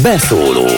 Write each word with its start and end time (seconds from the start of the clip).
Beszóló 0.00 0.68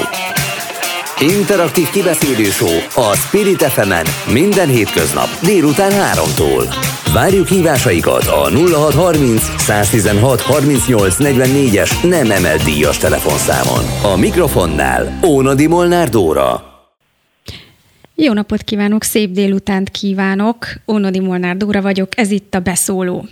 Interaktív 1.20 1.90
kibeszélő 1.90 2.44
show 2.44 2.76
a 2.94 3.14
Spirit 3.16 3.62
fm 3.62 3.92
minden 4.32 4.68
hétköznap 4.68 5.28
délután 5.42 5.90
3-tól. 5.90 6.74
Várjuk 7.12 7.46
hívásaikat 7.46 8.26
a 8.26 8.50
0630 8.50 9.62
116 9.62 10.40
38 10.40 11.16
44-es 11.18 12.08
nem 12.08 12.30
emelt 12.30 12.64
díjas 12.64 12.96
telefonszámon. 12.98 14.12
A 14.12 14.16
mikrofonnál 14.16 15.18
Ónadi 15.26 15.66
Molnár 15.66 16.08
Dóra. 16.08 16.62
Jó 18.14 18.32
napot 18.32 18.62
kívánok, 18.62 19.02
szép 19.02 19.30
délutánt 19.30 19.90
kívánok. 19.90 20.66
Ónodi 20.92 21.20
Molnár 21.20 21.56
Dóra 21.56 21.82
vagyok, 21.82 22.08
ez 22.16 22.30
itt 22.30 22.54
a 22.54 22.60
Beszóló. 22.60 23.28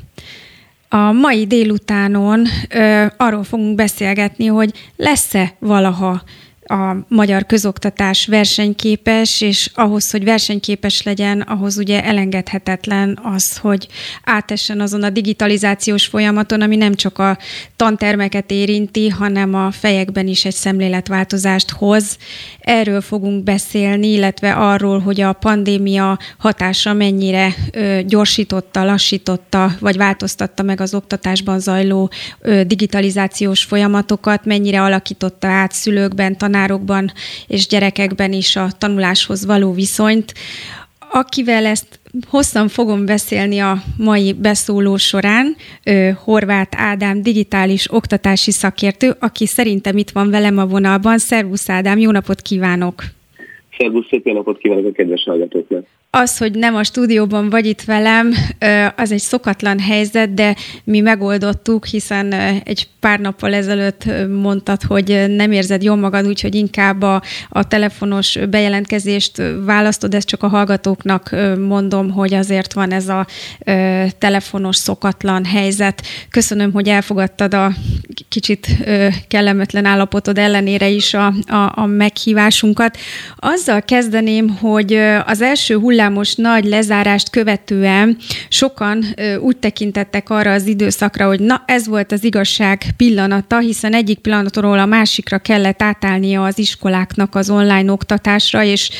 A 0.95 1.13
mai 1.13 1.47
délutánon 1.47 2.47
ö, 2.69 3.05
arról 3.17 3.45
fogunk 3.45 3.75
beszélgetni, 3.75 4.47
hogy 4.47 4.73
lesz-e 4.97 5.55
valaha 5.59 6.23
a 6.65 6.97
magyar 7.09 7.47
közoktatás 7.47 8.27
versenyképes, 8.27 9.41
és 9.41 9.71
ahhoz, 9.75 10.11
hogy 10.11 10.25
versenyképes 10.25 11.03
legyen, 11.03 11.41
ahhoz 11.41 11.79
ugye 11.79 12.05
elengedhetetlen 12.05 13.19
az, 13.23 13.57
hogy 13.57 13.89
átessen 14.25 14.81
azon 14.81 15.03
a 15.03 15.11
digitalizációs 15.11 16.07
folyamaton, 16.07 16.61
ami 16.61 16.77
nem 16.77 16.95
csak 16.95 17.19
a 17.19 17.39
tantermeket 17.77 18.51
érinti, 18.51 19.09
hanem 19.09 19.55
a 19.55 19.71
fejekben 19.71 20.27
is 20.27 20.45
egy 20.45 20.55
szemléletváltozást 20.55 21.71
hoz. 21.71 22.17
Erről 22.61 23.01
fogunk 23.01 23.45
beszélni, 23.45 24.13
illetve 24.13 24.53
arról, 24.53 24.99
hogy 24.99 25.21
a 25.21 25.33
pandémia 25.33 26.19
hatása 26.39 26.93
mennyire 26.93 27.55
ö, 27.73 28.01
gyorsította, 28.07 28.85
lassította, 28.85 29.73
vagy 29.81 29.97
változtatta 29.97 30.63
meg 30.63 30.81
az 30.81 30.95
oktatásban 30.95 31.61
zajló 31.61 32.11
ö, 32.41 32.65
digitalizációs 32.65 33.65
folyamatokat, 33.65 34.45
mennyire 34.45 34.83
alakította 34.83 35.47
át 35.47 35.73
szülőkben, 35.73 36.37
tanárokban, 36.37 36.52
tanárokban 36.53 37.13
és 37.47 37.67
gyerekekben 37.67 38.33
is 38.33 38.57
a 38.57 38.67
tanuláshoz 38.79 39.47
való 39.47 39.73
viszonyt. 39.73 40.33
Akivel 41.13 41.67
ezt 41.67 42.01
hosszan 42.29 42.69
fogom 42.69 43.07
beszélni 43.07 43.59
a 43.59 43.77
mai 43.97 44.33
beszóló 44.33 44.97
során, 44.97 45.57
Horváth 46.25 46.83
Ádám 46.83 47.23
digitális 47.23 47.93
oktatási 47.93 48.51
szakértő, 48.51 49.15
aki 49.21 49.47
szerintem 49.47 49.97
itt 49.97 50.11
van 50.11 50.31
velem 50.31 50.59
a 50.59 50.67
vonalban. 50.67 51.19
Szervusz 51.19 51.69
Ádám, 51.69 51.99
jó 51.99 52.11
napot 52.11 52.41
kívánok! 52.41 53.03
Szervusz, 53.79 54.07
szép 54.11 54.25
napot 54.25 54.59
kívánok 54.59 54.87
a 54.87 54.93
kedves 54.93 55.23
hallgatóknak! 55.25 55.85
Az, 56.15 56.39
hogy 56.39 56.53
nem 56.55 56.75
a 56.75 56.85
stúdióban 56.85 57.51
vagy 57.51 57.67
itt 57.67 57.83
velem, 57.83 58.35
az 58.97 59.13
egy 59.13 59.21
szokatlan 59.21 59.79
helyzet, 59.79 60.35
de 60.35 60.57
mi 60.85 61.01
megoldottuk, 61.01 61.87
hiszen 61.87 62.33
egy 62.65 62.89
pár 63.01 63.19
nappal 63.19 63.55
ezelőtt 63.55 64.05
mondtad, 64.29 64.83
hogy 64.83 65.25
nem 65.29 65.53
érzed 65.53 65.83
jól 65.83 65.97
magad, 65.97 66.27
úgyhogy 66.27 66.55
inkább 66.55 67.03
a, 67.03 67.23
a 67.49 67.69
telefonos 67.69 68.39
bejelentkezést 68.51 69.43
választod, 69.65 70.15
ezt 70.15 70.27
csak 70.27 70.43
a 70.43 70.49
hallgatóknak 70.49 71.37
mondom, 71.59 72.11
hogy 72.11 72.35
azért 72.35 72.73
van 72.73 72.93
ez 72.93 73.09
a 73.09 73.27
telefonos 74.19 74.77
szokatlan 74.77 75.45
helyzet. 75.45 76.03
Köszönöm, 76.31 76.73
hogy 76.73 76.89
elfogadtad 76.89 77.55
a 77.55 77.73
kicsit 78.29 78.67
kellemetlen 79.29 79.85
állapotod 79.85 80.39
ellenére 80.39 80.89
is 80.89 81.15
a, 81.15 81.27
a, 81.47 81.73
a 81.75 81.87
meghívásunkat. 81.87 82.99
Azzal 83.37 83.83
kezdeném, 83.83 84.49
hogy 84.49 84.95
az 85.27 85.41
első 85.41 85.79
hullám 85.79 86.01
hullámos 86.03 86.35
nagy 86.35 86.65
lezárást 86.65 87.31
követően 87.31 88.17
sokan 88.49 89.05
úgy 89.41 89.57
tekintettek 89.57 90.31
arra 90.31 90.53
az 90.53 90.67
időszakra, 90.67 91.27
hogy 91.27 91.41
na 91.41 91.63
ez 91.67 91.87
volt 91.87 92.13
az 92.13 92.25
igazság 92.25 92.85
pillanata, 92.97 93.59
hiszen 93.59 93.95
egyik 93.95 94.19
pillanatról 94.19 94.79
a 94.79 94.87
másikra 94.87 95.39
kellett 95.39 95.83
átállnia 95.83 96.45
az 96.45 96.59
iskoláknak 96.59 97.35
az 97.35 97.51
online 97.51 97.93
oktatásra, 97.93 98.63
és 98.63 98.91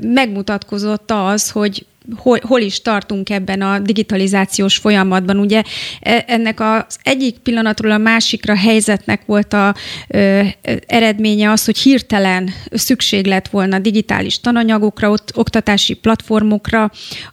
megmutatkozott 0.00 1.10
az, 1.10 1.50
hogy 1.50 1.86
hol, 2.16 2.38
hol 2.42 2.60
is 2.60 2.82
tartunk 2.82 3.30
ebben 3.30 3.60
a 3.60 3.78
digitalizációs 3.78 4.76
folyamatban. 4.76 5.38
Ugye 5.38 5.62
e, 6.00 6.24
ennek 6.26 6.60
az 6.60 6.98
egyik 7.02 7.38
pillanatról 7.38 7.90
a 7.90 7.98
másikra 7.98 8.56
helyzetnek 8.56 9.22
volt 9.26 9.52
a 9.52 9.74
ö, 10.08 10.42
eredménye 10.86 11.50
az, 11.50 11.64
hogy 11.64 11.78
hirtelen 11.78 12.50
szükség 12.70 13.26
lett 13.26 13.48
volna 13.48 13.78
digitális 13.78 14.40
tananyagokra, 14.40 15.10
ott, 15.10 15.32
oktatási 15.34 15.94
platformokra. 15.94 16.90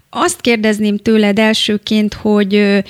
Azt 0.10 0.42
kérdezném 0.42 0.98
tőled 0.98 1.40
elsőként, 1.40 2.14
hogy 2.14 2.84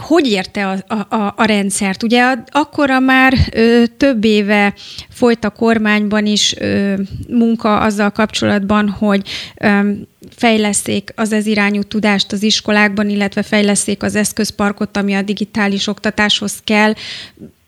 hogy 0.00 0.26
érte 0.26 0.68
a, 0.68 0.96
a, 1.14 1.34
a 1.36 1.44
rendszert? 1.44 2.02
Ugye 2.02 2.34
akkora 2.46 2.98
már 2.98 3.34
ö, 3.52 3.82
több 3.96 4.24
éve 4.24 4.74
folyt 5.08 5.44
a 5.44 5.50
kormányban 5.50 6.26
is 6.26 6.54
ö, 6.58 6.94
munka 7.28 7.80
azzal 7.80 8.10
kapcsolatban, 8.10 8.88
hogy 8.88 9.28
ö, 9.56 9.90
fejleszték 10.36 11.12
az 11.16 11.32
ez 11.32 11.46
irányú 11.46 11.82
tudást 11.82 12.32
az 12.32 12.42
iskolákban, 12.42 13.08
illetve 13.08 13.42
fejleszték 13.42 14.02
az 14.02 14.14
eszközparkot, 14.14 14.96
ami 14.96 15.14
a 15.14 15.22
digitális 15.22 15.86
oktatáshoz 15.86 16.60
kell. 16.64 16.92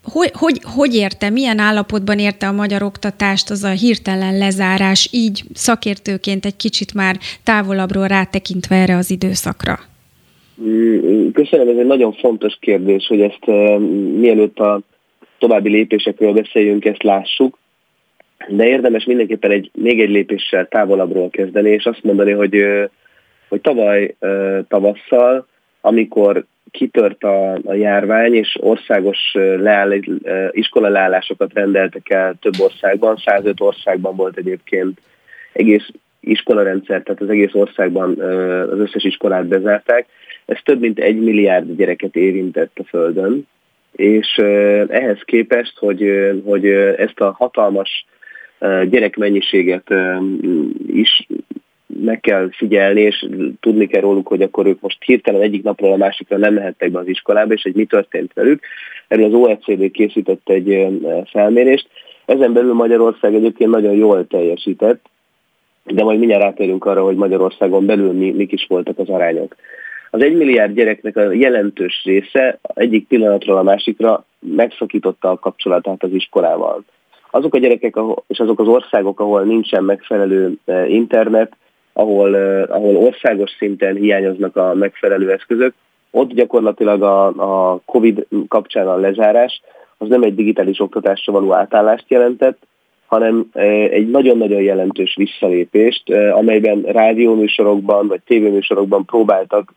Hogy, 0.03 0.31
hogy, 0.35 0.61
hogy 0.65 0.95
érte, 0.95 1.31
milyen 1.31 1.59
állapotban 1.59 2.19
érte 2.19 2.49
a 2.49 2.53
magyar 2.53 2.83
oktatást 2.83 3.51
az 3.51 3.65
a 3.65 3.69
hirtelen 3.69 4.39
lezárás, 4.39 5.09
így 5.11 5.45
szakértőként 5.55 6.47
egy 6.47 6.57
kicsit 6.57 6.95
már 6.95 7.19
távolabbról 7.43 8.07
rátekintve 8.07 8.77
erre 8.77 8.97
az 8.97 9.11
időszakra? 9.11 9.92
Köszönöm, 11.33 11.69
ez 11.69 11.77
egy 11.77 11.87
nagyon 11.87 12.13
fontos 12.13 12.57
kérdés, 12.61 13.07
hogy 13.07 13.21
ezt 13.21 13.47
mielőtt 14.17 14.59
a 14.59 14.81
további 15.39 15.71
lépésekről 15.71 16.33
beszéljünk, 16.33 16.85
ezt 16.85 17.03
lássuk. 17.03 17.59
De 18.49 18.67
érdemes 18.67 19.05
mindenképpen 19.05 19.51
egy, 19.51 19.71
még 19.75 20.01
egy 20.01 20.11
lépéssel 20.11 20.69
távolabbról 20.69 21.31
kezdeni, 21.31 21.71
és 21.71 21.85
azt 21.85 22.03
mondani, 22.03 22.31
hogy, 22.31 22.65
hogy 23.49 23.61
tavaly 23.61 24.15
tavasszal, 24.69 25.47
amikor 25.81 26.45
kitört 26.71 27.25
a, 27.25 27.53
a 27.53 27.75
járvány, 27.75 28.35
és 28.35 28.57
országos 28.61 29.19
leáll, 29.57 29.93
iskola 30.51 30.89
leállásokat 30.89 31.53
rendeltek 31.53 32.11
el 32.11 32.35
több 32.41 32.55
országban, 32.59 33.17
105 33.25 33.61
országban 33.61 34.17
volt 34.17 34.37
egyébként 34.37 35.01
egész 35.53 35.89
iskolarendszer, 36.23 37.03
tehát 37.03 37.21
az 37.21 37.29
egész 37.29 37.55
országban 37.55 38.21
az 38.71 38.79
összes 38.79 39.05
iskolát 39.05 39.47
bezárták. 39.47 40.07
Ez 40.45 40.59
több 40.65 40.81
mint 40.81 40.99
egy 40.99 41.21
milliárd 41.21 41.77
gyereket 41.77 42.17
érintett 42.17 42.79
a 42.79 42.85
Földön, 42.85 43.47
és 43.93 44.39
ehhez 44.89 45.19
képest, 45.25 45.79
hogy, 45.79 46.31
hogy 46.45 46.67
ezt 46.97 47.21
a 47.21 47.35
hatalmas 47.39 48.07
gyerekmennyiséget 48.89 49.95
is 50.87 51.27
meg 51.87 52.21
kell 52.21 52.49
figyelni, 52.53 53.01
és 53.01 53.27
tudni 53.61 53.87
kell 53.87 54.01
róluk, 54.01 54.27
hogy 54.27 54.43
akkor 54.43 54.67
ők 54.67 54.81
most 54.81 55.03
hirtelen 55.05 55.41
egyik 55.41 55.63
napról 55.63 55.93
a 55.93 55.97
másikra 55.97 56.37
nem 56.37 56.55
mehettek 56.55 56.91
be 56.91 56.99
az 56.99 57.09
iskolába, 57.09 57.53
és 57.53 57.63
hogy 57.63 57.75
mi 57.75 57.85
történt 57.85 58.33
velük. 58.33 58.61
Erről 59.09 59.25
az 59.25 59.33
OECD 59.33 59.91
készített 59.91 60.49
egy 60.49 60.87
felmérést. 61.25 61.89
Ezen 62.25 62.53
belül 62.53 62.73
Magyarország 62.73 63.35
egyébként 63.35 63.71
nagyon 63.71 63.95
jól 63.95 64.27
teljesített, 64.27 65.11
de 65.85 66.03
majd 66.03 66.19
mindjárt 66.19 66.43
rátérünk 66.43 66.85
arra, 66.85 67.03
hogy 67.05 67.17
Magyarországon 67.17 67.87
belül 67.87 68.13
mi, 68.13 68.31
mik 68.31 68.53
is 68.53 68.67
voltak 68.69 68.99
az 68.99 69.09
arányok. 69.09 69.57
Az 70.11 70.23
egy 70.23 70.37
milliárd 70.37 70.75
gyereknek 70.75 71.17
a 71.17 71.33
jelentős 71.33 72.03
része 72.05 72.59
egyik 72.75 73.07
pillanatról 73.07 73.57
a 73.57 73.63
másikra 73.63 74.25
megszakította 74.39 75.31
a 75.31 75.39
kapcsolatát 75.39 76.03
az 76.03 76.13
iskolával. 76.13 76.85
Azok 77.31 77.55
a 77.55 77.59
gyerekek 77.59 77.97
és 78.27 78.39
azok 78.39 78.61
az 78.61 78.67
országok, 78.67 79.21
ahol 79.21 79.43
nincsen 79.43 79.85
megfelelő 79.85 80.53
e, 80.65 80.87
internet, 80.87 81.57
ahol, 81.93 82.37
e, 82.37 82.63
ahol 82.63 82.97
országos 82.97 83.51
szinten 83.59 83.95
hiányoznak 83.95 84.57
a 84.57 84.75
megfelelő 84.75 85.31
eszközök, 85.31 85.75
ott 86.11 86.33
gyakorlatilag 86.33 87.03
a, 87.03 87.27
a 87.27 87.81
COVID 87.85 88.27
kapcsán 88.49 88.89
a 88.89 88.97
lezárás 88.97 89.63
az 89.99 90.09
nem 90.09 90.23
egy 90.23 90.35
digitális 90.35 90.81
oktatásra 90.81 91.33
való 91.33 91.53
átállást 91.53 92.05
jelentett, 92.09 92.67
hanem 93.13 93.49
e, 93.53 93.63
egy 93.71 94.11
nagyon-nagyon 94.11 94.63
jelentős 94.63 95.15
visszalépést, 95.17 96.11
amelyben 96.11 96.83
rádióműsorokban 96.83 98.09
vagy 98.09 98.21
tévéműsorokban 98.27 99.05
próbáltak 99.05 99.75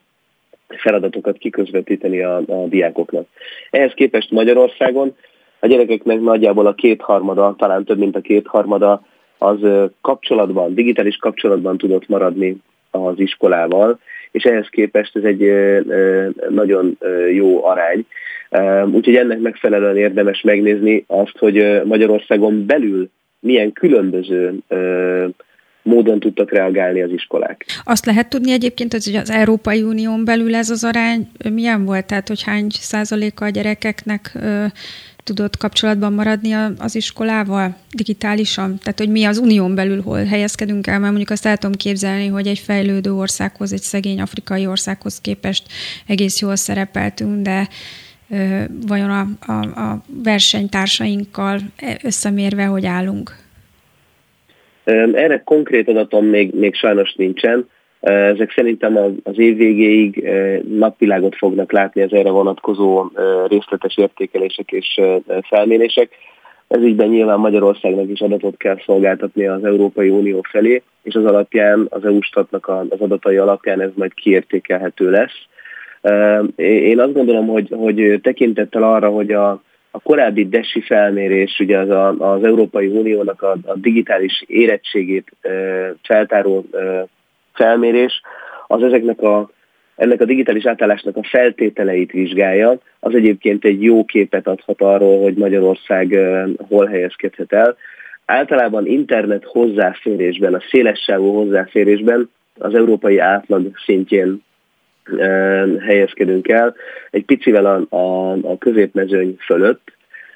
feladatokat 0.67 1.37
kiközvetíteni 1.37 2.21
a, 2.21 2.37
a 2.37 2.65
diákoknak. 2.67 3.25
Ehhez 3.69 3.91
képest 3.93 4.31
Magyarországon 4.31 5.15
a 5.59 5.67
gyerekeknek 5.67 6.19
nagyjából 6.21 6.65
a 6.65 6.73
kétharmada, 6.73 7.55
talán 7.57 7.83
több 7.83 7.97
mint 7.97 8.15
a 8.15 8.21
kétharmada 8.21 9.01
az 9.37 9.57
kapcsolatban, 10.01 10.73
digitális 10.73 11.15
kapcsolatban 11.15 11.77
tudott 11.77 12.07
maradni 12.07 12.57
az 12.91 13.19
iskolával, 13.19 13.99
és 14.31 14.43
ehhez 14.43 14.67
képest 14.69 15.15
ez 15.15 15.23
egy 15.23 15.51
nagyon 16.49 16.97
jó 17.33 17.65
arány. 17.65 18.05
Úgyhogy 18.93 19.15
ennek 19.15 19.39
megfelelően 19.39 19.97
érdemes 19.97 20.41
megnézni 20.41 21.03
azt, 21.07 21.37
hogy 21.37 21.81
Magyarországon 21.83 22.65
belül 22.65 23.09
milyen 23.45 23.71
különböző 23.71 24.59
módon 25.81 26.19
tudtak 26.19 26.51
reagálni 26.51 27.01
az 27.01 27.11
iskolák. 27.11 27.65
Azt 27.83 28.05
lehet 28.05 28.29
tudni 28.29 28.51
egyébként, 28.51 28.91
hogy 28.93 29.15
az 29.15 29.29
Európai 29.29 29.81
Unión 29.81 30.25
belül 30.25 30.55
ez 30.55 30.69
az 30.69 30.83
arány 30.83 31.29
milyen 31.53 31.85
volt? 31.85 32.05
Tehát, 32.05 32.27
hogy 32.27 32.43
hány 32.43 32.67
százaléka 32.69 33.45
a 33.45 33.49
gyerekeknek 33.49 34.37
tudott 35.23 35.57
kapcsolatban 35.57 36.13
maradni 36.13 36.53
az 36.77 36.95
iskolával 36.95 37.75
digitálisan? 37.91 38.77
Tehát, 38.79 38.99
hogy 38.99 39.09
mi 39.09 39.23
az 39.23 39.37
unión 39.37 39.75
belül 39.75 40.01
hol 40.01 40.23
helyezkedünk 40.23 40.87
el, 40.87 40.99
mert 40.99 41.09
mondjuk 41.09 41.29
azt 41.29 41.45
el 41.45 41.57
tudom 41.57 41.75
képzelni, 41.75 42.27
hogy 42.27 42.47
egy 42.47 42.59
fejlődő 42.59 43.13
országhoz, 43.13 43.73
egy 43.73 43.81
szegény 43.81 44.21
afrikai 44.21 44.67
országhoz 44.67 45.21
képest 45.21 45.63
egész 46.07 46.41
jól 46.41 46.55
szerepeltünk, 46.55 47.41
de 47.41 47.67
vajon 48.87 49.09
a, 49.09 49.51
a, 49.51 49.51
a 49.61 50.01
versenytársainkkal 50.23 51.59
összemérve, 52.03 52.65
hogy 52.65 52.85
állunk? 52.85 53.31
Erre 55.13 55.41
konkrét 55.45 55.87
adatom 55.87 56.25
még, 56.25 56.53
még 56.53 56.75
sajnos 56.75 57.13
nincsen. 57.13 57.69
Ezek 57.99 58.51
szerintem 58.55 58.97
az 59.23 59.39
év 59.39 59.57
végéig 59.57 60.29
napvilágot 60.77 61.35
fognak 61.35 61.71
látni 61.71 62.01
az 62.01 62.13
erre 62.13 62.29
vonatkozó 62.29 63.11
részletes 63.47 63.97
értékelések 63.97 64.71
és 64.71 65.01
felmérések. 65.41 66.09
Ez 66.67 66.81
ígyben 66.81 67.07
nyilván 67.07 67.39
Magyarországnak 67.39 68.09
is 68.09 68.19
adatot 68.19 68.57
kell 68.57 68.77
szolgáltatni 68.85 69.47
az 69.47 69.63
Európai 69.63 70.09
Unió 70.09 70.41
felé, 70.49 70.81
és 71.03 71.15
az 71.15 71.25
alapján, 71.25 71.87
az 71.89 72.05
EU-statnak 72.05 72.67
az 72.67 72.99
adatai 72.99 73.37
alapján 73.37 73.81
ez 73.81 73.89
majd 73.95 74.13
kiértékelhető 74.13 75.09
lesz. 75.09 75.47
Én 76.55 76.99
azt 76.99 77.13
gondolom, 77.13 77.47
hogy, 77.47 77.67
hogy 77.71 78.19
tekintettel 78.23 78.83
arra, 78.83 79.09
hogy 79.09 79.31
a, 79.31 79.49
a 79.91 79.99
korábbi 79.99 80.47
DESI 80.47 80.81
felmérés, 80.81 81.59
ugye 81.59 81.77
az, 81.77 81.89
a, 81.89 82.33
az 82.33 82.43
Európai 82.43 82.87
Uniónak 82.87 83.41
a, 83.41 83.57
a 83.65 83.75
digitális 83.75 84.43
érettségét 84.47 85.31
feltáró 86.03 86.65
felmérés, 87.53 88.21
az 88.67 88.83
ezeknek 88.83 89.21
a, 89.21 89.49
ennek 89.95 90.21
a 90.21 90.25
digitális 90.25 90.65
átállásnak 90.65 91.17
a 91.17 91.23
feltételeit 91.23 92.11
vizsgálja, 92.11 92.77
az 92.99 93.15
egyébként 93.15 93.65
egy 93.65 93.83
jó 93.83 94.05
képet 94.05 94.47
adhat 94.47 94.81
arról, 94.81 95.21
hogy 95.21 95.33
Magyarország 95.33 96.19
hol 96.69 96.85
helyezkedhet 96.85 97.53
el. 97.53 97.77
Általában 98.25 98.85
internet 98.85 99.43
hozzáférésben, 99.43 100.53
a 100.53 100.61
szélessávú 100.69 101.33
hozzáférésben 101.33 102.29
az 102.59 102.73
európai 102.73 103.17
átlag 103.17 103.71
szintjén 103.85 104.43
helyezkedünk 105.85 106.47
el, 106.47 106.75
egy 107.11 107.25
picivel 107.25 107.65
a, 107.65 107.95
a, 107.95 108.31
a 108.31 108.57
középmezőny 108.57 109.35
fölött. 109.45 109.93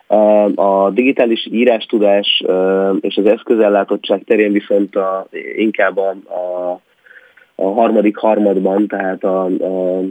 A, 0.07 0.45
a 0.61 0.89
digitális 0.89 1.47
írástudás 1.51 2.43
és 3.01 3.15
az 3.17 3.25
eszközellátottság 3.25 4.23
terén 4.23 4.51
viszont 4.51 4.95
a, 4.95 5.27
inkább 5.55 5.97
a, 5.97 6.09
a 6.09 6.79
a 7.59 7.71
harmadik 7.71 8.17
harmadban, 8.17 8.87
tehát 8.87 9.23
a, 9.23 9.45
a, 9.45 9.97
a 9.97 10.03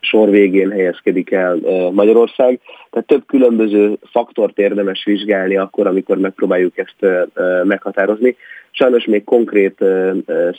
sor 0.00 0.30
végén 0.30 0.70
helyezkedik 0.70 1.30
el 1.30 1.58
Magyarország. 1.92 2.60
Tehát 2.90 3.06
több 3.06 3.22
különböző 3.26 3.96
faktort 4.02 4.58
érdemes 4.58 5.04
vizsgálni 5.04 5.56
akkor, 5.56 5.86
amikor 5.86 6.18
megpróbáljuk 6.18 6.78
ezt 6.78 7.26
meghatározni. 7.64 8.36
Sajnos 8.70 9.04
még 9.04 9.24
konkrét 9.24 9.84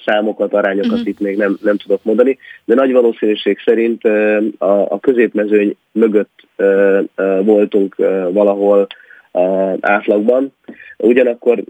számokat, 0.05 0.53
arányokat 0.53 0.91
uh-huh. 0.91 1.07
itt 1.07 1.19
még 1.19 1.37
nem, 1.37 1.57
nem 1.61 1.77
tudok 1.77 2.03
mondani, 2.03 2.37
de 2.65 2.75
nagy 2.75 2.91
valószínűség 2.91 3.59
szerint 3.65 4.03
a, 4.57 4.91
a 4.91 4.99
középmezőny 4.99 5.75
mögött 5.91 6.47
voltunk 7.43 7.95
valahol 8.31 8.87
átlagban. 9.79 10.53
Ugyanakkor 10.97 11.63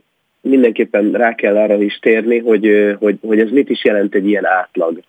mindenképpen 0.43 1.11
rá 1.11 1.35
kell 1.35 1.57
arra 1.57 1.81
is 1.81 1.99
térni, 1.99 2.39
hogy, 2.39 2.95
hogy, 2.99 3.17
hogy 3.21 3.39
ez 3.39 3.49
mit 3.49 3.69
is 3.69 3.83
jelent 3.83 4.15
egy 4.15 4.27
ilyen 4.27 4.45
átlag. 4.45 4.99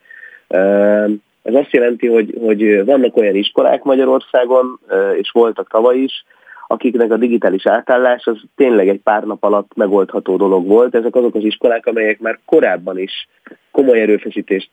Ez 1.42 1.54
azt 1.54 1.72
jelenti, 1.72 2.06
hogy, 2.06 2.34
hogy 2.40 2.84
vannak 2.84 3.16
olyan 3.16 3.34
iskolák 3.34 3.82
Magyarországon, 3.82 4.80
és 5.18 5.30
voltak 5.30 5.68
tavaly 5.70 5.96
is, 5.96 6.24
akiknek 6.66 7.12
a 7.12 7.16
digitális 7.16 7.66
átállás 7.66 8.26
az 8.26 8.40
tényleg 8.56 8.88
egy 8.88 9.00
pár 9.00 9.24
nap 9.24 9.44
alatt 9.44 9.70
megoldható 9.74 10.36
dolog 10.36 10.66
volt. 10.66 10.94
Ezek 10.94 11.14
azok 11.14 11.34
az 11.34 11.44
iskolák, 11.44 11.86
amelyek 11.86 12.18
már 12.18 12.38
korábban 12.44 12.98
is 12.98 13.28
komoly 13.70 14.00
erőfeszítést 14.00 14.70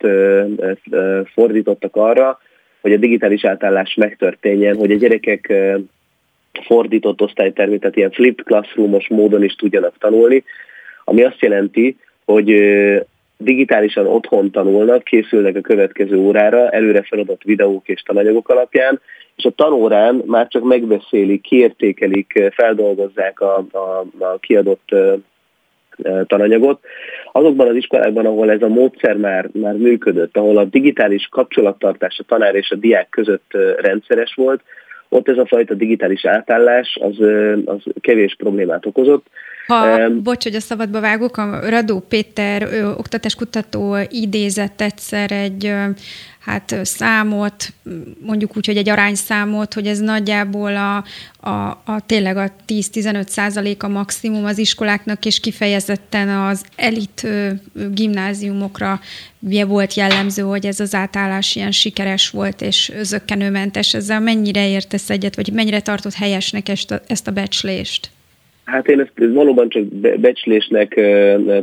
fordítottak 1.33 1.95
arra, 1.95 2.39
hogy 2.81 2.93
a 2.93 2.97
digitális 2.97 3.45
átállás 3.45 3.95
megtörténjen, 3.95 4.75
hogy 4.75 4.91
a 4.91 4.95
gyerekek 4.95 5.53
fordított 6.65 7.21
osztálytermi, 7.21 7.77
tehát 7.77 7.95
ilyen 7.95 8.11
flipped 8.11 8.45
classroomos 8.45 9.07
módon 9.07 9.43
is 9.43 9.55
tudjanak 9.55 9.97
tanulni, 9.97 10.43
ami 11.03 11.23
azt 11.23 11.41
jelenti, 11.41 11.97
hogy 12.25 12.55
digitálisan 13.37 14.07
otthon 14.07 14.51
tanulnak, 14.51 15.03
készülnek 15.03 15.55
a 15.55 15.61
következő 15.61 16.17
órára, 16.17 16.69
előre 16.69 17.01
feladott 17.01 17.43
videók 17.43 17.87
és 17.87 18.01
tananyagok 18.01 18.49
alapján, 18.49 19.01
és 19.35 19.45
a 19.45 19.49
tanórán 19.49 20.21
már 20.25 20.47
csak 20.47 20.63
megbeszélik, 20.63 21.41
kiértékelik, 21.41 22.51
feldolgozzák 22.53 23.39
a, 23.39 23.65
a, 23.71 24.05
a 24.19 24.37
kiadott 24.39 24.95
tananyagot. 26.27 26.79
Azokban 27.31 27.67
az 27.67 27.75
iskolákban, 27.75 28.25
ahol 28.25 28.51
ez 28.51 28.61
a 28.61 28.67
módszer 28.67 29.17
már, 29.17 29.49
már 29.53 29.73
működött, 29.73 30.37
ahol 30.37 30.57
a 30.57 30.63
digitális 30.63 31.27
kapcsolattartás 31.31 32.19
a 32.19 32.23
tanár 32.27 32.55
és 32.55 32.71
a 32.71 32.75
diák 32.75 33.09
között 33.09 33.57
rendszeres 33.77 34.33
volt, 34.35 34.61
ott 35.13 35.29
ez 35.29 35.37
a 35.37 35.45
fajta 35.45 35.73
digitális 35.73 36.25
átállás 36.25 36.97
az, 37.01 37.19
az 37.65 37.83
kevés 38.01 38.35
problémát 38.35 38.85
okozott. 38.85 39.25
Ha, 39.71 40.07
um, 40.07 40.23
bocs, 40.23 40.43
hogy 40.43 40.55
a 40.55 40.59
szabadba 40.59 40.99
vágok, 40.99 41.37
a 41.37 41.69
Radó 41.69 41.99
Péter 41.99 42.61
ö, 42.61 42.91
oktatáskutató 42.91 43.97
idézett 44.09 44.81
egyszer 44.81 45.31
egy 45.31 45.73
hát 46.41 46.75
számot, 46.83 47.73
mondjuk 48.19 48.57
úgy, 48.57 48.65
hogy 48.65 48.77
egy 48.77 48.89
arányszámot, 48.89 49.73
hogy 49.73 49.87
ez 49.87 49.99
nagyjából 49.99 50.75
a, 50.75 51.03
a, 51.49 51.81
a 51.85 52.01
tényleg 52.05 52.37
a 52.37 52.51
10-15 52.67 53.27
százalék 53.27 53.83
a 53.83 53.87
maximum 53.87 54.45
az 54.45 54.57
iskoláknak, 54.57 55.25
és 55.25 55.39
kifejezetten 55.39 56.29
az 56.29 56.65
elit 56.75 57.27
gimnáziumokra 57.91 58.99
volt 59.67 59.93
jellemző, 59.93 60.41
hogy 60.41 60.65
ez 60.65 60.79
az 60.79 60.93
átállás 60.93 61.55
ilyen 61.55 61.71
sikeres 61.71 62.29
volt, 62.29 62.61
és 62.61 62.91
zöggenőmentes. 63.01 63.93
Ezzel 63.93 64.19
mennyire 64.19 64.67
értesz 64.67 65.09
egyet, 65.09 65.35
vagy 65.35 65.51
mennyire 65.53 65.81
tartott 65.81 66.13
helyesnek 66.13 66.69
ezt 66.69 66.91
a, 66.91 67.01
ezt 67.07 67.27
a 67.27 67.31
becslést? 67.31 68.09
Hát 68.65 68.87
én 68.87 68.99
ezt 68.99 69.33
valóban 69.33 69.69
csak 69.69 69.83
becslésnek 70.19 70.93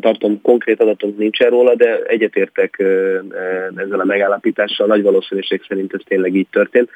tartom, 0.00 0.40
konkrét 0.42 0.80
adatok 0.80 1.18
nincsen 1.18 1.50
róla, 1.50 1.74
de 1.74 2.02
egyetértek 2.06 2.76
ezzel 3.76 4.00
a 4.00 4.04
megállapítással, 4.04 4.86
nagy 4.86 5.02
valószínűség 5.02 5.62
szerint 5.68 5.94
ez 5.94 6.00
tényleg 6.04 6.34
így 6.34 6.46
történt. 6.50 6.90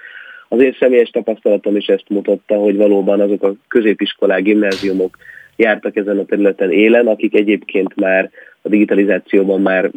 Az 0.49 0.61
én 0.61 0.77
személyes 0.79 1.11
tapasztalatom 1.11 1.77
is 1.77 1.87
ezt 1.87 2.09
mutatta, 2.09 2.55
hogy 2.55 2.77
valóban 2.77 3.21
azok 3.21 3.43
a 3.43 3.55
középiskolák, 3.69 4.43
gimnáziumok 4.43 5.17
jártak 5.57 5.97
ezen 5.97 6.19
a 6.19 6.25
területen 6.25 6.71
élen, 6.71 7.07
akik 7.07 7.35
egyébként 7.35 7.95
már 7.95 8.31
a 8.63 8.69
digitalizációban 8.69 9.61
már 9.61 9.91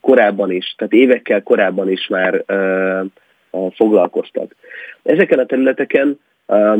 korábban 0.00 0.52
is, 0.52 0.74
tehát 0.76 0.92
évekkel 0.92 1.42
korábban 1.42 1.90
is 1.90 2.08
már 2.08 2.44
foglalkoztak. 3.74 4.54
Ezeken 5.02 5.38
a 5.38 5.46
területeken 5.46 6.18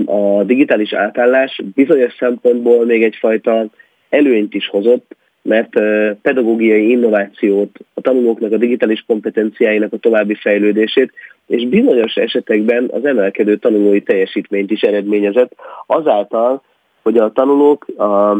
a 0.07 0.43
digitális 0.45 0.93
átállás 0.93 1.63
bizonyos 1.75 2.15
szempontból 2.19 2.85
még 2.85 3.03
egyfajta 3.03 3.67
előnyt 4.09 4.55
is 4.55 4.69
hozott, 4.69 5.17
mert 5.43 5.81
pedagógiai 6.23 6.91
innovációt, 6.91 7.79
a 7.95 8.01
tanulóknak 8.01 8.53
a 8.53 8.57
digitális 8.57 9.05
kompetenciáinak 9.07 9.93
a 9.93 9.97
további 9.97 10.35
fejlődését, 10.35 11.13
és 11.47 11.67
bizonyos 11.69 12.15
esetekben 12.15 12.89
az 12.93 13.05
emelkedő 13.05 13.57
tanulói 13.57 14.03
teljesítményt 14.03 14.71
is 14.71 14.81
eredményezett, 14.81 15.53
azáltal, 15.87 16.63
hogy 17.03 17.19
a 17.19 17.33
tanulók 17.33 17.87
a, 17.99 18.37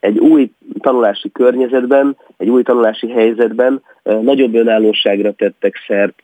egy 0.00 0.18
új 0.18 0.50
tanulási 0.80 1.32
környezetben, 1.32 2.16
egy 2.36 2.48
új 2.48 2.62
tanulási 2.62 3.10
helyzetben 3.10 3.82
nagyobb 4.02 4.54
önállóságra 4.54 5.32
tettek 5.32 5.74
szert, 5.86 6.22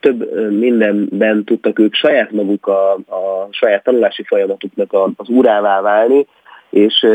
több 0.00 0.50
mindenben 0.50 1.44
tudtak 1.44 1.78
ők 1.78 1.94
saját 1.94 2.30
maguk 2.30 2.66
a, 2.66 2.92
a 2.92 3.48
saját 3.50 3.84
tanulási 3.84 4.22
folyamatuknak 4.22 4.92
az 5.16 5.28
urává 5.28 5.80
válni, 5.80 6.26
és 6.70 7.06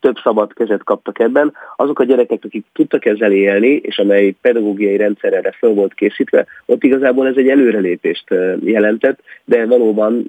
több 0.00 0.16
szabad 0.22 0.52
kezet 0.52 0.84
kaptak 0.84 1.18
ebben. 1.18 1.52
Azok 1.76 1.98
a 1.98 2.04
gyerekek, 2.04 2.44
akik 2.44 2.64
tudtak 2.72 3.04
ezzel 3.04 3.32
élni, 3.32 3.68
és 3.68 3.98
amely 3.98 4.34
pedagógiai 4.40 4.96
rendszer 4.96 5.32
erre 5.32 5.54
fel 5.58 5.70
volt 5.70 5.94
készítve, 5.94 6.46
ott 6.66 6.82
igazából 6.82 7.26
ez 7.26 7.36
egy 7.36 7.48
előrelépést 7.48 8.24
jelentett, 8.64 9.18
de 9.44 9.66
valóban 9.66 10.26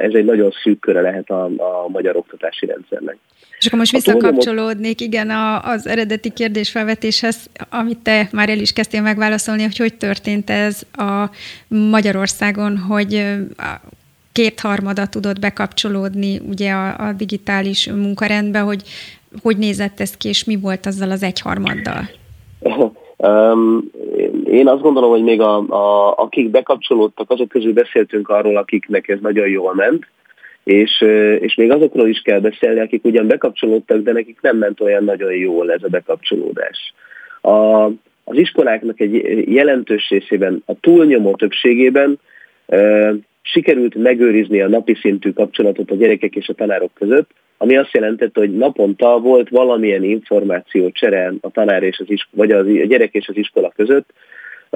ez 0.00 0.12
egy 0.12 0.24
nagyon 0.24 0.50
szűk 0.62 0.80
köre 0.80 1.00
lehet 1.00 1.30
a, 1.30 1.44
a 1.44 1.88
magyar 1.88 2.16
oktatási 2.16 2.66
rendszernek. 2.66 3.16
És 3.58 3.68
akkor 3.68 3.78
most 3.78 3.92
visszakapcsolódnék, 3.92 5.00
igen, 5.00 5.30
az 5.62 5.86
eredeti 5.86 6.30
kérdésfelvetéshez, 6.30 7.50
amit 7.70 7.98
te 7.98 8.28
már 8.32 8.48
el 8.48 8.58
is 8.58 8.72
kezdtél 8.72 9.02
megválaszolni, 9.02 9.62
hogy 9.62 9.76
hogy 9.76 9.94
történt 9.94 10.50
ez 10.50 10.82
a 10.92 11.30
Magyarországon, 11.68 12.78
hogy 12.78 13.24
kétharmada 14.32 15.06
tudott 15.06 15.38
bekapcsolódni 15.38 16.40
ugye 16.48 16.72
a, 16.72 17.08
a 17.08 17.12
digitális 17.12 17.90
munkarendbe, 17.90 18.58
hogy 18.58 18.82
hogy 19.42 19.56
nézett 19.56 20.00
ez 20.00 20.16
ki, 20.16 20.28
és 20.28 20.44
mi 20.44 20.56
volt 20.56 20.86
azzal 20.86 21.10
az 21.10 21.22
egyharmaddal? 21.22 22.08
Um, 23.24 23.90
én 24.44 24.68
azt 24.68 24.82
gondolom, 24.82 25.10
hogy 25.10 25.22
még 25.22 25.40
a, 25.40 25.56
a, 25.58 26.14
akik 26.16 26.50
bekapcsolódtak, 26.50 27.30
azok 27.30 27.48
közül 27.48 27.72
beszéltünk 27.72 28.28
arról, 28.28 28.56
akiknek 28.56 29.08
ez 29.08 29.18
nagyon 29.20 29.48
jól 29.48 29.74
ment, 29.74 30.06
és, 30.64 31.00
és 31.40 31.54
még 31.54 31.70
azokról 31.70 32.08
is 32.08 32.20
kell 32.20 32.40
beszélni, 32.40 32.80
akik 32.80 33.04
ugyan 33.04 33.26
bekapcsolódtak, 33.26 34.02
de 34.02 34.12
nekik 34.12 34.38
nem 34.40 34.56
ment 34.56 34.80
olyan 34.80 35.04
nagyon 35.04 35.34
jól 35.34 35.72
ez 35.72 35.82
a 35.82 35.88
bekapcsolódás. 35.88 36.94
A, 37.40 37.84
az 38.24 38.36
iskoláknak 38.36 39.00
egy 39.00 39.44
jelentős 39.52 40.08
részében, 40.08 40.62
a 40.66 40.72
túlnyomó 40.80 41.34
többségében 41.36 42.18
sikerült 43.42 43.94
megőrizni 43.94 44.60
a 44.60 44.68
napi 44.68 44.94
szintű 44.94 45.30
kapcsolatot 45.30 45.90
a 45.90 45.94
gyerekek 45.94 46.36
és 46.36 46.48
a 46.48 46.52
tanárok 46.52 46.94
között, 46.94 47.30
ami 47.56 47.76
azt 47.76 47.92
jelentette, 47.92 48.40
hogy 48.40 48.56
naponta 48.56 49.18
volt 49.18 49.48
valamilyen 49.48 50.04
információ 50.04 50.90
csere 50.90 51.32
a 51.40 51.50
tanár 51.50 51.82
és 51.82 51.98
az 51.98 52.10
iskola, 52.10 52.46
vagy 52.46 52.78
a 52.80 52.84
gyerek 52.84 53.14
és 53.14 53.28
az 53.28 53.36
iskola 53.36 53.72
között. 53.76 54.10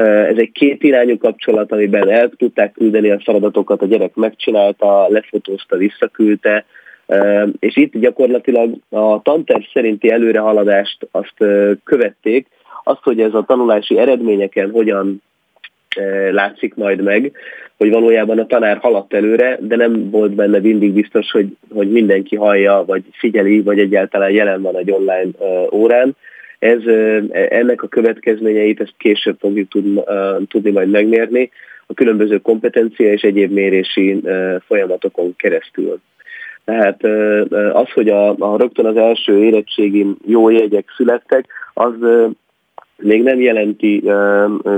Ez 0.04 0.36
egy 0.36 0.52
két 0.52 0.82
irányú 0.82 1.18
kapcsolat, 1.18 1.72
amiben 1.72 2.10
el 2.10 2.28
tudták 2.28 2.72
küldeni 2.72 3.10
a 3.10 3.20
feladatokat, 3.24 3.82
a 3.82 3.86
gyerek 3.86 4.14
megcsinálta, 4.14 5.08
lefotózta, 5.08 5.76
visszaküldte, 5.76 6.64
és 7.58 7.76
itt 7.76 7.98
gyakorlatilag 7.98 8.74
a 8.88 9.22
tanterv 9.22 9.62
szerinti 9.72 10.10
előrehaladást 10.10 11.08
azt 11.10 11.44
követték, 11.84 12.46
azt, 12.84 13.02
hogy 13.02 13.20
ez 13.20 13.34
a 13.34 13.44
tanulási 13.46 13.98
eredményeken 13.98 14.70
hogyan 14.70 15.22
látszik 16.30 16.74
majd 16.74 17.02
meg, 17.02 17.32
hogy 17.76 17.90
valójában 17.90 18.38
a 18.38 18.46
tanár 18.46 18.76
haladt 18.76 19.14
előre, 19.14 19.58
de 19.60 19.76
nem 19.76 20.10
volt 20.10 20.34
benne 20.34 20.58
mindig 20.58 20.92
biztos, 20.92 21.30
hogy, 21.30 21.46
hogy 21.74 21.90
mindenki 21.90 22.36
hallja, 22.36 22.84
vagy 22.86 23.02
figyeli, 23.12 23.60
vagy 23.60 23.78
egyáltalán 23.78 24.30
jelen 24.30 24.62
van 24.62 24.76
egy 24.76 24.90
online 24.90 25.30
órán. 25.72 26.16
Ez, 26.58 26.78
ennek 27.48 27.82
a 27.82 27.88
következményeit 27.88 28.80
ezt 28.80 28.94
később 28.98 29.36
fogjuk 29.38 29.68
tudni, 30.48 30.70
majd 30.70 30.90
megmérni 30.90 31.50
a 31.86 31.94
különböző 31.94 32.38
kompetencia 32.38 33.12
és 33.12 33.22
egyéb 33.22 33.52
mérési 33.52 34.20
folyamatokon 34.66 35.36
keresztül. 35.36 36.00
Tehát 36.64 37.04
az, 37.72 37.90
hogy 37.94 38.08
a, 38.08 38.28
a 38.38 38.56
rögtön 38.56 38.86
az 38.86 38.96
első 38.96 39.44
érettségi 39.44 40.06
jó 40.26 40.50
jegyek 40.50 40.92
születtek, 40.96 41.46
az 41.74 41.92
még 42.96 43.22
nem 43.22 43.40
jelenti 43.40 44.10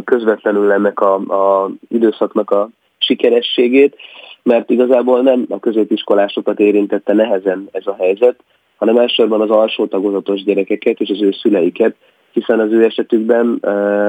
közvetlenül 0.04 0.72
ennek 0.72 1.00
a, 1.00 1.14
a 1.14 1.70
időszaknak 1.88 2.50
a 2.50 2.68
sikerességét, 2.98 3.96
mert 4.42 4.70
igazából 4.70 5.22
nem 5.22 5.46
a 5.48 5.58
középiskolásokat 5.58 6.60
érintette 6.60 7.12
nehezen 7.12 7.68
ez 7.72 7.87
a 7.87 7.96
helyzet, 7.98 8.37
hanem 8.76 8.96
elsősorban 8.96 9.40
az 9.40 9.50
alsó 9.50 9.87
tagozatos 9.87 10.42
gyerekeket 10.42 11.00
és 11.00 11.10
az 11.10 11.22
ő 11.22 11.30
szüleiket, 11.30 11.94
hiszen 12.32 12.61
az 12.61 12.73
ő 12.73 12.85
esetükben 12.85 13.58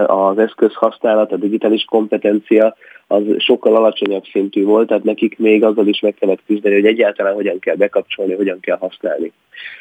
az 0.05 0.37
eszköz 0.37 0.73
használat, 0.73 1.31
a 1.31 1.37
digitális 1.37 1.83
kompetencia 1.83 2.75
az 3.07 3.23
sokkal 3.37 3.75
alacsonyabb 3.75 4.23
szintű 4.31 4.63
volt, 4.63 4.87
tehát 4.87 5.03
nekik 5.03 5.37
még 5.37 5.63
azzal 5.63 5.87
is 5.87 5.99
meg 5.99 6.15
kellett 6.19 6.39
küzdeni, 6.47 6.75
hogy 6.75 6.85
egyáltalán 6.85 7.33
hogyan 7.33 7.59
kell 7.59 7.75
bekapcsolni, 7.75 8.33
hogyan 8.33 8.59
kell 8.59 8.77
használni. 8.77 9.31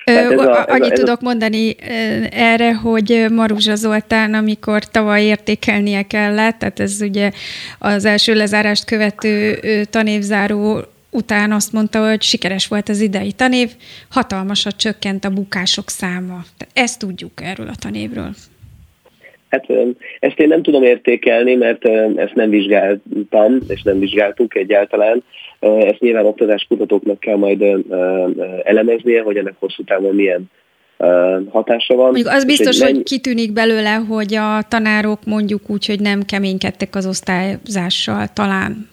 ez 0.05 0.31
a, 0.31 0.59
ez 0.59 0.65
Annyit 0.67 0.91
a, 0.91 0.93
ez 0.93 0.99
tudok 0.99 1.21
a... 1.21 1.25
mondani 1.25 1.77
erre, 2.31 2.75
hogy 2.75 3.27
Maruzsa 3.31 3.75
Zoltán, 3.75 4.35
amikor 4.35 4.85
tavaly 4.85 5.23
értékelnie 5.23 6.03
kellett, 6.03 6.59
tehát 6.59 6.81
ez 6.81 7.01
ugye 7.03 7.31
az 7.79 8.05
első 8.05 8.35
lezárást 8.35 8.85
követő 8.85 9.55
tanévzáró 9.91 10.81
után 11.11 11.53
azt 11.53 11.73
mondta, 11.73 12.09
hogy 12.09 12.23
sikeres 12.23 12.67
volt 12.67 12.89
az 12.89 13.01
idei 13.01 13.33
tanév, 13.33 13.71
hatalmasat 14.11 14.77
csökkent 14.77 15.25
a 15.25 15.31
bukások 15.31 15.89
száma. 15.89 16.41
Ezt 16.73 16.99
tudjuk 16.99 17.33
erről 17.43 17.69
a 17.69 17.77
tanévről. 17.79 18.31
Hát 19.49 19.67
ezt 20.21 20.39
én 20.39 20.49
nem 20.49 20.63
tudom 20.63 20.83
értékelni, 20.83 21.55
mert 21.55 21.85
ezt 22.17 22.35
nem 22.35 22.51
vizsgáltam, 22.51 23.59
és 23.69 23.83
nem 23.83 23.99
vizsgáltuk 23.99 24.57
egyáltalán. 24.57 25.25
Ezt 25.61 25.99
nyilván 25.99 26.27
oktatáskutatóknak 26.27 27.21
kell 27.21 27.37
majd 27.37 27.65
elemeznie, 28.65 29.23
hogy 29.23 29.37
ennek 29.37 29.55
hosszú 29.59 29.85
távon 29.85 30.15
milyen 30.15 30.51
hatása 31.51 31.95
van. 31.95 32.05
Mondjuk 32.05 32.29
az 32.29 32.45
biztos, 32.45 32.81
hogy, 32.81 32.93
menny... 32.93 33.03
kitűnik 33.03 33.53
belőle, 33.53 33.95
hogy 33.95 34.35
a 34.35 34.63
tanárok 34.69 35.25
mondjuk 35.25 35.71
úgy, 35.71 35.87
hogy 35.87 36.01
nem 36.01 36.23
keménykedtek 36.23 36.95
az 36.95 37.07
osztályzással 37.07 38.27
talán. 38.33 38.89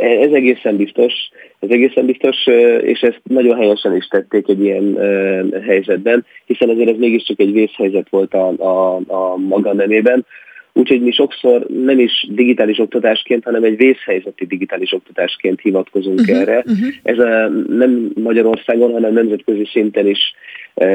Ez 0.00 0.32
egészen 0.32 0.76
biztos, 0.76 1.12
ez 1.58 1.70
egészen 1.70 2.06
biztos, 2.06 2.46
és 2.82 3.00
ezt 3.00 3.20
nagyon 3.22 3.56
helyesen 3.56 3.96
is 3.96 4.06
tették 4.06 4.48
egy 4.48 4.62
ilyen 4.62 4.98
helyzetben, 5.66 6.24
hiszen 6.44 6.68
azért 6.68 6.90
ez 6.90 6.96
mégiscsak 6.96 7.40
egy 7.40 7.52
vészhelyzet 7.52 8.08
volt 8.10 8.34
a, 8.34 8.48
a, 8.48 9.00
a 9.06 9.36
maga 9.36 9.72
nemében, 9.72 10.26
Úgyhogy 10.72 11.02
mi 11.02 11.10
sokszor 11.10 11.66
nem 11.84 11.98
is 11.98 12.26
digitális 12.30 12.78
oktatásként, 12.78 13.44
hanem 13.44 13.64
egy 13.64 13.76
vészhelyzeti 13.76 14.46
digitális 14.46 14.92
oktatásként 14.92 15.60
hivatkozunk 15.60 16.20
uh-huh, 16.20 16.38
erre. 16.38 16.56
Uh-huh. 16.58 16.88
Ez 17.02 17.18
a, 17.18 17.48
nem 17.68 18.10
Magyarországon, 18.14 18.92
hanem 18.92 19.12
nemzetközi 19.12 19.68
szinten 19.72 20.06
is 20.06 20.34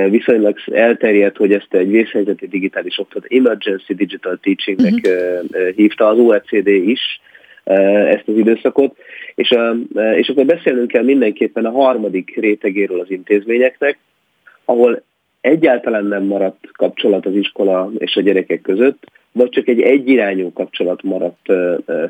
viszonylag 0.09 0.57
elterjedt, 0.65 1.37
hogy 1.37 1.53
ezt 1.53 1.73
egy 1.73 1.89
vészhelyzeti 1.89 2.47
digitális 2.47 2.97
oktatás, 2.99 3.29
emergency 3.29 3.93
digital 3.93 4.39
teachingnek 4.41 4.93
uh-huh. 4.93 5.69
hívta 5.75 6.07
az 6.07 6.19
OECD 6.19 6.67
is, 6.67 7.19
ezt 7.65 8.27
az 8.27 8.37
időszakot, 8.37 8.95
és, 9.35 9.55
és 10.15 10.29
akkor 10.29 10.45
beszélnünk 10.45 10.87
kell 10.87 11.03
mindenképpen 11.03 11.65
a 11.65 11.71
harmadik 11.71 12.35
rétegéről 12.39 12.99
az 12.99 13.11
intézményeknek, 13.11 13.97
ahol 14.65 15.01
egyáltalán 15.41 16.05
nem 16.05 16.23
maradt 16.23 16.71
kapcsolat 16.71 17.25
az 17.25 17.35
iskola 17.35 17.91
és 17.97 18.15
a 18.15 18.21
gyerekek 18.21 18.61
között, 18.61 19.03
vagy 19.31 19.49
csak 19.49 19.67
egy 19.67 19.81
egyirányú 19.81 20.53
kapcsolat 20.53 21.03
maradt 21.03 21.51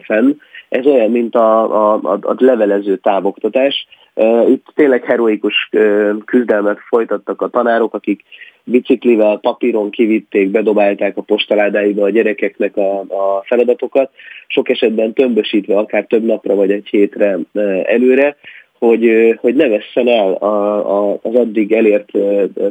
fenn. 0.01 0.31
Ez 0.69 0.85
olyan, 0.85 1.11
mint 1.11 1.35
a, 1.35 1.63
a, 1.93 2.17
a 2.21 2.35
levelező 2.37 2.97
távoktatás. 2.97 3.87
Itt 4.47 4.65
tényleg 4.75 5.03
heroikus 5.03 5.69
küzdelmet 6.25 6.79
folytattak 6.87 7.41
a 7.41 7.47
tanárok, 7.47 7.93
akik 7.93 8.23
biciklivel, 8.65 9.37
papíron 9.41 9.89
kivitték, 9.89 10.49
bedobálták 10.49 11.17
a 11.17 11.21
postaládáiba 11.21 12.03
a 12.03 12.09
gyerekeknek 12.09 12.77
a, 12.77 12.99
a 12.99 13.43
feladatokat, 13.45 14.11
sok 14.47 14.69
esetben 14.69 15.13
tömbösítve 15.13 15.77
akár 15.77 16.05
több 16.05 16.25
napra 16.25 16.55
vagy 16.55 16.71
egy 16.71 16.87
hétre 16.89 17.37
előre, 17.83 18.35
hogy, 18.79 19.35
hogy 19.39 19.55
ne 19.55 19.67
vesszen 19.67 20.07
el 20.07 20.33
a, 20.33 21.11
a, 21.11 21.19
az 21.21 21.35
addig 21.35 21.71
elért 21.71 22.11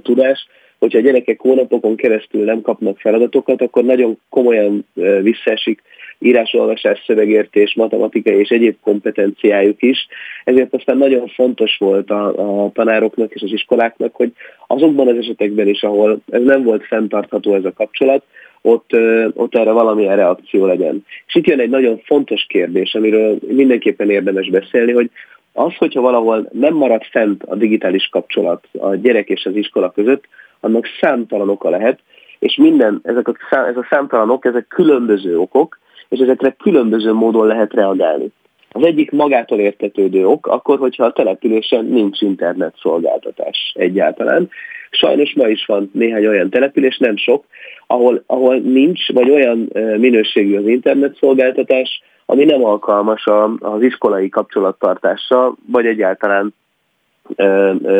tudás, 0.02 0.46
hogyha 0.78 0.98
a 0.98 1.02
gyerekek 1.02 1.40
hónapokon 1.40 1.96
keresztül 1.96 2.44
nem 2.44 2.60
kapnak 2.60 2.98
feladatokat, 2.98 3.62
akkor 3.62 3.84
nagyon 3.84 4.18
komolyan 4.28 4.86
visszaesik 5.22 5.82
írásolvasás, 6.24 7.02
szövegértés, 7.06 7.74
matematika 7.74 8.30
és 8.30 8.48
egyéb 8.48 8.76
kompetenciájuk 8.82 9.82
is. 9.82 10.08
Ezért 10.44 10.74
aztán 10.74 10.96
nagyon 10.96 11.26
fontos 11.26 11.76
volt 11.78 12.10
a, 12.10 12.64
a 12.64 12.70
tanároknak 12.72 13.32
és 13.32 13.42
az 13.42 13.52
iskoláknak, 13.52 14.14
hogy 14.14 14.32
azokban 14.66 15.08
az 15.08 15.16
esetekben 15.16 15.68
is, 15.68 15.82
ahol 15.82 16.20
ez 16.30 16.42
nem 16.42 16.62
volt 16.62 16.86
fenntartható 16.86 17.54
ez 17.54 17.64
a 17.64 17.72
kapcsolat, 17.72 18.24
ott, 18.62 18.90
ott 19.34 19.54
erre 19.54 19.70
valamilyen 19.70 20.16
reakció 20.16 20.66
legyen. 20.66 21.04
És 21.26 21.34
itt 21.34 21.46
jön 21.46 21.60
egy 21.60 21.70
nagyon 21.70 22.00
fontos 22.04 22.46
kérdés, 22.48 22.94
amiről 22.94 23.38
mindenképpen 23.46 24.10
érdemes 24.10 24.50
beszélni, 24.50 24.92
hogy 24.92 25.10
az, 25.52 25.76
hogyha 25.76 26.00
valahol 26.00 26.48
nem 26.52 26.74
marad 26.74 27.02
fent 27.02 27.42
a 27.42 27.54
digitális 27.54 28.08
kapcsolat 28.08 28.64
a 28.78 28.94
gyerek 28.94 29.28
és 29.28 29.44
az 29.44 29.56
iskola 29.56 29.90
között, 29.90 30.24
annak 30.60 30.86
számtalan 31.00 31.48
oka 31.48 31.70
lehet, 31.70 31.98
és 32.38 32.56
minden, 32.56 33.00
ezek 33.02 33.28
a, 33.28 33.34
ez 33.50 33.76
a 33.76 33.86
számtalanok, 33.90 34.44
ezek 34.44 34.66
különböző 34.66 35.38
okok, 35.38 35.78
és 36.08 36.18
ezekre 36.18 36.50
különböző 36.50 37.12
módon 37.12 37.46
lehet 37.46 37.72
reagálni. 37.72 38.26
Az 38.70 38.84
egyik 38.84 39.10
magától 39.10 39.58
értetődő 39.58 40.26
ok, 40.26 40.46
akkor, 40.46 40.78
hogyha 40.78 41.04
a 41.04 41.12
településen 41.12 41.84
nincs 41.84 42.20
internet 42.20 42.74
szolgáltatás 42.80 43.72
egyáltalán. 43.76 44.48
Sajnos 44.90 45.34
ma 45.34 45.48
is 45.48 45.64
van 45.66 45.90
néhány 45.92 46.26
olyan 46.26 46.50
település, 46.50 46.98
nem 46.98 47.16
sok, 47.16 47.44
ahol, 47.86 48.22
ahol 48.26 48.56
nincs, 48.56 49.12
vagy 49.12 49.30
olyan 49.30 49.70
minőségű 49.98 50.56
az 50.56 50.66
internet 50.66 51.16
szolgáltatás, 51.16 52.02
ami 52.26 52.44
nem 52.44 52.64
alkalmas 52.64 53.26
az 53.58 53.82
iskolai 53.82 54.28
kapcsolattartásra, 54.28 55.54
vagy 55.66 55.86
egyáltalán 55.86 56.54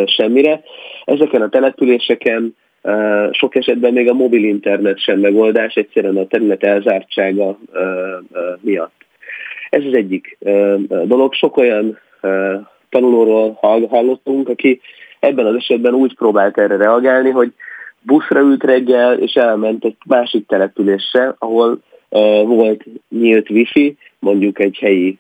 semmire. 0.05 0.63
Ezeken 1.05 1.43
a 1.43 1.49
településeken 1.49 2.57
sok 3.31 3.55
esetben 3.55 3.93
még 3.93 4.09
a 4.09 4.15
mobil 4.15 4.45
internet 4.45 4.99
sem 4.99 5.19
megoldás, 5.19 5.75
egyszerűen 5.75 6.17
a 6.17 6.27
terület 6.27 6.63
elzártsága 6.63 7.59
miatt. 8.61 8.93
Ez 9.71 9.85
az 9.85 9.95
egyik 9.95 10.39
dolog. 11.05 11.35
Sok 11.35 11.57
olyan 11.57 11.99
tanulóról 12.89 13.59
hallottunk, 13.89 14.49
aki 14.49 14.81
ebben 15.21 15.47
az 15.47 15.55
esetben 15.55 15.95
úgy 15.95 16.15
próbált 16.15 16.59
erre 16.59 16.77
reagálni, 16.77 17.31
hogy 17.31 17.53
buszra 18.01 18.41
ült 18.41 18.65
reggel, 18.65 19.19
és 19.19 19.33
elment 19.33 19.85
egy 19.85 19.97
másik 20.07 20.47
településre, 20.47 21.35
ahol 21.39 21.79
volt 22.45 22.85
nyílt 23.09 23.51
wifi, 23.51 23.97
mondjuk 24.25 24.59
egy 24.59 24.79
helyi 24.81 25.19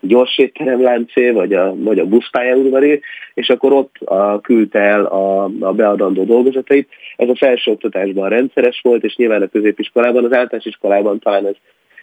gyors 0.00 0.38
étterem 0.38 0.82
láncé, 0.82 1.30
vagy 1.30 1.52
a, 1.52 1.74
vagy 1.76 1.98
a 1.98 2.06
buszpályaudvari, 2.06 3.00
és 3.34 3.48
akkor 3.48 3.72
ott 3.72 3.96
a, 4.04 4.40
küldte 4.40 4.78
el 4.78 5.04
a, 5.04 5.44
a 5.44 5.72
beadandó 5.72 6.24
dolgozatait. 6.24 6.88
Ez 7.16 7.28
a 7.28 7.36
felsőoktatásban 7.36 8.28
rendszeres 8.28 8.80
volt, 8.82 9.04
és 9.04 9.16
nyilván 9.16 9.42
a 9.42 9.48
középiskolában, 9.48 10.24
az 10.24 10.32
általános 10.32 10.66
iskolában 10.66 11.18
talán 11.18 11.46
ez 11.46 11.54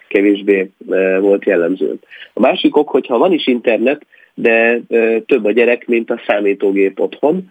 kevésbé 0.07 0.69
volt 1.19 1.45
jellemző. 1.45 1.95
A 2.33 2.39
másik 2.39 2.77
ok, 2.77 2.89
hogyha 2.89 3.17
van 3.17 3.31
is 3.31 3.47
internet, 3.47 4.05
de 4.33 4.79
több 5.25 5.45
a 5.45 5.51
gyerek, 5.51 5.87
mint 5.87 6.09
a 6.09 6.21
számítógép 6.27 6.99
otthon. 6.99 7.49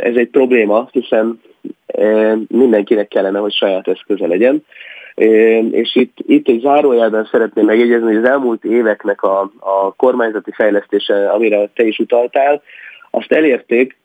Ez 0.00 0.16
egy 0.16 0.28
probléma, 0.28 0.88
hiszen 0.92 1.40
mindenkinek 2.48 3.08
kellene, 3.08 3.38
hogy 3.38 3.52
saját 3.52 3.88
eszköze 3.88 4.26
legyen. 4.26 4.64
És 5.70 5.94
itt, 5.94 6.16
itt 6.26 6.48
egy 6.48 6.60
zárójelben 6.60 7.28
szeretném 7.30 7.64
megjegyezni, 7.64 8.06
hogy 8.06 8.24
az 8.24 8.30
elmúlt 8.30 8.64
éveknek 8.64 9.22
a, 9.22 9.40
a 9.58 9.92
kormányzati 9.96 10.50
fejlesztése, 10.50 11.30
amire 11.30 11.68
te 11.74 11.82
is 11.82 11.98
utaltál, 11.98 12.62
azt 13.10 13.32
elérték, 13.32 13.96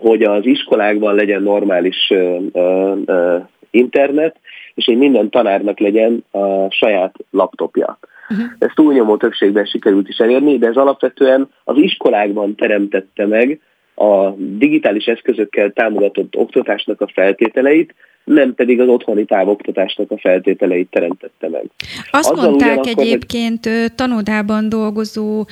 hogy 0.00 0.22
az 0.22 0.46
iskolákban 0.46 1.14
legyen 1.14 1.42
normális 1.42 2.10
ö, 2.10 2.36
ö, 2.52 3.36
internet, 3.70 4.36
és 4.74 4.84
hogy 4.84 4.96
minden 4.96 5.30
tanárnak 5.30 5.78
legyen 5.78 6.24
a 6.30 6.70
saját 6.70 7.14
laptopja. 7.30 7.98
Uh-huh. 8.30 8.46
Ezt 8.58 8.74
túlnyomó 8.74 9.16
többségben 9.16 9.64
sikerült 9.64 10.08
is 10.08 10.16
elérni, 10.16 10.58
de 10.58 10.66
ez 10.66 10.76
alapvetően 10.76 11.48
az 11.64 11.76
iskolákban 11.76 12.54
teremtette 12.54 13.26
meg 13.26 13.60
a 13.94 14.30
digitális 14.36 15.04
eszközökkel 15.04 15.70
támogatott 15.70 16.36
oktatásnak 16.36 17.00
a 17.00 17.10
feltételeit, 17.14 17.94
nem 18.24 18.54
pedig 18.54 18.80
az 18.80 18.88
otthoni 18.88 19.24
távoktatásnak 19.24 20.10
a 20.10 20.18
feltételeit 20.18 20.88
teremtette 20.90 21.48
meg. 21.48 21.64
Azt 22.10 22.30
Azzal 22.30 22.48
mondták 22.48 22.86
egyébként 22.86 23.66
hogy... 23.66 23.94
tanodában 23.94 24.68
dolgozó 24.68 25.46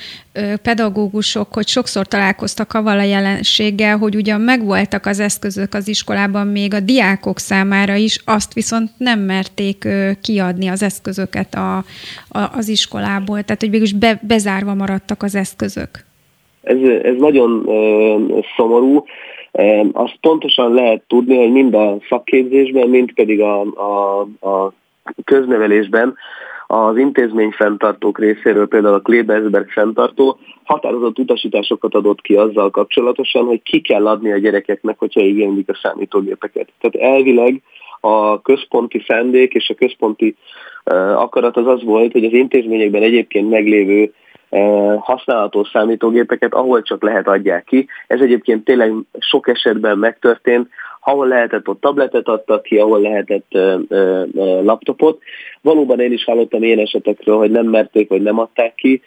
pedagógusok, 0.61 1.53
hogy 1.53 1.67
sokszor 1.67 2.07
találkoztak 2.07 2.73
avval 2.73 2.99
a 2.99 3.03
jelenséggel, 3.03 3.97
hogy 3.97 4.15
ugyan 4.15 4.41
megvoltak 4.41 5.05
az 5.05 5.19
eszközök 5.19 5.73
az 5.73 5.87
iskolában 5.87 6.47
még 6.47 6.73
a 6.73 6.79
diákok 6.79 7.39
számára 7.39 7.95
is, 7.95 8.21
azt 8.25 8.53
viszont 8.53 8.89
nem 8.97 9.19
merték 9.19 9.87
kiadni 10.21 10.67
az 10.67 10.83
eszközöket 10.83 11.55
a, 11.55 11.77
a, 12.29 12.39
az 12.53 12.67
iskolából, 12.67 13.43
tehát 13.43 13.61
hogy 13.61 13.69
végülis 13.69 13.93
be, 13.93 14.19
bezárva 14.27 14.73
maradtak 14.73 15.23
az 15.23 15.35
eszközök. 15.35 16.09
Ez, 16.61 16.77
ez 17.03 17.15
nagyon 17.17 17.65
szomorú. 18.55 19.03
Azt 19.91 20.17
pontosan 20.21 20.73
lehet 20.73 21.03
tudni, 21.07 21.37
hogy 21.37 21.51
mind 21.51 21.73
a 21.73 21.97
szakképzésben, 22.09 22.89
mind 22.89 23.13
pedig 23.13 23.41
a, 23.41 23.61
a, 23.61 24.19
a 24.49 24.73
köznevelésben 25.23 26.15
az 26.67 26.97
intézményfenntartók 26.97 28.19
részéről, 28.19 28.67
például 28.67 28.93
a 28.93 28.99
Klebersberg 28.99 29.69
fenntartó 29.69 30.37
határozott 30.63 31.19
utasításokat 31.19 31.95
adott 31.95 32.21
ki 32.21 32.35
azzal 32.35 32.69
kapcsolatosan, 32.69 33.45
hogy 33.45 33.61
ki 33.63 33.81
kell 33.81 34.07
adni 34.07 34.31
a 34.31 34.37
gyerekeknek, 34.37 34.99
hogyha 34.99 35.21
igénylik 35.21 35.69
a 35.69 35.79
számítógépeket. 35.83 36.69
Tehát 36.79 37.11
elvileg 37.13 37.61
a 37.99 38.41
központi 38.41 39.03
szándék 39.07 39.53
és 39.53 39.69
a 39.69 39.73
központi 39.73 40.35
akarat 41.15 41.57
az 41.57 41.67
az 41.67 41.83
volt, 41.83 42.11
hogy 42.11 42.25
az 42.25 42.33
intézményekben 42.33 43.01
egyébként 43.01 43.49
meglévő 43.49 44.13
használható 44.99 45.63
számítógépeket, 45.63 46.53
ahol 46.53 46.81
csak 46.81 47.03
lehet 47.03 47.27
adják 47.27 47.63
ki. 47.63 47.87
Ez 48.07 48.21
egyébként 48.21 48.63
tényleg 48.63 48.93
sok 49.19 49.47
esetben 49.47 49.97
megtörtént, 49.97 50.67
ahol 51.03 51.27
lehetett, 51.27 51.67
ott 51.67 51.81
tabletet 51.81 52.27
adtak 52.27 52.63
ki, 52.63 52.77
ahol 52.77 53.01
lehetett 53.01 53.45
ö, 53.51 53.77
ö, 53.87 54.23
ö, 54.33 54.63
laptopot. 54.63 55.21
Valóban 55.61 55.99
én 55.99 56.11
is 56.11 56.23
hallottam 56.23 56.63
ilyen 56.63 56.79
esetekről, 56.79 57.37
hogy 57.37 57.51
nem 57.51 57.65
merték, 57.65 58.09
vagy 58.09 58.21
nem 58.21 58.39
adták 58.39 58.75
ki. 58.75 59.01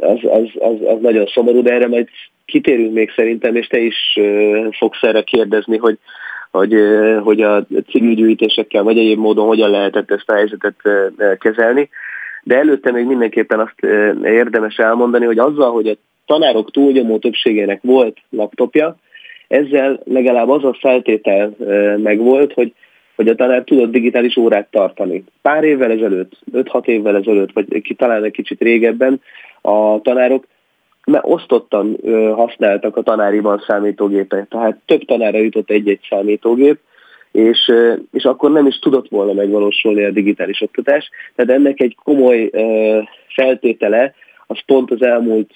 Az, 0.00 0.18
az, 0.22 0.48
az, 0.58 0.74
az 0.86 1.00
nagyon 1.00 1.26
szomorú, 1.26 1.62
de 1.62 1.72
erre 1.72 1.88
majd 1.88 2.08
kitérünk 2.44 2.92
még 2.92 3.10
szerintem, 3.16 3.56
és 3.56 3.66
te 3.66 3.78
is 3.78 4.18
fogsz 4.78 5.02
erre 5.02 5.22
kérdezni, 5.22 5.76
hogy 5.76 5.98
hogy, 6.50 6.74
hogy 7.22 7.40
a 7.40 7.66
civilgyűjtésekkel 7.90 8.82
vagy 8.82 8.98
egyéb 8.98 9.18
módon 9.18 9.46
hogyan 9.46 9.70
lehetett 9.70 10.10
ezt 10.10 10.30
a 10.30 10.34
helyzetet 10.34 10.76
kezelni 11.38 11.88
de 12.42 12.56
előtte 12.56 12.90
még 12.90 13.06
mindenképpen 13.06 13.60
azt 13.60 13.92
érdemes 14.24 14.76
elmondani, 14.76 15.24
hogy 15.24 15.38
azzal, 15.38 15.72
hogy 15.72 15.88
a 15.88 15.96
tanárok 16.26 16.70
túlnyomó 16.70 17.18
többségének 17.18 17.82
volt 17.82 18.16
laptopja, 18.30 18.96
ezzel 19.48 20.00
legalább 20.04 20.48
az 20.48 20.64
a 20.64 20.76
feltétel 20.80 21.54
megvolt, 21.96 22.52
hogy 22.52 22.72
hogy 23.16 23.28
a 23.28 23.34
tanár 23.34 23.62
tudott 23.62 23.90
digitális 23.90 24.36
órát 24.36 24.68
tartani. 24.70 25.24
Pár 25.42 25.64
évvel 25.64 25.90
ezelőtt, 25.90 26.32
5-6 26.52 26.86
évvel 26.86 27.16
ezelőtt, 27.16 27.52
vagy 27.52 27.94
talán 27.96 28.24
egy 28.24 28.32
kicsit 28.32 28.60
régebben 28.60 29.20
a 29.60 30.00
tanárok 30.00 30.46
mert 31.04 31.24
osztottan 31.26 31.96
használtak 32.34 32.96
a 32.96 33.02
tanáriban 33.02 33.64
számítógépet. 33.66 34.48
Tehát 34.48 34.80
több 34.86 35.04
tanára 35.04 35.38
jutott 35.38 35.70
egy-egy 35.70 36.00
számítógép, 36.08 36.78
és, 37.32 37.72
és 38.12 38.24
akkor 38.24 38.52
nem 38.52 38.66
is 38.66 38.78
tudott 38.78 39.08
volna 39.08 39.32
megvalósulni 39.32 40.04
a 40.04 40.10
digitális 40.10 40.60
oktatás. 40.60 41.10
Tehát 41.34 41.50
ennek 41.50 41.80
egy 41.80 41.96
komoly 42.02 42.50
feltétele, 43.28 44.14
az 44.46 44.58
pont 44.66 44.90
az 44.90 45.02
elmúlt 45.02 45.52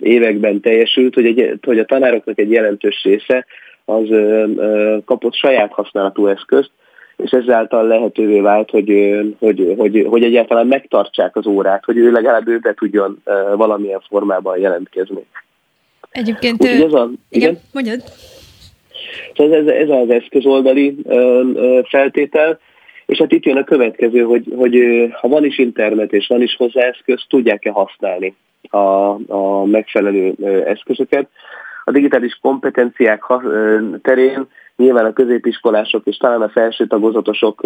években 0.00 0.60
teljesült, 0.60 1.14
hogy, 1.14 1.26
egy, 1.26 1.58
hogy 1.62 1.78
a 1.78 1.84
tanároknak 1.84 2.38
egy 2.38 2.50
jelentős 2.50 3.02
része 3.02 3.46
az 3.84 4.08
kapott 5.04 5.34
saját 5.34 5.72
használatú 5.72 6.26
eszközt, 6.26 6.70
és 7.16 7.30
ezáltal 7.30 7.86
lehetővé 7.86 8.40
vált, 8.40 8.70
hogy, 8.70 9.18
hogy, 9.38 9.74
hogy, 9.78 10.06
hogy 10.08 10.24
egyáltalán 10.24 10.66
megtartsák 10.66 11.36
az 11.36 11.46
órát, 11.46 11.84
hogy 11.84 11.96
ő 11.96 12.10
legalább 12.10 12.48
ő 12.48 12.58
be 12.58 12.74
tudjon 12.74 13.22
valamilyen 13.56 14.02
formában 14.08 14.58
jelentkezni. 14.58 15.26
Egyébként, 16.10 16.64
ez 16.64 16.92
a, 16.92 17.10
igen, 17.28 17.50
igen, 17.50 17.58
mondjad. 17.72 18.02
Szóval 19.34 19.58
ez, 19.58 19.66
ez 19.66 19.88
az 19.88 20.10
eszközoldali 20.10 20.96
feltétel, 21.88 22.58
és 23.06 23.18
hát 23.18 23.32
itt 23.32 23.44
jön 23.44 23.56
a 23.56 23.64
következő, 23.64 24.22
hogy, 24.22 24.44
hogy 24.56 24.76
ha 25.20 25.28
van 25.28 25.44
is 25.44 25.58
internet 25.58 26.12
és 26.12 26.26
van 26.26 26.42
is 26.42 26.56
hozzá 26.56 26.82
eszköz, 26.82 27.24
tudják-e 27.28 27.70
használni 27.70 28.34
a, 28.70 28.78
a 29.32 29.64
megfelelő 29.64 30.34
eszközöket. 30.66 31.28
A 31.84 31.90
digitális 31.90 32.38
kompetenciák 32.42 33.22
terén 34.02 34.46
nyilván 34.76 35.04
a 35.04 35.12
középiskolások 35.12 36.06
és 36.06 36.16
talán 36.16 36.42
a 36.42 36.48
felső 36.48 36.86
tagozatosok 36.86 37.60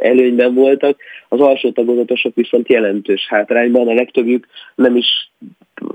előnyben 0.00 0.54
voltak, 0.54 0.96
az 1.28 1.40
alsó 1.40 1.70
tagozatosok 1.70 2.34
viszont 2.34 2.68
jelentős 2.68 3.26
hátrányban, 3.28 3.88
a 3.88 3.94
legtöbbjük 3.94 4.46
nem 4.74 4.96
is 4.96 5.32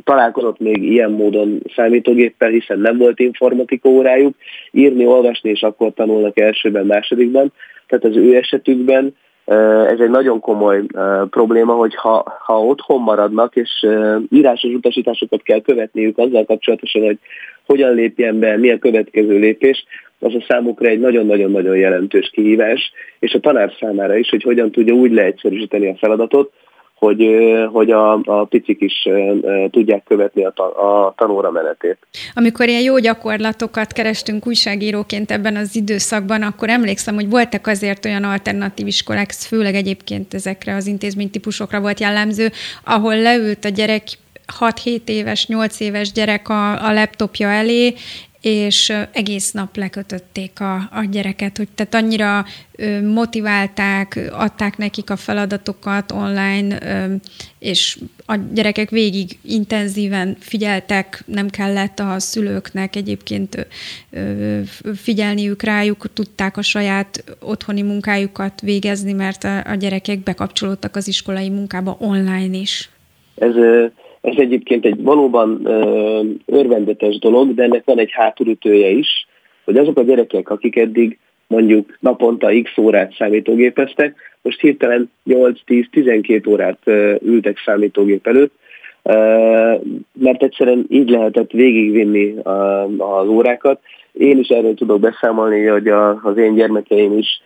találkozott 0.03 0.59
még 0.59 0.83
ilyen 0.83 1.11
módon 1.11 1.61
számítógéppel, 1.75 2.49
hiszen 2.49 2.79
nem 2.79 2.97
volt 2.97 3.19
informatika 3.19 3.89
órájuk, 3.89 4.35
írni, 4.71 5.05
olvasni, 5.05 5.49
és 5.49 5.61
akkor 5.61 5.93
tanulnak 5.93 6.39
elsőben, 6.39 6.85
másodikban. 6.85 7.53
Tehát 7.87 8.05
az 8.05 8.15
ő 8.15 8.35
esetükben 8.35 9.15
ez 9.87 9.99
egy 9.99 10.09
nagyon 10.09 10.39
komoly 10.39 10.83
probléma, 11.29 11.73
hogy 11.73 11.95
ha, 11.95 12.39
ha 12.45 12.65
otthon 12.65 13.01
maradnak, 13.01 13.55
és 13.55 13.87
írásos 14.29 14.73
utasításokat 14.73 15.41
kell 15.41 15.61
követniük 15.61 16.17
azzal 16.17 16.45
kapcsolatosan, 16.45 17.01
hogy 17.01 17.19
hogyan 17.65 17.93
lépjen 17.93 18.39
be, 18.39 18.57
mi 18.57 18.71
a 18.71 18.79
következő 18.79 19.39
lépés, 19.39 19.85
az 20.19 20.33
a 20.33 20.45
számukra 20.47 20.87
egy 20.87 20.99
nagyon-nagyon-nagyon 20.99 21.77
jelentős 21.77 22.29
kihívás, 22.33 22.91
és 23.19 23.33
a 23.33 23.39
tanár 23.39 23.71
számára 23.79 24.17
is, 24.17 24.29
hogy 24.29 24.43
hogyan 24.43 24.71
tudja 24.71 24.93
úgy 24.93 25.11
leegyszerűsíteni 25.11 25.89
a 25.89 25.95
feladatot, 25.95 26.51
hogy, 26.95 27.27
hogy 27.71 27.91
a, 27.91 28.13
a 28.23 28.45
picik 28.45 28.81
is 28.81 29.07
tudják 29.69 30.03
követni 30.03 30.45
a, 30.45 30.61
a 30.61 31.13
tanóra 31.17 31.51
menetét. 31.51 31.97
Amikor 32.33 32.67
ilyen 32.67 32.81
jó 32.81 32.97
gyakorlatokat 32.97 33.91
kerestünk 33.91 34.47
újságíróként 34.47 35.31
ebben 35.31 35.55
az 35.55 35.75
időszakban, 35.75 36.41
akkor 36.41 36.69
emlékszem, 36.69 37.15
hogy 37.15 37.29
voltak 37.29 37.67
azért 37.67 38.05
olyan 38.05 38.23
alternatív 38.23 38.87
iskolák, 38.87 39.31
főleg 39.31 39.75
egyébként 39.75 40.33
ezekre 40.33 40.75
az 40.75 40.87
intézménytípusokra 40.87 41.79
volt 41.79 41.99
jellemző, 41.99 42.47
ahol 42.85 43.17
leült 43.17 43.65
a 43.65 43.69
gyerek 43.69 44.03
6-7 44.59 44.99
éves, 45.05 45.47
8 45.47 45.79
éves 45.79 46.11
gyerek 46.11 46.49
a, 46.49 46.87
a 46.87 46.93
laptopja 46.93 47.47
elé, 47.47 47.93
és 48.45 48.93
egész 49.11 49.51
nap 49.51 49.75
lekötötték 49.77 50.59
a, 50.59 50.75
a 50.75 51.05
gyereket, 51.11 51.57
hogy 51.57 51.67
tehát 51.75 51.95
annyira 51.95 52.45
motiválták, 53.13 54.19
adták 54.31 54.77
nekik 54.77 55.09
a 55.09 55.15
feladatokat 55.15 56.11
online, 56.11 56.77
és 57.59 57.99
a 58.25 58.35
gyerekek 58.53 58.89
végig 58.89 59.37
intenzíven 59.41 60.35
figyeltek, 60.39 61.23
nem 61.25 61.49
kellett 61.49 61.99
a 61.99 62.19
szülőknek 62.19 62.95
egyébként 62.95 63.67
figyelniük 64.95 65.61
rájuk, 65.61 66.13
tudták 66.13 66.57
a 66.57 66.61
saját 66.61 67.23
otthoni 67.39 67.81
munkájukat 67.81 68.61
végezni, 68.61 69.13
mert 69.13 69.43
a, 69.43 69.75
gyerekek 69.75 70.19
bekapcsolódtak 70.19 70.95
az 70.95 71.07
iskolai 71.07 71.49
munkába 71.49 71.97
online 71.99 72.57
is. 72.57 72.89
Ez 73.35 73.53
ez 74.25 74.37
egyébként 74.37 74.85
egy 74.85 75.03
valóban 75.03 75.67
örvendetes 76.45 77.19
dolog, 77.19 77.53
de 77.53 77.63
ennek 77.63 77.85
van 77.85 77.99
egy 77.99 78.11
hátulütője 78.11 78.89
is, 78.89 79.27
hogy 79.63 79.77
azok 79.77 79.97
a 79.97 80.03
gyerekek, 80.03 80.49
akik 80.49 80.75
eddig 80.75 81.17
mondjuk 81.47 81.97
naponta 81.99 82.47
x 82.63 82.77
órát 82.77 83.15
számítógépeztek, 83.17 84.15
most 84.41 84.61
hirtelen 84.61 85.11
8-10-12 85.25 86.49
órát 86.49 86.79
ültek 87.21 87.57
számítógép 87.65 88.27
előtt, 88.27 88.53
mert 90.13 90.43
egyszerűen 90.43 90.85
így 90.89 91.09
lehetett 91.09 91.51
végigvinni 91.51 92.35
az 92.97 93.27
órákat. 93.27 93.79
Én 94.11 94.39
is 94.39 94.47
erről 94.47 94.73
tudok 94.73 94.99
beszámolni, 94.99 95.65
hogy 95.65 95.87
a, 95.87 96.09
az 96.23 96.37
én 96.37 96.55
gyermekeim 96.55 97.17
is 97.17 97.41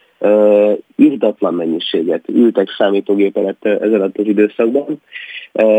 írdatlan 0.96 1.54
mennyiséget 1.54 2.24
ültek 2.28 2.70
számítógép 2.78 3.38
előtt 3.38 3.66
ez 3.66 3.94
alatt 3.94 4.18
az 4.18 4.26
időszakban, 4.26 5.02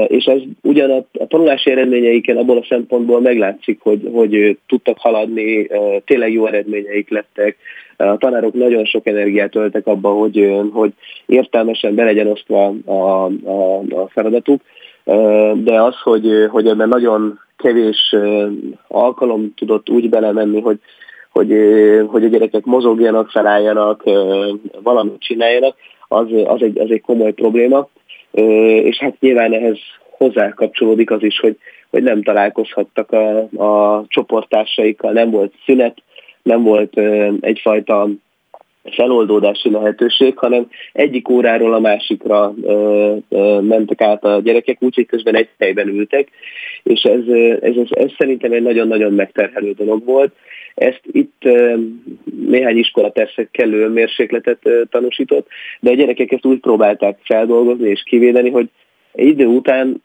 és 0.06 0.24
ez 0.24 0.40
ugyan 0.62 0.90
a, 0.90 1.04
a 1.22 1.26
tanulási 1.26 1.70
eredményeiken 1.70 2.36
abból 2.36 2.56
a 2.56 2.66
szempontból 2.68 3.20
meglátszik, 3.20 3.80
hogy, 3.80 4.08
hogy 4.12 4.58
tudtak 4.66 4.98
haladni, 4.98 5.68
tényleg 6.04 6.32
jó 6.32 6.46
eredményeik 6.46 7.10
lettek, 7.10 7.56
a 7.96 8.16
tanárok 8.16 8.52
nagyon 8.52 8.84
sok 8.84 9.06
energiát 9.06 9.50
töltek 9.50 9.86
abba, 9.86 10.08
hogy, 10.08 10.60
hogy 10.72 10.92
értelmesen 11.26 11.94
be 11.94 12.04
legyen 12.04 12.26
osztva 12.26 12.74
a, 12.84 13.24
a, 13.44 13.76
a 13.78 14.08
feladatuk, 14.08 14.60
de 15.54 15.82
az, 15.82 15.94
hogy, 16.02 16.46
hogy 16.48 16.66
ebben 16.66 16.88
nagyon 16.88 17.38
kevés 17.56 18.14
alkalom 18.88 19.54
tudott 19.56 19.90
úgy 19.90 20.08
belemenni, 20.08 20.60
hogy, 20.60 20.78
hogy, 21.32 21.52
hogy 22.06 22.24
a 22.24 22.28
gyerekek 22.28 22.64
mozogjanak, 22.64 23.30
felálljanak, 23.30 24.02
valamit 24.82 25.20
csináljanak, 25.20 25.76
az, 26.08 26.26
az, 26.44 26.62
egy, 26.62 26.78
az 26.78 26.90
egy 26.90 27.00
komoly 27.00 27.32
probléma. 27.32 27.88
És 28.82 28.98
hát 28.98 29.20
nyilván 29.20 29.52
ehhez 29.52 29.78
hozzá 30.10 30.48
kapcsolódik 30.48 31.10
az 31.10 31.22
is, 31.22 31.40
hogy, 31.40 31.56
hogy 31.90 32.02
nem 32.02 32.22
találkozhattak 32.22 33.12
a, 33.12 33.38
a 33.64 34.04
csoporttársaikkal, 34.08 35.12
nem 35.12 35.30
volt 35.30 35.54
szünet, 35.64 36.02
nem 36.42 36.62
volt 36.62 37.00
egyfajta 37.40 38.08
feloldódási 38.84 39.70
lehetőség, 39.70 40.38
hanem 40.38 40.68
egyik 40.92 41.28
óráról 41.28 41.74
a 41.74 41.80
másikra 41.80 42.54
ö, 42.62 43.16
ö, 43.28 43.60
mentek 43.60 44.00
át 44.00 44.24
a 44.24 44.40
gyerekek, 44.40 44.82
úgyhogy 44.82 45.06
közben 45.06 45.34
egy 45.36 45.48
helyben 45.58 45.88
ültek, 45.88 46.28
és 46.82 47.02
ez, 47.02 47.26
ez, 47.60 47.76
ez, 47.76 47.86
ez 47.90 48.10
szerintem 48.18 48.52
egy 48.52 48.62
nagyon-nagyon 48.62 49.12
megterhelő 49.12 49.72
dolog 49.72 50.04
volt. 50.04 50.32
Ezt 50.74 51.00
itt 51.12 51.42
néhány 52.48 52.76
iskola 52.76 53.08
persze 53.08 53.48
kellő 53.50 53.88
mérsékletet 53.88 54.58
tanúsított, 54.90 55.46
de 55.80 55.90
a 55.90 55.94
gyerekek 55.94 56.32
ezt 56.32 56.46
úgy 56.46 56.60
próbálták 56.60 57.18
feldolgozni 57.22 57.88
és 57.88 58.02
kivédeni, 58.02 58.50
hogy 58.50 58.68
idő 59.14 59.46
után 59.46 60.02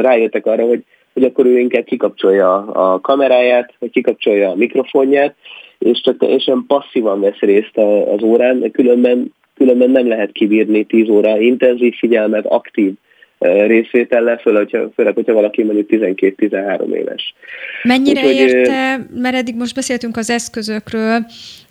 rájöttek 0.00 0.46
arra, 0.46 0.66
hogy 0.66 0.84
hogy 1.16 1.24
akkor 1.24 1.46
ő 1.46 1.58
inkább 1.58 1.84
kikapcsolja 1.84 2.56
a 2.56 3.00
kameráját, 3.00 3.74
vagy 3.78 3.90
kikapcsolja 3.90 4.50
a 4.50 4.54
mikrofonját, 4.54 5.34
és 5.78 6.00
csak 6.00 6.18
teljesen 6.18 6.64
passzívan 6.66 7.20
vesz 7.20 7.38
részt 7.38 7.76
az 8.14 8.22
órán, 8.22 8.70
különben, 8.70 9.32
különben 9.54 9.90
nem 9.90 10.08
lehet 10.08 10.32
kibírni 10.32 10.84
10 10.84 11.08
óra 11.08 11.38
intenzív 11.38 11.94
figyelmet, 11.94 12.46
aktív 12.46 12.92
részvétellel, 13.38 14.36
főleg, 14.36 14.62
hogyha, 14.62 14.90
főleg, 14.94 15.14
hogyha 15.14 15.32
valaki 15.32 15.62
mondjuk 15.62 15.88
12-13 15.90 16.94
éves. 16.94 17.34
Mennyire 17.82 18.20
Úgyhogy, 18.20 18.34
érte, 18.34 19.06
mert 19.14 19.36
eddig 19.36 19.56
most 19.56 19.74
beszéltünk 19.74 20.16
az 20.16 20.30
eszközökről 20.30 21.26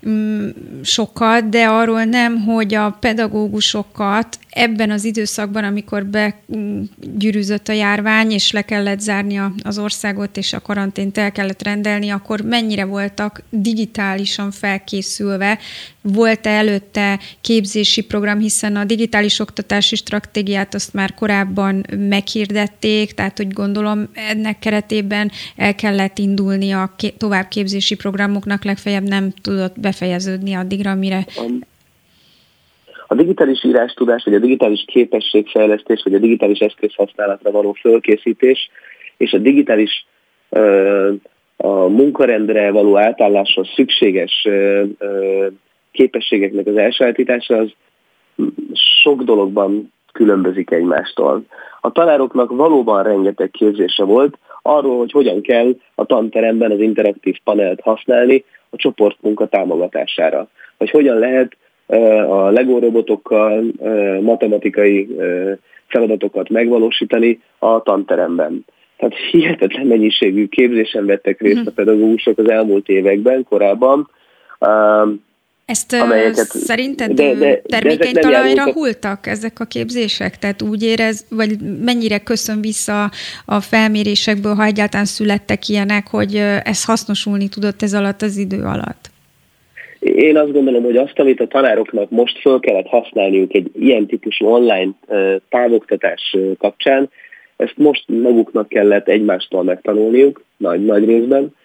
mm, 0.10 0.48
sokat, 0.84 1.50
de 1.50 1.66
arról 1.66 2.04
nem, 2.04 2.42
hogy 2.42 2.74
a 2.74 2.98
pedagógusokat 3.00 4.28
ebben 4.50 4.92
az 4.92 5.04
időszakban, 5.04 5.64
amikor 5.64 6.06
begyűrűzött 6.06 7.68
a 7.68 7.74
járvány, 7.74 8.32
és 8.32 8.52
le 8.52 8.62
kellett 8.62 9.00
zárni 9.00 9.40
az 9.64 9.80
országot, 9.80 10.38
és 10.38 10.54
a 10.54 10.62
karantént 10.62 11.18
el 11.18 11.32
kellett 11.32 11.64
rendelni, 11.64 12.10
akkor 12.10 12.42
mennyire 12.42 12.86
voltak 12.86 13.42
digitálisan 13.50 14.52
felkészülve? 14.52 15.58
Volt-e 16.14 16.50
előtte 16.50 17.20
képzési 17.42 18.06
program, 18.06 18.40
hiszen 18.40 18.76
a 18.76 18.84
digitális 18.84 19.40
oktatási 19.40 19.96
stratégiát 19.96 20.74
azt 20.74 20.94
már 20.94 21.14
korábban 21.14 21.86
meghirdették, 21.98 23.12
tehát 23.12 23.38
hogy 23.38 23.54
gondolom 23.54 24.10
ennek 24.14 24.60
keretében 24.60 25.32
el 25.56 25.76
kellett 25.76 26.18
indulni 26.18 26.72
a 26.72 26.96
továbbképzési 27.18 27.96
programoknak, 27.96 28.64
legfeljebb 28.64 29.08
nem 29.08 29.34
tudott 29.42 29.80
befejeződni 29.80 30.54
addigra, 30.54 30.96
mire 30.96 31.26
a 33.08 33.16
digitális 33.16 33.64
írástudás, 33.64 34.24
vagy 34.24 34.34
a 34.34 34.40
digitális 34.40 34.84
képességfejlesztés, 34.88 36.02
vagy 36.04 36.14
a 36.14 36.20
digitális 36.20 36.60
eszközhasználatra 36.60 37.52
való 37.52 37.74
fölkészítés, 37.74 38.70
és 39.18 39.34
a 39.34 39.38
digitális 39.38 40.06
a 41.58 41.88
munkarendre 41.88 42.72
való 42.72 42.98
átálláshoz 42.98 43.68
szükséges 43.76 44.48
képességeknek 45.96 46.68
az 46.68 46.78
elsajátítása 46.78 47.58
az 47.58 47.72
sok 48.74 49.24
dologban 49.24 49.94
különbözik 50.12 50.72
egymástól. 50.72 51.44
A 51.82 51.92
tanároknak 51.92 52.52
valóban 52.52 53.04
rengeteg 53.04 53.52
képzése 53.52 54.04
volt 54.04 54.38
arról, 54.62 54.98
hogy 54.98 55.12
hogyan 55.12 55.42
kell 55.42 55.76
a 55.96 56.06
tanteremben 56.06 56.72
az 56.72 56.80
interaktív 56.80 57.38
panelt 57.44 57.82
használni 57.82 58.44
a 58.70 58.76
csoportmunka 58.76 59.48
támogatására. 59.48 60.48
Vagy 60.78 60.90
hogyan 60.90 61.18
lehet 61.18 61.58
a 62.30 62.50
LEGO 62.50 62.80
robotokkal 62.80 63.64
matematikai 64.22 65.08
feladatokat 65.88 66.50
megvalósítani 66.50 67.42
a 67.60 67.82
tanteremben. 67.82 68.66
Tehát 68.98 69.16
hihetetlen 69.32 69.88
mennyiségű 69.88 70.48
képzésen 70.48 71.06
vettek 71.06 71.42
részt 71.42 71.58
a 71.58 71.62
mhm. 71.62 71.74
pedagógusok 71.74 72.38
az 72.38 72.50
elmúlt 72.50 72.90
években, 72.90 73.44
korábban. 73.44 74.10
Ezt 75.66 75.94
amelyeket, 75.94 76.46
szerinted 76.46 77.12
de, 77.12 77.34
de, 77.34 77.62
termékeny 77.62 78.14
de 78.14 78.72
hultak 78.74 79.28
ezek 79.28 79.60
a 79.60 79.66
képzések? 79.66 80.38
Tehát 80.38 80.62
úgy 80.62 80.84
érez, 80.84 81.26
vagy 81.30 81.58
mennyire 81.86 82.18
köszön 82.18 82.62
vissza 82.62 83.12
a 83.46 83.60
felmérésekből, 83.60 84.54
ha 84.54 84.64
egyáltalán 84.64 85.06
születtek 85.06 85.68
ilyenek, 85.68 86.08
hogy 86.08 86.36
ez 86.64 86.86
hasznosulni 86.86 87.50
tudott 87.50 87.82
ez 87.82 87.94
alatt 87.94 88.22
az 88.22 88.38
idő 88.38 88.64
alatt? 88.64 89.10
Én 90.00 90.38
azt 90.38 90.52
gondolom, 90.52 90.84
hogy 90.84 90.98
azt, 90.98 91.20
amit 91.20 91.40
a 91.40 91.48
tanároknak 91.48 92.10
most 92.10 92.40
föl 92.40 92.60
kellett 92.60 92.88
használniuk 92.88 93.54
egy 93.54 93.72
ilyen 93.80 94.06
típusú 94.06 94.46
online 94.46 94.92
távoktatás 95.50 96.38
kapcsán, 96.58 97.10
ezt 97.56 97.78
most 97.78 98.04
maguknak 98.08 98.70
kellett 98.70 99.08
egymástól 99.08 99.64
megtanulniuk, 99.64 100.44
nagy, 100.58 100.86
nagy 100.86 101.06
részben, 101.06 101.56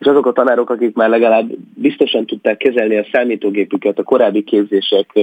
és 0.00 0.06
azok 0.06 0.26
a 0.26 0.32
tanárok, 0.32 0.70
akik 0.70 0.94
már 0.94 1.08
legalább 1.08 1.50
biztosan 1.74 2.26
tudták 2.26 2.56
kezelni 2.56 2.96
a 2.96 3.06
számítógépüket 3.12 3.98
a 3.98 4.02
korábbi 4.02 4.44
képzések 4.44 5.18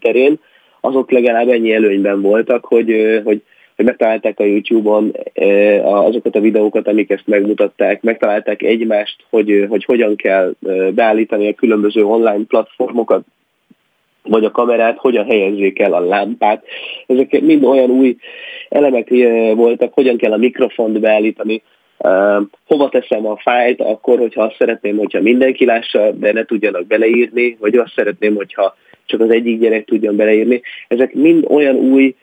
terén, 0.00 0.38
azok 0.80 1.10
legalább 1.10 1.48
ennyi 1.48 1.72
előnyben 1.72 2.20
voltak, 2.20 2.64
hogy, 2.64 3.20
hogy 3.24 3.42
hogy 3.76 3.84
megtalálták 3.84 4.40
a 4.40 4.44
YouTube-on 4.44 5.12
azokat 5.82 6.36
a 6.36 6.40
videókat, 6.40 6.88
amik 6.88 7.10
ezt 7.10 7.26
megmutatták, 7.26 8.02
megtalálták 8.02 8.62
egymást, 8.62 9.16
hogy, 9.30 9.66
hogy 9.68 9.84
hogyan 9.84 10.16
kell 10.16 10.54
beállítani 10.90 11.48
a 11.48 11.54
különböző 11.54 12.04
online 12.04 12.44
platformokat, 12.48 13.24
vagy 14.22 14.44
a 14.44 14.50
kamerát, 14.50 14.98
hogyan 14.98 15.24
helyezzék 15.24 15.78
el 15.78 15.92
a 15.92 16.00
lámpát. 16.00 16.64
Ezek 17.06 17.40
mind 17.40 17.64
olyan 17.64 17.90
új 17.90 18.16
elemek 18.68 19.08
voltak, 19.54 19.92
hogyan 19.92 20.16
kell 20.16 20.32
a 20.32 20.36
mikrofont 20.36 21.00
beállítani, 21.00 21.62
hova 22.66 22.88
teszem 22.88 23.26
a 23.26 23.36
fájlt 23.36 23.80
akkor, 23.80 24.18
hogyha 24.18 24.42
azt 24.42 24.56
szeretném, 24.58 24.96
hogyha 24.96 25.20
mindenki 25.20 25.64
lássa, 25.64 26.10
de 26.10 26.32
ne 26.32 26.44
tudjanak 26.44 26.86
beleírni, 26.86 27.56
vagy 27.60 27.76
azt 27.76 27.92
szeretném, 27.94 28.34
hogyha 28.34 28.76
csak 29.06 29.20
az 29.20 29.30
egyik 29.30 29.60
gyerek 29.60 29.84
tudjon 29.84 30.16
beleírni. 30.16 30.62
Ezek 30.88 31.14
mind 31.14 31.44
olyan 31.48 31.76
új 31.76 32.14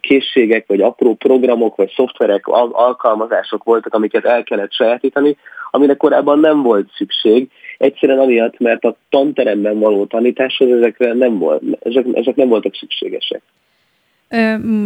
készségek, 0.00 0.66
vagy 0.66 0.80
apró 0.80 1.14
programok, 1.14 1.76
vagy 1.76 1.92
szoftverek, 1.96 2.46
alkalmazások 2.72 3.64
voltak, 3.64 3.94
amiket 3.94 4.24
el 4.24 4.42
kellett 4.42 4.72
sajátítani, 4.72 5.36
amire 5.70 5.94
korábban 5.94 6.38
nem 6.38 6.62
volt 6.62 6.88
szükség, 6.96 7.48
egyszerűen 7.78 8.18
amiatt, 8.18 8.58
mert 8.58 8.84
a 8.84 8.96
tanteremben 9.10 9.78
való 9.78 10.04
tanításhoz 10.04 10.70
ezekre 10.70 11.12
nem 11.12 11.38
volt, 11.38 11.62
ezek, 11.80 12.04
ezek 12.12 12.34
nem 12.34 12.48
voltak 12.48 12.74
szükségesek. 12.74 13.42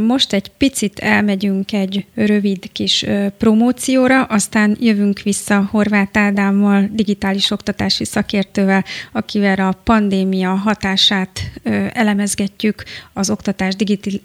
Most 0.07 0.33
egy 0.33 0.49
picit 0.49 0.99
elmegyünk 0.99 1.73
egy 1.73 2.07
rövid 2.15 2.73
kis 2.73 3.07
promócióra, 3.39 4.23
aztán 4.23 4.77
jövünk 4.81 5.21
vissza 5.21 5.69
Horváth 5.71 6.19
Ádámmal, 6.19 6.89
digitális 6.93 7.51
oktatási 7.51 8.05
szakértővel, 8.05 8.85
akivel 9.13 9.59
a 9.59 9.79
pandémia 9.85 10.55
hatását 10.55 11.41
elemezgetjük 11.93 12.85
az 13.13 13.31
oktatás 13.31 13.75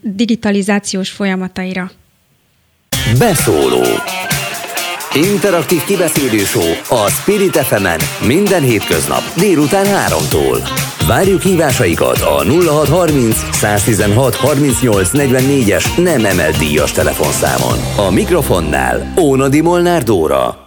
digitalizációs 0.02 1.10
folyamataira. 1.10 1.92
Beszóló 3.20 3.84
Interaktív 5.16 5.84
kibeszélő 5.84 6.42
a 6.90 7.10
Spirit 7.10 7.58
fm 7.58 7.88
minden 8.28 8.62
hétköznap 8.62 9.22
délután 9.38 9.86
3-tól. 9.86 10.70
Várjuk 11.08 11.42
hívásaikat 11.42 12.22
a 12.22 12.44
0630 12.44 13.36
116 13.52 14.36
38 14.36 15.10
44-es 15.14 16.04
nem 16.04 16.26
emelt 16.26 16.58
díjas 16.58 16.92
telefonszámon. 16.92 17.78
A 18.08 18.12
mikrofonnál 18.12 19.14
Ónodi 19.20 19.62
Molnár 19.62 20.04
Dóra. 20.04 20.65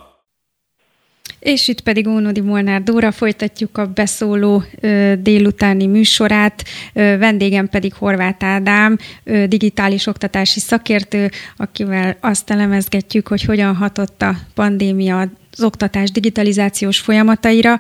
És 1.39 1.69
itt 1.69 1.81
pedig 1.81 2.09
Ónodi 2.09 2.41
Molnár 2.41 2.83
Dóra 2.83 3.11
folytatjuk 3.11 3.79
a 3.79 3.87
beszóló 3.87 4.63
ö, 4.81 5.13
délutáni 5.19 5.87
műsorát. 5.87 6.65
Ö, 6.93 7.17
vendégem 7.19 7.69
pedig 7.69 7.95
Horváth 7.95 8.45
Ádám, 8.45 8.99
ö, 9.25 9.47
digitális 9.47 10.07
oktatási 10.07 10.61
szakértő, 10.61 11.31
akivel 11.57 12.17
azt 12.21 12.51
elemezgetjük, 12.51 13.29
hogy 13.29 13.43
hogyan 13.43 13.75
hatott 13.75 14.23
a 14.23 14.35
pandémia 14.55 15.31
az 15.53 15.63
oktatás 15.63 16.11
digitalizációs 16.11 16.99
folyamataira. 16.99 17.79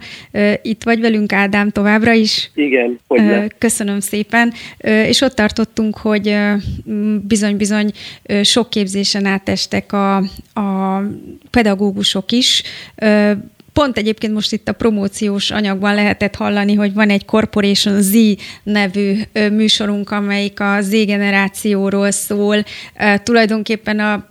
Itt 0.63 0.83
vagy 0.83 1.01
velünk, 1.01 1.33
Ádám, 1.33 1.71
továbbra 1.71 2.13
is. 2.13 2.51
Igen, 2.55 2.99
hogy 3.07 3.53
Köszönöm 3.59 4.01
szépen. 4.01 4.53
És 4.81 5.21
ott 5.21 5.35
tartottunk, 5.35 5.97
hogy 5.97 6.37
bizony-bizony 7.23 7.93
sok 8.43 8.71
képzésen 8.71 9.27
átestek 9.27 9.93
a, 9.93 10.17
a 10.55 11.03
pedagógusok 11.51 12.33
is 12.33 12.63
pont 13.79 13.99
egyébként 13.99 14.33
most 14.33 14.53
itt 14.53 14.69
a 14.69 14.73
promóciós 14.73 15.51
anyagban 15.51 15.95
lehetett 15.95 16.35
hallani, 16.35 16.75
hogy 16.75 16.95
van 16.95 17.11
egy 17.11 17.25
Corporation 17.25 18.03
Z 18.03 18.13
nevű 18.63 19.15
műsorunk, 19.33 20.11
amelyik 20.11 20.61
a 20.61 20.81
Z 20.81 20.91
generációról 20.91 22.11
szól. 22.11 22.65
Tulajdonképpen 23.23 23.99
a 23.99 24.29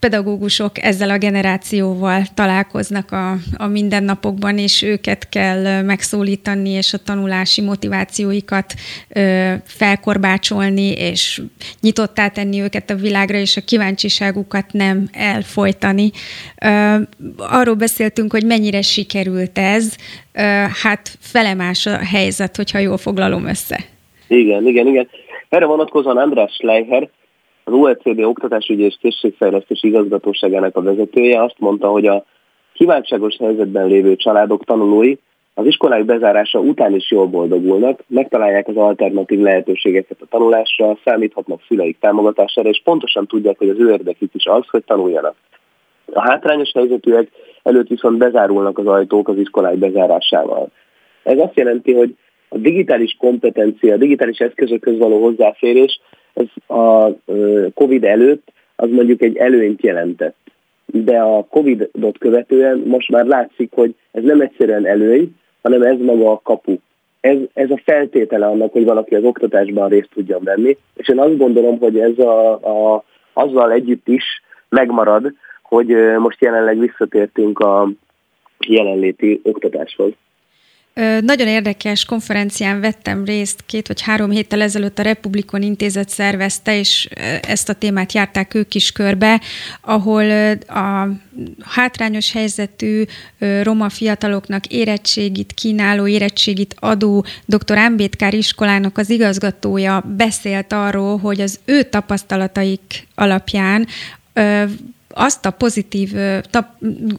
pedagógusok 0.00 0.82
ezzel 0.82 1.10
a 1.10 1.18
generációval 1.18 2.22
találkoznak 2.34 3.12
a, 3.12 3.30
a 3.56 3.66
mindennapokban, 3.66 4.58
és 4.58 4.82
őket 4.82 5.28
kell 5.28 5.82
megszólítani, 5.82 6.70
és 6.70 6.92
a 6.92 6.98
tanulási 6.98 7.60
motivációikat 7.60 8.74
ö, 9.08 9.52
felkorbácsolni, 9.64 10.92
és 10.92 11.42
nyitottá 11.80 12.28
tenni 12.28 12.60
őket 12.60 12.90
a 12.90 12.94
világra, 12.94 13.38
és 13.38 13.56
a 13.56 13.64
kíváncsiságukat 13.66 14.72
nem 14.72 15.08
elfolytani. 15.12 16.10
Ö, 16.62 16.96
arról 17.36 17.74
beszéltünk, 17.74 18.32
hogy 18.32 18.44
mennyire 18.44 18.82
sikerült 18.82 19.58
ez, 19.58 19.96
ö, 20.32 20.40
hát 20.82 21.10
felemás 21.20 21.86
a 21.86 21.96
helyzet, 21.96 22.56
hogyha 22.56 22.78
jól 22.78 22.98
foglalom 22.98 23.46
össze. 23.46 23.84
Igen, 24.28 24.66
igen, 24.66 24.86
igen. 24.86 25.08
Erre 25.48 25.64
vonatkozóan 25.64 26.16
András 26.16 26.52
Schleicher, 26.52 27.08
az 27.68 27.72
OECD 27.72 28.20
Oktatásügyi 28.20 28.82
és 28.82 28.96
Készségfejlesztési 29.00 29.86
Igazgatóságának 29.86 30.76
a 30.76 30.82
vezetője 30.82 31.42
azt 31.42 31.58
mondta, 31.58 31.88
hogy 31.88 32.06
a 32.06 32.24
kiváltságos 32.72 33.36
helyzetben 33.36 33.86
lévő 33.86 34.16
családok 34.16 34.64
tanulói 34.64 35.16
az 35.54 35.66
iskolák 35.66 36.04
bezárása 36.04 36.58
után 36.58 36.94
is 36.94 37.10
jól 37.10 37.26
boldogulnak, 37.26 38.00
megtalálják 38.06 38.68
az 38.68 38.76
alternatív 38.76 39.40
lehetőségeket 39.40 40.20
a 40.20 40.26
tanulásra, 40.30 40.98
számíthatnak 41.04 41.60
szüleik 41.68 41.98
támogatására, 41.98 42.68
és 42.68 42.80
pontosan 42.84 43.26
tudják, 43.26 43.58
hogy 43.58 43.68
az 43.68 43.78
ő 43.78 43.90
érdekük 43.90 44.34
is 44.34 44.46
az, 44.46 44.64
hogy 44.70 44.84
tanuljanak. 44.84 45.34
A 46.12 46.20
hátrányos 46.20 46.72
helyzetűek 46.74 47.28
előtt 47.62 47.88
viszont 47.88 48.18
bezárulnak 48.18 48.78
az 48.78 48.86
ajtók 48.86 49.28
az 49.28 49.38
iskolák 49.38 49.76
bezárásával. 49.76 50.68
Ez 51.22 51.38
azt 51.38 51.56
jelenti, 51.56 51.92
hogy 51.92 52.16
a 52.48 52.58
digitális 52.58 53.16
kompetencia, 53.18 53.94
a 53.94 53.96
digitális 53.96 54.38
eszközökhöz 54.38 54.98
való 54.98 55.22
hozzáférés 55.22 56.00
ez 56.36 56.76
a 56.76 57.12
COVID 57.74 58.04
előtt 58.04 58.52
az 58.76 58.90
mondjuk 58.90 59.22
egy 59.22 59.36
előnyt 59.36 59.82
jelentett. 59.82 60.36
De 60.84 61.18
a 61.18 61.46
COVID-ot 61.50 62.18
követően 62.18 62.78
most 62.78 63.10
már 63.10 63.24
látszik, 63.24 63.72
hogy 63.74 63.94
ez 64.12 64.22
nem 64.22 64.40
egyszerűen 64.40 64.86
előny, 64.86 65.34
hanem 65.62 65.82
ez 65.82 65.98
maga 65.98 66.30
a 66.30 66.40
kapu. 66.42 66.76
Ez, 67.20 67.36
ez 67.54 67.70
a 67.70 67.80
feltétele 67.84 68.46
annak, 68.46 68.72
hogy 68.72 68.84
valaki 68.84 69.14
az 69.14 69.24
oktatásban 69.24 69.88
részt 69.88 70.10
tudjon 70.14 70.40
venni, 70.44 70.76
és 70.96 71.08
én 71.08 71.18
azt 71.18 71.36
gondolom, 71.36 71.78
hogy 71.78 71.98
ez 71.98 72.18
a, 72.18 72.52
a, 72.52 73.04
azzal 73.32 73.72
együtt 73.72 74.08
is 74.08 74.24
megmarad, 74.68 75.32
hogy 75.62 75.86
most 76.18 76.40
jelenleg 76.40 76.78
visszatértünk 76.78 77.58
a 77.58 77.88
jelenléti 78.66 79.40
oktatáshoz. 79.44 80.12
Nagyon 81.20 81.48
érdekes 81.48 82.04
konferencián 82.04 82.80
vettem 82.80 83.24
részt, 83.24 83.62
két 83.66 83.86
vagy 83.86 84.00
három 84.02 84.30
héttel 84.30 84.62
ezelőtt 84.62 84.98
a 84.98 85.02
Republikon 85.02 85.62
Intézet 85.62 86.08
szervezte, 86.08 86.78
és 86.78 87.08
ezt 87.42 87.68
a 87.68 87.72
témát 87.72 88.12
járták 88.12 88.54
ők 88.54 88.74
is 88.74 88.92
körbe, 88.92 89.40
ahol 89.80 90.30
a 90.66 91.08
hátrányos 91.60 92.32
helyzetű 92.32 93.04
roma 93.62 93.88
fiataloknak 93.88 94.66
érettségit 94.66 95.52
kínáló, 95.52 96.06
érettségit 96.06 96.74
adó 96.78 97.24
dr. 97.44 97.78
Ámbétkár 97.78 98.34
iskolának 98.34 98.98
az 98.98 99.10
igazgatója 99.10 100.04
beszélt 100.16 100.72
arról, 100.72 101.18
hogy 101.18 101.40
az 101.40 101.58
ő 101.64 101.82
tapasztalataik 101.82 103.06
alapján 103.14 103.86
azt 105.18 105.46
a 105.46 105.50
pozitív 105.50 106.12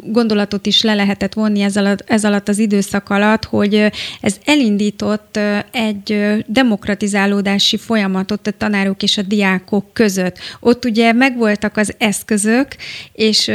gondolatot 0.04 0.66
is 0.66 0.82
le 0.82 0.94
lehetett 0.94 1.34
vonni 1.34 1.62
ez 1.62 1.78
alatt, 1.78 2.04
ez 2.06 2.26
alatt 2.26 2.48
az 2.48 2.58
időszak 2.58 3.10
alatt, 3.10 3.46
hogy 3.46 3.92
ez 4.22 4.38
elindított 4.46 5.40
egy 5.72 6.36
demokratizálódási 6.46 7.78
folyamatot 7.78 8.48
a 8.48 8.52
tanárok 8.52 9.04
és 9.04 9.18
a 9.18 9.22
diákok 9.22 9.94
között. 9.94 10.38
Ott 10.60 10.86
ugye 10.86 11.14
megvoltak 11.14 11.78
az 11.78 11.94
eszközök, 11.98 12.68
és 13.14 13.52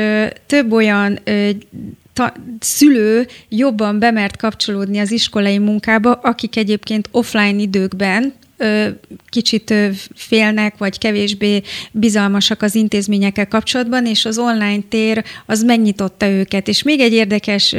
több 0.46 0.72
olyan 0.72 1.18
ta, 2.12 2.32
szülő 2.60 3.26
jobban 3.48 3.98
bemert 3.98 4.36
kapcsolódni 4.36 4.98
az 4.98 5.10
iskolai 5.10 5.58
munkába, 5.58 6.12
akik 6.12 6.56
egyébként 6.56 7.08
offline 7.10 7.60
időkben 7.60 8.32
kicsit 9.28 9.74
félnek, 10.14 10.78
vagy 10.78 10.98
kevésbé 10.98 11.62
bizalmasak 11.90 12.62
az 12.62 12.74
intézményekkel 12.74 13.48
kapcsolatban, 13.48 14.06
és 14.06 14.24
az 14.24 14.38
online 14.38 14.82
tér 14.88 15.24
az 15.46 15.62
megnyitotta 15.62 16.28
őket. 16.28 16.68
És 16.68 16.82
még 16.82 17.00
egy 17.00 17.12
érdekes 17.12 17.74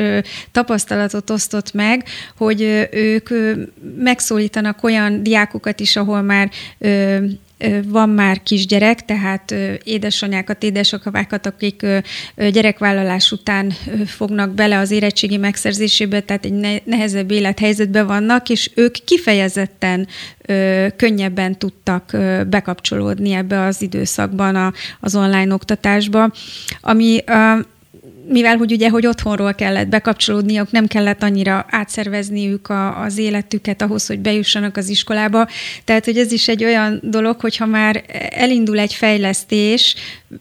tapasztalatot 0.52 1.30
osztott 1.30 1.74
meg, 1.74 2.04
hogy 2.38 2.88
ők 2.92 3.30
megszólítanak 3.98 4.84
olyan 4.84 5.24
diákokat 5.24 5.80
is, 5.80 5.96
ahol 5.96 6.22
már 6.22 6.52
van 7.86 8.10
már 8.10 8.44
kisgyerek, 8.44 9.06
tehát 9.06 9.56
édesanyákat, 9.84 10.64
édesapakákat, 10.64 11.46
akik 11.46 11.86
gyerekvállalás 12.36 13.32
után 13.32 13.74
fognak 14.06 14.54
bele 14.54 14.78
az 14.78 14.92
érettségi 14.92 15.38
megszerzésébe, 15.38 16.20
tehát 16.20 16.46
egy 16.46 16.82
nehezebb 16.86 17.32
élethelyzetben 17.32 18.08
vannak, 18.08 18.50
és 18.50 18.72
ők 18.76 18.96
kifejezetten 19.06 20.08
könnyebben 20.96 21.58
tudtak 21.58 22.18
bekapcsolódni 22.48 23.32
ebbe 23.32 23.62
az 23.62 23.82
időszakban 23.82 24.74
az 25.00 25.16
online 25.16 25.54
oktatásba, 25.54 26.32
ami 26.82 27.24
mivel 28.28 28.58
hogy 28.58 28.72
ugye, 28.72 28.90
hogy 28.90 29.08
otthonról 29.08 29.54
kellett 29.54 29.88
bekapcsolódniuk, 29.88 30.72
nem 30.72 30.88
kellett 30.88 31.24
annyira 31.24 31.66
átszervezniük 31.70 32.70
a, 32.70 33.02
az 33.02 33.18
életüket 33.18 33.82
ahhoz, 33.82 34.08
hogy 34.08 34.20
bejussanak 34.20 34.78
az 34.78 34.90
iskolába. 34.90 35.48
Tehát, 35.84 36.06
hogy 36.06 36.18
ez 36.18 36.32
is 36.32 36.48
egy 36.48 36.64
olyan 36.64 37.00
dolog, 37.04 37.40
hogyha 37.40 37.66
már 37.66 38.04
elindul 38.30 38.80
egy 38.80 38.94
fejlesztés, 38.94 39.96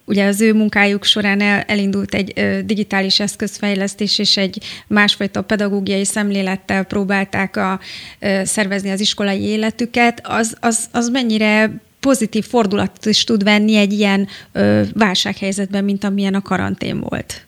ugye 0.04 0.24
az 0.24 0.40
ő 0.40 0.52
munkájuk 0.52 1.04
során 1.04 1.40
el, 1.40 1.60
elindult 1.60 2.14
egy 2.14 2.32
ö, 2.36 2.58
digitális 2.64 3.20
eszközfejlesztés, 3.20 4.18
és 4.18 4.36
egy 4.36 4.64
másfajta 4.86 5.42
pedagógiai 5.42 6.04
szemlélettel 6.04 6.84
próbálták 6.84 7.56
a, 7.56 7.80
ö, 8.18 8.40
szervezni 8.44 8.90
az 8.90 9.00
iskolai 9.00 9.42
életüket, 9.42 10.20
az, 10.22 10.56
az, 10.60 10.84
az 10.92 11.08
mennyire 11.08 11.70
pozitív 12.00 12.46
fordulatot 12.46 13.06
is 13.06 13.24
tud 13.24 13.44
venni 13.44 13.76
egy 13.76 13.92
ilyen 13.92 14.28
ö, 14.52 14.82
válsághelyzetben, 14.92 15.84
mint 15.84 16.04
amilyen 16.04 16.34
a 16.34 16.42
karantén 16.42 17.00
volt. 17.00 17.46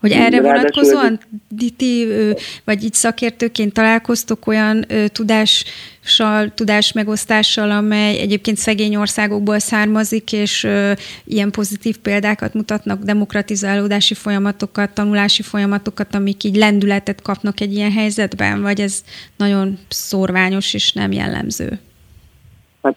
Hogy 0.00 0.10
erre 0.10 0.40
vonatkozóan 0.42 1.18
ti, 1.76 2.06
vagy 2.64 2.84
így 2.84 2.92
szakértőként 2.92 3.72
találkoztok 3.72 4.46
olyan 4.46 4.84
tudással, 5.12 6.54
tudásmegosztással, 6.54 7.70
amely 7.70 8.18
egyébként 8.18 8.56
szegény 8.56 8.96
országokból 8.96 9.58
származik, 9.58 10.32
és 10.32 10.68
ilyen 11.24 11.50
pozitív 11.50 11.96
példákat 11.98 12.54
mutatnak, 12.54 13.02
demokratizálódási 13.02 14.14
folyamatokat, 14.14 14.94
tanulási 14.94 15.42
folyamatokat, 15.42 16.14
amik 16.14 16.44
így 16.44 16.56
lendületet 16.56 17.22
kapnak 17.22 17.60
egy 17.60 17.74
ilyen 17.74 17.92
helyzetben, 17.92 18.62
vagy 18.62 18.80
ez 18.80 19.04
nagyon 19.36 19.78
szorványos 19.88 20.74
és 20.74 20.92
nem 20.92 21.12
jellemző? 21.12 21.78
Hát 22.82 22.96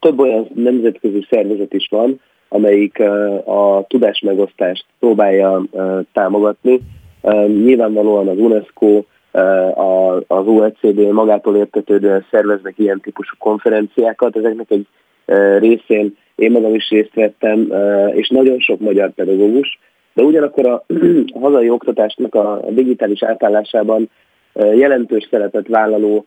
több 0.00 0.18
olyan 0.18 0.50
nemzetközi 0.54 1.26
szervezet 1.30 1.72
is 1.72 1.88
van, 1.90 2.20
amelyik 2.48 3.00
a 3.44 3.84
tudásmegosztást 3.88 4.84
próbálja 4.98 5.62
támogatni. 6.12 6.80
Nyilvánvalóan 7.46 8.28
az 8.28 8.38
UNESCO, 8.38 9.02
az 10.26 10.46
OECD 10.46 10.98
magától 11.10 11.56
értetődően 11.56 12.26
szerveznek 12.30 12.78
ilyen 12.78 13.00
típusú 13.00 13.34
konferenciákat. 13.38 14.36
Ezeknek 14.36 14.70
egy 14.70 14.86
részén 15.58 16.16
én 16.34 16.50
magam 16.50 16.74
is 16.74 16.88
részt 16.90 17.14
vettem, 17.14 17.72
és 18.14 18.28
nagyon 18.28 18.58
sok 18.58 18.80
magyar 18.80 19.10
pedagógus, 19.10 19.78
de 20.14 20.22
ugyanakkor 20.22 20.66
a, 20.66 20.84
a 21.34 21.38
hazai 21.40 21.70
oktatásnak 21.70 22.34
a 22.34 22.60
digitális 22.68 23.22
átállásában 23.22 24.10
jelentős 24.54 25.28
szerepet 25.30 25.68
vállaló 25.68 26.26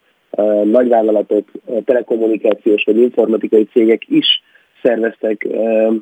nagyvállalatok, 0.63 1.51
telekommunikációs 1.85 2.83
vagy 2.83 2.97
informatikai 2.97 3.67
cégek 3.71 4.01
is 4.07 4.43
szerveztek 4.81 5.47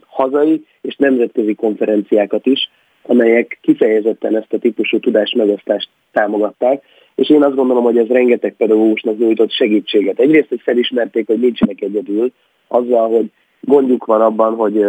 hazai 0.05 0.65
és 0.81 0.95
nemzetközi 0.95 1.55
konferenciákat 1.55 2.45
is, 2.45 2.69
amelyek 3.01 3.57
kifejezetten 3.61 4.35
ezt 4.35 4.53
a 4.53 4.57
típusú 4.57 4.99
tudás 4.99 5.33
megosztást 5.37 5.89
támogatták, 6.11 6.83
és 7.15 7.29
én 7.29 7.43
azt 7.43 7.55
gondolom, 7.55 7.83
hogy 7.83 7.97
ez 7.97 8.07
rengeteg 8.07 8.55
pedagógusnak 8.57 9.17
nyújtott 9.17 9.51
segítséget. 9.51 10.19
Egyrészt, 10.19 10.49
hogy 10.49 10.61
felismerték, 10.61 11.27
hogy 11.27 11.39
nincsenek 11.39 11.81
egyedül, 11.81 12.31
azzal, 12.67 13.09
hogy 13.09 13.25
gondjuk 13.59 14.05
van 14.05 14.21
abban, 14.21 14.55
hogy, 14.55 14.85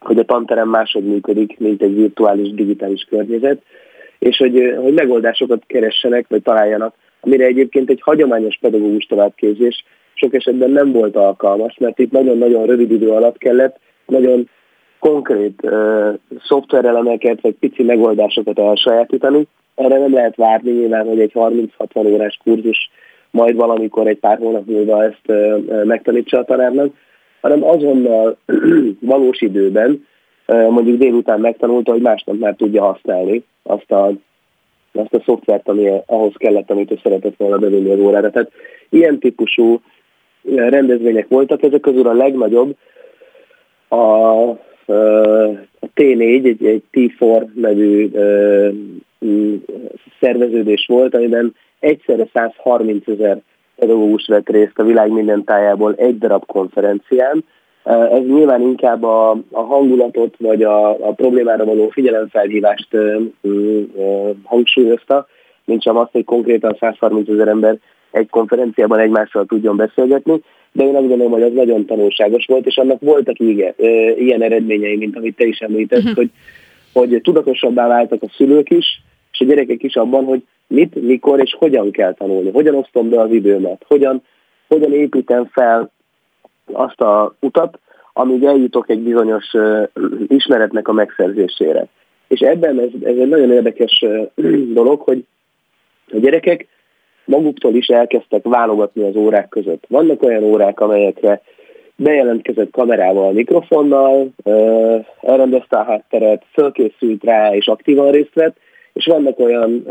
hogy 0.00 0.18
a 0.18 0.24
tanterem 0.24 0.68
másod 0.68 1.04
működik, 1.04 1.58
mint 1.58 1.82
egy 1.82 1.94
virtuális, 1.94 2.50
digitális 2.50 3.06
környezet, 3.08 3.62
és 4.18 4.36
hogy, 4.36 4.74
hogy 4.82 4.92
megoldásokat 4.92 5.62
keressenek, 5.66 6.28
vagy 6.28 6.42
találjanak, 6.42 6.94
amire 7.20 7.44
egyébként 7.44 7.90
egy 7.90 8.00
hagyományos 8.00 8.58
pedagógus 8.60 9.04
továbbképzés 9.04 9.84
sok 10.20 10.34
esetben 10.34 10.70
nem 10.70 10.92
volt 10.92 11.16
alkalmas, 11.16 11.76
mert 11.78 11.98
itt 11.98 12.10
nagyon-nagyon 12.10 12.66
rövid 12.66 12.90
idő 12.90 13.08
alatt 13.08 13.38
kellett 13.38 13.78
nagyon 14.06 14.48
konkrét 14.98 15.60
uh, 15.62 16.14
szoftverelemeket, 16.44 17.40
vagy 17.40 17.54
pici 17.60 17.82
megoldásokat 17.82 18.58
elsajátítani. 18.58 19.46
Erre 19.74 19.98
nem 19.98 20.12
lehet 20.12 20.36
várni 20.36 20.70
nyilván, 20.70 21.06
hogy 21.06 21.20
egy 21.20 21.32
30-60 21.34 22.12
órás 22.12 22.38
kurzus 22.44 22.90
majd 23.30 23.56
valamikor 23.56 24.06
egy 24.06 24.18
pár 24.18 24.38
hónap 24.38 24.66
múlva 24.66 25.04
ezt 25.04 25.22
uh, 25.26 25.84
megtanítsa 25.84 26.38
a 26.38 26.44
tanárnak, 26.44 26.94
hanem 27.40 27.64
azonnal 27.64 28.36
valós 29.00 29.40
időben, 29.40 30.06
uh, 30.46 30.68
mondjuk 30.68 30.98
délután 30.98 31.40
megtanulta, 31.40 31.92
hogy 31.92 32.02
másnap 32.02 32.38
már 32.38 32.54
tudja 32.54 32.82
használni 32.82 33.44
azt 33.62 33.90
a, 33.90 34.12
azt 34.92 35.14
a 35.14 35.22
szoftvert, 35.24 35.68
ami 35.68 35.90
ahhoz 36.06 36.32
kellett, 36.36 36.70
amit 36.70 36.90
ő 36.90 36.98
szeretett 37.02 37.36
volna 37.36 37.58
bevinni 37.58 37.90
az 37.90 37.98
órára. 37.98 38.30
Tehát 38.30 38.50
ilyen 38.88 39.18
típusú 39.18 39.80
rendezvények 40.44 41.28
voltak, 41.28 41.62
ezek 41.62 41.80
közül 41.80 42.06
a 42.06 42.12
legnagyobb 42.12 42.76
a 43.88 44.58
a 45.80 45.86
T4, 45.94 46.44
egy, 46.44 46.66
egy 46.66 46.82
T4 46.92 47.52
nevű 47.54 48.10
szerveződés 50.20 50.86
volt, 50.88 51.14
amiben 51.14 51.54
egyszerre 51.78 52.26
130 52.32 53.08
ezer 53.08 53.38
pedagógus 53.76 54.26
vett 54.26 54.48
részt 54.48 54.78
a 54.78 54.82
világ 54.82 55.10
minden 55.10 55.44
tájából 55.44 55.94
egy 55.96 56.18
darab 56.18 56.46
konferencián. 56.46 57.44
Ez 57.84 58.26
nyilván 58.26 58.60
inkább 58.60 59.02
a, 59.04 59.30
a 59.50 59.60
hangulatot 59.60 60.34
vagy 60.38 60.62
a, 60.62 60.88
a 60.88 61.12
problémára 61.12 61.64
való 61.64 61.88
figyelemfelhívást 61.88 62.88
hangsúlyozta, 64.44 65.26
mint 65.64 65.82
sem 65.82 65.96
azt, 65.96 66.12
hogy 66.12 66.24
konkrétan 66.24 66.76
130 66.80 67.28
ezer 67.28 67.48
ember 67.48 67.78
egy 68.10 68.28
konferenciában 68.30 68.98
egymással 68.98 69.44
tudjon 69.44 69.76
beszélgetni 69.76 70.42
de 70.72 70.84
én 70.84 70.96
azt 70.96 71.08
gondolom, 71.08 71.32
hogy 71.32 71.42
az 71.42 71.52
nagyon 71.52 71.84
tanulságos 71.84 72.46
volt, 72.46 72.66
és 72.66 72.76
annak 72.76 73.00
voltak 73.00 73.38
igen, 73.38 73.74
ilyen 74.16 74.42
eredményei, 74.42 74.96
mint 74.96 75.16
amit 75.16 75.36
te 75.36 75.44
is 75.44 75.58
említett, 75.58 75.98
uh-huh. 75.98 76.14
hogy, 76.14 76.30
hogy 76.92 77.20
tudatosabbá 77.22 77.86
váltak 77.86 78.22
a 78.22 78.30
szülők 78.36 78.70
is, 78.70 79.02
és 79.32 79.40
a 79.40 79.44
gyerekek 79.44 79.82
is 79.82 79.96
abban, 79.96 80.24
hogy 80.24 80.42
mit, 80.66 80.94
mikor 80.94 81.40
és 81.40 81.56
hogyan 81.58 81.90
kell 81.90 82.14
tanulni, 82.14 82.50
hogyan 82.50 82.74
osztom 82.74 83.08
be 83.08 83.20
az 83.20 83.32
időmet, 83.32 83.84
hogyan, 83.88 84.22
hogyan 84.68 84.92
építem 84.92 85.44
fel 85.52 85.90
azt 86.72 87.00
a 87.00 87.34
utat, 87.40 87.78
amíg 88.12 88.44
eljutok 88.44 88.90
egy 88.90 89.00
bizonyos 89.00 89.52
uh, 89.52 89.82
ismeretnek 90.26 90.88
a 90.88 90.92
megszerzésére. 90.92 91.86
És 92.28 92.40
ebben 92.40 92.78
ez, 92.78 92.88
ez 93.02 93.16
egy 93.16 93.28
nagyon 93.28 93.52
érdekes 93.52 94.04
uh, 94.06 94.46
dolog, 94.78 95.00
hogy 95.00 95.24
a 96.12 96.18
gyerekek 96.18 96.66
maguktól 97.30 97.74
is 97.74 97.86
elkezdtek 97.86 98.42
válogatni 98.42 99.02
az 99.02 99.16
órák 99.16 99.48
között. 99.48 99.84
Vannak 99.88 100.22
olyan 100.22 100.42
órák, 100.42 100.80
amelyekre 100.80 101.42
bejelentkezett 101.96 102.70
kamerával, 102.70 103.32
mikrofonnal, 103.32 104.28
elrendezte 105.20 105.76
a 105.76 105.84
hátteret, 105.84 106.44
fölkészült 106.52 107.24
rá 107.24 107.54
és 107.54 107.66
aktívan 107.66 108.10
részt 108.10 108.34
vett, 108.34 108.56
és 108.92 109.06
vannak 109.06 109.38
olyan 109.38 109.86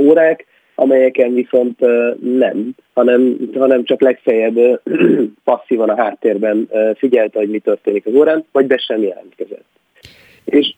órák, 0.00 0.46
amelyeken 0.74 1.34
viszont 1.34 1.80
nem, 2.20 2.74
hanem, 2.94 3.36
hanem 3.54 3.84
csak 3.84 4.00
legfeljebb 4.00 4.80
passzívan 5.44 5.88
a 5.88 6.02
háttérben 6.02 6.68
figyelte, 6.96 7.38
hogy 7.38 7.50
mi 7.50 7.58
történik 7.58 8.06
az 8.06 8.14
órán, 8.14 8.44
vagy 8.52 8.66
be 8.66 8.76
sem 8.76 9.02
jelentkezett. 9.02 9.64
És 10.44 10.74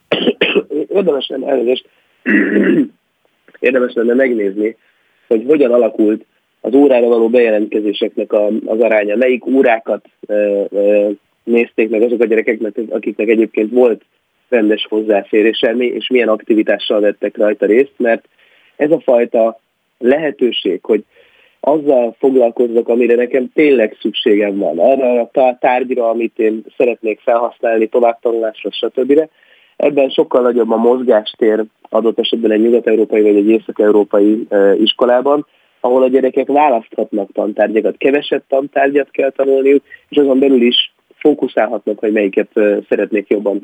érdemes 0.99 1.29
lenne 1.29 1.49
elnézést, 1.49 1.89
érdemes 3.61 3.93
lenne 3.93 4.15
megnézni, 4.15 4.77
hogy 5.29 5.45
hogyan 5.47 5.73
alakult 5.73 6.25
az 6.61 6.75
órára 6.75 7.07
való 7.07 7.29
bejelentkezéseknek 7.29 8.33
a, 8.33 8.47
az 8.47 8.81
aránya, 8.81 9.17
melyik 9.17 9.47
órákat 9.47 10.05
e, 10.27 10.35
e, 10.35 11.09
nézték 11.45 11.91
meg 11.91 12.03
azok 12.03 12.21
a 12.21 12.27
gyerekeknek, 12.27 12.75
akiknek 12.91 13.29
egyébként 13.29 13.73
volt 13.73 14.03
rendes 14.49 14.87
hozzáférése, 14.89 15.71
és 15.71 16.09
milyen 16.09 16.29
aktivitással 16.29 17.01
vettek 17.01 17.37
rajta 17.37 17.67
részt, 17.67 17.95
mert 17.97 18.25
ez 18.77 18.91
a 18.91 19.01
fajta 19.01 19.61
lehetőség, 19.99 20.79
hogy 20.83 21.05
azzal 21.61 22.17
foglalkozzak, 22.19 22.89
amire 22.89 23.15
nekem 23.15 23.51
tényleg 23.55 23.97
szükségem 24.01 24.59
van, 24.59 24.79
arra 24.79 25.31
a 25.33 25.59
tárgyra, 25.61 26.09
amit 26.09 26.39
én 26.39 26.65
szeretnék 26.77 27.21
felhasználni 27.21 27.87
továbbtanulásra, 27.87 28.71
stb. 28.71 29.29
Ebben 29.79 30.09
sokkal 30.09 30.43
nagyobb 30.43 30.71
a 30.71 30.77
mozgástér 30.77 31.65
adott 31.89 32.19
esetben 32.19 32.51
egy 32.51 32.61
nyugat-európai 32.61 33.23
vagy 33.23 33.37
egy 33.37 33.49
észak-európai 33.49 34.47
iskolában, 34.79 35.47
ahol 35.81 36.03
a 36.03 36.09
gyerekek 36.09 36.47
választhatnak 36.47 37.33
tantárgyakat, 37.33 37.97
kevesebb 37.97 38.43
tantárgyat 38.49 39.11
kell 39.11 39.31
tanulniuk, 39.31 39.83
és 40.09 40.17
azon 40.17 40.39
belül 40.39 40.63
is 40.63 40.95
fókuszálhatnak, 41.15 41.99
hogy 41.99 42.13
melyiket 42.13 42.49
szeretnék 42.89 43.29
jobban 43.29 43.61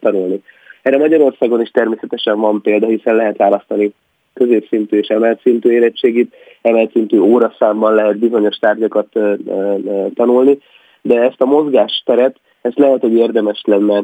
tanulni. 0.00 0.42
Erre 0.82 0.98
Magyarországon 0.98 1.60
is 1.60 1.70
természetesen 1.70 2.40
van 2.40 2.62
példa, 2.62 2.86
hiszen 2.86 3.16
lehet 3.16 3.36
választani 3.36 3.92
középszintű 4.34 4.98
és 4.98 5.08
emelt 5.08 5.40
szintű 5.40 5.70
érettségit, 5.70 6.34
emelt 6.62 6.92
szintű 6.92 7.18
óraszámban 7.18 7.94
lehet 7.94 8.18
bizonyos 8.18 8.56
tárgyakat 8.56 9.08
tanulni, 10.14 10.58
de 11.02 11.20
ezt 11.20 11.40
a 11.40 11.46
mozgásteret, 11.46 12.36
ezt 12.60 12.78
lehet, 12.78 13.00
hogy 13.00 13.12
érdemes 13.12 13.62
lenne 13.64 14.02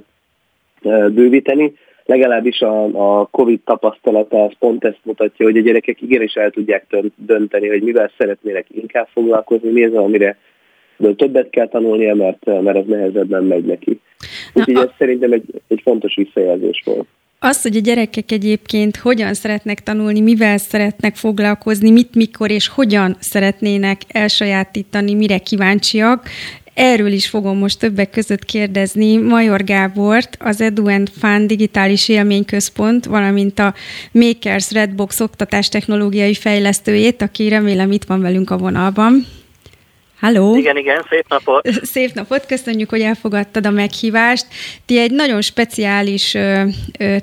bővíteni. 1.11 1.75
Legalábbis 2.05 2.61
a, 2.61 2.85
a 3.21 3.29
COVID 3.31 3.61
tapasztalata 3.65 4.45
az 4.45 4.53
pont 4.59 4.85
ezt 4.85 5.01
mutatja, 5.03 5.47
hogy 5.47 5.57
a 5.57 5.61
gyerekek 5.61 6.03
igenis 6.03 6.35
el 6.35 6.51
tudják 6.51 6.97
dönteni, 7.17 7.69
hogy 7.69 7.83
mivel 7.83 8.11
szeretnének 8.19 8.67
inkább 8.71 9.09
foglalkozni, 9.13 9.71
mi 9.71 9.85
az, 9.85 9.95
amire 9.95 10.39
többet 11.17 11.51
kell 11.51 11.69
tanulnia, 11.69 12.15
mert, 12.15 12.63
mert 12.63 12.77
az 12.77 12.87
nehezebben 12.87 13.45
megy 13.45 13.65
neki. 13.65 14.01
Úgyhogy 14.55 14.75
ez 14.75 14.91
szerintem 14.99 15.33
egy, 15.33 15.45
egy 15.69 15.81
fontos 15.83 16.15
visszajelzés 16.15 16.83
volt. 16.85 17.07
Az, 17.39 17.63
hogy 17.63 17.77
a 17.77 17.81
gyerekek 17.81 18.33
egyébként 18.33 18.97
hogyan 18.97 19.35
szeretnek 19.35 19.83
tanulni, 19.83 20.21
mivel 20.21 20.59
szeretnek 20.59 21.17
foglalkozni, 21.17 21.91
mit, 21.91 22.15
mikor 22.15 22.51
és 22.51 22.69
hogyan 22.69 23.17
szeretnének 23.21 24.01
elsajátítani, 24.09 25.15
mire 25.15 25.39
kíváncsiak, 25.39 26.29
Erről 26.75 27.13
is 27.13 27.29
fogom 27.29 27.59
most 27.59 27.79
többek 27.79 28.11
között 28.11 28.45
kérdezni 28.45 29.17
Major 29.17 29.65
Gábort, 29.65 30.37
az 30.41 30.61
Edu 30.61 30.89
and 30.89 31.11
Fun 31.19 31.47
digitális 31.47 32.09
élményközpont, 32.09 33.05
valamint 33.05 33.59
a 33.59 33.75
Makers 34.13 34.71
Redbox 34.71 35.21
oktatástechnológiai 35.21 36.35
fejlesztőjét, 36.35 37.23
aki 37.23 37.49
remélem 37.49 37.93
itt 37.93 38.05
van 38.05 38.21
velünk 38.21 38.51
a 38.51 38.59
vonalban. 38.59 39.27
Halló! 40.25 40.57
Igen, 40.57 40.77
igen, 40.77 41.07
szép 41.11 41.25
napot! 41.29 41.69
Szép 41.83 42.13
napot, 42.15 42.47
köszönjük, 42.47 42.91
hogy 42.91 43.01
elfogadtad 43.01 43.67
a 43.67 43.71
meghívást. 43.71 44.47
Ti 44.87 44.99
egy 44.99 45.11
nagyon 45.11 45.41
speciális 45.41 46.37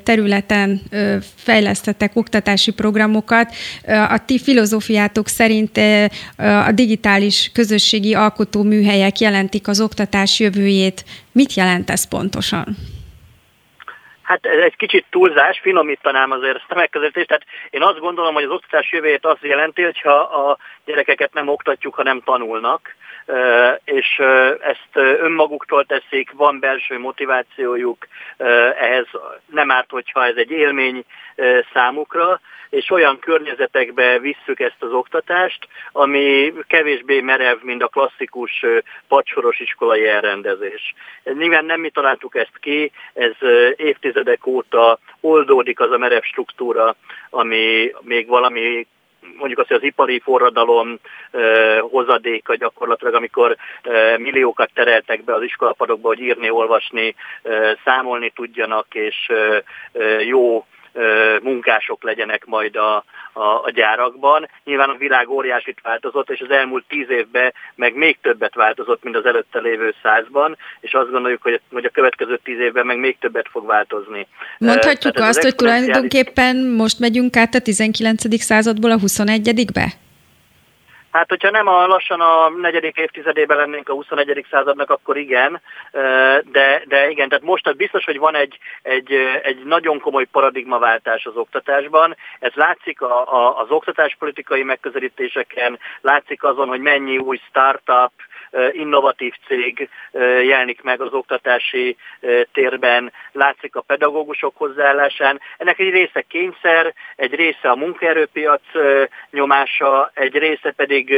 területen 0.03 0.81
fejlesztettek 1.35 2.11
oktatási 2.13 2.71
programokat. 2.71 3.53
A 3.85 4.21
ti 4.25 4.39
filozófiátok 4.39 5.27
szerint 5.27 5.79
a 6.65 6.71
digitális 6.71 7.49
közösségi 7.53 8.13
alkotóműhelyek 8.13 9.19
jelentik 9.19 9.67
az 9.67 9.81
oktatás 9.81 10.39
jövőjét. 10.39 11.05
Mit 11.31 11.53
jelent 11.53 11.89
ez 11.89 12.07
pontosan? 12.07 12.77
Hát 14.31 14.45
ez 14.45 14.63
egy 14.63 14.75
kicsit 14.75 15.05
túlzás, 15.09 15.59
finomítanám 15.59 16.31
azért 16.31 16.55
ezt 16.55 16.71
a 16.71 16.75
megközelítést. 16.75 17.27
Tehát 17.27 17.45
én 17.69 17.81
azt 17.81 17.99
gondolom, 17.99 18.33
hogy 18.33 18.43
az 18.43 18.49
oktatás 18.49 18.91
jövőjét 18.91 19.25
azt 19.25 19.41
jelenti, 19.41 19.83
hogyha 19.83 20.13
a 20.19 20.57
gyerekeket 20.85 21.33
nem 21.33 21.47
oktatjuk, 21.47 21.95
hanem 21.95 22.21
tanulnak 22.25 22.95
és 23.83 24.19
ezt 24.61 24.89
önmaguktól 24.95 25.85
teszik, 25.85 26.31
van 26.31 26.59
belső 26.59 26.99
motivációjuk, 26.99 28.07
ehhez 28.79 29.07
nem 29.45 29.71
árt, 29.71 29.89
hogyha 29.89 30.25
ez 30.25 30.35
egy 30.35 30.51
élmény 30.51 31.03
számukra, 31.73 32.39
és 32.71 32.89
olyan 32.89 33.19
környezetekbe 33.19 34.19
visszük 34.19 34.59
ezt 34.59 34.83
az 34.83 34.91
oktatást, 34.91 35.67
ami 35.91 36.53
kevésbé 36.67 37.21
merev, 37.21 37.57
mint 37.61 37.83
a 37.83 37.87
klasszikus 37.87 38.65
padsoros 39.07 39.59
iskolai 39.59 40.07
elrendezés. 40.07 40.93
Nyilván 41.23 41.65
nem 41.65 41.79
mi 41.79 41.89
találtuk 41.89 42.35
ezt 42.35 42.57
ki, 42.59 42.91
ez 43.13 43.35
évtizedek 43.75 44.45
óta 44.45 44.99
oldódik 45.19 45.79
az 45.79 45.91
a 45.91 45.97
merev 45.97 46.21
struktúra, 46.21 46.95
ami 47.29 47.91
még 48.01 48.27
valami 48.27 48.87
mondjuk 49.37 49.59
azt, 49.59 49.67
hogy 49.67 49.77
az 49.77 49.83
ipari 49.83 50.19
forradalom 50.19 50.99
hozadéka 51.79 52.55
gyakorlatilag, 52.55 53.13
amikor 53.13 53.55
milliókat 54.17 54.69
tereltek 54.73 55.23
be 55.23 55.33
az 55.33 55.43
iskolapadokba, 55.43 56.07
hogy 56.07 56.19
írni, 56.19 56.49
olvasni, 56.49 57.15
számolni 57.85 58.29
tudjanak, 58.29 58.87
és 58.93 59.31
jó 60.25 60.65
munkások 61.41 62.03
legyenek 62.03 62.45
majd 62.45 62.75
a, 62.75 62.95
a, 63.33 63.63
a 63.63 63.71
gyárakban. 63.73 64.49
Nyilván 64.63 64.89
a 64.89 64.97
világ 64.97 65.29
óriásit 65.29 65.79
változott, 65.83 66.29
és 66.29 66.39
az 66.39 66.49
elmúlt 66.49 66.83
tíz 66.87 67.09
évben 67.09 67.53
meg 67.75 67.95
még 67.95 68.17
többet 68.21 68.55
változott, 68.55 69.03
mint 69.03 69.15
az 69.15 69.25
előtte 69.25 69.59
lévő 69.59 69.93
százban, 70.03 70.57
és 70.79 70.93
azt 70.93 71.11
gondoljuk, 71.11 71.41
hogy, 71.41 71.61
hogy 71.71 71.85
a 71.85 71.89
következő 71.89 72.39
tíz 72.43 72.59
évben 72.59 72.85
meg 72.85 72.97
még 72.97 73.17
többet 73.19 73.47
fog 73.51 73.65
változni. 73.65 74.27
Mondhatjuk 74.57 75.13
Tehát 75.13 75.29
azt, 75.29 75.41
hogy 75.41 75.55
tulajdonképpen 75.55 76.55
most 76.77 76.99
megyünk 76.99 77.35
át 77.35 77.55
a 77.55 77.59
19. 77.59 78.41
századból 78.41 78.91
a 78.91 78.97
21-be? 78.97 79.93
Hát, 81.11 81.29
hogyha 81.29 81.49
nem 81.49 81.67
a 81.67 81.87
lassan 81.87 82.21
a 82.21 82.49
negyedik 82.49 82.97
évtizedében 82.97 83.57
lennénk 83.57 83.89
a 83.89 83.93
21. 83.93 84.45
századnak, 84.49 84.89
akkor 84.89 85.17
igen, 85.17 85.61
de, 86.51 86.83
de 86.87 87.09
igen, 87.09 87.29
tehát 87.29 87.43
most 87.43 87.75
biztos, 87.75 88.05
hogy 88.05 88.17
van 88.17 88.35
egy, 88.35 88.57
egy, 88.81 89.13
egy 89.43 89.63
nagyon 89.63 89.99
komoly 89.99 90.25
paradigmaváltás 90.25 91.25
az 91.25 91.35
oktatásban. 91.35 92.15
Ez 92.39 92.53
látszik 92.53 93.01
a, 93.01 93.33
a, 93.33 93.57
az 93.57 93.69
oktatáspolitikai 93.69 94.63
megközelítéseken, 94.63 95.79
látszik 96.01 96.43
azon, 96.43 96.67
hogy 96.67 96.81
mennyi 96.81 97.17
új 97.17 97.39
startup, 97.49 98.11
innovatív 98.71 99.33
cég 99.47 99.89
jelenik 100.43 100.81
meg 100.81 101.01
az 101.01 101.13
oktatási 101.13 101.97
térben, 102.53 103.11
látszik 103.31 103.75
a 103.75 103.81
pedagógusok 103.81 104.57
hozzáállásán. 104.57 105.39
Ennek 105.57 105.79
egy 105.79 105.89
része 105.89 106.21
kényszer, 106.21 106.93
egy 107.15 107.35
része 107.35 107.69
a 107.69 107.75
munkaerőpiac 107.75 108.61
nyomása, 109.31 110.11
egy 110.13 110.37
része 110.37 110.71
pedig 110.71 111.15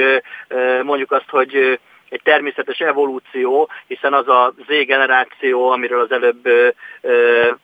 mondjuk 0.83 1.11
azt, 1.11 1.29
hogy 1.29 1.79
egy 2.09 2.21
természetes 2.23 2.79
evolúció, 2.79 3.69
hiszen 3.87 4.13
az 4.13 4.27
a 4.27 4.53
Z 4.67 4.85
generáció, 4.85 5.69
amiről 5.69 5.99
az 6.01 6.11
előbb 6.11 6.49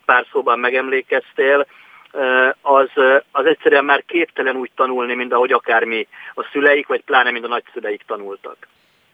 pár 0.05 0.25
szóban 0.31 0.59
megemlékeztél, 0.59 1.65
az, 2.61 2.89
az 3.31 3.45
egyszerűen 3.45 3.85
már 3.85 4.03
képtelen 4.05 4.55
úgy 4.55 4.71
tanulni, 4.75 5.13
mint 5.13 5.33
ahogy 5.33 5.51
akármi 5.51 6.07
a 6.33 6.43
szüleik, 6.51 6.87
vagy 6.87 7.01
pláne, 7.03 7.31
mint 7.31 7.45
a 7.45 7.47
nagyszüleik 7.47 8.03
tanultak. 8.07 8.67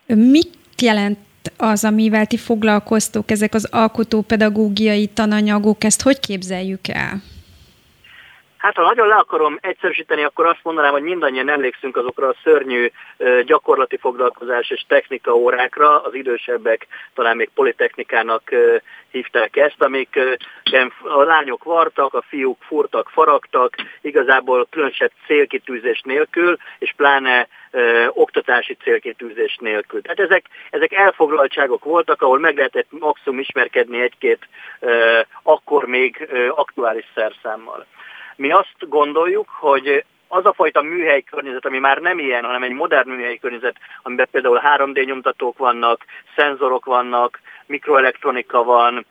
Mit 0.08 0.49
jelent 0.82 1.18
az, 1.58 1.84
amivel 1.84 2.26
ti 2.26 2.38
foglalkoztok, 2.38 3.32
ezek 3.32 3.53
az 3.53 3.68
alkotópedagógiai 3.72 5.08
tananyagok, 5.08 5.84
ezt 5.84 6.01
hogy 6.01 6.20
képzeljük 6.20 6.88
el? 6.88 7.22
Hát 8.58 8.76
ha 8.76 8.84
nagyon 8.84 9.08
le 9.08 9.16
akarom 9.16 9.58
egyszerűsíteni, 9.62 10.24
akkor 10.24 10.45
azt 10.45 10.64
mondanám, 10.64 10.91
hogy 10.91 11.01
mindannyian 11.01 11.49
emlékszünk 11.49 11.97
azokra 11.97 12.28
a 12.28 12.36
szörnyű 12.43 12.91
gyakorlati 13.45 13.97
foglalkozás 13.97 14.70
és 14.70 14.86
technika 14.88 15.36
órákra, 15.36 16.01
az 16.01 16.14
idősebbek 16.14 16.88
talán 17.14 17.36
még 17.36 17.49
politechnikának 17.53 18.51
hívták 19.12 19.56
ezt, 19.56 19.82
amik 19.82 20.20
a 21.01 21.24
lányok 21.24 21.64
vartak, 21.64 22.14
a 22.14 22.24
fiúk 22.28 22.58
furtak, 22.62 23.10
faragtak, 23.10 23.76
igazából 24.01 24.68
különösebb 24.70 25.12
célkitűzés 25.26 26.01
nélkül, 26.03 26.58
és 26.80 26.93
pláne 26.97 27.47
ö, 27.76 28.08
oktatási 28.14 28.78
célkitűzés 28.84 29.58
nélkül. 29.62 30.02
Tehát 30.02 30.20
ezek, 30.20 30.46
ezek 30.70 30.94
elfoglaltságok 30.94 31.84
voltak, 31.84 32.22
ahol 32.22 32.40
meg 32.40 32.56
lehetett 32.56 32.88
maximum 32.90 33.40
ismerkedni 33.40 34.02
egy-két 34.02 34.48
ö, 34.80 35.20
akkor 35.44 35.86
még 35.86 36.28
ö, 36.32 36.48
aktuális 36.48 37.06
szerszámmal. 37.16 37.86
Mi 38.36 38.52
azt 38.52 38.76
gondoljuk, 38.80 39.50
hogy 39.50 40.04
az 40.28 40.46
a 40.46 40.54
fajta 40.54 40.82
műhely 40.82 41.22
környezet, 41.22 41.66
ami 41.66 41.80
már 41.80 41.98
nem 41.98 42.20
ilyen, 42.20 42.44
hanem 42.44 42.64
egy 42.64 42.72
modern 42.72 43.10
műhely 43.10 43.38
környezet, 43.38 43.76
amiben 44.04 44.28
például 44.32 44.62
3D 44.78 45.06
nyomtatók 45.06 45.58
vannak, 45.58 46.06
szenzorok 46.36 46.86
vannak, 46.86 47.40
mikroelektronika 47.66 48.64
van, 48.64 49.06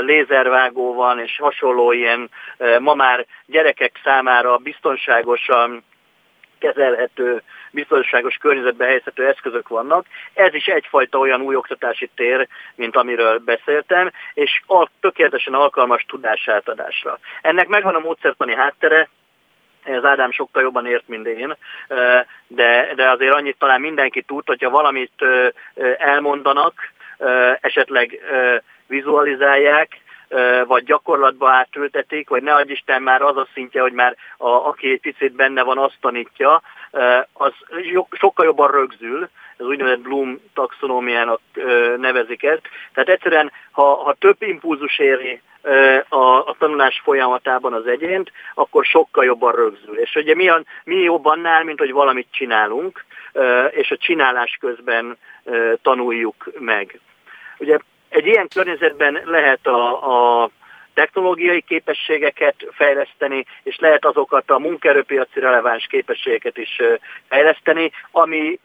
lézervágó 0.00 0.94
van, 0.94 1.18
és 1.18 1.38
hasonló 1.38 1.92
ilyen 1.92 2.30
ma 2.78 2.94
már 2.94 3.26
gyerekek 3.46 4.00
számára 4.04 4.56
biztonságosan 4.56 5.84
kezelhető, 6.66 7.42
biztonságos 7.70 8.36
környezetbe 8.36 8.84
helyezhető 8.84 9.26
eszközök 9.26 9.68
vannak. 9.68 10.06
Ez 10.34 10.54
is 10.54 10.66
egyfajta 10.66 11.18
olyan 11.18 11.40
új 11.40 11.54
oktatási 11.54 12.10
tér, 12.14 12.48
mint 12.74 12.96
amiről 12.96 13.38
beszéltem, 13.38 14.10
és 14.34 14.62
tökéletesen 15.00 15.54
alkalmas 15.54 16.04
tudásátadásra. 16.08 17.18
Ennek 17.42 17.68
megvan 17.68 17.94
a 17.94 17.98
módszertani 17.98 18.54
háttere, 18.54 19.08
ez 19.84 20.04
Ádám 20.04 20.30
sokkal 20.30 20.62
jobban 20.62 20.86
ért, 20.86 21.08
mint 21.08 21.26
én, 21.26 21.56
de, 22.46 22.92
de 22.94 23.10
azért 23.10 23.34
annyit 23.34 23.58
talán 23.58 23.80
mindenki 23.80 24.22
tud, 24.22 24.46
hogyha 24.46 24.70
valamit 24.70 25.24
elmondanak, 25.98 26.92
esetleg 27.60 28.20
vizualizálják, 28.86 30.00
vagy 30.66 30.84
gyakorlatba 30.84 31.50
átültetik, 31.50 32.28
vagy 32.28 32.42
ne 32.42 32.54
adj 32.54 32.72
Isten 32.72 33.02
már 33.02 33.22
az 33.22 33.36
a 33.36 33.48
szintje, 33.52 33.80
hogy 33.80 33.92
már 33.92 34.16
a, 34.36 34.48
aki 34.48 34.90
egy 34.90 35.00
picit 35.00 35.32
benne 35.32 35.62
van, 35.62 35.78
azt 35.78 35.96
tanítja, 36.00 36.62
az 37.32 37.52
sokkal 38.10 38.44
jobban 38.44 38.70
rögzül, 38.70 39.28
ez 39.56 39.66
úgynevezett 39.66 40.00
Bloom 40.00 40.40
taxonómiának 40.54 41.40
nevezik 41.96 42.42
ezt. 42.42 42.68
Tehát 42.92 43.08
egyszerűen, 43.08 43.52
ha, 43.70 43.94
ha 43.94 44.12
több 44.12 44.42
impulzus 44.42 44.98
éri 44.98 45.40
a, 46.08 46.24
a 46.24 46.54
tanulás 46.58 47.00
folyamatában 47.04 47.72
az 47.72 47.86
egyént, 47.86 48.32
akkor 48.54 48.84
sokkal 48.84 49.24
jobban 49.24 49.52
rögzül. 49.54 49.98
És 49.98 50.14
ugye 50.14 50.34
mi, 50.34 50.48
a, 50.48 50.62
mi 50.84 50.96
jobban 50.96 51.40
nál, 51.40 51.64
mint 51.64 51.78
hogy 51.78 51.92
valamit 51.92 52.28
csinálunk, 52.30 53.04
és 53.70 53.90
a 53.90 53.96
csinálás 53.96 54.58
közben 54.60 55.18
tanuljuk 55.82 56.50
meg. 56.58 57.00
Ugye 57.58 57.78
egy 58.08 58.26
ilyen 58.26 58.48
környezetben 58.48 59.20
lehet 59.24 59.66
a, 59.66 60.42
a 60.42 60.50
technológiai 60.94 61.60
képességeket 61.60 62.54
fejleszteni, 62.70 63.44
és 63.62 63.76
lehet 63.78 64.04
azokat 64.04 64.50
a 64.50 64.58
munkaerőpiaci 64.58 65.40
releváns 65.40 65.86
képességeket 65.86 66.58
is 66.58 66.80
fejleszteni, 67.28 67.90
ami 68.10 68.58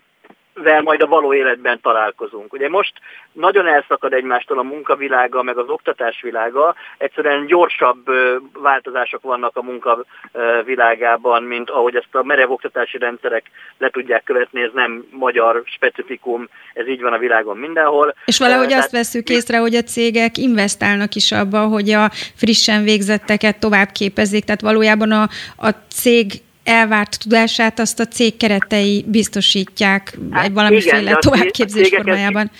vel 0.53 0.81
majd 0.81 1.01
a 1.01 1.07
való 1.07 1.33
életben 1.33 1.79
találkozunk. 1.81 2.53
Ugye 2.53 2.69
most 2.69 2.93
nagyon 3.31 3.67
elszakad 3.67 4.13
egymástól 4.13 4.59
a 4.59 4.63
munkavilága, 4.63 5.43
meg 5.43 5.57
az 5.57 5.69
oktatás 5.69 6.21
világa, 6.21 6.75
egyszerűen 6.97 7.45
gyorsabb 7.45 8.05
változások 8.53 9.21
vannak 9.21 9.57
a 9.57 9.61
munkavilágában, 9.61 11.43
mint 11.43 11.69
ahogy 11.69 11.95
ezt 11.95 12.15
a 12.15 12.23
merev 12.23 12.51
oktatási 12.51 12.97
rendszerek 12.97 13.43
le 13.77 13.89
tudják 13.89 14.23
követni, 14.23 14.61
ez 14.61 14.71
nem 14.73 15.05
magyar 15.11 15.61
specifikum, 15.65 16.47
ez 16.73 16.87
így 16.87 17.01
van 17.01 17.13
a 17.13 17.17
világon 17.17 17.57
mindenhol. 17.57 18.15
És 18.25 18.39
valahogy 18.39 18.67
Tehát, 18.67 18.83
azt 18.83 18.91
veszük 18.91 19.29
észre, 19.29 19.57
hogy 19.57 19.75
a 19.75 19.81
cégek 19.81 20.37
investálnak 20.37 21.15
is 21.15 21.31
abba, 21.31 21.59
hogy 21.59 21.89
a 21.89 22.09
frissen 22.35 22.83
végzetteket 22.83 23.59
tovább 23.59 23.89
képezik, 23.91 24.43
tehát 24.43 24.61
valójában 24.61 25.11
a, 25.11 25.21
a 25.57 25.69
cég 25.89 26.31
elvárt 26.63 27.19
tudását 27.19 27.79
azt 27.79 27.99
a 27.99 28.05
cég 28.05 28.37
keretei 28.37 29.05
biztosítják 29.07 30.17
hát 30.31 30.45
egy 30.45 30.53
valamiféle 30.53 31.01
igen, 31.01 31.19
továbbképzés 31.19 31.89
formájában. 31.89 32.51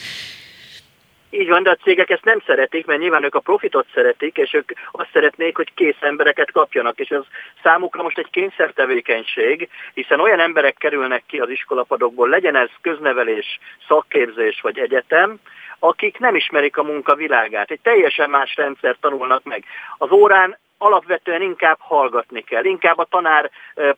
Így 1.33 1.47
van, 1.47 1.63
de 1.63 1.69
a 1.69 1.77
cégek 1.83 2.09
ezt 2.09 2.23
nem 2.23 2.41
szeretik, 2.45 2.85
mert 2.85 2.99
nyilván 2.99 3.23
ők 3.23 3.35
a 3.35 3.39
profitot 3.39 3.85
szeretik, 3.93 4.37
és 4.37 4.53
ők 4.53 4.71
azt 4.91 5.09
szeretnék, 5.13 5.55
hogy 5.55 5.73
kész 5.73 6.01
embereket 6.01 6.51
kapjanak, 6.51 6.99
és 6.99 7.09
ez 7.09 7.21
számukra 7.63 8.03
most 8.03 8.17
egy 8.17 8.29
kényszertevékenység, 8.31 9.69
hiszen 9.93 10.19
olyan 10.19 10.39
emberek 10.39 10.75
kerülnek 10.77 11.23
ki 11.27 11.37
az 11.37 11.49
iskolapadokból, 11.49 12.29
legyen 12.29 12.55
ez 12.55 12.69
köznevelés, 12.81 13.59
szakképzés 13.87 14.61
vagy 14.61 14.79
egyetem, 14.79 15.39
akik 15.79 16.19
nem 16.19 16.35
ismerik 16.35 16.77
a 16.77 16.83
munka 16.83 17.15
világát. 17.15 17.71
Egy 17.71 17.79
teljesen 17.83 18.29
más 18.29 18.55
rendszer 18.55 18.97
tanulnak 18.99 19.43
meg. 19.43 19.63
Az 19.97 20.11
órán 20.11 20.57
alapvetően 20.81 21.41
inkább 21.41 21.77
hallgatni 21.79 22.41
kell, 22.41 22.63
inkább 22.63 22.97
a 22.97 23.07
tanár 23.09 23.49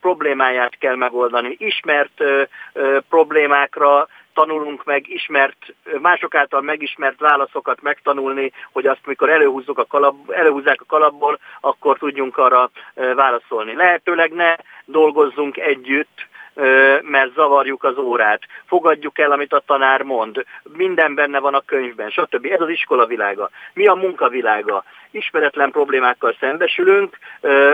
problémáját 0.01 0.77
kell 0.77 0.95
megoldani. 0.95 1.55
Ismert 1.59 2.23
problémákra 3.09 4.07
tanulunk 4.33 4.83
meg 4.83 5.09
ismert, 5.09 5.57
mások 6.01 6.35
által 6.35 6.61
megismert 6.61 7.19
válaszokat 7.19 7.81
megtanulni, 7.81 8.51
hogy 8.71 8.87
azt, 8.87 9.05
mikor 9.05 9.29
előhúzzuk 9.29 9.77
a 9.77 9.85
kalap, 9.85 10.31
előhúzzák 10.31 10.81
a 10.81 10.85
kalapból, 10.87 11.39
akkor 11.61 11.97
tudjunk 11.97 12.37
arra 12.37 12.69
válaszolni. 12.93 13.75
Lehetőleg 13.75 14.31
ne 14.31 14.55
dolgozzunk 14.85 15.57
együtt, 15.57 16.27
mert 17.01 17.33
zavarjuk 17.33 17.83
az 17.83 17.97
órát. 17.97 18.41
Fogadjuk 18.65 19.19
el, 19.19 19.31
amit 19.31 19.53
a 19.53 19.63
tanár 19.65 20.01
mond. 20.01 20.45
Minden 20.63 21.15
benne 21.15 21.39
van 21.39 21.53
a 21.53 21.61
könyvben, 21.65 22.09
stb. 22.09 22.45
Ez 22.45 22.61
az 22.61 22.69
iskola 22.69 23.05
világa. 23.05 23.49
Mi 23.73 23.87
a 23.87 23.93
munkavilága? 23.93 24.83
Ismeretlen 25.11 25.71
problémákkal 25.71 26.35
szembesülünk, 26.39 27.17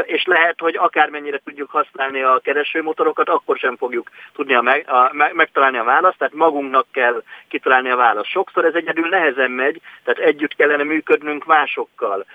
és 0.03 0.25
lehet, 0.25 0.59
hogy 0.59 0.75
akármennyire 0.77 1.39
tudjuk 1.45 1.69
használni 1.71 2.21
a 2.21 2.39
keresőmotorokat, 2.43 3.29
akkor 3.29 3.57
sem 3.57 3.77
fogjuk 3.77 4.09
tudni 4.33 4.53
a 4.53 4.61
meg, 4.61 4.89
a, 4.89 5.11
megtalálni 5.33 5.77
a 5.77 5.83
választ, 5.83 6.17
tehát 6.17 6.33
magunknak 6.33 6.85
kell 6.91 7.23
kitalálni 7.47 7.89
a 7.89 7.95
választ. 7.95 8.29
Sokszor 8.29 8.65
ez 8.65 8.73
egyedül 8.73 9.07
nehezen 9.07 9.51
megy, 9.51 9.81
tehát 10.03 10.19
együtt 10.19 10.55
kellene 10.55 10.83
működnünk 10.83 11.45
másokkal 11.45 12.25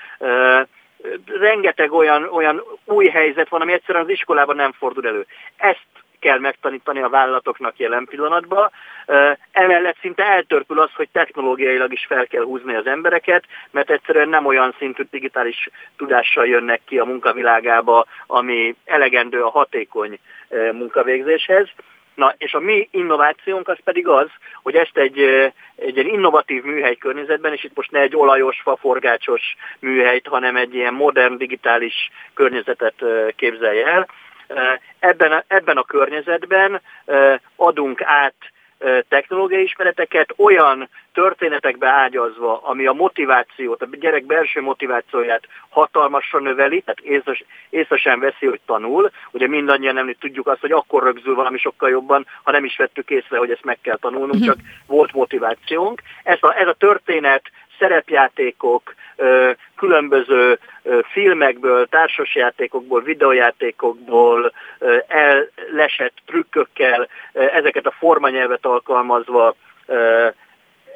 rengeteg 1.40 1.92
olyan, 1.92 2.24
olyan 2.24 2.62
új 2.84 3.06
helyzet 3.06 3.48
van, 3.48 3.60
ami 3.60 3.72
egyszerűen 3.72 4.04
az 4.04 4.10
iskolában 4.10 4.56
nem 4.56 4.72
fordul 4.72 5.06
elő. 5.06 5.26
Ezt 5.56 5.86
kell 6.24 6.38
megtanítani 6.38 7.00
a 7.00 7.08
vállalatoknak 7.08 7.78
jelen 7.78 8.04
pillanatban. 8.04 8.70
Emellett 9.52 9.96
szinte 10.00 10.24
eltörpül 10.24 10.80
az, 10.80 10.90
hogy 10.94 11.08
technológiailag 11.12 11.92
is 11.92 12.06
fel 12.08 12.26
kell 12.26 12.42
húzni 12.42 12.74
az 12.74 12.86
embereket, 12.86 13.44
mert 13.70 13.90
egyszerűen 13.90 14.28
nem 14.28 14.46
olyan 14.46 14.74
szintű 14.78 15.02
digitális 15.10 15.68
tudással 15.96 16.46
jönnek 16.46 16.80
ki 16.84 16.98
a 16.98 17.04
munkavilágába, 17.04 18.06
ami 18.26 18.74
elegendő 18.84 19.42
a 19.42 19.50
hatékony 19.50 20.18
munkavégzéshez. 20.72 21.68
Na, 22.14 22.34
és 22.38 22.54
a 22.54 22.60
mi 22.60 22.88
innovációnk 22.90 23.68
az 23.68 23.78
pedig 23.84 24.08
az, 24.08 24.28
hogy 24.62 24.74
ezt 24.74 24.96
egy, 24.96 25.18
egy, 25.76 25.98
egy 25.98 26.06
innovatív 26.06 26.62
műhely 26.62 26.94
környezetben, 26.94 27.52
és 27.52 27.64
itt 27.64 27.76
most 27.76 27.90
ne 27.90 28.00
egy 28.00 28.16
olajos, 28.16 28.60
faforgácsos 28.62 29.56
műhelyt, 29.78 30.26
hanem 30.26 30.56
egy 30.56 30.74
ilyen 30.74 30.94
modern, 30.94 31.36
digitális 31.36 32.10
környezetet 32.34 32.94
képzelje 33.36 33.86
el. 33.86 34.08
Ebben 34.98 35.32
a, 35.32 35.44
ebben 35.46 35.76
a 35.76 35.82
környezetben 35.82 36.80
adunk 37.56 38.02
át 38.02 38.34
technológiai 39.08 39.62
ismereteket 39.62 40.34
olyan 40.36 40.88
történetekbe 41.12 41.88
ágyazva, 41.88 42.60
ami 42.62 42.86
a 42.86 42.92
motivációt, 42.92 43.82
a 43.82 43.88
gyerek 44.00 44.24
belső 44.24 44.60
motivációját 44.60 45.48
hatalmasra 45.68 46.40
növeli, 46.40 46.80
tehát 46.80 47.00
észre, 47.00 47.36
észre 47.70 47.96
sem 47.96 48.20
veszi, 48.20 48.46
hogy 48.46 48.60
tanul. 48.66 49.10
Ugye 49.30 49.48
mindannyian 49.48 49.94
nem 49.94 50.14
tudjuk 50.20 50.46
azt, 50.46 50.60
hogy 50.60 50.72
akkor 50.72 51.02
rögzül 51.02 51.34
valami 51.34 51.58
sokkal 51.58 51.90
jobban, 51.90 52.26
ha 52.42 52.50
nem 52.50 52.64
is 52.64 52.76
vettük 52.76 53.10
észre, 53.10 53.38
hogy 53.38 53.50
ezt 53.50 53.64
meg 53.64 53.78
kell 53.82 53.96
tanulnunk, 53.96 54.34
mhm. 54.34 54.44
csak 54.44 54.56
volt 54.86 55.12
motivációnk. 55.12 56.02
Ez 56.22 56.38
a, 56.40 56.58
ez 56.58 56.68
a 56.68 56.72
történet 56.78 57.42
szerepjátékok, 57.78 58.94
különböző 59.76 60.58
filmekből, 61.12 61.86
társasjátékokból, 61.86 63.02
videójátékokból, 63.02 64.52
ellesett 65.06 66.14
trükkökkel, 66.26 67.08
ezeket 67.32 67.86
a 67.86 67.94
formanyelvet 67.98 68.66
alkalmazva 68.66 69.54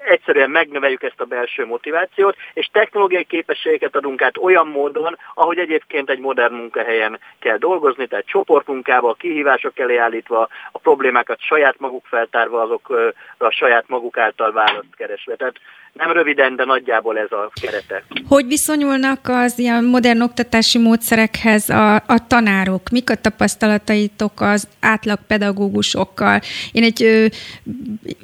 egyszerűen 0.08 0.50
megnöveljük 0.50 1.02
ezt 1.02 1.20
a 1.20 1.24
belső 1.24 1.66
motivációt, 1.66 2.36
és 2.54 2.68
technológiai 2.72 3.24
képességeket 3.24 3.96
adunk 3.96 4.22
át 4.22 4.36
olyan 4.38 4.66
módon, 4.66 5.18
ahogy 5.34 5.58
egyébként 5.58 6.10
egy 6.10 6.18
modern 6.18 6.54
munkahelyen 6.54 7.18
kell 7.38 7.56
dolgozni, 7.56 8.06
tehát 8.06 8.26
csoportmunkával, 8.26 9.14
kihívások 9.14 9.78
elé 9.78 9.96
állítva, 9.96 10.48
a 10.72 10.78
problémákat 10.78 11.40
saját 11.40 11.78
maguk 11.78 12.06
feltárva, 12.06 12.60
azokra 12.62 13.12
a 13.38 13.50
saját 13.50 13.84
maguk 13.88 14.18
által 14.18 14.52
választ 14.52 14.96
keresve. 14.96 15.36
Tehát 15.36 15.54
nem 15.92 16.12
röviden, 16.12 16.56
de 16.56 16.64
nagyjából 16.64 17.18
ez 17.18 17.32
a 17.32 17.50
kerete. 17.60 18.02
Hogy 18.28 18.46
viszonyulnak 18.46 19.18
az 19.22 19.58
ilyen 19.58 19.84
modern 19.84 20.20
oktatási 20.20 20.78
módszerekhez 20.78 21.68
a, 21.68 21.94
a 21.94 22.26
tanárok? 22.26 22.88
Mik 22.88 23.10
a 23.10 23.14
tapasztalataitok 23.14 24.40
az 24.40 24.68
átlag 24.80 25.18
pedagógusokkal? 25.26 26.40
Én 26.72 26.82
egy 26.82 27.02
ö, 27.02 27.26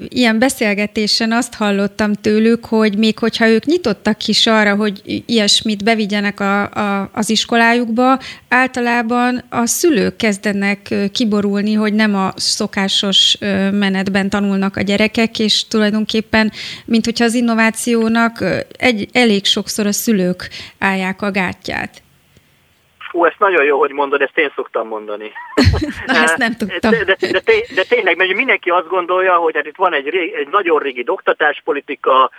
ilyen 0.09 0.39
beszélgetésen 0.39 1.33
azt 1.33 1.55
hallottam 1.75 2.13
tőlük, 2.13 2.65
hogy 2.65 2.99
még 2.99 3.19
hogyha 3.19 3.49
ők 3.49 3.65
nyitottak 3.65 4.27
is 4.27 4.47
arra, 4.47 4.75
hogy 4.75 5.23
ilyesmit 5.27 5.85
bevigyenek 5.85 6.41
a, 6.41 6.63
a, 6.71 7.11
az 7.13 7.31
iskolájukba, 7.31 8.19
általában 8.49 9.45
a 9.49 9.67
szülők 9.67 10.17
kezdenek 10.17 10.95
kiborulni, 11.13 11.73
hogy 11.73 11.93
nem 11.93 12.15
a 12.15 12.33
szokásos 12.37 13.39
menetben 13.73 14.31
tanulnak 14.31 14.77
a 14.77 14.81
gyerekek, 14.81 15.39
és 15.39 15.67
tulajdonképpen, 15.69 16.53
mint 16.85 17.05
hogyha 17.05 17.25
az 17.25 17.35
innováció 17.35 17.63
innovációnak 17.65 18.45
egy, 18.79 19.09
elég 19.13 19.45
sokszor 19.45 19.87
a 19.87 19.93
szülők 19.93 20.49
állják 20.79 21.23
a 21.23 21.31
gátját. 21.31 22.04
Hú, 23.15 23.25
ezt 23.25 23.39
nagyon 23.39 23.65
jó, 23.65 23.79
hogy 23.79 23.91
mondod, 23.91 24.21
ezt 24.23 24.39
én 24.39 24.53
szoktam 24.55 24.89
mondani. 24.89 25.33
Na, 26.07 26.15
ezt 26.15 26.37
nem 26.37 26.53
tudtam. 26.57 26.91
De, 26.91 27.05
de, 27.05 27.17
de, 27.31 27.41
de 27.75 27.83
tényleg, 27.89 28.17
mert 28.17 28.35
mindenki 28.35 28.71
azt 28.71 28.89
gondolja, 28.89 29.35
hogy 29.35 29.55
hát 29.55 29.67
itt 29.67 29.77
van 29.77 29.93
egy, 29.93 30.07
egy 30.17 30.49
nagyon 30.51 30.79
régi 30.79 31.05
oktatáspolitika, 31.07 32.31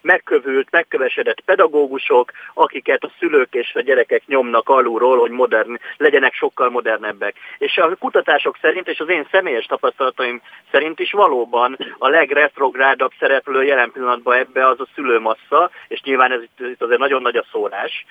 megkövült, 0.00 0.68
megkövesedett 0.70 1.40
pedagógusok, 1.40 2.32
akiket 2.54 3.04
a 3.04 3.10
szülők 3.18 3.54
és 3.54 3.74
a 3.74 3.80
gyerekek 3.80 4.22
nyomnak 4.26 4.68
alulról, 4.68 5.18
hogy 5.18 5.30
modern, 5.30 5.78
legyenek 5.96 6.34
sokkal 6.34 6.70
modernebbek. 6.70 7.34
És 7.58 7.76
a 7.76 7.96
kutatások 7.96 8.58
szerint, 8.60 8.88
és 8.88 9.00
az 9.00 9.08
én 9.08 9.26
személyes 9.30 9.66
tapasztalataim 9.66 10.42
szerint 10.70 10.98
is 11.00 11.12
valóban 11.12 11.78
a 11.98 12.08
legretrográdabb 12.08 13.12
szereplő 13.18 13.64
jelen 13.64 13.92
pillanatban 13.92 14.38
ebbe 14.38 14.66
az 14.66 14.80
a 14.80 14.88
szülőmassza, 14.94 15.70
és 15.88 16.00
nyilván 16.02 16.32
ez 16.32 16.42
itt, 16.42 16.58
itt 16.60 16.82
azért 16.82 17.00
nagyon 17.00 17.22
nagy 17.22 17.36
a 17.36 17.44
szórás, 17.50 18.04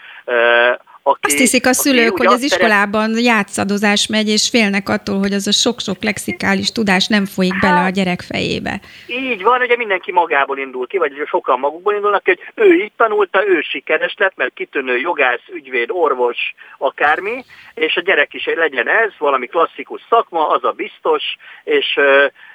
aki, 1.08 1.20
azt 1.22 1.38
hiszik 1.38 1.66
a 1.66 1.74
szülők, 1.74 2.18
hogy 2.18 2.28
az 2.28 2.44
iskolában 2.44 3.08
szeret... 3.08 3.24
játszadozás 3.24 4.08
megy, 4.08 4.30
és 4.30 4.50
félnek 4.50 4.90
attól, 4.90 5.18
hogy 5.20 5.34
az 5.34 5.48
a 5.48 5.52
sok-sok 5.52 6.04
lexikális 6.04 6.72
tudás 6.72 7.08
nem 7.08 7.26
folyik 7.26 7.54
hát, 7.54 7.62
bele 7.62 7.86
a 7.86 7.90
gyerek 7.90 8.22
fejébe. 8.22 8.80
Így 9.08 9.44
van, 9.44 9.62
ugye 9.62 9.76
mindenki 9.76 10.12
magából 10.12 10.58
indul 10.58 10.88
ki, 10.88 10.98
vagy 10.98 11.14
sokan 11.26 11.60
magukból 11.60 11.94
indulnak 11.94 12.26
hogy 12.26 12.40
ő 12.56 12.74
így 12.74 12.92
tanulta, 12.98 13.48
ő 13.48 13.62
sikeres 13.62 14.14
lett, 14.18 14.36
mert 14.36 14.54
kitűnő 14.54 14.98
jogász, 14.98 15.48
ügyvéd, 15.54 15.90
orvos, 15.92 16.38
akármi, 16.78 17.44
és 17.74 17.96
a 17.96 18.02
gyerek 18.02 18.34
is 18.34 18.46
legyen 18.46 18.90
ez, 18.90 19.12
valami 19.18 19.48
klasszikus 19.48 20.02
szakma, 20.10 20.50
az 20.50 20.64
a 20.64 20.72
biztos, 20.72 21.24
és, 21.64 22.00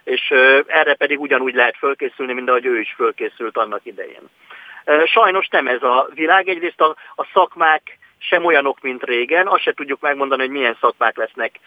és 0.05 0.31
erre 0.67 0.95
pedig 0.95 1.21
ugyanúgy 1.21 1.55
lehet 1.55 1.77
fölkészülni, 1.77 2.33
mint 2.33 2.49
ahogy 2.49 2.67
ő 2.67 2.81
is 2.81 2.95
fölkészült 2.97 3.57
annak 3.57 3.81
idején. 3.85 4.23
Sajnos 5.05 5.49
nem 5.49 5.67
ez 5.67 5.83
a 5.83 6.09
világ, 6.15 6.49
egyrészt 6.49 6.81
a, 6.81 6.97
a 7.17 7.27
szakmák 7.33 7.99
sem 8.23 8.45
olyanok, 8.45 8.81
mint 8.81 9.03
régen. 9.03 9.47
Azt 9.47 9.63
se 9.63 9.73
tudjuk 9.73 10.01
megmondani, 10.01 10.43
hogy 10.43 10.51
milyen 10.51 10.77
szakmák 10.81 11.17
lesznek 11.17 11.59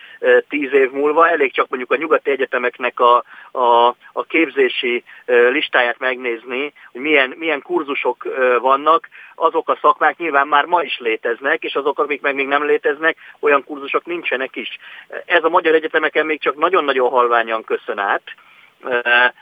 tíz 0.50 0.74
év 0.74 0.92
múlva. 0.92 1.30
Elég 1.30 1.54
csak 1.54 1.70
mondjuk 1.70 1.92
a 1.92 1.96
nyugati 1.96 2.32
egyetemeknek 2.32 3.00
a, 3.00 3.24
a, 3.52 3.88
a 4.14 4.24
képzési 4.28 5.04
listáját 5.26 6.00
megnézni, 6.00 6.74
hogy 6.92 7.02
milyen, 7.02 7.34
milyen 7.38 7.62
kurzusok 7.62 8.28
vannak. 8.62 9.10
Azok 9.36 9.70
a 9.70 9.78
szakmák 9.82 10.18
nyilván 10.18 10.48
már 10.48 10.66
ma 10.66 10.82
is 10.82 11.00
léteznek, 11.00 11.64
és 11.64 11.76
azok, 11.76 12.00
amik 12.00 12.22
meg 12.22 12.36
még 12.36 12.48
nem 12.48 12.66
léteznek, 12.66 13.18
olyan 13.40 13.64
kurzusok 13.64 14.06
nincsenek 14.06 14.56
is. 14.56 14.78
Ez 15.26 15.44
a 15.44 15.50
magyar 15.50 15.74
egyetemeken 15.74 16.26
még 16.26 16.42
csak 16.42 16.56
nagyon-nagyon 16.56 17.10
halványan 17.10 17.64
köszön 17.64 17.98
át, 17.98 18.24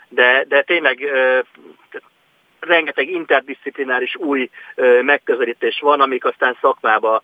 de, 0.08 0.44
de 0.48 0.62
tényleg 0.62 1.12
rengeteg 2.66 3.08
interdisziplináris 3.10 4.16
új 4.16 4.50
megközelítés 5.02 5.80
van, 5.80 6.00
amik 6.00 6.24
aztán 6.24 6.56
szakmába 6.60 7.22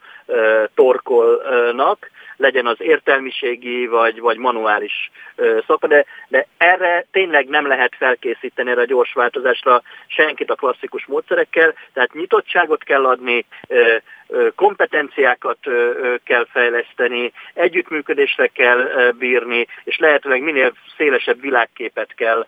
torkolnak, 0.74 2.10
legyen 2.40 2.66
az 2.66 2.80
értelmiségi 2.80 3.86
vagy, 3.86 4.20
vagy 4.20 4.36
manuális 4.36 5.10
szakma, 5.66 5.88
de, 5.88 6.04
de 6.28 6.46
erre 6.56 7.06
tényleg 7.12 7.48
nem 7.48 7.66
lehet 7.66 7.94
felkészíteni 7.96 8.70
erre 8.70 8.80
a 8.80 8.84
gyors 8.84 9.12
változásra 9.12 9.82
senkit 10.06 10.50
a 10.50 10.54
klasszikus 10.54 11.06
módszerekkel, 11.06 11.74
tehát 11.92 12.12
nyitottságot 12.12 12.84
kell 12.84 13.06
adni, 13.06 13.44
kompetenciákat 14.54 15.58
kell 16.24 16.46
fejleszteni, 16.50 17.32
együttműködésre 17.54 18.46
kell 18.46 19.12
bírni, 19.18 19.66
és 19.84 19.98
lehetőleg 19.98 20.42
minél 20.42 20.72
szélesebb 20.96 21.40
világképet 21.40 22.14
kell 22.14 22.46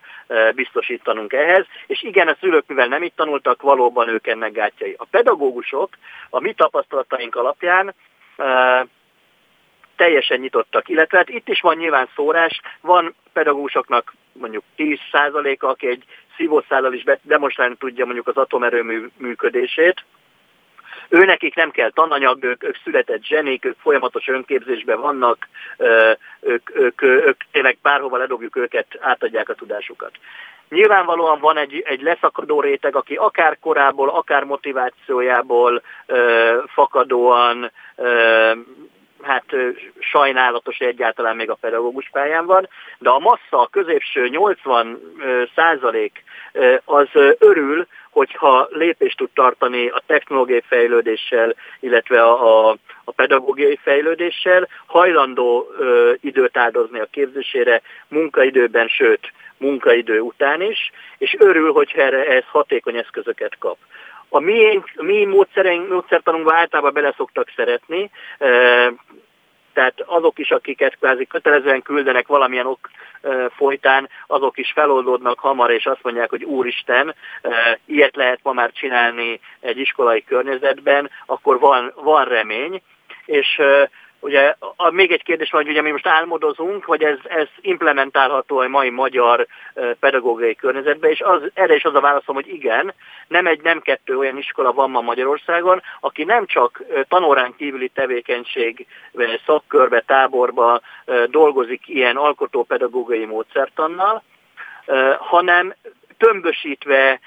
biztosítanunk 0.55 1.33
ehhez. 1.33 1.65
És 1.87 2.03
igen, 2.03 2.27
a 2.27 2.35
szülők, 2.39 2.63
mivel 2.67 2.87
nem 2.87 3.03
itt 3.03 3.15
tanultak, 3.15 3.61
valóban 3.61 4.07
ők 4.07 4.27
ennek 4.27 4.51
gátjai. 4.51 4.95
A 4.97 5.05
pedagógusok 5.11 5.89
a 6.29 6.39
mi 6.39 6.53
tapasztalataink 6.53 7.35
alapján 7.35 7.93
teljesen 9.95 10.39
nyitottak, 10.39 10.89
illetve 10.89 11.17
hát 11.17 11.29
itt 11.29 11.49
is 11.49 11.61
van 11.61 11.77
nyilván 11.77 12.09
szórás, 12.15 12.61
van 12.81 13.15
pedagógusoknak 13.33 14.13
mondjuk 14.31 14.63
10%-a, 14.77 15.65
aki 15.65 15.87
egy 15.87 16.03
szívószállal 16.37 16.93
is 16.93 17.03
demonstrálni 17.21 17.75
tudja 17.75 18.05
mondjuk 18.05 18.27
az 18.27 18.37
atomerőmű 18.37 19.07
működését, 19.17 20.03
ő 21.09 21.25
nekik 21.25 21.55
nem 21.55 21.71
kell 21.71 21.91
tananyag, 21.91 22.43
ők, 22.43 22.63
ők 22.63 22.77
született 22.83 23.23
zsenik, 23.23 23.65
ők 23.65 23.77
folyamatos 23.79 24.27
önképzésben 24.27 24.99
vannak, 24.99 25.47
ők, 26.39 26.75
ők, 26.75 27.01
ők 27.01 27.41
tényleg 27.51 27.77
bárhova 27.81 28.17
ledobjuk 28.17 28.55
őket, 28.55 28.87
átadják 28.99 29.49
a 29.49 29.53
tudásukat. 29.55 30.11
Nyilvánvalóan 30.69 31.39
van 31.39 31.57
egy, 31.57 31.81
egy 31.85 32.01
leszakadó 32.01 32.61
réteg, 32.61 32.95
aki 32.95 33.15
akár 33.15 33.57
korából, 33.59 34.09
akár 34.09 34.43
motivációjából 34.43 35.81
ö, 36.05 36.57
fakadóan 36.67 37.71
ö, 37.95 38.51
hát 39.23 39.45
sajnálatos, 39.99 40.77
hogy 40.77 40.87
egyáltalán 40.87 41.35
még 41.35 41.49
a 41.49 41.57
pedagógus 41.61 42.09
pályán 42.11 42.45
van, 42.45 42.69
de 42.97 43.09
a 43.09 43.19
massza, 43.19 43.59
a 43.59 43.67
középső 43.67 44.27
80 44.27 44.99
százalék 45.55 46.23
az 46.85 47.07
örül, 47.39 47.87
hogyha 48.09 48.67
lépést 48.71 49.17
tud 49.17 49.29
tartani 49.33 49.87
a 49.87 50.01
technológiai 50.05 50.63
fejlődéssel, 50.67 51.55
illetve 51.79 52.23
a, 52.23 52.69
a, 52.69 52.77
pedagógiai 53.15 53.79
fejlődéssel, 53.81 54.67
hajlandó 54.85 55.67
időt 56.21 56.57
áldozni 56.57 56.99
a 56.99 57.07
képzésére 57.11 57.81
munkaidőben, 58.07 58.87
sőt 58.87 59.31
munkaidő 59.57 60.19
után 60.19 60.61
is, 60.61 60.91
és 61.17 61.35
örül, 61.39 61.71
hogyha 61.71 62.01
erre 62.01 62.25
ez 62.25 62.43
hatékony 62.47 62.97
eszközöket 62.97 63.57
kap. 63.59 63.77
A 64.35 64.39
mi, 64.39 64.81
mi 64.95 65.25
módszereink, 65.25 65.89
módszertanunkba 65.89 66.53
általában 66.53 66.93
bele 66.93 67.13
szoktak 67.17 67.51
szeretni, 67.55 68.11
tehát 69.73 69.93
az, 69.95 70.05
azok 70.05 70.39
is, 70.39 70.51
akiket 70.51 70.97
kvázi 70.97 71.25
kötelezően 71.25 71.81
küldenek 71.81 72.27
valamilyen 72.27 72.65
ok 72.65 72.89
folytán, 73.55 74.09
azok 74.27 74.57
is 74.57 74.71
feloldódnak 74.71 75.39
hamar, 75.39 75.71
és 75.71 75.85
azt 75.85 76.03
mondják, 76.03 76.29
hogy 76.29 76.43
úristen, 76.43 77.15
ilyet 77.85 78.15
lehet 78.15 78.39
ma 78.43 78.53
már 78.53 78.71
csinálni 78.71 79.39
egy 79.59 79.77
iskolai 79.77 80.23
környezetben, 80.23 81.09
akkor 81.25 81.59
van, 81.59 81.93
van 81.95 82.25
remény, 82.25 82.81
és 83.25 83.61
Ugye 84.23 84.55
a, 84.75 84.89
még 84.89 85.11
egy 85.11 85.23
kérdés 85.23 85.51
van, 85.51 85.61
hogy 85.61 85.71
ugye 85.71 85.81
mi 85.81 85.91
most 85.91 86.07
álmodozunk, 86.07 86.83
hogy 86.83 87.03
ez, 87.03 87.17
ez 87.23 87.47
implementálható 87.61 88.57
a 88.57 88.67
mai 88.67 88.89
magyar 88.89 89.47
pedagógiai 89.99 90.55
környezetbe, 90.55 91.09
és 91.09 91.21
az, 91.21 91.41
erre 91.53 91.75
is 91.75 91.83
az 91.83 91.95
a 91.95 91.99
válaszom, 91.99 92.35
hogy 92.35 92.53
igen, 92.53 92.93
nem 93.27 93.47
egy, 93.47 93.61
nem 93.61 93.81
kettő 93.81 94.17
olyan 94.17 94.37
iskola 94.37 94.71
van 94.71 94.89
ma 94.89 95.01
Magyarországon, 95.01 95.81
aki 95.99 96.23
nem 96.23 96.45
csak 96.45 96.83
tanórán 97.07 97.55
kívüli 97.57 97.87
tevékenység, 97.87 98.87
szakkörbe, 99.45 100.03
táborba 100.05 100.81
dolgozik 101.25 101.87
ilyen 101.87 102.15
alkotópedagógiai 102.15 103.25
módszertannal, 103.25 104.23
hanem 105.17 105.73
tömbösítve, 106.17 107.19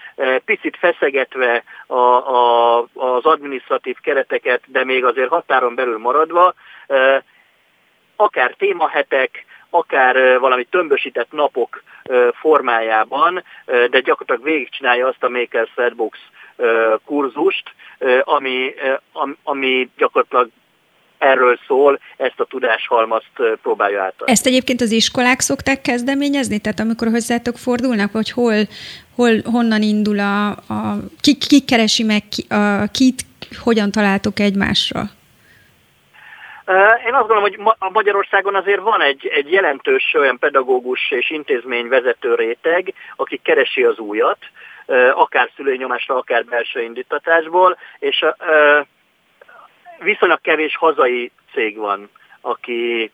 picit 0.45 0.77
feszegetve 0.77 1.63
a, 1.87 1.95
a, 1.97 2.79
az 2.95 3.25
administratív 3.25 3.97
kereteket, 4.03 4.63
de 4.67 4.85
még 4.85 5.05
azért 5.05 5.29
határon 5.29 5.75
belül 5.75 5.99
maradva, 5.99 6.55
akár 8.17 8.55
témahetek, 8.59 9.45
akár 9.71 10.39
valami 10.39 10.65
tömbösített 10.65 11.33
napok 11.33 11.83
formájában, 12.41 13.45
de 13.65 14.01
gyakorlatilag 14.01 14.43
végigcsinálja 14.43 15.07
azt 15.07 15.23
a 15.23 15.29
Maker 15.29 15.69
Threadbox 15.75 16.19
kurzust, 17.05 17.75
ami, 18.25 18.75
ami 19.43 19.91
gyakorlatilag 19.97 20.49
erről 21.19 21.59
szól, 21.67 22.01
ezt 22.17 22.41
a 22.41 22.45
tudáshalmazt 22.45 23.31
próbálja 23.63 24.03
át. 24.03 24.15
Ezt 24.25 24.47
egyébként 24.47 24.81
az 24.81 24.91
iskolák 24.91 25.41
szokták 25.41 25.81
kezdeményezni? 25.81 26.59
Tehát 26.59 26.81
amikor 26.81 27.09
hozzátok 27.09 27.57
fordulnak, 27.59 28.13
hogy 28.13 28.31
hol, 28.31 28.55
hol 29.15 29.41
honnan 29.45 29.83
indul 29.83 30.19
a, 30.19 30.49
a 30.49 30.99
ki, 31.21 31.37
ki 31.37 31.61
keresi 31.61 32.03
meg 32.03 32.23
ki, 32.29 32.45
a, 32.49 32.87
kit, 32.93 33.25
hogyan 33.63 33.91
találtok 33.91 34.39
egymásra? 34.39 35.03
Én 37.07 37.15
azt 37.15 37.27
gondolom, 37.29 37.43
hogy 37.43 37.59
a 37.79 37.91
Magyarországon 37.91 38.55
azért 38.55 38.81
van 38.81 39.01
egy, 39.01 39.27
egy 39.27 39.53
jelentős 39.53 40.15
olyan 40.15 40.39
pedagógus 40.39 41.11
és 41.11 41.31
intézmény 41.31 41.89
vezető 41.89 42.35
réteg, 42.35 42.95
aki 43.17 43.41
keresi 43.43 43.85
az 43.85 43.99
újat, 43.99 44.39
akár 45.13 45.51
szülői 45.57 45.77
nyomásra, 45.77 46.17
akár 46.17 46.45
belső 46.45 46.83
indítatásból, 46.83 47.79
és 47.99 48.25
viszonylag 49.99 50.41
kevés 50.41 50.77
hazai 50.77 51.31
cég 51.53 51.77
van, 51.77 52.11
aki 52.41 53.11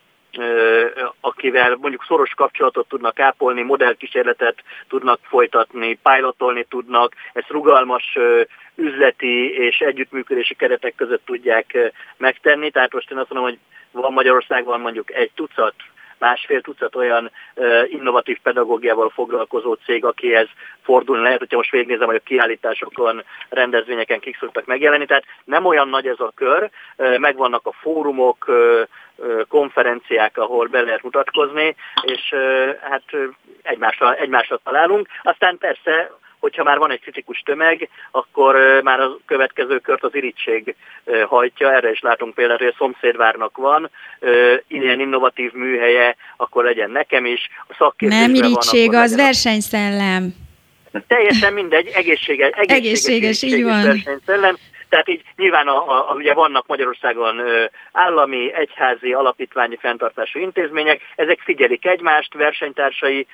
akivel 1.19 1.77
mondjuk 1.81 2.03
szoros 2.07 2.33
kapcsolatot 2.33 2.87
tudnak 2.87 3.19
ápolni, 3.19 3.61
modellkísérletet 3.61 4.63
tudnak 4.87 5.19
folytatni, 5.23 5.99
pilotolni 6.03 6.65
tudnak, 6.69 7.13
ezt 7.33 7.49
rugalmas 7.49 8.17
üzleti 8.75 9.53
és 9.53 9.79
együttműködési 9.79 10.55
keretek 10.55 10.95
között 10.95 11.25
tudják 11.25 11.93
megtenni. 12.17 12.69
Tehát 12.71 12.93
most 12.93 13.11
én 13.11 13.17
azt 13.17 13.33
mondom, 13.33 13.49
hogy 13.49 13.59
van 13.91 14.13
Magyarországon 14.13 14.79
mondjuk 14.79 15.13
egy 15.13 15.31
tucat 15.35 15.73
másfél 16.23 16.61
tucat 16.61 16.95
olyan 16.95 17.31
innovatív 17.87 18.37
pedagógiával 18.43 19.09
foglalkozó 19.09 19.73
cég, 19.73 20.05
akihez 20.05 20.47
fordulni 20.81 21.23
lehet, 21.23 21.39
hogyha 21.39 21.57
most 21.57 21.71
végignézem, 21.71 22.05
hogy 22.05 22.15
a 22.15 22.27
kiállításokon, 22.29 23.23
rendezvényeken 23.49 24.19
kik 24.19 24.37
szoktak 24.37 24.65
megjelenni, 24.65 25.05
tehát 25.05 25.25
nem 25.43 25.65
olyan 25.65 25.89
nagy 25.89 26.07
ez 26.07 26.19
a 26.19 26.31
kör, 26.35 26.69
megvannak 27.17 27.67
a 27.67 27.71
fórumok, 27.71 28.51
konferenciák, 29.47 30.37
ahol 30.37 30.67
be 30.67 30.81
lehet 30.81 31.03
mutatkozni, 31.03 31.75
és 32.01 32.35
hát 32.81 33.03
egymásra, 33.61 34.15
egymásra 34.15 34.57
találunk. 34.63 35.07
Aztán 35.23 35.57
persze 35.57 36.11
hogyha 36.43 36.63
már 36.63 36.77
van 36.77 36.91
egy 36.91 37.01
kritikus 37.01 37.39
tömeg, 37.45 37.89
akkor 38.11 38.81
már 38.83 38.99
a 38.99 39.17
következő 39.25 39.79
kört 39.79 40.03
az 40.03 40.15
irítség 40.15 40.75
hajtja. 41.27 41.73
Erre 41.73 41.91
is 41.91 41.99
látunk 41.99 42.33
például, 42.33 42.57
hogy 42.57 42.67
a 42.67 42.75
szomszédvárnak 42.77 43.57
van 43.57 43.89
ilyen 44.67 44.99
innovatív 44.99 45.51
műhelye, 45.53 46.15
akkor 46.37 46.63
legyen 46.63 46.91
nekem 46.91 47.25
is. 47.25 47.49
A 47.77 47.93
Nem 47.97 48.33
irítség, 48.33 48.91
van, 48.91 49.01
az 49.01 49.15
versenyszellem. 49.15 50.33
Teljesen 51.07 51.53
mindegy, 51.53 51.87
egészséges, 51.93 52.49
egészséges, 52.49 53.07
egészséges 53.07 53.41
így 53.41 53.63
van. 53.63 53.83
versenyszellem. 53.83 54.55
Tehát 54.89 55.09
így 55.09 55.21
nyilván 55.35 55.67
a, 55.67 56.09
a, 56.09 56.13
ugye 56.13 56.33
vannak 56.33 56.67
Magyarországon 56.67 57.41
állami, 57.91 58.53
egyházi, 58.53 59.13
alapítványi 59.13 59.77
fenntartású 59.79 60.39
intézmények, 60.39 61.01
ezek 61.15 61.39
figyelik 61.39 61.85
egymást, 61.85 62.33
versenytársai 62.33 63.27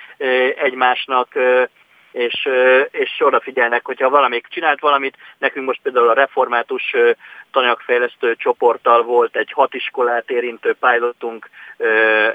egymásnak, 0.63 1.27
és, 2.11 2.49
és 2.91 3.15
odafigyelnek, 3.19 3.85
hogyha 3.85 4.09
valamik 4.09 4.47
csinált 4.49 4.79
valamit, 4.79 5.17
nekünk 5.37 5.65
most 5.65 5.79
például 5.83 6.09
a 6.09 6.13
református 6.13 6.95
tanyagfejlesztő 7.51 8.35
csoporttal 8.35 9.03
volt 9.03 9.35
egy 9.35 9.51
hat 9.51 9.73
iskolát 9.73 10.29
érintő 10.29 10.75
pilotunk 10.79 11.49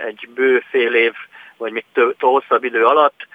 egy 0.07 0.29
bő 0.35 0.63
fél 0.71 0.95
év, 0.95 1.13
vagy 1.57 1.73
még 1.73 1.85
több, 1.93 2.15
hosszabb 2.19 2.65
idő 2.65 2.85
alatt, 2.85 3.27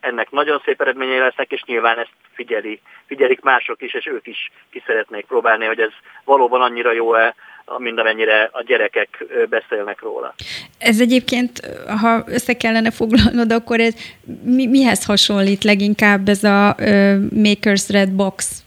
ennek 0.00 0.30
nagyon 0.30 0.62
szép 0.64 0.80
eredményei 0.80 1.18
lesznek, 1.18 1.50
és 1.50 1.62
nyilván 1.62 1.98
ezt 1.98 2.12
figyeli, 2.32 2.80
figyelik 3.06 3.40
mások 3.40 3.82
is, 3.82 3.94
és 3.94 4.06
ők 4.06 4.26
is 4.26 4.50
ki 4.70 4.82
szeretnék 4.86 5.26
próbálni, 5.26 5.64
hogy 5.64 5.80
ez 5.80 5.92
valóban 6.24 6.62
annyira 6.62 6.92
jó-e, 6.92 7.34
mint 7.78 7.98
amennyire 7.98 8.48
a 8.52 8.62
gyerekek 8.62 9.24
beszélnek 9.48 10.00
róla. 10.00 10.34
Ez 10.78 11.00
egyébként, 11.00 11.60
ha 12.00 12.24
össze 12.26 12.56
kellene 12.56 12.90
foglalnod, 12.90 13.52
akkor 13.52 13.80
ez 13.80 13.94
mi, 14.42 14.66
mihez 14.66 15.04
hasonlít 15.04 15.64
leginkább 15.64 16.28
ez 16.28 16.44
a 16.44 16.74
uh, 16.78 16.86
Maker's 17.34 17.86
Red 17.88 18.10
Box? 18.10 18.64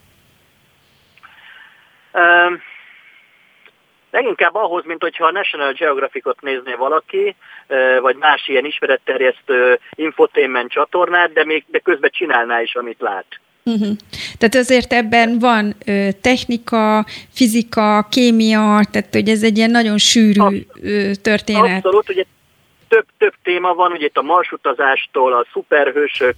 Um, 2.13 2.61
Leginkább 4.11 4.55
ahhoz, 4.55 4.85
mint 4.85 5.01
hogyha 5.01 5.25
a 5.25 5.31
National 5.31 5.73
Geographicot 5.73 6.41
nézné 6.41 6.73
valaki, 6.73 7.35
vagy 8.01 8.15
más 8.15 8.47
ilyen 8.47 8.65
ismeretterjesztő 8.65 9.79
infotainment 9.95 10.71
csatornát, 10.71 11.33
de 11.33 11.45
még 11.45 11.63
de 11.67 11.79
közben 11.79 12.09
csinálná 12.13 12.61
is, 12.61 12.75
amit 12.75 12.99
lát. 12.99 13.25
Uh-huh. 13.63 13.95
Tehát 14.37 14.55
azért 14.55 14.93
ebben 14.93 15.39
van 15.39 15.75
ö, 15.85 16.07
technika, 16.21 17.05
fizika, 17.33 18.07
kémia, 18.11 18.81
tehát 18.91 19.07
hogy 19.11 19.29
ez 19.29 19.43
egy 19.43 19.57
ilyen 19.57 19.71
nagyon 19.71 19.97
sűrű 19.97 20.65
ö, 20.81 21.11
történet. 21.21 21.85
Abszolút, 21.85 22.09
ugye 22.09 22.23
több, 22.89 23.05
több 23.17 23.33
téma 23.43 23.73
van, 23.73 23.91
ugye 23.91 24.05
itt 24.05 24.17
a 24.17 24.21
marsutazástól, 24.21 25.33
a 25.33 25.45
szuperhősök 25.51 26.35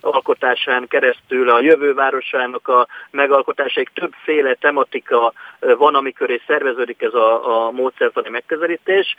alkotásán 0.00 0.88
keresztül, 0.88 1.50
a 1.50 1.60
jövővárosának 1.60 2.68
a 2.68 2.86
megalkotásaik, 3.10 3.90
többféle 3.94 4.54
tematika 4.54 5.32
van, 5.60 5.94
amikor 5.94 6.30
és 6.30 6.42
szerveződik 6.46 7.02
ez 7.02 7.14
a, 7.14 7.66
a 7.66 7.70
módszertani 7.70 8.28
megközelítés, 8.28 9.16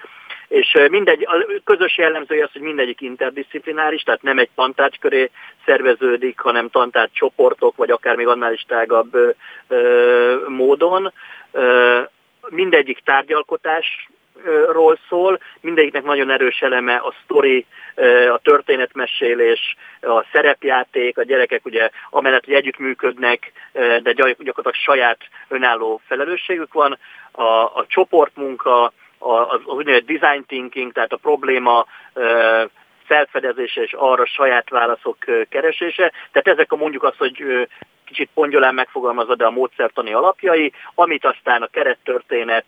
és 0.47 0.77
mindegy, 0.89 1.25
a 1.29 1.45
közös 1.63 1.97
jellemzője 1.97 2.43
az, 2.43 2.51
hogy 2.51 2.61
mindegyik 2.61 3.01
interdisziplináris, 3.01 4.01
tehát 4.01 4.21
nem 4.21 4.39
egy 4.39 4.49
tantárgy 4.55 4.99
köré 4.99 5.31
szerveződik, 5.65 6.39
hanem 6.39 6.69
tantárgy 6.69 7.11
csoportok, 7.11 7.75
vagy 7.75 7.91
akár 7.91 8.15
még 8.15 8.27
annál 8.27 8.53
is 8.53 8.65
tágabb 8.67 9.35
ö, 9.67 10.35
módon. 10.47 11.13
Ö, 11.51 11.99
mindegyik 12.49 12.99
tárgyalkotás 13.03 14.09
ról 14.71 14.99
szól, 15.09 15.39
mindegyiknek 15.61 16.03
nagyon 16.03 16.29
erős 16.29 16.61
eleme 16.61 16.95
a 16.95 17.13
sztori, 17.23 17.65
a 18.31 18.37
történetmesélés, 18.37 19.75
a 20.01 20.25
szerepjáték, 20.31 21.17
a 21.17 21.23
gyerekek 21.23 21.65
ugye 21.65 21.89
amellett, 22.09 22.45
hogy 22.45 22.53
együttműködnek, 22.53 23.51
de 23.73 24.11
gyakorlatilag 24.11 24.73
saját 24.73 25.17
önálló 25.47 26.01
felelősségük 26.07 26.73
van, 26.73 26.97
a, 27.31 27.43
a 27.63 27.85
csoportmunka, 27.87 28.93
az, 29.17 29.59
úgynevezett 29.65 30.07
design 30.07 30.45
thinking, 30.45 30.91
tehát 30.91 31.11
a 31.11 31.17
probléma 31.17 31.85
felfedezése 33.05 33.81
és 33.81 33.93
arra 33.93 34.25
saját 34.25 34.69
válaszok 34.69 35.17
keresése. 35.49 36.11
Tehát 36.31 36.59
ezek 36.59 36.71
a 36.71 36.75
mondjuk 36.75 37.03
azt, 37.03 37.17
hogy 37.17 37.67
kicsit 38.07 38.29
pongyolán 38.33 38.73
megfogalmazva, 38.73 39.35
de 39.35 39.45
a 39.45 39.51
módszertani 39.51 40.13
alapjai, 40.13 40.73
amit 40.95 41.25
aztán 41.25 41.61
a 41.61 41.67
kerettörténet 41.67 42.65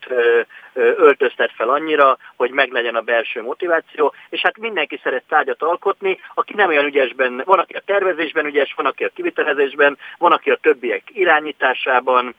öltöztet 0.73 1.51
fel 1.55 1.69
annyira, 1.69 2.17
hogy 2.35 2.51
meglegyen 2.51 2.95
a 2.95 3.01
belső 3.01 3.41
motiváció, 3.41 4.13
és 4.29 4.41
hát 4.41 4.57
mindenki 4.57 4.99
szeret 5.03 5.23
tárgyat 5.27 5.61
alkotni, 5.61 6.19
aki 6.33 6.53
nem 6.55 6.67
olyan 6.67 6.85
ügyesben, 6.85 7.41
van, 7.45 7.59
aki 7.59 7.73
a 7.73 7.81
tervezésben 7.85 8.45
ügyes, 8.45 8.73
van, 8.73 8.85
aki 8.85 9.03
a 9.03 9.11
kivitelezésben, 9.15 9.97
van, 10.17 10.31
aki 10.31 10.49
a 10.49 10.59
többiek 10.61 11.03
irányításában, 11.13 12.35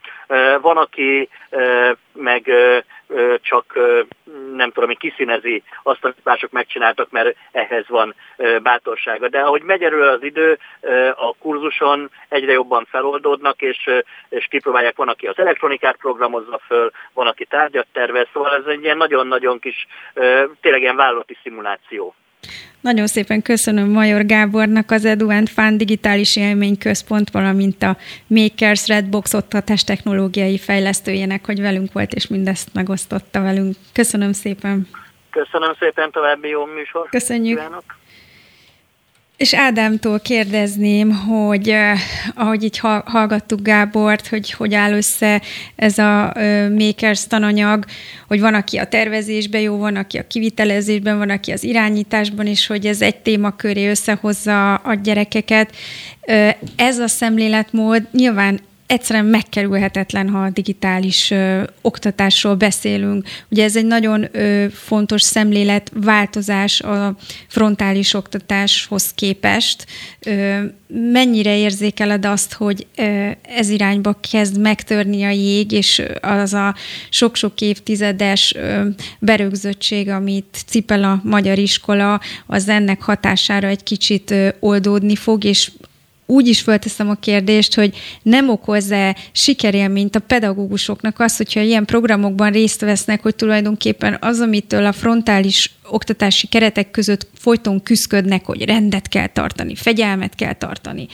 van, 0.61 0.77
aki 0.77 1.29
meg 2.13 2.51
csak 3.41 3.79
nem 4.55 4.71
tudom, 4.71 4.89
hogy 4.89 4.97
kiszínezi 4.97 5.63
azt, 5.83 6.05
amit 6.05 6.23
mások 6.23 6.51
megcsináltak, 6.51 7.11
mert 7.11 7.35
ehhez 7.51 7.87
van 7.87 8.15
bátorsága. 8.63 9.27
De 9.27 9.39
ahogy 9.39 9.61
megy 9.61 9.83
erről 9.83 10.07
az 10.07 10.23
idő, 10.23 10.59
a 11.15 11.35
kurzuson 11.39 12.11
egyre 12.29 12.51
jobban 12.51 12.85
feloldódnak, 12.89 13.61
és, 13.61 13.89
és 14.29 14.45
kipróbálják, 14.49 14.95
van, 14.95 15.07
aki 15.07 15.27
az 15.27 15.37
elektronikát 15.37 15.95
programozza 15.95 16.59
föl, 16.65 16.91
van, 17.13 17.27
aki 17.27 17.45
tárgyat 17.45 17.87
tervez, 17.93 18.27
szóval 18.33 18.55
ez 18.55 18.65
egy 18.65 18.83
ilyen 18.83 18.97
nagyon-nagyon 18.97 19.59
kis, 19.59 19.87
tényleg 20.61 20.81
ilyen 20.81 20.95
vállalati 20.95 21.37
szimuláció. 21.43 22.15
Nagyon 22.81 23.07
szépen 23.07 23.41
köszönöm 23.41 23.89
Major 23.89 24.25
Gábornak 24.25 24.91
az 24.91 25.05
Edu 25.05 25.29
and 25.29 25.49
Fun 25.49 25.77
Digitális 25.77 26.35
Élményközpont, 26.35 27.29
valamint 27.29 27.83
a 27.83 27.97
Makers 28.27 28.87
Redbox 28.87 29.33
oktatás 29.33 29.83
technológiai 29.83 30.57
fejlesztőjének, 30.57 31.45
hogy 31.45 31.61
velünk 31.61 31.93
volt 31.93 32.13
és 32.13 32.27
mindezt 32.27 32.73
megosztotta 32.73 33.41
velünk. 33.41 33.75
Köszönöm 33.93 34.31
szépen. 34.31 34.87
Köszönöm 35.29 35.73
szépen, 35.79 36.11
további 36.11 36.47
jó 36.47 36.65
műsor. 36.65 37.09
Köszönjük. 37.09 37.57
Kívánok. 37.57 37.83
És 39.41 39.53
Ádámtól 39.53 40.19
kérdezném, 40.19 41.11
hogy 41.11 41.69
eh, 41.69 41.99
ahogy 42.35 42.63
így 42.63 42.77
hallgattuk 43.05 43.61
Gábort, 43.61 44.27
hogy 44.27 44.51
hogy 44.51 44.73
áll 44.73 44.93
össze 44.93 45.41
ez 45.75 45.97
a 45.97 46.33
eh, 46.37 46.69
Makers 46.69 47.27
tananyag, 47.27 47.85
hogy 48.27 48.39
van, 48.39 48.53
aki 48.53 48.77
a 48.77 48.87
tervezésben 48.87 49.61
jó, 49.61 49.77
van, 49.77 49.95
aki 49.95 50.17
a 50.17 50.27
kivitelezésben, 50.27 51.17
van, 51.17 51.29
aki 51.29 51.51
az 51.51 51.63
irányításban, 51.63 52.47
és 52.47 52.67
hogy 52.67 52.85
ez 52.85 53.01
egy 53.01 53.15
témaköré 53.15 53.89
összehozza 53.89 54.75
a 54.75 54.93
gyerekeket. 54.93 55.75
Ez 56.75 56.99
a 56.99 57.07
szemléletmód 57.07 58.07
nyilván 58.11 58.59
egyszerűen 58.91 59.25
megkerülhetetlen, 59.25 60.29
ha 60.29 60.49
digitális 60.49 61.31
ö, 61.31 61.63
oktatásról 61.81 62.55
beszélünk. 62.55 63.27
Ugye 63.49 63.63
ez 63.63 63.75
egy 63.75 63.85
nagyon 63.85 64.27
ö, 64.31 64.65
fontos 64.73 65.21
szemléletváltozás 65.21 66.81
a 66.81 67.15
frontális 67.47 68.13
oktatáshoz 68.13 69.11
képest. 69.15 69.85
Ö, 70.19 70.63
mennyire 70.87 71.57
érzékeled 71.57 72.25
azt, 72.25 72.53
hogy 72.53 72.87
ö, 72.95 73.29
ez 73.41 73.69
irányba 73.69 74.19
kezd 74.31 74.59
megtörni 74.59 75.23
a 75.23 75.29
jég, 75.29 75.71
és 75.71 76.01
az 76.21 76.53
a 76.53 76.75
sok-sok 77.09 77.61
évtizedes 77.61 78.53
ö, 78.55 78.87
berögzöttség, 79.19 80.09
amit 80.09 80.63
cipel 80.65 81.03
a 81.03 81.21
magyar 81.23 81.57
iskola, 81.57 82.21
az 82.47 82.69
ennek 82.69 83.01
hatására 83.01 83.67
egy 83.67 83.83
kicsit 83.83 84.31
ö, 84.31 84.49
oldódni 84.59 85.15
fog, 85.15 85.43
és 85.43 85.71
úgy 86.31 86.47
is 86.47 86.61
fölteszem 86.61 87.09
a 87.09 87.15
kérdést, 87.15 87.75
hogy 87.75 87.95
nem 88.23 88.49
okoz-e 88.49 89.15
sikerélményt 89.31 90.15
a 90.15 90.19
pedagógusoknak 90.27 91.19
az, 91.19 91.37
hogyha 91.37 91.61
ilyen 91.61 91.85
programokban 91.85 92.51
részt 92.51 92.81
vesznek, 92.81 93.21
hogy 93.21 93.35
tulajdonképpen 93.35 94.17
az, 94.19 94.39
amitől 94.39 94.85
a 94.85 94.91
frontális 94.91 95.71
oktatási 95.89 96.47
keretek 96.47 96.91
között 96.91 97.27
folyton 97.33 97.83
küzdködnek, 97.83 98.45
hogy 98.45 98.65
rendet 98.65 99.07
kell 99.07 99.27
tartani, 99.27 99.75
fegyelmet 99.75 100.35
kell 100.35 100.53
tartani. 100.53 101.07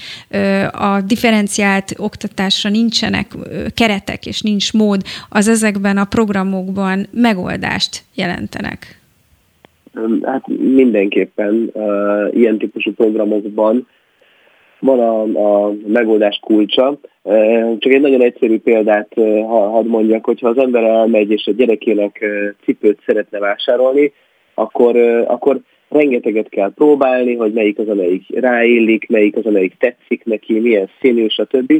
A 0.71 1.01
differenciált 1.01 1.93
oktatásra 1.97 2.69
nincsenek 2.69 3.27
keretek, 3.73 4.25
és 4.25 4.41
nincs 4.41 4.73
mód, 4.73 5.01
az 5.29 5.47
ezekben 5.47 5.97
a 5.97 6.05
programokban 6.05 7.07
megoldást 7.11 8.03
jelentenek. 8.15 9.01
Hát 10.23 10.47
mindenképpen 10.47 11.69
uh, 11.73 11.83
ilyen 12.33 12.57
típusú 12.57 12.93
programokban 12.93 13.87
van 14.79 14.99
a, 14.99 15.21
a 15.65 15.73
megoldás 15.87 16.39
kulcsa. 16.41 16.99
Csak 17.77 17.93
egy 17.93 18.01
nagyon 18.01 18.21
egyszerű 18.21 18.59
példát 18.59 19.13
hadd 19.47 19.85
mondjak, 19.85 20.25
hogyha 20.25 20.49
az 20.49 20.57
ember 20.57 20.83
elmegy 20.83 21.31
és 21.31 21.47
a 21.47 21.51
gyerekének 21.51 22.25
cipőt 22.63 22.99
szeretne 23.05 23.39
vásárolni, 23.39 24.13
akkor, 24.53 24.97
akkor 25.27 25.59
rengeteget 25.89 26.49
kell 26.49 26.71
próbálni, 26.75 27.35
hogy 27.35 27.53
melyik 27.53 27.79
az, 27.79 27.89
amelyik 27.89 28.23
ráillik, 28.39 29.09
melyik 29.09 29.35
az, 29.35 29.45
amelyik 29.45 29.77
tetszik 29.77 30.23
neki, 30.25 30.59
milyen 30.59 30.89
színű, 31.01 31.27
stb. 31.27 31.73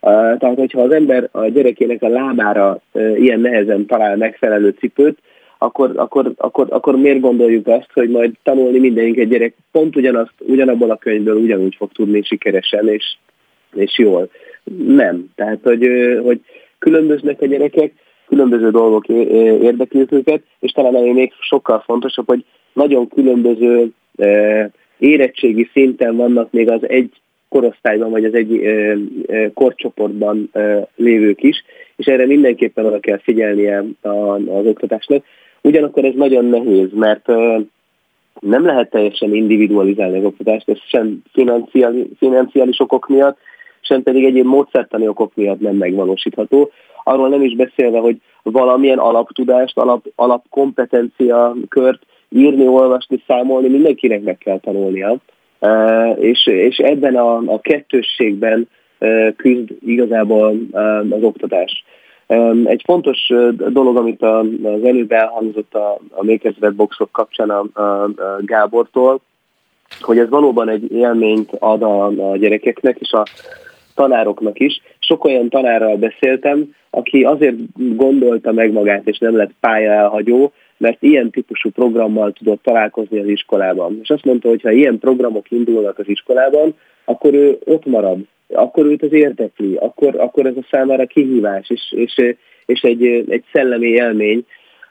Tehát, 0.00 0.54
hogyha 0.56 0.80
az 0.80 0.90
ember 0.90 1.28
a 1.32 1.46
gyerekének 1.46 2.02
a 2.02 2.08
lábára 2.08 2.80
ilyen 3.14 3.40
nehezen 3.40 3.86
talál 3.86 4.16
megfelelő 4.16 4.74
cipőt, 4.78 5.18
akkor, 5.58 5.92
akkor, 5.96 6.32
akkor, 6.36 6.66
akkor 6.70 6.96
miért 6.96 7.20
gondoljuk 7.20 7.66
azt, 7.66 7.90
hogy 7.92 8.10
majd 8.10 8.34
tanulni 8.42 8.78
mindenink 8.78 9.16
egy 9.16 9.28
gyerek 9.28 9.54
pont 9.72 9.96
ugyanazt, 9.96 10.32
ugyanabból 10.38 10.90
a 10.90 10.96
könyvből 10.96 11.36
ugyanúgy 11.36 11.74
fog 11.74 11.92
tudni 11.92 12.22
sikeresen 12.22 12.88
és, 12.88 13.16
és 13.74 13.98
jól. 13.98 14.30
Nem. 14.86 15.24
Tehát, 15.34 15.58
hogy, 15.62 15.88
hogy 16.22 16.40
különböznek 16.78 17.40
a 17.40 17.46
gyerekek, 17.46 17.92
különböző 18.28 18.70
dolgok 18.70 19.08
érdeklik 19.08 20.12
őket, 20.12 20.42
és 20.60 20.72
talán 20.72 20.94
ami 20.94 21.12
még 21.12 21.32
sokkal 21.40 21.82
fontosabb, 21.86 22.26
hogy 22.26 22.44
nagyon 22.72 23.08
különböző 23.08 23.88
érettségi 24.98 25.68
szinten 25.72 26.16
vannak 26.16 26.52
még 26.52 26.70
az 26.70 26.88
egy 26.88 27.12
korosztályban, 27.48 28.10
vagy 28.10 28.24
az 28.24 28.34
egy 28.34 28.60
korcsoportban 29.54 30.50
lévők 30.96 31.42
is, 31.42 31.64
és 31.96 32.06
erre 32.06 32.26
mindenképpen 32.26 32.84
oda 32.84 33.00
kell 33.00 33.18
figyelnie 33.18 33.84
az 34.00 34.66
oktatásnak. 34.66 35.24
Ugyanakkor 35.62 36.04
ez 36.04 36.14
nagyon 36.14 36.44
nehéz, 36.44 36.88
mert 36.92 37.26
nem 38.40 38.64
lehet 38.64 38.90
teljesen 38.90 39.34
individualizálni 39.34 40.18
az 40.18 40.24
oktatást, 40.24 40.68
ez 40.68 40.78
sem 40.88 41.22
financiális, 41.32 42.06
financiális 42.18 42.80
okok 42.80 43.08
miatt, 43.08 43.38
sem 43.80 44.02
pedig 44.02 44.24
egyéb 44.24 44.46
módszertani 44.46 45.08
okok 45.08 45.32
miatt 45.34 45.60
nem 45.60 45.76
megvalósítható. 45.76 46.70
Arról 47.04 47.28
nem 47.28 47.42
is 47.42 47.54
beszélve, 47.54 47.98
hogy 47.98 48.16
valamilyen 48.42 48.98
alaptudást, 48.98 49.78
alap, 49.78 50.06
alapkompetencia 50.14 51.54
kört 51.68 52.02
írni, 52.28 52.66
olvasni, 52.66 53.22
számolni 53.26 53.68
mindenkinek 53.68 54.22
meg 54.22 54.38
kell 54.38 54.58
tanulnia. 54.58 55.16
És, 56.16 56.46
és 56.46 56.76
ebben 56.76 57.16
a, 57.16 57.36
a 57.36 57.60
kettősségben 57.60 58.68
küzd 59.36 59.68
igazából 59.86 60.54
az 61.10 61.22
oktatás. 61.22 61.84
Egy 62.64 62.82
fontos 62.84 63.32
dolog, 63.68 63.96
amit 63.96 64.22
az 64.22 64.84
előbb 64.84 65.12
elhangzott 65.12 65.74
a, 65.74 65.98
a 66.10 66.24
Makers 66.24 66.74
Boxok 66.76 67.12
kapcsán 67.12 67.50
a, 67.50 67.80
a, 67.82 68.10
Gábortól, 68.40 69.20
hogy 70.00 70.18
ez 70.18 70.28
valóban 70.28 70.68
egy 70.68 70.92
élményt 70.92 71.50
ad 71.58 71.82
a, 71.82 72.06
a 72.30 72.36
gyerekeknek 72.36 72.96
és 72.98 73.12
a 73.12 73.22
tanároknak 73.94 74.60
is. 74.60 74.80
Sok 74.98 75.24
olyan 75.24 75.48
tanárral 75.48 75.96
beszéltem, 75.96 76.74
aki 76.90 77.24
azért 77.24 77.56
gondolta 77.76 78.52
meg 78.52 78.72
magát, 78.72 79.06
és 79.06 79.18
nem 79.18 79.36
lett 79.36 79.52
pálya 79.60 79.92
elhagyó, 79.92 80.52
mert 80.76 81.02
ilyen 81.02 81.30
típusú 81.30 81.70
programmal 81.70 82.32
tudott 82.32 82.62
találkozni 82.62 83.18
az 83.18 83.28
iskolában. 83.28 83.98
És 84.02 84.10
azt 84.10 84.24
mondta, 84.24 84.48
hogy 84.48 84.62
ha 84.62 84.70
ilyen 84.70 84.98
programok 84.98 85.50
indulnak 85.50 85.98
az 85.98 86.08
iskolában, 86.08 86.74
akkor 87.04 87.34
ő 87.34 87.58
ott 87.64 87.86
marad, 87.86 88.18
akkor 88.54 88.86
őt 88.86 89.02
az 89.02 89.12
érdekli, 89.12 89.76
akkor, 89.76 90.20
akkor 90.20 90.46
ez 90.46 90.56
a 90.56 90.66
számára 90.70 91.06
kihívás, 91.06 91.70
és, 91.70 91.94
és, 91.96 92.36
és 92.66 92.80
egy, 92.80 93.04
egy 93.06 93.44
szellemi 93.52 93.86
élmény, 93.86 94.44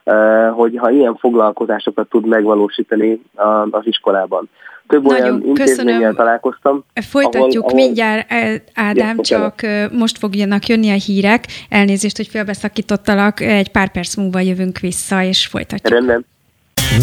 eh, 0.03 0.49
hogy 0.53 0.77
ha 0.77 0.91
ilyen 0.91 1.15
foglalkozásokat 1.15 2.09
tud 2.09 2.27
megvalósítani 2.27 3.21
az 3.69 3.83
iskolában. 3.85 4.49
Több 4.87 5.03
Nagyon 5.03 5.21
olyan 5.21 5.45
intézménnyel 5.45 6.13
találkoztam. 6.13 6.83
Folytatjuk 7.09 7.63
ahol, 7.63 7.73
ahol... 7.73 7.73
mindjárt, 7.73 8.31
eh, 8.31 8.55
Ádám, 8.73 9.17
csak. 9.17 9.63
Eh, 9.63 9.89
most 9.89 10.17
fogjanak 10.17 10.65
jönni 10.65 10.89
a 10.89 10.97
hírek. 11.05 11.45
Elnézést, 11.69 12.17
hogy 12.17 12.27
félbeszakítottalak, 12.27 13.39
egy 13.39 13.71
pár 13.71 13.91
perc 13.91 14.15
múlva 14.15 14.39
jövünk 14.39 14.79
vissza, 14.79 15.23
és 15.23 15.47
folytatjuk. 15.47 15.93
Rendben. 15.93 16.25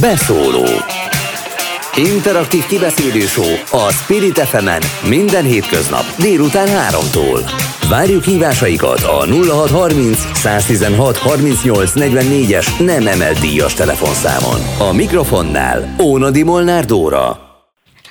Beszóló 0.00 0.64
Interaktív 1.96 2.66
kibeszélő 2.66 3.24
a 3.70 3.92
Spirit 3.92 4.38
fm 4.38 4.68
minden 5.08 5.44
hétköznap 5.44 6.04
délután 6.18 6.68
3-tól. 6.90 7.50
Várjuk 7.88 8.24
hívásaikat 8.24 9.02
a 9.02 9.26
0630 9.26 10.18
116 10.34 11.16
38 11.16 11.92
44-es 11.94 12.84
nem 12.84 13.06
emelt 13.06 13.38
díjas 13.38 13.74
telefonszámon. 13.74 14.60
A 14.78 14.92
mikrofonnál 14.92 15.94
Ónadi 16.02 16.42
Molnár 16.42 16.84
Dóra. 16.84 17.43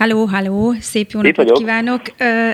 Halló, 0.04 0.26
halló, 0.26 0.76
szép 0.80 1.12
jó 1.12 1.22
napot 1.22 1.52
kívánok. 1.52 2.02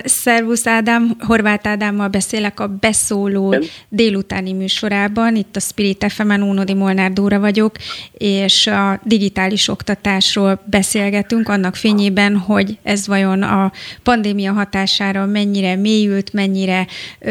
Szervusz 0.04 0.66
Ádám, 0.66 1.16
Horváth 1.18 1.68
Ádámmal 1.68 2.08
beszélek 2.08 2.60
a 2.60 2.66
Beszóló 2.66 3.52
Igen. 3.52 3.68
délutáni 3.88 4.52
műsorában. 4.52 5.36
Itt 5.36 5.56
a 5.56 5.60
Spirit 5.60 6.12
FM-en 6.12 6.42
Ónodi 6.42 6.74
Molnár 6.74 7.12
Dóra 7.12 7.38
vagyok, 7.38 7.76
és 8.12 8.66
a 8.66 9.00
digitális 9.04 9.68
oktatásról 9.68 10.62
beszélgetünk, 10.64 11.48
annak 11.48 11.76
fényében, 11.76 12.36
hogy 12.36 12.78
ez 12.82 13.06
vajon 13.06 13.42
a 13.42 13.72
pandémia 14.02 14.52
hatására 14.52 15.26
mennyire 15.26 15.76
mélyült, 15.76 16.32
mennyire 16.32 16.86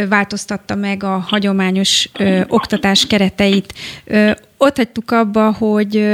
változtatta 0.10 0.76
meg 0.76 1.04
a 1.04 1.26
hagyományos 1.28 2.10
oktatás 2.48 3.08
kereteit. 3.08 3.74
Ott 4.58 4.78
hagytuk 4.78 5.12
abba, 5.12 5.52
hogy 5.52 6.06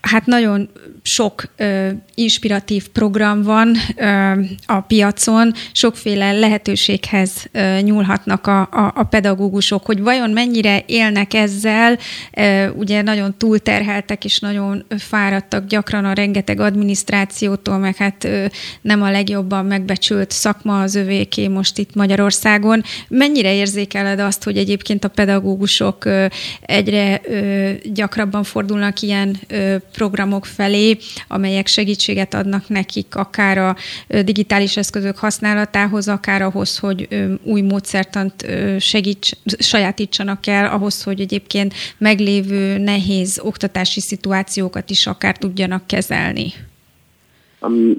hát 0.00 0.26
nagyon 0.26 0.70
sok 1.10 1.44
ö, 1.56 1.88
inspiratív 2.14 2.88
program 2.88 3.42
van 3.42 3.76
ö, 3.96 4.32
a 4.66 4.80
piacon, 4.80 5.52
sokféle 5.72 6.32
lehetőséghez 6.32 7.30
ö, 7.52 7.80
nyúlhatnak 7.80 8.46
a, 8.46 8.60
a, 8.60 8.92
a 8.94 9.02
pedagógusok, 9.02 9.86
hogy 9.86 10.00
vajon 10.02 10.30
mennyire 10.30 10.82
élnek 10.86 11.34
ezzel, 11.34 11.98
ö, 12.32 12.68
ugye 12.68 13.02
nagyon 13.02 13.34
túlterheltek 13.38 14.24
és 14.24 14.38
nagyon 14.38 14.84
fáradtak 14.98 15.66
gyakran 15.66 16.04
a 16.04 16.12
rengeteg 16.12 16.60
adminisztrációtól, 16.60 17.78
meg 17.78 17.96
hát 17.96 18.24
ö, 18.24 18.44
nem 18.80 19.02
a 19.02 19.10
legjobban 19.10 19.64
megbecsült 19.64 20.30
szakma 20.30 20.80
az 20.80 20.94
övéké 20.94 21.48
most 21.48 21.78
itt 21.78 21.94
Magyarországon. 21.94 22.82
Mennyire 23.08 23.54
érzékeled 23.54 24.20
azt, 24.20 24.44
hogy 24.44 24.56
egyébként 24.56 25.04
a 25.04 25.08
pedagógusok 25.08 26.04
ö, 26.04 26.26
egyre 26.60 27.20
ö, 27.24 27.70
gyakrabban 27.92 28.42
fordulnak 28.42 29.00
ilyen 29.00 29.36
ö, 29.48 29.76
programok 29.92 30.46
felé, 30.46 30.98
amelyek 31.28 31.66
segítséget 31.66 32.34
adnak 32.34 32.68
nekik 32.68 33.14
akár 33.14 33.58
a 33.58 33.76
digitális 34.24 34.76
eszközök 34.76 35.16
használatához, 35.16 36.08
akár 36.08 36.42
ahhoz, 36.42 36.78
hogy 36.78 37.08
új 37.42 37.60
módszertant 37.60 38.46
segíts, 38.78 39.30
sajátítsanak 39.58 40.46
el, 40.46 40.66
ahhoz, 40.72 41.02
hogy 41.02 41.20
egyébként 41.20 41.74
meglévő 41.98 42.78
nehéz 42.78 43.40
oktatási 43.44 44.00
szituációkat 44.00 44.90
is 44.90 45.06
akár 45.06 45.36
tudjanak 45.36 45.86
kezelni. 45.86 46.46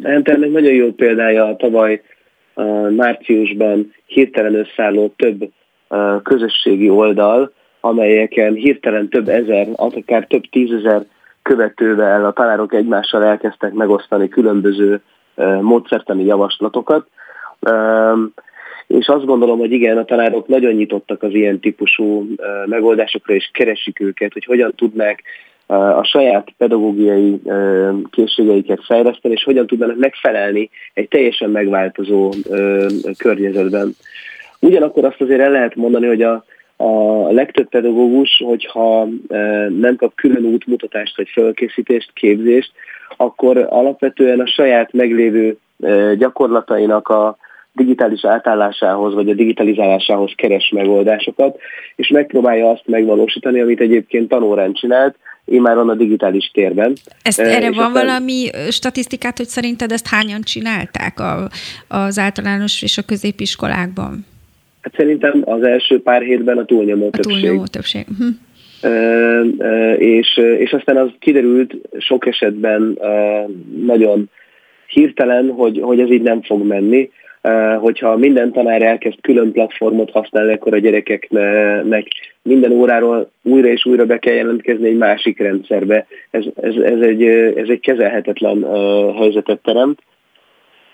Ennek 0.02 0.52
nagyon 0.52 0.74
jó 0.74 0.92
példája 0.92 1.46
a 1.46 1.56
tavaly 1.56 2.02
márciusban 2.96 3.94
hirtelen 4.06 4.56
összeálló 4.56 5.14
több 5.18 5.52
közösségi 6.24 6.90
oldal, 6.90 7.54
amelyeken 7.80 8.54
hirtelen 8.54 9.10
több 9.10 9.30
ezer, 9.30 9.68
akár 9.76 10.26
több 10.28 10.44
tízezer 10.50 11.06
követővel 11.42 12.26
a 12.26 12.32
tanárok 12.32 12.74
egymással 12.74 13.24
elkezdtek 13.24 13.74
megosztani 13.74 14.28
különböző 14.28 15.02
módszertani 15.62 16.26
javaslatokat. 16.26 17.08
És 18.88 19.08
azt 19.08 19.26
gondolom, 19.26 19.60
hogy 19.60 19.72
igen, 19.72 19.98
a 19.98 20.06
tanárok 20.06 20.48
nagyon 20.48 20.74
nyitottak 20.74 21.24
az 21.24 21.34
ilyen 21.34 21.60
típusú 21.60 22.28
megoldásokra, 22.66 23.34
és 23.34 23.50
keresik 23.54 24.00
őket, 24.00 24.34
hogy 24.34 24.46
hogyan 24.46 24.74
tudnák 24.76 25.24
a 25.98 26.04
saját 26.04 26.48
pedagógiai 26.58 27.42
készségeiket 28.10 28.86
fejleszteni, 28.86 29.34
és 29.34 29.44
hogyan 29.44 29.68
tudnának 29.68 29.98
megfelelni 29.98 30.70
egy 30.94 31.08
teljesen 31.08 31.50
megváltozó 31.50 32.34
környezetben. 33.18 33.96
Ugyanakkor 34.60 35.06
azt 35.06 35.22
azért 35.22 35.42
el 35.42 35.52
lehet 35.52 35.76
mondani, 35.76 36.08
hogy 36.08 36.22
a, 36.22 36.44
a 36.82 37.32
legtöbb 37.32 37.70
pedagógus, 37.70 38.42
hogyha 38.46 39.08
e, 39.28 39.38
nem 39.70 39.96
kap 39.96 40.16
külön 40.16 40.44
útmutatást 40.44 41.18
vagy 41.18 41.30
felkészítést, 41.34 42.12
képzést, 42.14 42.72
akkor 43.18 43.68
alapvetően 43.70 44.40
a 44.40 44.48
saját 44.48 44.94
meglévő 44.94 45.58
e, 45.84 46.16
gyakorlatainak 46.16 47.08
a 47.08 47.38
digitális 47.74 48.26
átállásához 48.26 49.14
vagy 49.14 49.30
a 49.30 49.34
digitalizálásához 49.34 50.32
keres 50.36 50.72
megoldásokat, 50.76 51.58
és 51.96 52.08
megpróbálja 52.08 52.70
azt 52.70 52.84
megvalósítani, 52.86 53.60
amit 53.60 53.80
egyébként 53.80 54.30
tanórend 54.30 54.76
csinált, 54.76 55.16
már 55.46 55.78
a 55.78 55.96
digitális 55.96 56.52
térben. 56.54 56.94
Ezt, 57.22 57.40
e, 57.40 57.44
erre 57.44 57.72
van 57.72 57.86
aztán... 57.86 58.06
valami 58.06 58.50
statisztikát, 58.70 59.38
hogy 59.38 59.48
szerinted 59.48 59.92
ezt 59.92 60.08
hányan 60.08 60.42
csinálták 60.42 61.20
a, 61.20 61.50
az 61.88 62.20
általános 62.20 62.82
és 62.82 62.98
a 62.98 63.02
középiskolákban? 63.02 64.26
Hát 64.82 64.94
szerintem 64.96 65.42
az 65.46 65.64
első 65.64 66.02
pár 66.02 66.22
hétben 66.22 66.58
a 66.58 66.66
túlnyomó 66.66 67.08
a 67.08 67.10
többség. 67.10 67.42
Túlnyomó 67.42 67.64
többség. 67.66 68.06
Uh-huh. 68.12 68.28
Uh, 68.84 69.48
uh, 69.58 70.02
és, 70.02 70.38
és 70.58 70.72
aztán 70.72 70.98
az 70.98 71.10
kiderült 71.20 71.74
sok 71.98 72.28
esetben 72.28 72.98
uh, 73.00 73.52
nagyon 73.86 74.30
hirtelen, 74.88 75.50
hogy, 75.50 75.80
hogy 75.82 76.00
ez 76.00 76.12
így 76.12 76.22
nem 76.22 76.42
fog 76.42 76.66
menni. 76.66 77.10
Hogyha 77.80 78.18
minden 78.18 78.52
tanár 78.52 78.82
elkezd 78.82 79.22
külön 79.22 79.52
platformot 79.52 80.12
használni, 80.12 80.54
akkor 80.54 80.74
a 80.74 80.78
gyerekeknek 80.78 82.08
minden 82.42 82.72
óráról 82.72 83.32
újra 83.44 83.68
és 83.68 83.86
újra 83.86 84.06
be 84.06 84.20
kell 84.20 84.34
jelentkezni 84.34 84.88
egy 84.88 84.98
másik 84.98 85.40
rendszerbe. 85.40 86.06
Ez, 86.32 86.44
ez, 86.62 86.76
ez, 86.76 87.00
egy, 87.00 87.24
ez 87.56 87.68
egy 87.70 87.80
kezelhetetlen 87.80 88.66
helyzetet 89.16 89.60
teremt. 89.64 90.00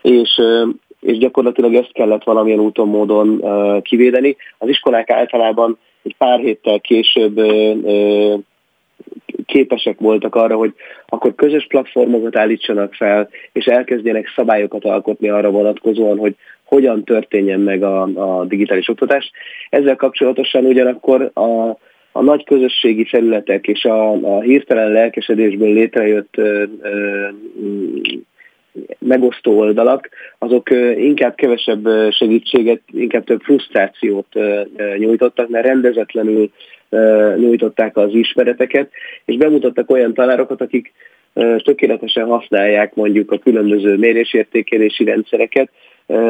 És, 0.02 0.42
és 1.08 1.18
gyakorlatilag 1.18 1.76
ezt 1.76 1.92
kellett 1.94 2.24
valamilyen 2.24 2.60
úton, 2.60 2.88
módon 2.88 3.44
kivédeni. 3.82 4.36
Az 4.58 4.70
iskolák 4.70 5.10
általában 5.10 5.78
egy 6.04 6.16
pár 6.18 6.40
héttel 6.40 6.80
később 6.80 7.40
képesek 9.46 10.00
voltak 10.00 10.36
arra, 10.36 10.56
hogy 10.56 10.74
akkor 11.06 11.36
közös 11.36 11.66
platformokat 11.68 12.36
állítsanak 12.36 12.94
fel, 12.94 13.30
és 13.52 13.66
elkezdjenek 13.66 14.34
szabályokat 14.36 14.86
alkotni 14.86 15.30
arra 15.30 15.50
vonatkozóan, 15.50 16.18
hogy 16.18 16.36
hogyan 16.64 17.04
történjen 17.04 17.60
meg 17.60 17.84
a, 17.84 18.02
a 18.02 18.46
digitális 18.46 18.90
oktatás. 18.90 19.32
Ezzel 19.70 19.96
kapcsolatosan 19.96 20.66
ugyanakkor 20.66 21.32
a, 21.34 21.70
a 22.12 22.22
nagy 22.22 22.44
közösségi 22.44 23.06
felületek 23.06 23.68
és 23.68 23.86
a, 23.86 24.12
a 24.12 24.42
hirtelen 24.42 24.92
lelkesedésből 24.92 25.74
létrejött 25.74 26.38
ö, 26.38 26.64
ö, 26.82 27.28
megosztó 29.00 29.58
oldalak, 29.58 30.10
azok 30.38 30.70
inkább 30.98 31.36
kevesebb 31.36 31.88
segítséget, 32.12 32.82
inkább 32.94 33.24
több 33.24 33.42
frusztrációt 33.42 34.28
nyújtottak, 34.98 35.50
mert 35.50 35.66
rendezetlenül 35.66 36.52
nyújtották 37.38 37.98
az 37.98 38.14
ismereteket, 38.14 38.90
és 39.26 39.38
bemutattak 39.38 39.92
olyan 39.92 40.14
tanárokat, 40.14 40.62
akik 40.62 40.94
tökéletesen 41.64 42.26
használják 42.26 42.96
mondjuk 42.96 43.32
a 43.32 43.38
különböző 43.38 43.98
mérésértékelési 43.98 45.04
rendszereket, 45.04 45.70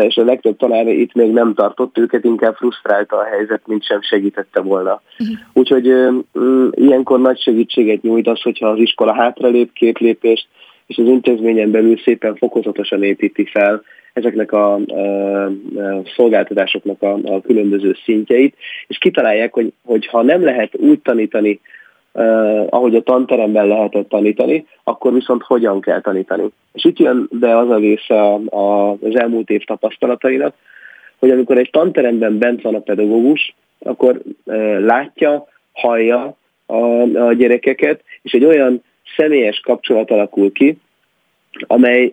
és 0.01 0.17
a 0.17 0.23
legtöbb 0.23 0.57
tanár 0.57 0.87
itt 0.87 1.13
még 1.13 1.31
nem 1.31 1.53
tartott 1.53 1.97
őket, 1.97 2.23
inkább 2.23 2.55
frusztrálta 2.55 3.17
a 3.17 3.23
helyzet, 3.23 3.61
mint 3.67 3.85
sem 3.85 4.01
segítette 4.01 4.61
volna. 4.61 5.01
Úgyhogy 5.53 5.93
ilyenkor 6.71 7.19
nagy 7.19 7.39
segítséget 7.39 8.01
nyújt 8.01 8.27
az, 8.27 8.41
hogyha 8.41 8.67
az 8.67 8.79
iskola 8.79 9.13
hátralép 9.13 9.73
két 9.73 9.99
lépést, 9.99 10.47
és 10.87 10.97
az 10.97 11.05
intézményen 11.05 11.71
belül 11.71 11.97
szépen 11.97 12.35
fokozatosan 12.35 13.03
építi 13.03 13.45
fel 13.45 13.83
ezeknek 14.13 14.51
a, 14.51 14.73
a, 14.73 15.45
a 15.45 15.51
szolgáltatásoknak 16.15 17.01
a, 17.01 17.13
a 17.23 17.41
különböző 17.41 17.95
szintjeit, 18.03 18.55
és 18.87 18.97
kitalálják, 18.97 19.53
hogy, 19.53 19.73
hogy 19.85 20.07
ha 20.07 20.21
nem 20.21 20.43
lehet 20.43 20.75
úgy 20.75 20.99
tanítani, 20.99 21.59
Uh, 22.13 22.67
ahogy 22.69 22.95
a 22.95 23.01
tanteremben 23.01 23.67
lehetett 23.67 24.09
tanítani, 24.09 24.65
akkor 24.83 25.13
viszont 25.13 25.43
hogyan 25.43 25.81
kell 25.81 26.01
tanítani. 26.01 26.43
És 26.73 26.85
itt 26.85 26.99
jön 26.99 27.27
be 27.31 27.57
az 27.57 27.69
a 27.69 27.77
része 27.77 28.21
a, 28.21 28.39
a, 28.45 28.91
az 28.91 29.15
elmúlt 29.15 29.49
év 29.49 29.63
tapasztalatainak, 29.63 30.55
hogy 31.17 31.29
amikor 31.29 31.57
egy 31.57 31.69
tanteremben 31.69 32.37
bent 32.37 32.61
van 32.61 32.75
a 32.75 32.79
pedagógus, 32.79 33.55
akkor 33.79 34.21
uh, 34.45 34.79
látja, 34.79 35.47
hallja 35.73 36.37
a, 36.65 36.75
a 37.27 37.33
gyerekeket, 37.33 38.03
és 38.21 38.31
egy 38.31 38.45
olyan 38.45 38.83
személyes 39.15 39.59
kapcsolat 39.59 40.11
alakul 40.11 40.51
ki, 40.51 40.77
amely 41.67 42.11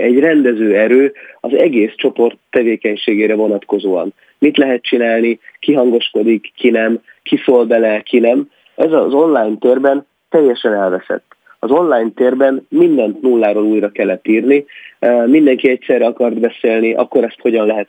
egy 0.00 0.18
rendező 0.18 0.76
erő 0.76 1.12
az 1.40 1.54
egész 1.54 1.92
csoport 1.96 2.36
tevékenységére 2.50 3.34
vonatkozóan. 3.34 4.12
Mit 4.38 4.56
lehet 4.56 4.82
csinálni, 4.82 5.40
ki 5.58 5.72
hangoskodik, 5.72 6.52
ki 6.56 6.70
nem, 6.70 6.98
ki 7.22 7.40
szól 7.44 7.64
bele, 7.64 8.00
ki 8.00 8.18
nem. 8.18 8.50
Ez 8.74 8.92
az 8.92 9.12
online 9.14 9.56
térben 9.60 10.06
teljesen 10.30 10.72
elveszett. 10.72 11.24
Az 11.58 11.70
online 11.70 12.10
térben 12.14 12.66
mindent 12.68 13.22
nulláról 13.22 13.64
újra 13.64 13.88
kellett 13.88 14.28
írni, 14.28 14.64
mindenki 15.26 15.68
egyszerre 15.68 16.06
akart 16.06 16.40
beszélni, 16.40 16.94
akkor 16.94 17.24
ezt 17.24 17.40
hogyan 17.40 17.66
lehet 17.66 17.88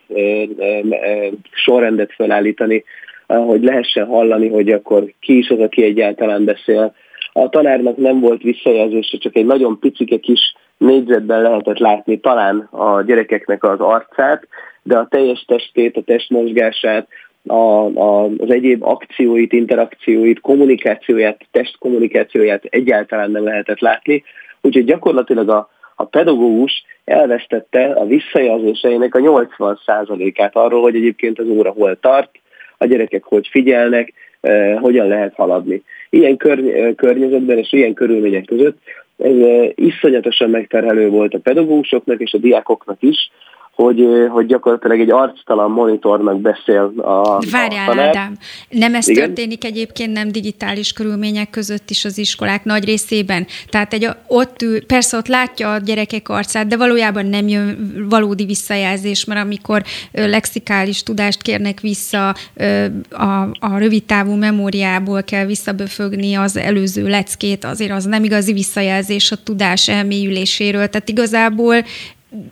sorrendet 1.51 2.13
felállítani, 2.13 2.83
hogy 3.27 3.63
lehessen 3.63 4.05
hallani, 4.05 4.47
hogy 4.47 4.71
akkor 4.71 5.03
ki 5.19 5.37
is 5.37 5.49
az, 5.49 5.59
aki 5.59 5.83
egyáltalán 5.83 6.45
beszél, 6.45 6.93
a 7.33 7.49
tanárnak 7.49 7.97
nem 7.97 8.19
volt 8.19 8.41
visszajelzése, 8.41 9.17
csak 9.17 9.35
egy 9.35 9.45
nagyon 9.45 9.79
picike 9.79 10.17
kis 10.17 10.55
négyzetben 10.77 11.41
lehetett 11.41 11.77
látni 11.77 12.19
talán 12.19 12.59
a 12.71 13.01
gyerekeknek 13.01 13.63
az 13.63 13.79
arcát, 13.79 14.47
de 14.83 14.97
a 14.97 15.07
teljes 15.07 15.45
testét, 15.47 15.97
a 15.97 16.01
testmozgását, 16.01 17.07
a, 17.47 17.53
a, 17.53 18.23
az 18.23 18.51
egyéb 18.51 18.83
akcióit, 18.83 19.53
interakcióit, 19.53 20.39
kommunikációját, 20.39 21.41
testkommunikációját 21.51 22.63
egyáltalán 22.63 23.31
nem 23.31 23.43
lehetett 23.43 23.79
látni. 23.79 24.23
Úgyhogy 24.61 24.85
gyakorlatilag 24.85 25.49
a, 25.49 25.69
a 25.95 26.05
pedagógus 26.05 26.83
elvesztette 27.05 27.85
a 27.85 28.05
visszajelzéseinek 28.05 29.15
a 29.15 29.19
80%-át 29.19 30.55
arról, 30.55 30.81
hogy 30.81 30.95
egyébként 30.95 31.39
az 31.39 31.47
óra 31.47 31.71
hol 31.71 31.99
tart, 31.99 32.29
a 32.77 32.85
gyerekek 32.85 33.23
hogy 33.23 33.47
figyelnek, 33.47 34.13
eh, 34.41 34.77
hogyan 34.79 35.07
lehet 35.07 35.33
haladni. 35.35 35.83
Ilyen 36.09 36.37
kör, 36.37 36.95
környezetben 36.95 37.57
és 37.57 37.73
ilyen 37.73 37.93
körülmények 37.93 38.45
között. 38.45 38.77
Ez 39.17 39.35
iszonyatosan 39.75 40.49
megterhelő 40.49 41.09
volt 41.09 41.33
a 41.33 41.39
pedagógusoknak 41.39 42.19
és 42.19 42.33
a 42.33 42.37
diákoknak 42.37 42.97
is, 43.01 43.31
hogy, 43.81 44.07
hogy 44.29 44.45
gyakorlatilag 44.45 44.99
egy 44.99 45.11
arctalan 45.11 45.71
monitornak 45.71 46.41
beszél 46.41 46.93
a 46.97 47.39
Várjál, 47.51 47.97
a 47.97 48.01
Ádám, 48.01 48.37
nem 48.69 48.95
ez 48.95 49.07
Igen? 49.07 49.25
történik 49.25 49.63
egyébként 49.63 50.11
nem 50.11 50.31
digitális 50.31 50.93
körülmények 50.93 51.49
között 51.49 51.89
is 51.89 52.05
az 52.05 52.17
iskolák 52.17 52.63
nagy 52.63 52.85
részében? 52.85 53.45
Tehát 53.69 53.93
egy, 53.93 54.09
ott 54.27 54.61
ül, 54.61 54.85
persze 54.85 55.17
ott 55.17 55.27
látja 55.27 55.73
a 55.73 55.77
gyerekek 55.77 56.29
arcát, 56.29 56.67
de 56.67 56.77
valójában 56.77 57.25
nem 57.25 57.47
jön 57.47 58.05
valódi 58.09 58.45
visszajelzés, 58.45 59.25
mert 59.25 59.41
amikor 59.41 59.83
lexikális 60.11 61.03
tudást 61.03 61.41
kérnek 61.41 61.79
vissza, 61.79 62.35
a, 63.09 63.41
a 63.59 63.77
rövidtávú 63.77 64.33
memóriából 64.35 65.23
kell 65.23 65.45
visszaböfögni 65.45 66.35
az 66.35 66.57
előző 66.57 67.07
leckét, 67.07 67.65
azért 67.65 67.91
az 67.91 68.05
nem 68.05 68.23
igazi 68.23 68.53
visszajelzés 68.53 69.31
a 69.31 69.43
tudás 69.43 69.89
elmélyüléséről. 69.89 70.87
Tehát 70.87 71.09
igazából 71.09 71.75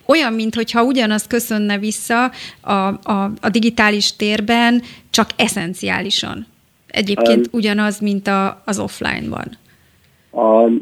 olyan, 0.06 0.34
mintha 0.34 0.84
ugyanaz 0.84 1.28
köszönne 1.28 1.78
vissza 1.78 2.32
a, 2.62 2.72
a, 2.72 3.32
a 3.42 3.50
digitális 3.52 4.16
térben, 4.16 4.82
csak 5.10 5.30
eszenciálisan. 5.36 6.46
Egyébként 6.88 7.46
um, 7.46 7.52
ugyanaz, 7.52 8.00
mint 8.00 8.28
a, 8.28 8.62
az 8.66 8.80
offline-ban. 8.80 9.58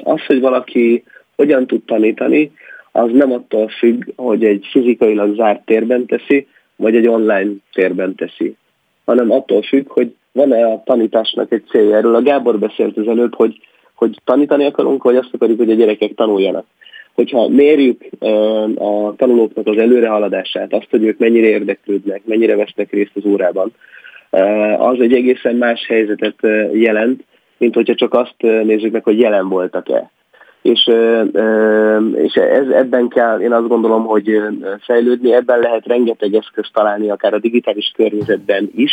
Az, 0.04 0.26
hogy 0.28 0.40
valaki 0.40 1.04
hogyan 1.36 1.68
tud 1.68 1.84
tanítani, 1.84 2.52
az 2.92 3.10
nem 3.12 3.32
attól 3.32 3.68
függ, 3.68 4.04
hogy 4.16 4.44
egy 4.44 4.68
fizikailag 4.72 5.36
zárt 5.36 5.66
térben 5.66 6.06
teszi, 6.06 6.48
vagy 6.76 6.96
egy 6.96 7.08
online 7.08 7.52
térben 7.74 8.16
teszi, 8.16 8.56
hanem 9.06 9.32
attól 9.32 9.62
függ, 9.62 9.88
hogy 9.88 10.16
van-e 10.32 10.66
a 10.66 10.84
tanításnak 10.86 11.52
egy 11.52 11.64
célja. 11.70 11.96
Erről 11.96 12.16
a 12.16 12.22
Gábor 12.22 12.60
beszélt 12.60 12.98
az 12.98 13.08
előbb, 13.08 13.36
hogy, 13.36 13.60
hogy 13.94 14.20
tanítani 14.24 14.66
akarunk, 14.66 15.04
vagy 15.04 15.16
azt 15.16 15.34
akarjuk, 15.34 15.58
hogy 15.58 15.72
a 15.72 15.76
gyerekek 15.76 16.14
tanuljanak 16.14 16.66
hogyha 17.16 17.48
mérjük 17.48 18.02
a 18.76 19.16
tanulóknak 19.16 19.68
az 19.68 19.78
előrehaladását, 19.78 20.74
azt, 20.74 20.88
hogy 20.90 21.04
ők 21.04 21.18
mennyire 21.18 21.48
érdeklődnek, 21.48 22.22
mennyire 22.26 22.56
vesznek 22.56 22.92
részt 22.92 23.12
az 23.14 23.26
órában, 23.26 23.72
az 24.78 25.00
egy 25.00 25.14
egészen 25.14 25.56
más 25.56 25.86
helyzetet 25.88 26.36
jelent, 26.74 27.24
mint 27.58 27.76
hogyha 27.76 27.96
csak 27.96 28.14
azt 28.14 28.36
nézzük 28.40 28.92
meg, 28.92 29.04
hogy 29.04 29.20
jelen 29.20 29.50
voltak-e. 29.50 30.10
És, 30.62 30.92
és 32.16 32.34
ez, 32.34 32.68
ebben 32.68 33.08
kell, 33.08 33.40
én 33.40 33.52
azt 33.52 33.68
gondolom, 33.68 34.06
hogy 34.06 34.42
fejlődni, 34.80 35.34
ebben 35.34 35.60
lehet 35.60 35.86
rengeteg 35.86 36.34
eszközt 36.34 36.74
találni, 36.74 37.10
akár 37.10 37.34
a 37.34 37.40
digitális 37.40 37.92
környezetben 37.96 38.72
is, 38.76 38.92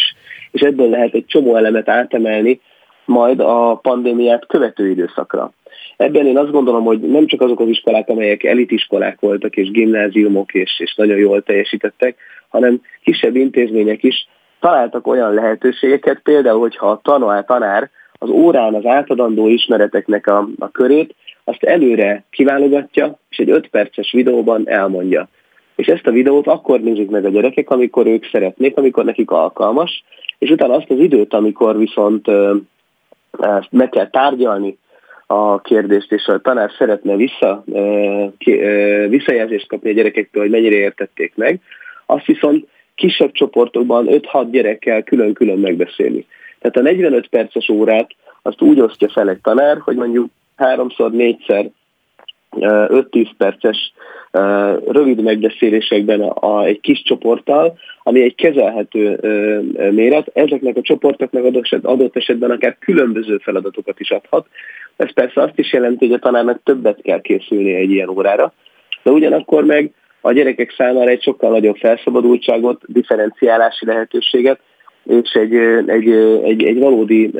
és 0.50 0.60
ebből 0.60 0.88
lehet 0.88 1.14
egy 1.14 1.26
csomó 1.26 1.56
elemet 1.56 1.88
átemelni 1.88 2.60
majd 3.04 3.40
a 3.40 3.78
pandémiát 3.82 4.46
követő 4.46 4.88
időszakra. 4.88 5.52
Ebben 5.96 6.26
én 6.26 6.38
azt 6.38 6.50
gondolom, 6.50 6.84
hogy 6.84 7.00
nem 7.00 7.26
csak 7.26 7.40
azok 7.40 7.60
az 7.60 7.68
iskolák, 7.68 8.08
amelyek 8.08 8.44
elitiskolák 8.44 9.20
voltak, 9.20 9.56
és 9.56 9.70
gimnáziumok, 9.70 10.54
és, 10.54 10.80
és 10.80 10.94
nagyon 10.94 11.18
jól 11.18 11.42
teljesítettek, 11.42 12.16
hanem 12.48 12.80
kisebb 13.02 13.36
intézmények 13.36 14.02
is 14.02 14.28
találtak 14.60 15.06
olyan 15.06 15.34
lehetőségeket, 15.34 16.20
például, 16.22 16.60
hogyha 16.60 16.90
a 16.90 17.00
tanár, 17.02 17.44
tanár 17.44 17.90
az 18.18 18.30
órán 18.30 18.74
az 18.74 18.86
átadandó 18.86 19.48
ismereteknek 19.48 20.26
a, 20.26 20.48
a 20.58 20.70
körét, 20.70 21.14
azt 21.44 21.62
előre 21.62 22.24
kiválogatja, 22.30 23.18
és 23.28 23.36
egy 23.36 23.50
5 23.50 23.68
perces 23.68 24.12
videóban 24.12 24.68
elmondja. 24.68 25.28
És 25.76 25.86
ezt 25.86 26.06
a 26.06 26.10
videót 26.10 26.46
akkor 26.46 26.80
nézik 26.80 27.10
meg 27.10 27.24
a 27.24 27.28
gyerekek, 27.28 27.70
amikor 27.70 28.06
ők 28.06 28.24
szeretnék, 28.32 28.76
amikor 28.76 29.04
nekik 29.04 29.30
alkalmas, 29.30 30.04
és 30.38 30.50
utána 30.50 30.74
azt 30.74 30.90
az 30.90 30.98
időt, 30.98 31.34
amikor 31.34 31.78
viszont 31.78 32.28
ezt 33.40 33.68
meg 33.70 33.88
kell 33.88 34.10
tárgyalni, 34.10 34.78
a 35.32 35.60
kérdést, 35.60 36.12
és 36.12 36.26
a 36.26 36.38
tanár 36.38 36.70
szeretne 36.78 37.16
vissza, 37.16 37.64
visszajelzést 39.08 39.68
kapni 39.68 39.90
a 39.90 39.92
gyerekektől, 39.92 40.42
hogy 40.42 40.50
mennyire 40.50 40.76
értették 40.76 41.32
meg, 41.36 41.60
azt 42.06 42.26
viszont 42.26 42.66
kisebb 42.94 43.32
csoportokban 43.32 44.06
5-6 44.08 44.46
gyerekkel 44.50 45.02
külön-külön 45.02 45.58
megbeszélni. 45.58 46.26
Tehát 46.58 46.76
a 46.76 46.80
45 46.80 47.28
perces 47.28 47.68
órát 47.68 48.10
azt 48.42 48.60
úgy 48.60 48.80
osztja 48.80 49.08
fel 49.08 49.28
egy 49.28 49.40
tanár, 49.42 49.78
hogy 49.78 49.96
mondjuk 49.96 50.30
háromszor, 50.56 51.10
négyszer 51.10 51.70
5-10 52.60 53.30
perces 53.36 53.92
rövid 54.86 55.22
megbeszélésekben 55.22 56.20
a, 56.20 56.64
egy 56.64 56.80
kis 56.80 57.02
csoporttal, 57.02 57.78
ami 58.02 58.22
egy 58.22 58.34
kezelhető 58.34 59.18
méret, 59.90 60.30
ezeknek 60.32 60.76
a 60.76 60.80
csoportoknak 60.80 61.44
adott, 61.44 61.68
adott 61.82 62.16
esetben 62.16 62.50
akár 62.50 62.76
különböző 62.78 63.38
feladatokat 63.38 64.00
is 64.00 64.10
adhat. 64.10 64.46
Ez 64.96 65.12
persze 65.12 65.42
azt 65.42 65.58
is 65.58 65.72
jelenti, 65.72 66.06
hogy 66.06 66.14
a 66.14 66.18
tanárnak 66.18 66.60
többet 66.64 67.02
kell 67.02 67.20
készülnie 67.20 67.76
egy 67.76 67.90
ilyen 67.90 68.08
órára, 68.08 68.52
de 69.02 69.10
ugyanakkor 69.10 69.64
meg 69.64 69.90
a 70.20 70.32
gyerekek 70.32 70.74
számára 70.76 71.10
egy 71.10 71.22
sokkal 71.22 71.50
nagyobb 71.50 71.76
felszabadultságot, 71.76 72.82
differenciálási 72.86 73.86
lehetőséget, 73.86 74.60
és 75.04 75.32
egy, 75.32 75.54
egy, 75.86 76.10
egy, 76.42 76.62
egy 76.62 76.78
valódi 76.78 77.30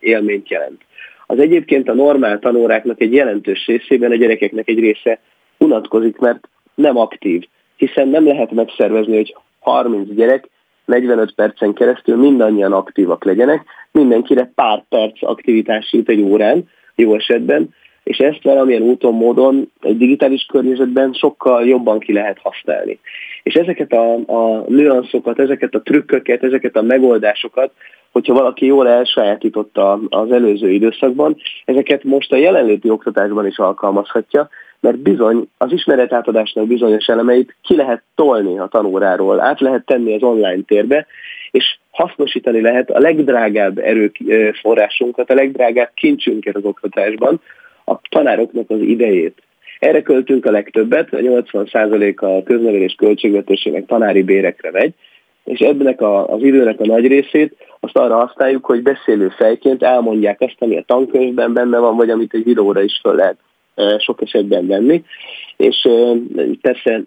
élményt 0.00 0.48
jelent. 0.48 0.80
Az 1.26 1.38
egyébként 1.38 1.88
a 1.88 1.94
normál 1.94 2.38
tanóráknak 2.38 3.00
egy 3.00 3.12
jelentős 3.12 3.66
részében 3.66 4.10
a 4.10 4.14
gyerekeknek 4.14 4.68
egy 4.68 4.78
része 4.78 5.20
unatkozik, 5.58 6.18
mert 6.18 6.48
nem 6.74 6.96
aktív, 6.96 7.42
hiszen 7.76 8.08
nem 8.08 8.26
lehet 8.26 8.50
megszervezni, 8.50 9.16
hogy 9.16 9.36
30 9.60 10.14
gyerek 10.14 10.48
45 10.84 11.34
percen 11.34 11.72
keresztül 11.72 12.16
mindannyian 12.16 12.72
aktívak 12.72 13.24
legyenek, 13.24 13.64
mindenkire 13.92 14.50
pár 14.54 14.84
perc 14.88 15.22
aktivitás 15.22 15.92
jut 15.92 16.08
egy 16.08 16.20
órán, 16.20 16.68
jó 16.94 17.14
esetben, 17.14 17.74
és 18.04 18.18
ezt 18.18 18.42
valamilyen 18.42 18.82
úton, 18.82 19.14
módon 19.14 19.70
egy 19.80 19.96
digitális 19.96 20.46
környezetben 20.52 21.12
sokkal 21.12 21.66
jobban 21.66 21.98
ki 21.98 22.12
lehet 22.12 22.38
használni. 22.42 22.98
És 23.42 23.54
ezeket 23.54 23.92
a, 23.92 24.14
a 24.14 24.64
nüanszokat, 24.68 25.38
ezeket 25.38 25.74
a 25.74 25.82
trükköket, 25.82 26.42
ezeket 26.42 26.76
a 26.76 26.82
megoldásokat, 26.82 27.72
hogyha 28.14 28.34
valaki 28.34 28.66
jól 28.66 28.88
elsajátította 28.88 30.00
az 30.08 30.32
előző 30.32 30.70
időszakban, 30.70 31.36
ezeket 31.64 32.04
most 32.04 32.32
a 32.32 32.36
jelenléti 32.36 32.90
oktatásban 32.90 33.46
is 33.46 33.58
alkalmazhatja, 33.58 34.48
mert 34.80 34.98
bizony 34.98 35.48
az 35.58 35.72
ismeretátadásnak 35.72 36.66
bizonyos 36.66 37.06
elemeit 37.06 37.56
ki 37.62 37.76
lehet 37.76 38.02
tolni 38.14 38.58
a 38.58 38.66
tanóráról, 38.66 39.40
át 39.40 39.60
lehet 39.60 39.84
tenni 39.84 40.14
az 40.14 40.22
online 40.22 40.62
térbe, 40.66 41.06
és 41.50 41.78
hasznosítani 41.90 42.60
lehet 42.60 42.90
a 42.90 42.98
legdrágább 42.98 43.78
erőforrásunkat, 43.78 45.30
a 45.30 45.34
legdrágább 45.34 45.90
kincsünket 45.94 46.56
az 46.56 46.64
oktatásban, 46.64 47.40
a 47.84 47.94
tanároknak 48.08 48.70
az 48.70 48.80
idejét. 48.80 49.42
Erre 49.78 50.02
költünk 50.02 50.46
a 50.46 50.50
legtöbbet, 50.50 51.12
a 51.12 51.16
80% 51.16 52.16
a 52.16 52.42
köznevelés 52.42 52.94
költségvetésének 52.94 53.86
tanári 53.86 54.22
bérekre 54.22 54.70
megy, 54.70 54.94
és 55.44 55.60
ebben 55.60 55.86
a, 55.86 56.28
az 56.28 56.42
időnek 56.42 56.80
a 56.80 56.86
nagy 56.86 57.06
részét 57.06 57.56
azt 57.80 57.96
arra 57.96 58.16
használjuk, 58.16 58.64
hogy 58.64 58.82
beszélő 58.82 59.28
fejként 59.28 59.82
elmondják 59.82 60.40
azt, 60.40 60.56
ami 60.58 60.76
a 60.76 60.84
tankönyvben 60.86 61.52
benne 61.52 61.78
van, 61.78 61.96
vagy 61.96 62.10
amit 62.10 62.34
egy 62.34 62.44
videóra 62.44 62.82
is 62.82 63.00
föl 63.02 63.14
lehet 63.14 63.36
sok 63.98 64.22
esetben 64.22 64.66
venni. 64.66 65.04
És 65.56 65.88
persze 66.60 67.02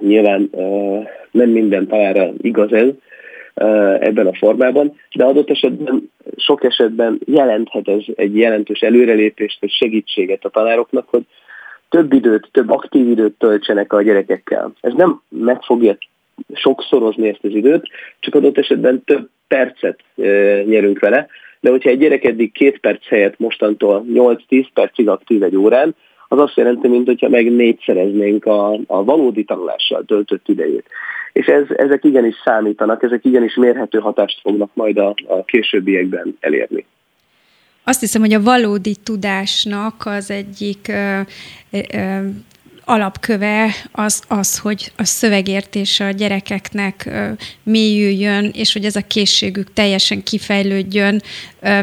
nyilván 0.00 0.50
nem 1.30 1.48
minden 1.50 1.86
tanára 1.86 2.32
igaz 2.40 2.72
ez 2.72 2.88
ebben 4.00 4.26
a 4.26 4.34
formában, 4.34 5.00
de 5.14 5.24
adott 5.24 5.50
esetben 5.50 6.10
sok 6.36 6.64
esetben 6.64 7.20
jelenthet 7.24 7.88
ez 7.88 8.02
egy 8.14 8.36
jelentős 8.36 8.80
előrelépést, 8.80 9.60
vagy 9.60 9.70
segítséget 9.70 10.44
a 10.44 10.48
tanároknak, 10.48 11.08
hogy 11.08 11.22
több 11.88 12.12
időt, 12.12 12.48
több 12.52 12.70
aktív 12.70 13.08
időt 13.08 13.38
töltsenek 13.38 13.92
a 13.92 14.02
gyerekekkel. 14.02 14.72
Ez 14.80 14.92
nem 14.92 15.20
meg 15.28 15.62
fogja 15.62 15.96
sokszorozni 16.54 17.28
ezt 17.28 17.44
az 17.44 17.50
időt, 17.50 17.88
csak 18.20 18.34
adott 18.34 18.58
esetben 18.58 19.04
több 19.04 19.28
percet 19.48 20.00
nyerünk 20.64 20.98
vele, 20.98 21.26
de 21.60 21.70
hogyha 21.70 21.90
egy 21.90 21.98
gyerek 21.98 22.24
eddig 22.24 22.52
két 22.52 22.78
perc 22.78 23.06
helyett 23.06 23.38
mostantól 23.38 24.04
8-10 24.14 24.66
percig 24.74 25.08
aktív 25.08 25.42
egy 25.42 25.56
órán, 25.56 25.94
az 26.28 26.38
azt 26.38 26.56
jelenti, 26.56 26.88
mint 26.88 27.06
hogyha 27.06 27.28
meg 27.28 27.52
négyszereznénk 27.52 28.44
a, 28.44 28.72
a 28.86 29.04
valódi 29.04 29.44
tanulással 29.44 30.04
töltött 30.06 30.48
idejét. 30.48 30.86
És 31.32 31.46
ez, 31.46 31.64
ezek 31.76 32.04
igenis 32.04 32.34
számítanak, 32.44 33.02
ezek 33.02 33.24
igenis 33.24 33.54
mérhető 33.54 33.98
hatást 33.98 34.40
fognak 34.40 34.70
majd 34.74 34.98
a, 34.98 35.14
a 35.26 35.44
későbbiekben 35.44 36.36
elérni. 36.40 36.86
Azt 37.84 38.00
hiszem, 38.00 38.20
hogy 38.20 38.32
a 38.32 38.42
valódi 38.42 38.94
tudásnak 39.04 39.94
az 40.04 40.30
egyik 40.30 40.88
ö, 40.88 41.20
ö, 41.70 42.26
alapköve 42.84 43.74
az, 43.92 44.22
az, 44.28 44.58
hogy 44.58 44.92
a 44.96 45.04
szövegértés 45.04 46.00
a 46.00 46.10
gyerekeknek 46.10 47.10
mélyüljön, 47.62 48.50
és 48.54 48.72
hogy 48.72 48.84
ez 48.84 48.96
a 48.96 49.06
készségük 49.06 49.72
teljesen 49.72 50.22
kifejlődjön. 50.22 51.22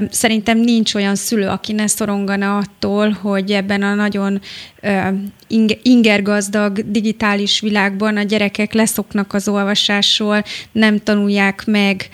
Szerintem 0.09 0.57
nincs 0.57 0.93
olyan 0.93 1.15
szülő, 1.15 1.47
aki 1.47 1.73
ne 1.73 1.87
szorongana 1.87 2.57
attól, 2.57 3.09
hogy 3.09 3.51
ebben 3.51 3.83
a 3.83 3.93
nagyon 3.93 4.41
ingergazdag 5.81 6.91
digitális 6.91 7.59
világban 7.59 8.17
a 8.17 8.23
gyerekek 8.23 8.73
leszoknak 8.73 9.33
az 9.33 9.47
olvasásról, 9.47 10.43
nem 10.71 10.99
tanulják 10.99 11.65
meg 11.65 12.09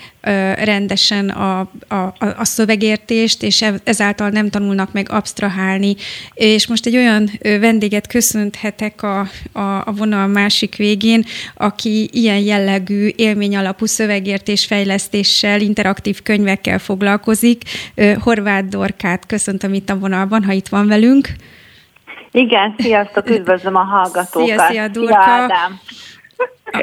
rendesen 0.56 1.28
a, 1.28 1.60
a, 1.88 2.14
a 2.36 2.44
szövegértést, 2.44 3.42
és 3.42 3.64
ezáltal 3.84 4.28
nem 4.28 4.50
tanulnak 4.50 4.92
meg 4.92 5.10
absztrahálni. 5.10 5.96
És 6.34 6.66
most 6.66 6.86
egy 6.86 6.96
olyan 6.96 7.30
vendéget 7.40 8.06
köszönhetek 8.06 9.02
a, 9.02 9.18
a, 9.52 9.60
a 9.60 9.92
vonal 9.96 10.26
másik 10.26 10.76
végén, 10.76 11.24
aki 11.54 12.08
ilyen 12.12 12.38
jellegű 12.38 13.10
élmény 13.16 13.56
alapú 13.56 13.86
szövegértés 13.86 14.64
fejlesztéssel, 14.64 15.60
interaktív 15.60 16.22
könyvekkel 16.22 16.78
foglalkozik. 16.78 17.62
Horváth 18.18 18.68
Dorkát 18.68 19.26
köszöntöm 19.26 19.74
itt 19.74 19.90
a 19.90 19.98
vonalban, 19.98 20.44
ha 20.44 20.52
itt 20.52 20.68
van 20.68 20.86
velünk. 20.86 21.28
Igen, 22.30 22.74
sziasztok, 22.78 23.30
üdvözlöm 23.30 23.76
a 23.76 23.82
hallgatókat. 23.84 24.48
Szia, 24.48 24.66
szia, 24.66 24.88
Durka. 24.88 25.22
Szia, 25.22 25.32
Ádám 25.32 25.80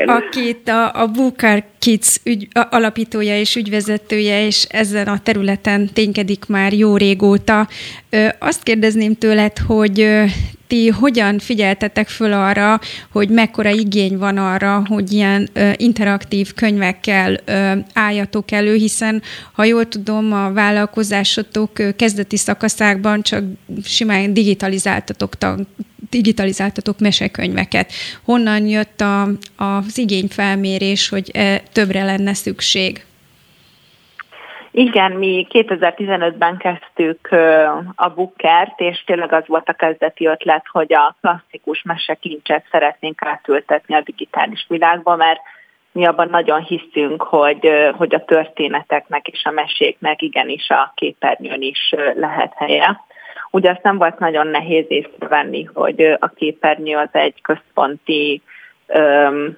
akit 0.06 0.70
a, 0.70 1.02
a 1.02 1.08
Bukar 1.08 1.64
Kids 1.80 2.20
ügy, 2.24 2.48
alapítója 2.70 3.40
és 3.40 3.56
ügyvezetője, 3.56 4.46
és 4.46 4.64
ezen 4.70 5.08
a 5.08 5.20
területen 5.20 5.90
ténykedik 5.94 6.46
már 6.48 6.74
jó 6.74 6.98
régóta. 6.98 7.68
Azt 8.40 8.64
kérdezném 8.64 9.16
tőled, 9.16 9.58
hogy 9.58 10.24
ti 10.68 10.90
hogyan 10.90 11.40
figyeltetek 11.40 12.08
föl 12.08 12.34
arra, 12.34 12.80
hogy 13.12 13.30
mekkora 13.30 13.70
igény 13.70 14.18
van 14.18 14.38
arra, 14.38 14.84
hogy 14.88 15.12
ilyen 15.12 15.50
interaktív 15.76 16.54
könyvekkel 16.54 17.40
álljatok 17.94 18.52
elő, 18.52 18.76
hiszen 18.76 19.22
ha 19.52 19.64
jól 19.64 19.88
tudom, 19.88 20.34
a 20.34 20.52
vállalkozásotok 20.52 21.96
kezdeti 21.96 22.38
szakaszákban 22.38 23.22
csak 23.22 23.44
simán 23.84 24.34
digitalizáltatok 24.34 25.38
digitalizáltatok 26.10 27.00
mesekönyveket. 27.00 27.92
Honnan 28.26 28.66
jött 28.68 29.02
a, 29.02 29.22
az 29.58 29.98
igényfelmérés, 29.98 31.10
hogy 31.10 31.30
e, 31.34 31.60
többre 31.74 32.04
lenne 32.04 32.34
szükség? 32.34 33.06
Igen, 34.78 35.12
mi 35.12 35.48
2015-ben 35.50 36.58
kezdtük 36.58 37.30
a 37.96 38.10
Bookert, 38.10 38.80
és 38.80 39.04
tényleg 39.06 39.34
az 39.34 39.44
volt 39.48 39.70
a 39.70 39.74
kezdeti 39.74 40.26
ötlet, 40.26 40.66
hogy 40.72 40.94
a 40.94 41.16
klasszikus 41.22 41.82
mesekincset 41.82 42.66
szeretnénk 42.72 43.22
átültetni 43.26 43.96
a 43.96 44.02
digitális 44.02 44.66
világba, 44.70 45.16
mert 45.16 45.40
mi 45.92 46.06
abban 46.06 46.30
nagyon 46.30 46.62
hiszünk, 46.62 47.22
hogy, 47.22 47.70
hogy 47.98 48.16
a 48.16 48.26
történeteknek 48.26 49.28
és 49.28 49.44
a 49.44 49.52
meséknek 49.52 50.22
igenis 50.22 50.70
a 50.70 50.92
képernyőn 50.96 51.62
is 51.62 51.94
lehet 52.16 52.54
helye. 52.56 53.00
Ugye 53.56 53.70
azt 53.70 53.84
nem 53.84 53.98
volt 53.98 54.20
nagyon 54.20 54.48
nehéz 54.48 54.86
észrevenni, 54.88 55.64
hogy 55.64 56.02
a 56.20 56.28
képernyő 56.28 56.96
az 56.96 57.10
egy 57.12 57.42
központi 57.42 58.42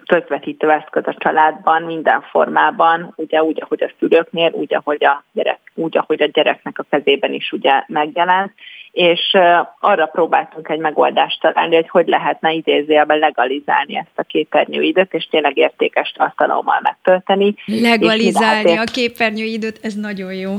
közvetítő 0.05 0.71
eszköz 0.71 1.03
a 1.05 1.15
családban, 1.17 1.81
minden 1.81 2.21
formában, 2.21 3.13
ugye 3.15 3.43
úgy, 3.43 3.61
ahogy 3.61 3.83
a 3.83 3.91
szülőknél, 3.99 4.51
úgy, 4.53 4.73
ahogy 4.73 5.03
a, 5.03 5.23
gyerek, 5.33 5.59
úgy, 5.73 5.97
ahogy 5.97 6.21
a 6.21 6.25
gyereknek 6.25 6.79
a 6.79 6.85
kezében 6.89 7.33
is 7.33 7.51
ugye 7.51 7.83
megjelent, 7.87 8.53
és 8.91 9.37
arra 9.79 10.05
próbáltunk 10.05 10.69
egy 10.69 10.79
megoldást 10.79 11.41
találni, 11.41 11.75
hogy 11.75 11.89
hogy 11.89 12.07
lehetne 12.07 12.51
idézőjelben 12.51 13.19
legalizálni 13.19 13.97
ezt 13.97 14.19
a 14.19 14.23
képernyőidőt, 14.23 15.13
és 15.13 15.27
tényleg 15.31 15.57
értékes 15.57 16.11
tartalommal 16.11 16.79
megtölteni. 16.81 17.55
Legalizálni 17.65 18.77
a 18.77 18.83
képernyőidőt, 18.83 19.79
ez 19.81 19.93
nagyon 19.93 20.33
jó. 20.33 20.55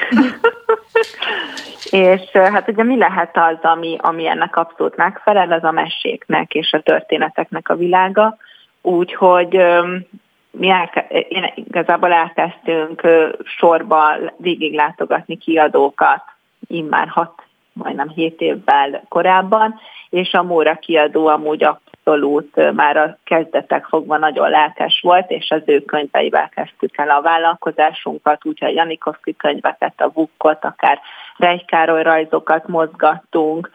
és 1.90 2.30
hát 2.30 2.68
ugye 2.68 2.82
mi 2.82 2.96
lehet 2.96 3.36
az, 3.36 3.58
ami, 3.62 3.96
ami 4.00 4.26
ennek 4.26 4.56
abszolút 4.56 4.96
megfelel, 4.96 5.52
az 5.52 5.64
a 5.64 5.70
meséknek 5.70 6.54
és 6.54 6.72
a 6.72 6.80
történeteknek 6.80 7.68
a 7.68 7.76
világa, 7.76 8.36
úgyhogy 8.82 9.60
mi 10.50 10.68
elke, 10.68 11.06
igazából 11.54 12.12
elkezdtünk 12.12 13.02
sorba 13.44 14.16
végiglátogatni 14.36 15.36
kiadókat, 15.36 16.22
immár 16.66 17.08
hat, 17.08 17.42
majdnem 17.72 18.08
hét 18.08 18.40
évvel 18.40 19.04
korábban, 19.08 19.80
és 20.10 20.32
a 20.32 20.42
Móra 20.42 20.74
kiadó 20.74 21.26
amúgy 21.26 21.64
abszolút 22.04 22.72
már 22.72 22.96
a 22.96 23.18
kezdetek 23.24 23.84
fogva 23.84 24.18
nagyon 24.18 24.50
lelkes 24.50 25.00
volt, 25.02 25.30
és 25.30 25.50
az 25.50 25.62
ő 25.64 25.80
könyveivel 25.80 26.48
kezdtük 26.48 26.98
el 26.98 27.10
a 27.10 27.22
vállalkozásunkat, 27.22 28.44
úgyhogy 28.44 28.68
a 28.68 28.72
Janikovszki 28.72 29.36
könyveket, 29.36 30.00
a 30.00 30.10
Vukkot, 30.14 30.64
akár 30.64 31.00
Rejkároly 31.36 32.02
rajzokat 32.02 32.68
mozgattunk, 32.68 33.70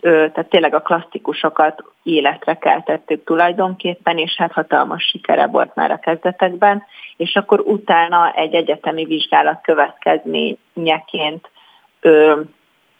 tehát 0.00 0.48
tényleg 0.48 0.74
a 0.74 0.80
klasszikusokat 0.80 1.84
életre 2.02 2.54
keltettük 2.54 3.24
tulajdonképpen, 3.24 4.18
és 4.18 4.36
hát 4.36 4.52
hatalmas 4.52 5.04
sikere 5.04 5.46
volt 5.46 5.74
már 5.74 5.90
a 5.90 5.98
kezdetekben, 5.98 6.82
és 7.16 7.34
akkor 7.34 7.60
utána 7.60 8.32
egy 8.32 8.54
egyetemi 8.54 9.04
vizsgálat 9.04 9.60
következményeként 9.62 11.50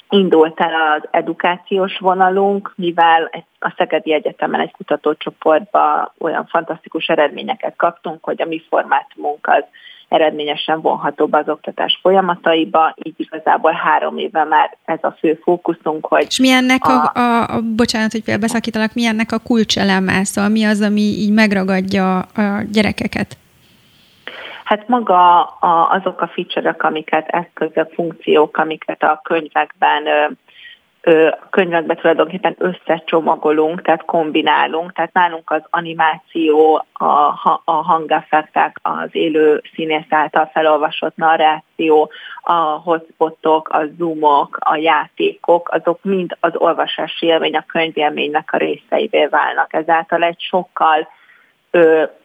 indult 0.08 0.60
el 0.60 0.96
az 0.96 1.08
edukációs 1.10 1.98
vonalunk, 1.98 2.72
mivel 2.76 3.30
a 3.58 3.74
Szegedi 3.76 4.12
Egyetemen 4.12 4.60
egy 4.60 4.70
kutatócsoportban 4.70 6.12
olyan 6.18 6.46
fantasztikus 6.46 7.06
eredményeket 7.06 7.76
kaptunk, 7.76 8.24
hogy 8.24 8.42
a 8.42 8.46
mi 8.46 8.62
formátumunk 8.68 9.46
az 9.46 9.64
eredményesen 10.08 10.80
vonható 10.80 11.26
be 11.26 11.38
az 11.38 11.48
oktatás 11.48 11.98
folyamataiba, 12.02 12.94
így 13.02 13.14
igazából 13.16 13.72
három 13.72 14.18
éve 14.18 14.44
már 14.44 14.76
ez 14.84 14.98
a 15.02 15.16
fő 15.18 15.40
fókuszunk, 15.42 16.06
hogy... 16.06 16.24
És 16.28 16.38
mi 16.38 16.50
ennek 16.50 16.84
a, 16.84 17.12
a, 17.14 17.18
a, 17.18 17.42
a 17.42 17.60
bocsánat, 17.76 18.12
hogy 18.12 18.22
félbeszakítalak, 18.24 18.94
mi 18.94 19.06
ennek 19.06 19.32
a 19.32 19.38
kulcseleme, 19.38 20.24
szóval 20.24 20.50
mi 20.50 20.64
az, 20.64 20.80
ami 20.80 21.00
így 21.00 21.32
megragadja 21.32 22.18
a 22.18 22.62
gyerekeket? 22.72 23.36
Hát 24.68 24.88
maga 24.88 25.42
a, 25.42 25.90
azok 25.90 26.20
a 26.20 26.26
feature-ök, 26.26 26.82
amiket 26.82 27.28
eszközök, 27.28 27.92
funkciók, 27.92 28.56
amiket 28.56 29.02
a 29.02 29.20
könyvekben 29.24 30.06
a 31.40 31.48
könyvekbe 31.50 31.94
tulajdonképpen 31.94 32.56
összecsomagolunk, 32.58 33.82
tehát 33.82 34.04
kombinálunk, 34.04 34.92
tehát 34.92 35.12
nálunk 35.12 35.50
az 35.50 35.62
animáció, 35.70 36.86
a, 36.92 37.04
a 37.64 37.72
hangeffektek, 37.72 38.78
az 38.82 39.08
élő 39.12 39.62
színész 39.74 40.06
által 40.10 40.50
felolvasott 40.52 41.16
narráció, 41.16 42.10
a 42.40 42.52
hotspotok, 42.62 43.68
a 43.68 43.82
zoomok, 43.98 44.58
a 44.60 44.76
játékok, 44.76 45.68
azok 45.72 45.98
mind 46.02 46.36
az 46.40 46.52
olvasási 46.54 47.26
élmény, 47.26 47.56
a 47.56 47.64
könyvélménynek 47.66 48.52
a 48.52 48.56
részeivé 48.56 49.26
válnak. 49.26 49.72
Ezáltal 49.72 50.22
egy 50.22 50.40
sokkal 50.40 51.08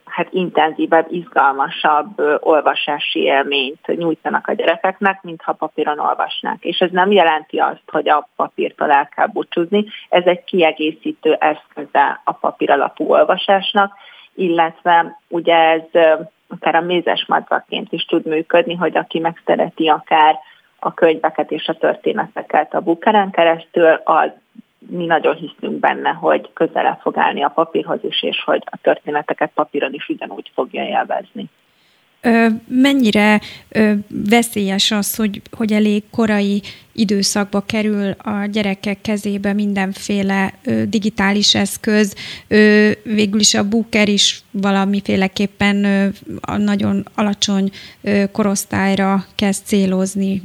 hát 0.04 0.28
intenzívebb, 0.30 1.06
izgalmasabb 1.10 2.18
ö, 2.18 2.36
olvasási 2.40 3.20
élményt 3.20 3.86
nyújtanak 3.86 4.48
a 4.48 4.52
gyerekeknek, 4.52 5.22
mintha 5.22 5.52
papíron 5.52 5.98
olvasnák. 5.98 6.64
És 6.64 6.78
ez 6.78 6.90
nem 6.90 7.10
jelenti 7.12 7.58
azt, 7.58 7.82
hogy 7.86 8.08
a 8.08 8.28
papírtól 8.36 8.90
el 8.90 9.08
kell 9.08 9.26
búcsúzni, 9.26 9.84
ez 10.08 10.24
egy 10.24 10.44
kiegészítő 10.44 11.32
eszköze 11.32 12.20
a 12.24 12.32
papír 12.32 12.70
alapú 12.70 13.12
olvasásnak, 13.12 13.92
illetve 14.34 15.18
ugye 15.28 15.54
ez 15.54 15.82
ö, 15.92 16.14
akár 16.48 16.74
a 16.74 16.80
mézes 16.80 17.24
madzaként 17.26 17.92
is 17.92 18.04
tud 18.04 18.26
működni, 18.26 18.74
hogy 18.74 18.96
aki 18.96 19.18
megszereti 19.18 19.88
akár 19.88 20.38
a 20.78 20.94
könyveket 20.94 21.50
és 21.50 21.68
a 21.68 21.74
történeteket 21.74 22.74
a 22.74 22.80
bukeren 22.80 23.30
keresztül, 23.30 24.00
az 24.04 24.30
mi 24.86 25.06
nagyon 25.06 25.34
hiszünk 25.34 25.80
benne, 25.80 26.10
hogy 26.10 26.50
közelebb 26.52 26.98
fog 27.00 27.18
állni 27.18 27.42
a 27.42 27.48
papírhoz 27.48 27.98
is, 28.02 28.22
és 28.22 28.42
hogy 28.44 28.62
a 28.64 28.78
történeteket 28.82 29.50
papíron 29.54 29.92
is 29.92 30.08
ugyanúgy 30.08 30.50
fogja 30.54 30.82
élvezni. 30.82 31.48
Mennyire 32.68 33.40
veszélyes 34.08 34.90
az, 34.90 35.16
hogy, 35.16 35.42
hogy 35.56 35.72
elég 35.72 36.02
korai 36.10 36.62
időszakba 36.92 37.60
kerül 37.60 38.10
a 38.10 38.46
gyerekek 38.46 39.00
kezébe 39.00 39.52
mindenféle 39.52 40.52
digitális 40.88 41.54
eszköz, 41.54 42.14
végül 43.02 43.40
is 43.40 43.54
a 43.54 43.68
booker 43.68 44.08
is 44.08 44.42
valamiféleképpen 44.50 45.84
a 46.40 46.56
nagyon 46.56 47.04
alacsony 47.14 47.70
korosztályra 48.32 49.24
kezd 49.34 49.64
célozni 49.64 50.42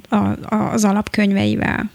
az 0.50 0.86
alapkönyveivel? 0.86 1.90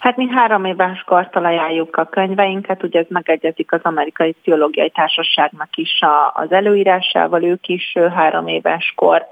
Hát 0.00 0.16
mi 0.16 0.28
három 0.28 0.64
éves 0.64 1.02
kortól 1.02 1.44
ajánljuk 1.44 1.96
a 1.96 2.04
könyveinket, 2.04 2.82
ugye 2.82 3.00
ez 3.00 3.06
megegyezik 3.08 3.72
az 3.72 3.80
Amerikai 3.82 4.32
Pszichológiai 4.32 4.90
Társaságnak 4.90 5.76
is 5.76 6.00
a, 6.00 6.32
az 6.34 6.52
előírásával, 6.52 7.44
ők 7.44 7.68
is 7.68 7.92
három 8.14 8.46
éves 8.46 8.92
kor 8.96 9.26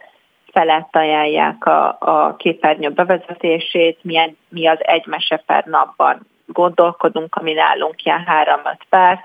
felett 0.53 0.97
ajánlják 0.97 1.67
a, 1.67 1.97
a 2.01 2.37
képernyő 2.37 2.89
bevezetését, 2.89 3.99
milyen, 4.03 4.37
mi 4.49 4.67
az 4.67 4.79
egy 4.81 5.07
mese 5.07 5.43
per 5.47 5.65
napban 5.65 6.27
gondolkodunk, 6.47 7.35
ami 7.35 7.53
nálunk 7.53 8.05
ilyen 8.05 8.25
három 8.27 8.61
perc, 8.89 9.21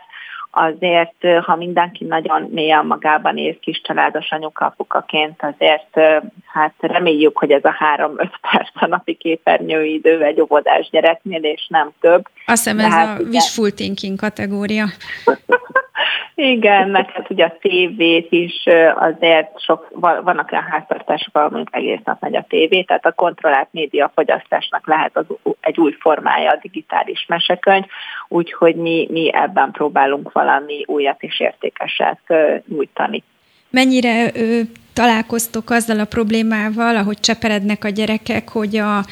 azért, 0.51 1.43
ha 1.45 1.55
mindenki 1.55 2.05
nagyon 2.05 2.41
mélyen 2.41 2.85
magában 2.85 3.37
ér 3.37 3.59
kis 3.59 3.81
családos 3.81 4.31
anyukapukaként, 4.31 5.43
azért 5.43 6.21
hát 6.45 6.73
reméljük, 6.79 7.37
hogy 7.37 7.51
ez 7.51 7.63
a 7.63 7.75
három-öt 7.77 8.39
perc 8.51 8.69
a 8.73 8.87
napi 8.87 9.13
képernyőidő 9.13 10.23
egy 10.23 10.41
óvodás 10.41 10.89
gyereknél, 10.89 11.43
és 11.43 11.67
nem 11.69 11.91
több. 11.99 12.25
Azt 12.45 12.63
hiszem 12.63 12.79
ez 12.79 12.93
hát, 12.93 13.19
a 13.19 13.23
wishful 13.23 13.71
thinking 13.71 14.19
kategória. 14.19 14.85
Igen, 16.35 16.89
meg 16.89 17.09
hát 17.09 17.29
ugye 17.29 17.45
a 17.45 17.57
tévét 17.61 18.31
is 18.31 18.63
azért 18.95 19.61
sok, 19.61 19.87
vannak 19.99 20.51
olyan 20.51 20.63
háztartások, 20.63 21.35
ahol 21.35 21.63
egész 21.71 21.99
nap 22.03 22.21
megy 22.21 22.35
a 22.35 22.45
tévé, 22.49 22.81
tehát 22.81 23.05
a 23.05 23.11
kontrollált 23.11 23.67
média 23.71 24.11
fogyasztásnak 24.15 24.87
lehet 24.87 25.17
az, 25.17 25.25
egy 25.59 25.79
új 25.79 25.91
formája 25.91 26.51
a 26.51 26.59
digitális 26.61 27.25
mesekönyv, 27.27 27.85
úgyhogy 28.27 28.75
mi, 28.75 29.07
mi 29.11 29.33
ebben 29.33 29.71
próbálunk 29.71 30.31
valami 30.31 30.83
újat 30.87 31.23
és 31.23 31.39
értékeset 31.39 32.19
nyújtani. 32.67 33.23
Mennyire 33.71 34.31
ö, 34.33 34.61
találkoztok 34.93 35.69
azzal 35.69 35.99
a 35.99 36.05
problémával, 36.05 36.95
ahogy 36.95 37.19
cseperednek 37.19 37.83
a 37.83 37.89
gyerekek, 37.89 38.49
hogy 38.49 38.77
a 38.77 39.05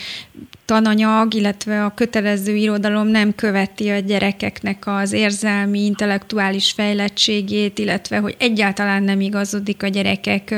tananyag, 0.65 1.33
illetve 1.33 1.85
a 1.85 1.93
kötelező 1.93 2.55
irodalom 2.55 3.07
nem 3.07 3.35
követi 3.35 3.89
a 3.89 3.99
gyerekeknek 3.99 4.87
az 4.87 5.11
érzelmi, 5.11 5.85
intellektuális 5.85 6.71
fejlettségét, 6.71 7.79
illetve 7.79 8.17
hogy 8.17 8.35
egyáltalán 8.39 9.03
nem 9.03 9.21
igazodik 9.21 9.83
a 9.83 9.87
gyerekek 9.87 10.55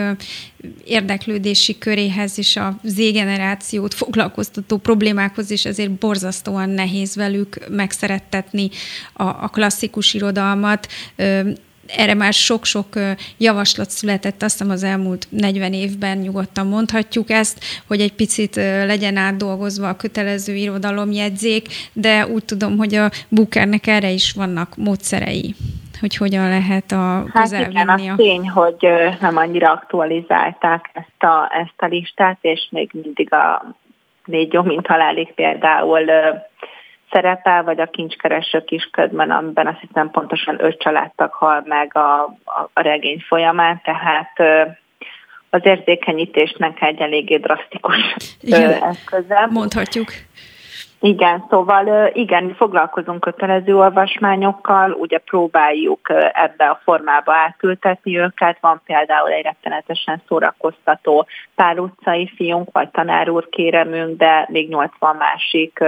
érdeklődési 0.86 1.78
köréhez 1.78 2.38
és 2.38 2.56
a 2.56 2.80
Z-generációt 2.84 3.94
foglalkoztató 3.94 4.78
problémákhoz, 4.78 5.52
és 5.52 5.66
ezért 5.66 5.92
borzasztóan 5.92 6.70
nehéz 6.70 7.16
velük 7.16 7.58
megszerettetni 7.70 8.70
a, 9.14 9.24
a 9.24 9.50
klasszikus 9.52 10.14
irodalmat 10.14 10.88
erre 11.98 12.14
már 12.14 12.34
sok-sok 12.34 12.88
javaslat 13.38 13.90
született, 13.90 14.44
azt 14.44 14.58
hiszem 14.58 14.74
az 14.74 14.84
elmúlt 14.84 15.28
40 15.30 15.74
évben 15.74 16.18
nyugodtan 16.18 16.68
mondhatjuk 16.68 17.30
ezt, 17.30 17.64
hogy 17.88 18.02
egy 18.02 18.14
picit 18.14 18.56
legyen 18.86 19.18
átdolgozva 19.18 19.90
a 19.90 19.96
kötelező 19.96 20.54
irodalomjegyzék, 20.54 21.68
de 21.94 22.28
úgy 22.28 22.46
tudom, 22.46 22.78
hogy 22.78 22.96
a 22.96 23.10
Bukernek 23.30 23.88
erre 23.88 24.10
is 24.10 24.34
vannak 24.34 24.76
módszerei 24.78 25.56
hogy 26.02 26.18
hogyan 26.18 26.50
lehet 26.50 26.92
a 26.92 27.24
Hát 27.34 27.52
igen, 27.52 27.90
a 27.90 28.16
tény, 28.16 28.50
hogy 28.50 28.88
nem 29.20 29.38
annyira 29.38 29.72
aktualizálták 29.72 30.90
ezt 30.94 31.24
a, 31.24 31.52
ezt 31.60 31.82
a 31.82 31.86
listát, 31.86 32.38
és 32.42 32.68
még 32.72 32.90
mindig 33.04 33.34
a 33.34 33.76
négy 34.26 34.54
jó, 34.54 34.62
mint 34.62 34.88
halálig 34.88 35.34
például 35.34 36.06
szerepel, 37.12 37.64
vagy 37.64 37.80
a 37.80 37.90
kincskereső 37.90 38.64
kisködben, 38.64 39.32
amiben 39.32 39.68
azt 39.68 39.80
hiszem 39.80 40.12
pontosan 40.12 40.64
öt 40.64 40.80
családtag 40.80 41.32
hal 41.32 41.64
meg 41.66 41.96
a, 41.96 42.22
a, 42.24 42.70
a 42.74 42.82
regény 42.82 43.24
folyamán, 43.28 43.82
tehát 43.84 44.32
az 45.50 45.62
érzékenyítésnek 45.64 46.82
egy 46.82 47.00
eléggé 47.00 47.38
drasztikus 47.38 48.16
igen, 48.42 48.84
eszköze. 48.84 49.48
Mondhatjuk. 49.50 50.08
Igen, 51.04 51.46
szóval 51.50 52.10
igen, 52.14 52.56
foglalkozunk 52.56 53.20
kötelező 53.20 53.76
olvasmányokkal, 53.76 54.92
ugye 54.92 55.18
próbáljuk 55.18 56.10
ebbe 56.34 56.66
a 56.66 56.80
formába 56.84 57.34
átültetni 57.34 58.18
őket. 58.18 58.58
Van 58.62 58.82
például 58.86 59.30
egy 59.30 59.44
rettenetesen 59.44 60.22
szórakoztató 60.28 61.28
pár 61.56 61.80
utcai 61.80 62.32
fiunk, 62.36 62.70
vagy 62.72 62.90
tanárúr 62.90 63.50
kéremünk, 63.50 64.18
de 64.18 64.48
még 64.50 64.70
80 64.70 65.16
másik 65.16 65.80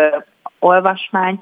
olvasmány, 0.64 1.40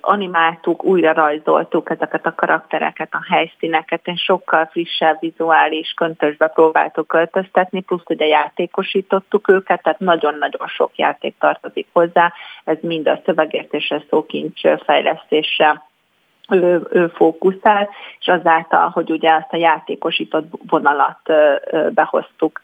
animáltuk, 0.00 0.84
újra 0.84 1.12
rajzoltuk 1.12 1.90
ezeket 1.90 2.26
a 2.26 2.34
karaktereket, 2.34 3.08
a 3.10 3.24
helyszíneket, 3.28 4.00
és 4.04 4.22
sokkal 4.22 4.68
frissebb 4.70 5.16
vizuális 5.20 5.92
köntösbe 5.96 6.46
próbáltuk 6.46 7.06
költöztetni, 7.06 7.80
plusz 7.80 8.02
ugye 8.06 8.26
játékosítottuk 8.26 9.48
őket, 9.48 9.82
tehát 9.82 9.98
nagyon-nagyon 9.98 10.66
sok 10.66 10.96
játék 10.96 11.34
tartozik 11.38 11.86
hozzá, 11.92 12.32
ez 12.64 12.76
mind 12.80 13.08
a 13.08 13.20
szövegértésre, 13.24 14.02
szókincs 14.10 14.60
fejlesztésre 14.84 15.82
ő, 16.50 16.86
ő 16.90 17.06
fókuszál, 17.06 17.88
és 18.18 18.26
azáltal, 18.26 18.88
hogy 18.88 19.10
ugye 19.10 19.30
ezt 19.30 19.52
a 19.52 19.56
játékosított 19.56 20.46
vonalat 20.68 21.20
behoztuk 21.90 22.60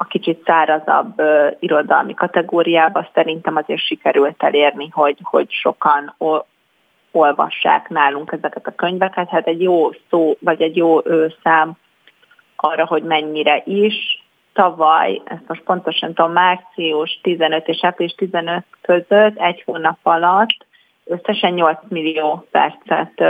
a 0.00 0.04
kicsit 0.04 0.42
szárazabb 0.44 1.20
uh, 1.20 1.56
irodalmi 1.58 2.14
kategóriába 2.14 3.08
szerintem 3.14 3.56
azért 3.56 3.80
sikerült 3.80 4.42
elérni, 4.42 4.88
hogy, 4.92 5.18
hogy 5.22 5.50
sokan 5.50 6.14
o, 6.18 6.38
olvassák 7.12 7.88
nálunk 7.88 8.32
ezeket 8.32 8.66
a 8.66 8.74
könyveket. 8.74 9.28
Hát 9.28 9.46
egy 9.46 9.62
jó 9.62 9.90
szó, 10.10 10.36
vagy 10.40 10.62
egy 10.62 10.76
jó 10.76 11.00
ő, 11.04 11.34
szám 11.42 11.72
arra, 12.56 12.86
hogy 12.86 13.02
mennyire 13.02 13.62
is. 13.64 14.26
Tavaly, 14.52 15.20
ezt 15.24 15.48
most 15.48 15.62
pontosan 15.62 16.14
tudom, 16.14 16.32
március 16.32 17.20
15 17.22 17.68
és 17.68 17.84
április 17.84 18.12
15 18.12 18.64
között 18.80 19.38
egy 19.38 19.62
hónap 19.66 19.98
alatt 20.02 20.66
összesen 21.04 21.52
8 21.52 21.78
millió 21.88 22.46
percet 22.50 23.24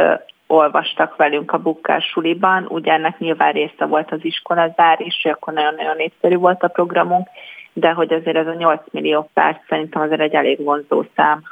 olvastak 0.50 1.16
velünk 1.16 1.52
a 1.52 1.58
bukkás 1.58 2.04
suliban, 2.04 2.66
ugye 2.68 2.92
ennek 2.92 3.18
nyilván 3.18 3.52
része 3.52 3.84
volt 3.84 4.12
az 4.12 4.18
iskolazár 4.22 5.00
is, 5.00 5.24
akkor 5.24 5.52
nagyon-nagyon 5.52 5.96
népszerű 5.96 6.36
volt 6.36 6.62
a 6.62 6.68
programunk, 6.68 7.28
de 7.72 7.90
hogy 7.90 8.12
azért 8.12 8.36
ez 8.36 8.46
a 8.46 8.54
8 8.54 8.80
millió 8.90 9.30
perc 9.34 9.56
szerintem 9.68 10.02
azért 10.02 10.20
egy 10.20 10.34
elég 10.34 10.64
vonzó 10.64 11.04
szám. 11.16 11.42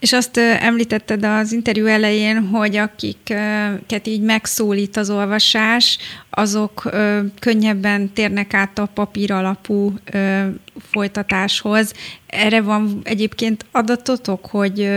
És 0.00 0.12
azt 0.12 0.38
említetted 0.60 1.24
az 1.24 1.52
interjú 1.52 1.86
elején, 1.86 2.48
hogy 2.48 2.76
akiket 2.76 4.06
így 4.06 4.22
megszólít 4.22 4.96
az 4.96 5.10
olvasás, 5.10 5.98
azok 6.30 6.82
könnyebben 7.40 8.12
térnek 8.12 8.54
át 8.54 8.78
a 8.78 8.88
papír 8.94 9.32
alapú 9.32 9.92
folytatáshoz. 10.90 11.94
Erre 12.26 12.62
van 12.62 13.00
egyébként 13.04 13.64
adatotok, 13.72 14.46
hogy 14.46 14.88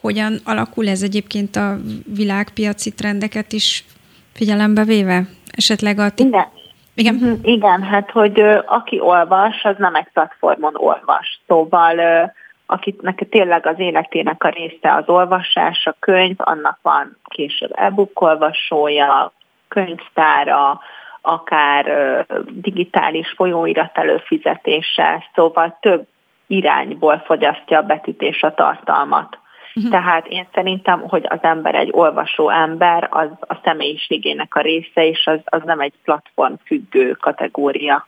hogyan 0.00 0.38
alakul 0.44 0.88
ez 0.88 1.02
egyébként 1.02 1.56
a 1.56 1.76
világpiaci 2.16 2.94
trendeket 2.94 3.52
is 3.52 3.84
figyelembe 4.32 4.84
véve? 4.84 5.22
Esetleg 5.52 5.98
a... 5.98 6.10
Ti... 6.10 6.22
Igen. 6.24 6.46
Igen. 6.94 7.14
Mhm, 7.14 7.32
igen, 7.42 7.82
hát 7.82 8.10
hogy 8.10 8.40
aki 8.66 9.00
olvas, 9.00 9.64
az 9.64 9.74
nem 9.78 9.94
egy 9.94 10.08
platformon 10.12 10.72
olvas. 10.76 11.40
Szóval 11.46 11.96
akinek 12.66 13.28
tényleg 13.30 13.66
az 13.66 13.78
életének 13.78 14.44
a 14.44 14.48
része 14.48 14.94
az 14.94 15.08
olvasás, 15.08 15.86
a 15.86 15.96
könyv, 15.98 16.34
annak 16.38 16.78
van 16.82 17.16
később 17.24 17.70
e-book 17.74 18.20
olvasója, 18.20 19.32
könyvtára, 19.68 20.80
akár 21.20 21.86
digitális 22.48 23.32
folyóirat 23.36 23.98
előfizetése, 23.98 25.24
szóval 25.34 25.78
több 25.80 26.06
irányból 26.46 27.22
fogyasztja 27.24 27.78
a 27.78 27.82
betűtés 27.82 28.42
a 28.42 28.54
tartalmat. 28.54 29.38
Uh-huh. 29.74 29.90
Tehát 29.90 30.26
én 30.26 30.46
szerintem, 30.54 31.00
hogy 31.00 31.26
az 31.28 31.38
ember 31.42 31.74
egy 31.74 31.88
olvasó 31.92 32.50
ember, 32.50 33.08
az 33.10 33.28
a 33.40 33.60
személyiségének 33.64 34.54
a 34.54 34.60
része, 34.60 35.06
és 35.06 35.26
az, 35.26 35.40
az 35.44 35.62
nem 35.64 35.80
egy 35.80 35.94
platform 36.04 36.54
függő 36.64 37.12
kategória. 37.12 38.06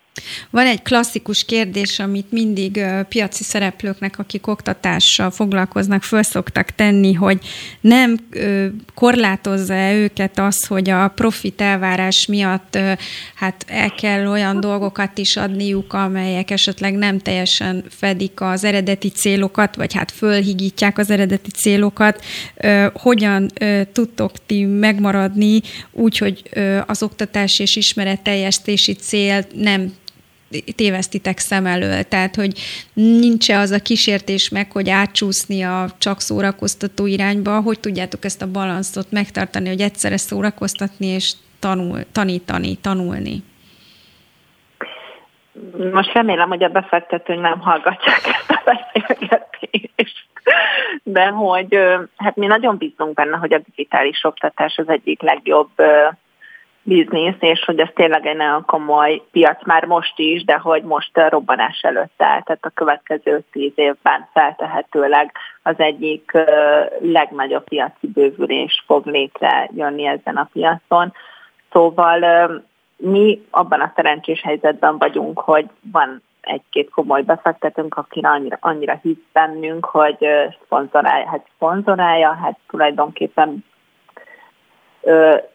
Van 0.50 0.66
egy 0.66 0.82
klasszikus 0.82 1.44
kérdés, 1.44 1.98
amit 1.98 2.32
mindig 2.32 2.84
piaci 3.08 3.42
szereplőknek, 3.42 4.18
akik 4.18 4.46
oktatással 4.46 5.30
foglalkoznak, 5.30 6.02
föl 6.02 6.22
tenni, 6.76 7.12
hogy 7.12 7.38
nem 7.80 8.16
korlátozza 8.94 9.92
őket 9.92 10.38
az, 10.38 10.66
hogy 10.66 10.90
a 10.90 11.08
profit 11.08 11.60
elvárás 11.60 12.26
miatt 12.26 12.78
hát 13.34 13.64
el 13.68 13.90
kell 13.90 14.26
olyan 14.26 14.60
dolgokat 14.60 15.18
is 15.18 15.36
adniuk, 15.36 15.92
amelyek 15.92 16.50
esetleg 16.50 16.94
nem 16.94 17.18
teljesen 17.18 17.84
fedik 17.88 18.40
az 18.40 18.64
eredeti 18.64 19.08
célokat, 19.08 19.76
vagy 19.76 19.94
hát 19.94 20.10
fölhigítják 20.10 20.98
az 20.98 21.10
eredeti 21.10 21.50
célokat. 21.50 22.24
Hogyan 22.92 23.50
tudtok 23.92 24.32
ti 24.46 24.64
megmaradni 24.64 25.60
úgy, 25.90 26.18
hogy 26.18 26.42
az 26.86 27.02
oktatás 27.02 27.58
és 27.58 27.76
ismeretteljesztési 27.76 28.92
cél 28.92 29.46
nem 29.54 29.92
tévesztitek 30.76 31.38
szem 31.38 31.66
elől. 31.66 32.02
Tehát, 32.02 32.34
hogy 32.34 32.52
nincs 32.92 33.50
-e 33.50 33.58
az 33.58 33.70
a 33.70 33.78
kísértés 33.78 34.48
meg, 34.48 34.72
hogy 34.72 34.90
átcsúszni 34.90 35.62
a 35.62 35.86
csak 35.98 36.20
szórakoztató 36.20 37.06
irányba, 37.06 37.60
hogy 37.60 37.80
tudjátok 37.80 38.24
ezt 38.24 38.42
a 38.42 38.50
balanszot 38.50 39.10
megtartani, 39.10 39.68
hogy 39.68 39.80
egyszerre 39.80 40.16
szórakoztatni 40.16 41.06
és 41.06 41.32
tanul, 41.60 41.98
tanítani, 42.12 42.76
tanulni? 42.76 43.42
Most 45.92 46.12
remélem, 46.12 46.48
hogy 46.48 46.62
a 46.62 46.68
befektetők 46.68 47.40
nem 47.40 47.60
hallgatják 47.60 48.20
ezt 48.24 48.50
a 48.50 48.62
beszélgetést, 48.64 50.26
de 51.02 51.26
hogy 51.26 51.78
hát 52.16 52.36
mi 52.36 52.46
nagyon 52.46 52.76
bízunk 52.76 53.14
benne, 53.14 53.36
hogy 53.36 53.52
a 53.52 53.58
digitális 53.58 54.24
oktatás 54.24 54.76
az 54.76 54.88
egyik 54.88 55.22
legjobb 55.22 55.70
biznisz, 56.82 57.36
és 57.38 57.64
hogy 57.64 57.80
ez 57.80 57.88
tényleg 57.94 58.26
egy 58.26 58.36
nagyon 58.36 58.64
komoly 58.64 59.22
piac 59.30 59.64
már 59.64 59.84
most 59.84 60.18
is, 60.18 60.44
de 60.44 60.58
hogy 60.58 60.82
most 60.82 61.10
robbanás 61.28 61.80
előtt 61.82 62.22
áll, 62.22 62.42
tehát 62.42 62.64
a 62.64 62.70
következő 62.74 63.44
tíz 63.52 63.72
évben 63.74 64.28
feltehetőleg 64.32 65.32
az 65.62 65.74
egyik 65.76 66.32
legnagyobb 67.00 67.64
piaci 67.64 68.06
bővülés 68.06 68.82
fog 68.86 69.06
létrejönni 69.06 70.06
ezen 70.06 70.36
a 70.36 70.48
piacon. 70.52 71.12
Szóval 71.70 72.20
mi 72.96 73.46
abban 73.50 73.80
a 73.80 73.92
szerencsés 73.94 74.42
helyzetben 74.42 74.98
vagyunk, 74.98 75.38
hogy 75.38 75.66
van 75.92 76.22
egy-két 76.40 76.90
komoly 76.90 77.22
befektetőnk, 77.22 77.94
aki 77.94 78.20
annyira, 78.20 78.58
annyira 78.60 78.98
hisz 79.02 79.24
bennünk, 79.32 79.84
hogy 79.84 80.26
szponzorálja, 80.64 81.28
hát 81.28 81.46
szponzorálja, 81.54 82.32
hát 82.42 82.58
tulajdonképpen 82.68 83.64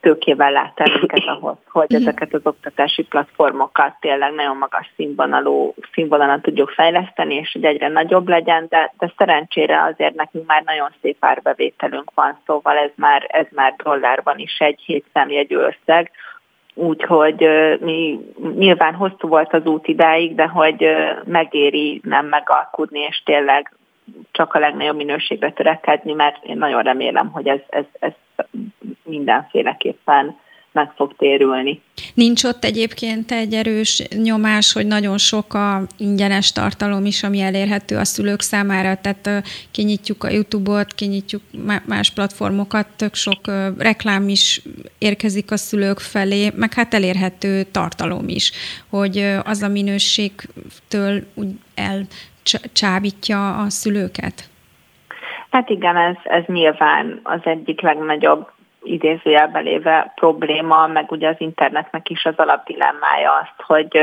tőkével 0.00 0.52
lát 0.52 0.80
el 0.80 0.92
minket 0.98 1.26
ahhoz, 1.26 1.56
hogy 1.68 1.94
ezeket 1.94 2.34
az 2.34 2.40
oktatási 2.44 3.02
platformokat 3.02 3.92
tényleg 4.00 4.32
nagyon 4.32 4.56
magas 4.56 4.92
színvonalú, 4.96 5.74
színvonalan 5.92 6.40
tudjuk 6.40 6.70
fejleszteni, 6.70 7.34
és 7.34 7.52
hogy 7.52 7.64
egyre 7.64 7.88
nagyobb 7.88 8.28
legyen, 8.28 8.66
de, 8.68 8.94
de 8.98 9.12
szerencsére 9.16 9.82
azért 9.82 10.14
nekünk 10.14 10.46
már 10.46 10.62
nagyon 10.64 10.90
szép 11.00 11.16
árbevételünk 11.20 12.10
van, 12.14 12.38
szóval 12.46 12.76
ez 12.76 12.90
már, 12.94 13.24
ez 13.28 13.46
már 13.50 13.74
dollárban 13.76 14.38
is 14.38 14.58
egy 14.58 14.80
hétszámjegyű 14.84 15.56
összeg, 15.56 16.10
úgyhogy 16.74 17.48
mi 17.80 18.20
nyilván 18.56 18.94
hosszú 18.94 19.28
volt 19.28 19.54
az 19.54 19.66
út 19.66 19.88
idáig, 19.88 20.34
de 20.34 20.46
hogy 20.46 20.86
megéri 21.24 22.00
nem 22.04 22.26
megalkudni, 22.26 23.00
és 23.00 23.22
tényleg 23.24 23.72
csak 24.30 24.54
a 24.54 24.58
legnagyobb 24.58 24.96
minőségre 24.96 25.52
törekedni, 25.52 26.12
mert 26.12 26.44
én 26.44 26.56
nagyon 26.56 26.82
remélem, 26.82 27.30
hogy 27.30 27.48
ez, 27.48 27.60
ez, 27.68 27.84
ez 27.98 28.12
mindenféleképpen 29.08 30.36
meg 30.72 30.92
fog 30.96 31.14
térülni. 31.16 31.80
Nincs 32.14 32.44
ott 32.44 32.64
egyébként 32.64 33.30
egy 33.32 33.52
erős 33.52 34.02
nyomás, 34.22 34.72
hogy 34.72 34.86
nagyon 34.86 35.18
sok 35.18 35.54
a 35.54 35.80
ingyenes 35.96 36.52
tartalom 36.52 37.04
is, 37.04 37.22
ami 37.22 37.40
elérhető 37.40 37.96
a 37.96 38.04
szülők 38.04 38.40
számára, 38.40 38.96
tehát 39.00 39.48
kinyitjuk 39.70 40.24
a 40.24 40.30
YouTube-ot, 40.30 40.94
kinyitjuk 40.94 41.42
más 41.86 42.10
platformokat, 42.10 42.86
tök 42.96 43.14
sok 43.14 43.40
reklám 43.78 44.28
is 44.28 44.62
érkezik 44.98 45.50
a 45.50 45.56
szülők 45.56 45.98
felé, 45.98 46.50
meg 46.56 46.74
hát 46.74 46.94
elérhető 46.94 47.62
tartalom 47.62 48.28
is, 48.28 48.52
hogy 48.90 49.18
az 49.44 49.62
a 49.62 49.68
minőségtől 49.68 51.22
úgy 51.34 51.50
elcsábítja 51.74 53.56
a 53.56 53.70
szülőket. 53.70 54.50
Hát 55.50 55.70
igen, 55.70 55.96
ez, 55.96 56.16
ez 56.24 56.44
nyilván 56.46 57.20
az 57.22 57.40
egyik 57.44 57.80
legnagyobb 57.80 58.48
idézőjelben 58.82 59.62
léve 59.62 60.12
probléma, 60.14 60.86
meg 60.86 61.10
ugye 61.10 61.28
az 61.28 61.36
internetnek 61.38 62.08
is 62.08 62.24
az 62.24 62.34
alapdilemmája 62.36 63.32
azt, 63.32 63.62
hogy 63.66 64.00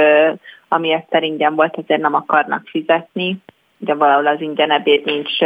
ami 0.68 0.92
egyszer 0.94 1.24
ingyen 1.24 1.56
volt, 1.56 1.78
azért 1.78 2.02
nem 2.02 2.14
akarnak 2.14 2.68
fizetni. 2.68 3.38
Ugye 3.78 3.94
valahol 3.94 4.28
az 4.28 4.42
ingyen 4.42 4.72
ebéd 4.72 5.06
nincs 5.06 5.40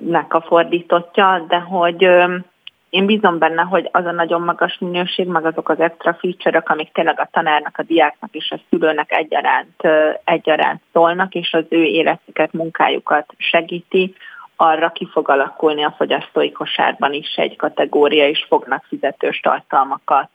nek 0.00 0.34
a 0.34 0.40
fordítottja, 0.40 1.44
de 1.48 1.58
hogy 1.58 2.02
én 2.90 3.06
bízom 3.06 3.38
benne, 3.38 3.62
hogy 3.62 3.88
az 3.92 4.04
a 4.04 4.10
nagyon 4.10 4.42
magas 4.42 4.78
minőség, 4.78 5.26
meg 5.26 5.46
azok 5.46 5.68
az 5.68 5.80
extra 5.80 6.14
feature 6.14 6.62
amik 6.66 6.92
tényleg 6.92 7.20
a 7.20 7.28
tanárnak, 7.32 7.78
a 7.78 7.82
diáknak 7.82 8.34
és 8.34 8.50
a 8.50 8.60
szülőnek 8.70 9.12
egyaránt, 9.12 9.88
egyaránt 10.24 10.80
szólnak, 10.92 11.34
és 11.34 11.52
az 11.52 11.64
ő 11.68 11.82
életüket, 11.82 12.52
munkájukat 12.52 13.34
segíti, 13.36 14.14
arra 14.56 14.90
ki 14.90 15.08
fog 15.12 15.28
alakulni 15.28 15.84
a 15.84 15.94
fogyasztói 15.96 16.52
kosárban 16.52 17.12
is 17.12 17.34
egy 17.36 17.56
kategória, 17.56 18.28
és 18.28 18.44
fognak 18.48 18.84
fizetős 18.88 19.40
tartalmakat 19.40 20.30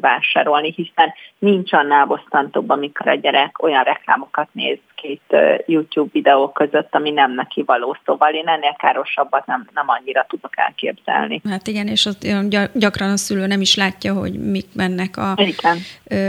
vásárolni, 0.00 0.72
hiszen 0.76 1.12
nincs 1.38 1.72
annál 1.72 2.06
bosszantóbb, 2.06 2.70
amikor 2.70 3.08
a 3.08 3.14
gyerek 3.14 3.62
olyan 3.62 3.84
reklámokat 3.84 4.48
néz 4.52 4.78
két 5.02 5.22
YouTube 5.66 6.10
videó 6.12 6.52
között, 6.52 6.94
ami 6.94 7.10
nem 7.10 7.34
neki 7.34 7.62
való. 7.66 7.96
Szóval 8.04 8.34
én 8.34 8.48
ennél 8.48 8.76
károsabbat 8.78 9.46
nem, 9.46 9.68
nem 9.74 9.84
annyira 9.88 10.26
tudok 10.28 10.52
elképzelni. 10.56 11.40
Hát 11.48 11.66
igen, 11.66 11.86
és 11.86 12.06
ott 12.06 12.26
gyakran 12.74 13.10
a 13.10 13.16
szülő 13.16 13.46
nem 13.46 13.60
is 13.60 13.76
látja, 13.76 14.14
hogy 14.14 14.32
mik 14.32 14.66
mennek 14.74 15.16
a 15.16 15.34
igen. 15.36 15.78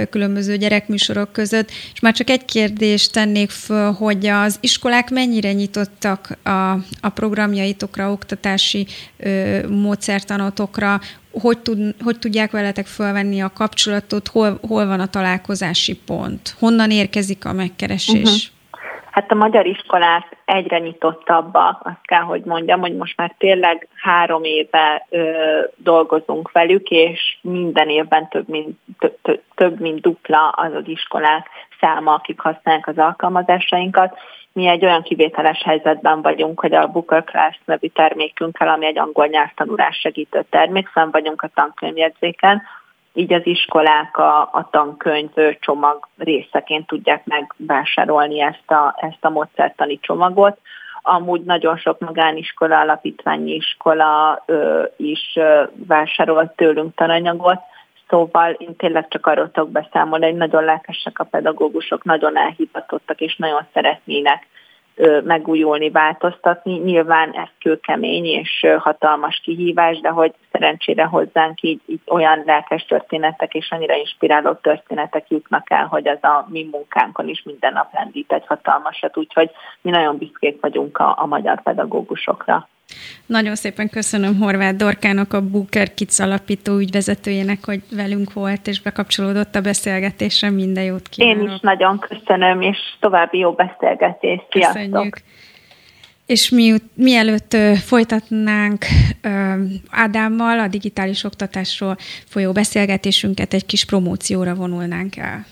különböző 0.09 0.55
gyerekműsorok 0.55 1.31
között. 1.31 1.69
És 1.93 1.99
már 1.99 2.13
csak 2.13 2.29
egy 2.29 2.45
kérdést 2.45 3.13
tennék 3.13 3.49
föl, 3.49 3.91
hogy 3.91 4.25
az 4.25 4.57
iskolák 4.61 5.09
mennyire 5.09 5.53
nyitottak 5.53 6.37
a, 6.43 6.71
a 7.01 7.09
programjaitokra, 7.13 8.11
oktatási 8.11 8.87
ö, 9.17 9.67
módszertanotokra, 9.67 10.99
hogy, 11.31 11.59
tud, 11.59 11.95
hogy 12.03 12.19
tudják 12.19 12.51
veletek 12.51 12.85
felvenni 12.85 13.41
a 13.41 13.51
kapcsolatot, 13.53 14.27
hol, 14.27 14.59
hol 14.67 14.85
van 14.85 14.99
a 14.99 15.07
találkozási 15.07 15.95
pont, 16.05 16.55
honnan 16.59 16.91
érkezik 16.91 17.45
a 17.45 17.53
megkeresés? 17.53 18.23
Uh-huh. 18.23 18.57
Hát 19.11 19.31
a 19.31 19.35
magyar 19.35 19.65
iskolák 19.65 20.37
egyre 20.45 20.79
nyitottabbak, 20.79 21.81
azt 21.85 22.05
kell, 22.05 22.21
hogy 22.21 22.43
mondjam, 22.43 22.79
hogy 22.79 22.95
most 22.95 23.17
már 23.17 23.35
tényleg 23.37 23.87
három 23.95 24.43
éve 24.43 25.05
ö, 25.09 25.59
dolgozunk 25.75 26.51
velük, 26.51 26.89
és 26.89 27.37
minden 27.41 27.89
évben 27.89 28.27
több 28.27 28.47
mint, 28.47 28.77
több, 29.55 29.79
mint 29.79 30.01
dupla 30.01 30.49
az 30.49 30.73
az 30.73 30.87
iskolák 30.87 31.47
száma, 31.79 32.13
akik 32.13 32.39
használják 32.39 32.87
az 32.87 32.97
alkalmazásainkat, 32.97 34.17
mi 34.53 34.67
egy 34.67 34.85
olyan 34.85 35.01
kivételes 35.01 35.63
helyzetben 35.63 36.21
vagyunk, 36.21 36.59
hogy 36.59 36.73
a 36.73 36.87
Booker 36.87 37.23
Class 37.23 37.55
nevű 37.65 37.87
termékünkkel, 37.87 38.67
ami 38.67 38.85
egy 38.85 38.97
angol 38.97 39.25
nyelvtanulás 39.25 39.97
segítő 39.97 40.45
termék, 40.49 40.87
fenn 40.87 41.11
vagyunk 41.11 41.41
a 41.41 41.49
tankönyvjegyzéken, 41.53 42.61
így 43.13 43.33
az 43.33 43.45
iskolák 43.45 44.17
a, 44.17 44.41
a 44.41 44.67
tankönyv 44.71 45.31
csomag 45.59 46.07
részeként 46.17 46.87
tudják 46.87 47.25
megvásárolni 47.25 48.41
ezt 48.41 48.71
a, 48.71 48.95
ezt 48.97 49.25
a 49.25 49.29
módszertani 49.29 49.99
csomagot. 50.01 50.57
Amúgy 51.01 51.41
nagyon 51.41 51.77
sok 51.77 51.99
magániskola, 51.99 52.79
alapítványi 52.79 53.51
iskola 53.51 54.43
ö, 54.45 54.83
is 54.97 55.33
ö, 55.35 55.63
vásárol 55.87 56.53
tőlünk 56.55 56.95
tananyagot, 56.95 57.59
Szóval 58.09 58.51
én 58.51 58.75
tényleg 58.75 59.07
csak 59.07 59.25
arról 59.25 59.51
tudok 59.51 59.71
beszámolni, 59.71 60.25
hogy 60.25 60.35
nagyon 60.35 60.63
lelkesek 60.63 61.19
a 61.19 61.23
pedagógusok, 61.23 62.03
nagyon 62.03 62.37
elhivatottak, 62.37 63.21
és 63.21 63.35
nagyon 63.35 63.67
szeretnének 63.73 64.47
megújulni, 65.23 65.89
változtatni. 65.89 66.77
Nyilván 66.77 67.31
ez 67.31 67.47
kőkemény 67.59 68.25
és 68.25 68.67
hatalmas 68.79 69.41
kihívás, 69.43 69.99
de 69.99 70.09
hogy 70.09 70.33
szerencsére 70.51 71.03
hozzánk 71.03 71.61
így, 71.61 71.81
így 71.85 72.01
olyan 72.07 72.43
lelkes 72.45 72.85
történetek 72.85 73.53
és 73.53 73.71
annyira 73.71 73.95
inspiráló 73.95 74.53
történetek 74.53 75.29
jutnak 75.29 75.71
el, 75.71 75.85
hogy 75.85 76.07
az 76.07 76.23
a 76.23 76.47
mi 76.49 76.67
munkánkon 76.71 77.27
is 77.27 77.43
minden 77.43 77.73
nap 77.73 77.93
lendít 77.93 78.31
egy 78.31 78.45
hatalmasat, 78.47 79.17
úgyhogy 79.17 79.51
mi 79.81 79.89
nagyon 79.89 80.17
büszkék 80.17 80.61
vagyunk 80.61 80.97
a, 80.97 81.15
a 81.17 81.25
magyar 81.25 81.61
pedagógusokra. 81.61 82.67
Nagyon 83.25 83.55
szépen 83.55 83.89
köszönöm 83.89 84.37
Horváth 84.37 84.75
Dorkának, 84.75 85.33
a 85.33 85.41
Booker 85.41 85.93
Kids 85.93 86.19
alapító 86.19 86.77
ügyvezetőjének, 86.77 87.65
hogy 87.65 87.81
velünk 87.91 88.33
volt 88.33 88.67
és 88.67 88.81
bekapcsolódott 88.81 89.55
a 89.55 89.61
beszélgetésre. 89.61 90.49
Minden 90.49 90.83
jót 90.83 91.09
kívánok. 91.09 91.41
Én 91.41 91.49
is 91.49 91.59
nagyon 91.61 91.99
köszönöm, 91.99 92.61
és 92.61 92.77
további 92.99 93.37
jó 93.37 93.51
beszélgetést. 93.51 94.45
Sziasztok! 94.49 94.83
Köszönjük. 94.83 95.17
És 96.25 96.49
mi, 96.49 96.73
mielőtt 96.93 97.57
folytatnánk 97.85 98.85
Ádámmal 99.89 100.59
a 100.59 100.67
digitális 100.67 101.23
oktatásról 101.23 101.97
folyó 102.25 102.51
beszélgetésünket, 102.51 103.53
egy 103.53 103.65
kis 103.65 103.85
promócióra 103.85 104.55
vonulnánk 104.55 105.17
el. 105.17 105.45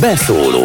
Beszóló 0.00 0.64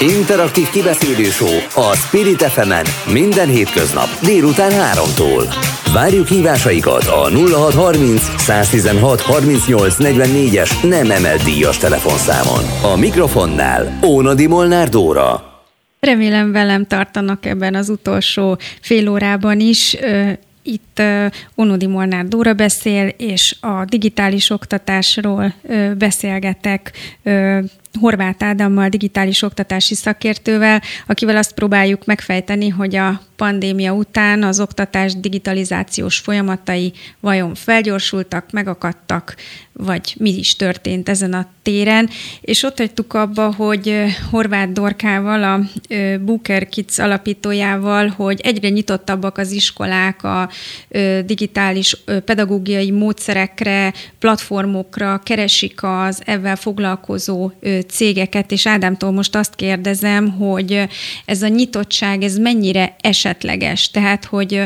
Interaktív 0.00 0.70
kibeszélő 0.70 1.28
a 1.74 1.94
Spirit 1.96 2.42
fm 2.42 2.72
minden 3.12 3.48
hétköznap 3.48 4.08
délután 4.22 4.70
3-tól. 4.70 5.54
Várjuk 5.92 6.26
hívásaikat 6.26 7.04
a 7.04 7.28
0630 7.30 8.22
116 8.40 9.20
38 9.20 9.96
44-es 9.98 10.88
nem 10.88 11.10
emelt 11.10 11.42
díjas 11.42 11.78
telefonszámon. 11.78 12.92
A 12.92 12.96
mikrofonnál 12.96 13.98
Ónadi 14.04 14.46
Molnár 14.46 14.88
Dóra. 14.88 15.62
Remélem 16.00 16.52
velem 16.52 16.86
tartanak 16.86 17.46
ebben 17.46 17.74
az 17.74 17.88
utolsó 17.88 18.58
fél 18.80 19.08
órában 19.08 19.60
is. 19.60 19.96
Itt 20.62 21.02
Onodi 21.54 21.86
Molnár 21.86 22.24
Dóra 22.24 22.54
beszél, 22.54 23.08
és 23.08 23.56
a 23.60 23.84
digitális 23.84 24.50
oktatásról 24.50 25.54
beszélgetek 25.98 26.92
Horváth 27.98 28.44
Ádámmal, 28.44 28.88
digitális 28.88 29.42
oktatási 29.42 29.94
szakértővel, 29.94 30.82
akivel 31.06 31.36
azt 31.36 31.54
próbáljuk 31.54 32.04
megfejteni, 32.04 32.68
hogy 32.68 32.96
a 32.96 33.20
pandémia 33.36 33.92
után 33.92 34.42
az 34.42 34.60
oktatás 34.60 35.14
digitalizációs 35.14 36.18
folyamatai 36.18 36.92
vajon 37.20 37.54
felgyorsultak, 37.54 38.50
megakadtak, 38.50 39.34
vagy 39.72 40.14
mi 40.18 40.38
is 40.38 40.56
történt 40.56 41.08
ezen 41.08 41.32
a 41.32 41.48
téren. 41.62 42.08
És 42.40 42.62
ott 42.62 42.78
hagytuk 42.78 43.14
abba, 43.14 43.54
hogy 43.54 43.94
Horváth 44.30 44.72
Dorkával, 44.72 45.42
a 45.42 45.60
Booker 46.20 46.68
Kids 46.68 46.98
alapítójával, 46.98 48.08
hogy 48.08 48.40
egyre 48.42 48.68
nyitottabbak 48.68 49.38
az 49.38 49.50
iskolák 49.50 50.24
a 50.24 50.50
digitális 51.24 51.96
pedagógiai 52.24 52.90
módszerekre, 52.90 53.92
platformokra, 54.18 55.20
keresik 55.24 55.82
az 55.82 56.22
ebben 56.24 56.56
foglalkozó 56.56 57.50
cégeket, 57.88 58.52
és 58.52 58.66
Ádámtól 58.66 59.10
most 59.10 59.36
azt 59.36 59.54
kérdezem, 59.54 60.30
hogy 60.30 60.88
ez 61.24 61.42
a 61.42 61.48
nyitottság, 61.48 62.22
ez 62.22 62.36
mennyire 62.36 62.96
esetleges? 63.00 63.90
Tehát, 63.90 64.24
hogy 64.24 64.62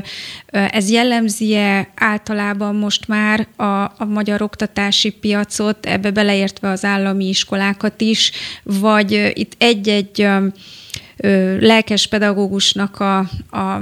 ez 0.50 0.90
jellemzi-e 0.90 1.88
általában 1.94 2.74
most 2.76 3.08
már 3.08 3.46
a, 3.56 3.64
a 3.82 4.04
magyar 4.08 4.42
oktatási 4.42 5.10
piacot, 5.10 5.86
ebbe 5.86 6.10
beleértve 6.10 6.68
az 6.68 6.84
állami 6.84 7.28
iskolákat 7.28 8.00
is, 8.00 8.32
vagy 8.62 9.32
itt 9.34 9.52
egy-egy 9.58 10.28
lelkes 11.60 12.06
pedagógusnak 12.06 13.00
a, 13.00 13.18
a 13.50 13.80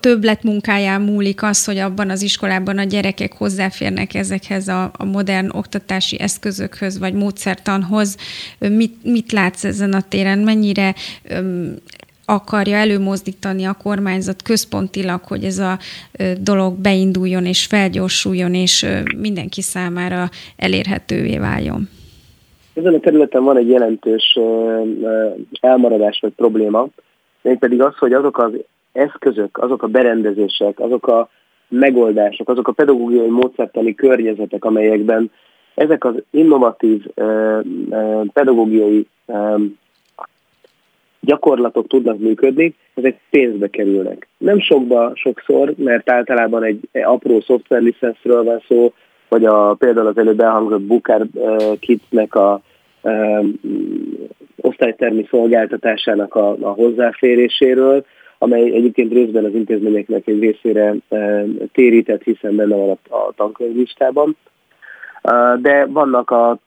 többlet 0.00 0.42
munkáján 0.42 1.00
múlik 1.00 1.42
az, 1.42 1.64
hogy 1.64 1.78
abban 1.78 2.10
az 2.10 2.22
iskolában 2.22 2.78
a 2.78 2.84
gyerekek 2.84 3.32
hozzáférnek 3.32 4.14
ezekhez 4.14 4.68
a, 4.68 4.90
a 4.96 5.04
modern 5.04 5.48
oktatási 5.52 6.20
eszközökhöz, 6.20 6.98
vagy 6.98 7.14
módszertanhoz. 7.14 8.16
Mit, 8.58 8.94
mit 9.02 9.32
látsz 9.32 9.64
ezen 9.64 9.92
a 9.92 10.00
téren? 10.08 10.38
Mennyire 10.38 10.94
öm, 11.28 11.76
akarja 12.26 12.76
előmozdítani 12.76 13.64
a 13.64 13.76
kormányzat 13.82 14.42
központilag, 14.42 15.20
hogy 15.24 15.44
ez 15.44 15.58
a 15.58 15.78
dolog 16.40 16.74
beinduljon 16.74 17.44
és 17.44 17.66
felgyorsuljon, 17.66 18.54
és 18.54 18.86
mindenki 19.18 19.62
számára 19.62 20.28
elérhetővé 20.56 21.38
váljon? 21.38 21.88
Ezen 22.74 22.94
a 22.94 23.00
területen 23.00 23.44
van 23.44 23.56
egy 23.56 23.68
jelentős 23.68 24.38
elmaradás 25.60 26.18
vagy 26.20 26.32
probléma, 26.32 26.88
mégpedig 27.42 27.82
az, 27.82 27.96
hogy 27.98 28.12
azok 28.12 28.38
az 28.38 28.52
eszközök, 28.94 29.58
azok 29.58 29.82
a 29.82 29.86
berendezések, 29.86 30.80
azok 30.80 31.06
a 31.06 31.28
megoldások, 31.68 32.48
azok 32.48 32.68
a 32.68 32.72
pedagógiai 32.72 33.28
módszertani 33.28 33.94
környezetek, 33.94 34.64
amelyekben 34.64 35.30
ezek 35.74 36.04
az 36.04 36.14
innovatív 36.30 37.04
pedagógiai 38.32 39.06
gyakorlatok 41.20 41.86
tudnak 41.86 42.18
működni, 42.18 42.74
ezek 42.94 43.20
pénzbe 43.30 43.68
kerülnek. 43.68 44.28
Nem 44.38 44.60
sokba 44.60 45.12
sokszor, 45.14 45.74
mert 45.76 46.10
általában 46.10 46.64
egy 46.64 46.88
apró 46.92 47.40
szoftverlicenszről 47.40 48.44
van 48.44 48.62
szó, 48.68 48.92
vagy 49.28 49.44
a, 49.44 49.74
például 49.74 50.06
az 50.06 50.18
előbb 50.18 50.40
elhangzott 50.40 50.82
Booker 50.82 51.26
Kidsnek 51.80 52.34
a 52.34 52.62
osztálytermi 54.60 55.26
szolgáltatásának 55.30 56.34
a, 56.34 56.56
a 56.60 56.68
hozzáféréséről, 56.68 58.04
amely 58.38 58.62
egyébként 58.62 59.12
részben 59.12 59.44
az 59.44 59.54
intézményeknek 59.54 60.26
egy 60.26 60.40
részére 60.40 60.94
e, 61.08 61.44
térített, 61.72 62.22
hiszen 62.22 62.56
benne 62.56 62.76
van 62.76 62.98
a, 63.08 63.32
tankönyvlistában. 63.36 64.36
E, 65.22 65.56
de 65.60 65.86
vannak 65.86 66.30
a 66.30 66.58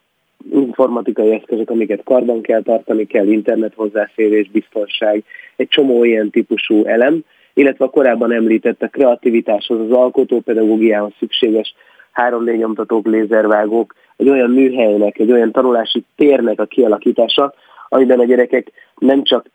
informatikai 0.51 1.31
eszközök, 1.31 1.69
amiket 1.69 2.03
karban 2.03 2.41
kell 2.41 2.61
tartani, 2.61 3.05
kell 3.05 3.27
internet 3.27 3.73
hozzáférés, 3.75 4.49
biztonság, 4.49 5.23
egy 5.55 5.67
csomó 5.67 6.03
ilyen 6.03 6.29
típusú 6.29 6.85
elem, 6.85 7.23
illetve 7.53 7.85
a 7.85 7.89
korábban 7.89 8.31
említett 8.31 8.81
a 8.81 8.87
kreativitáshoz, 8.87 9.79
az 9.79 9.91
alkotópedagógiához 9.91 11.11
szükséges 11.19 11.73
3D 12.15 12.57
nyomtatók, 12.57 13.05
lézervágók, 13.05 13.95
egy 14.17 14.29
olyan 14.29 14.49
műhelynek, 14.49 15.19
egy 15.19 15.31
olyan 15.31 15.51
tanulási 15.51 16.03
térnek 16.15 16.59
a 16.59 16.65
kialakítása, 16.65 17.53
amiben 17.89 18.19
a 18.19 18.25
gyerekek 18.25 18.71
nem 18.97 19.23
csak 19.23 19.49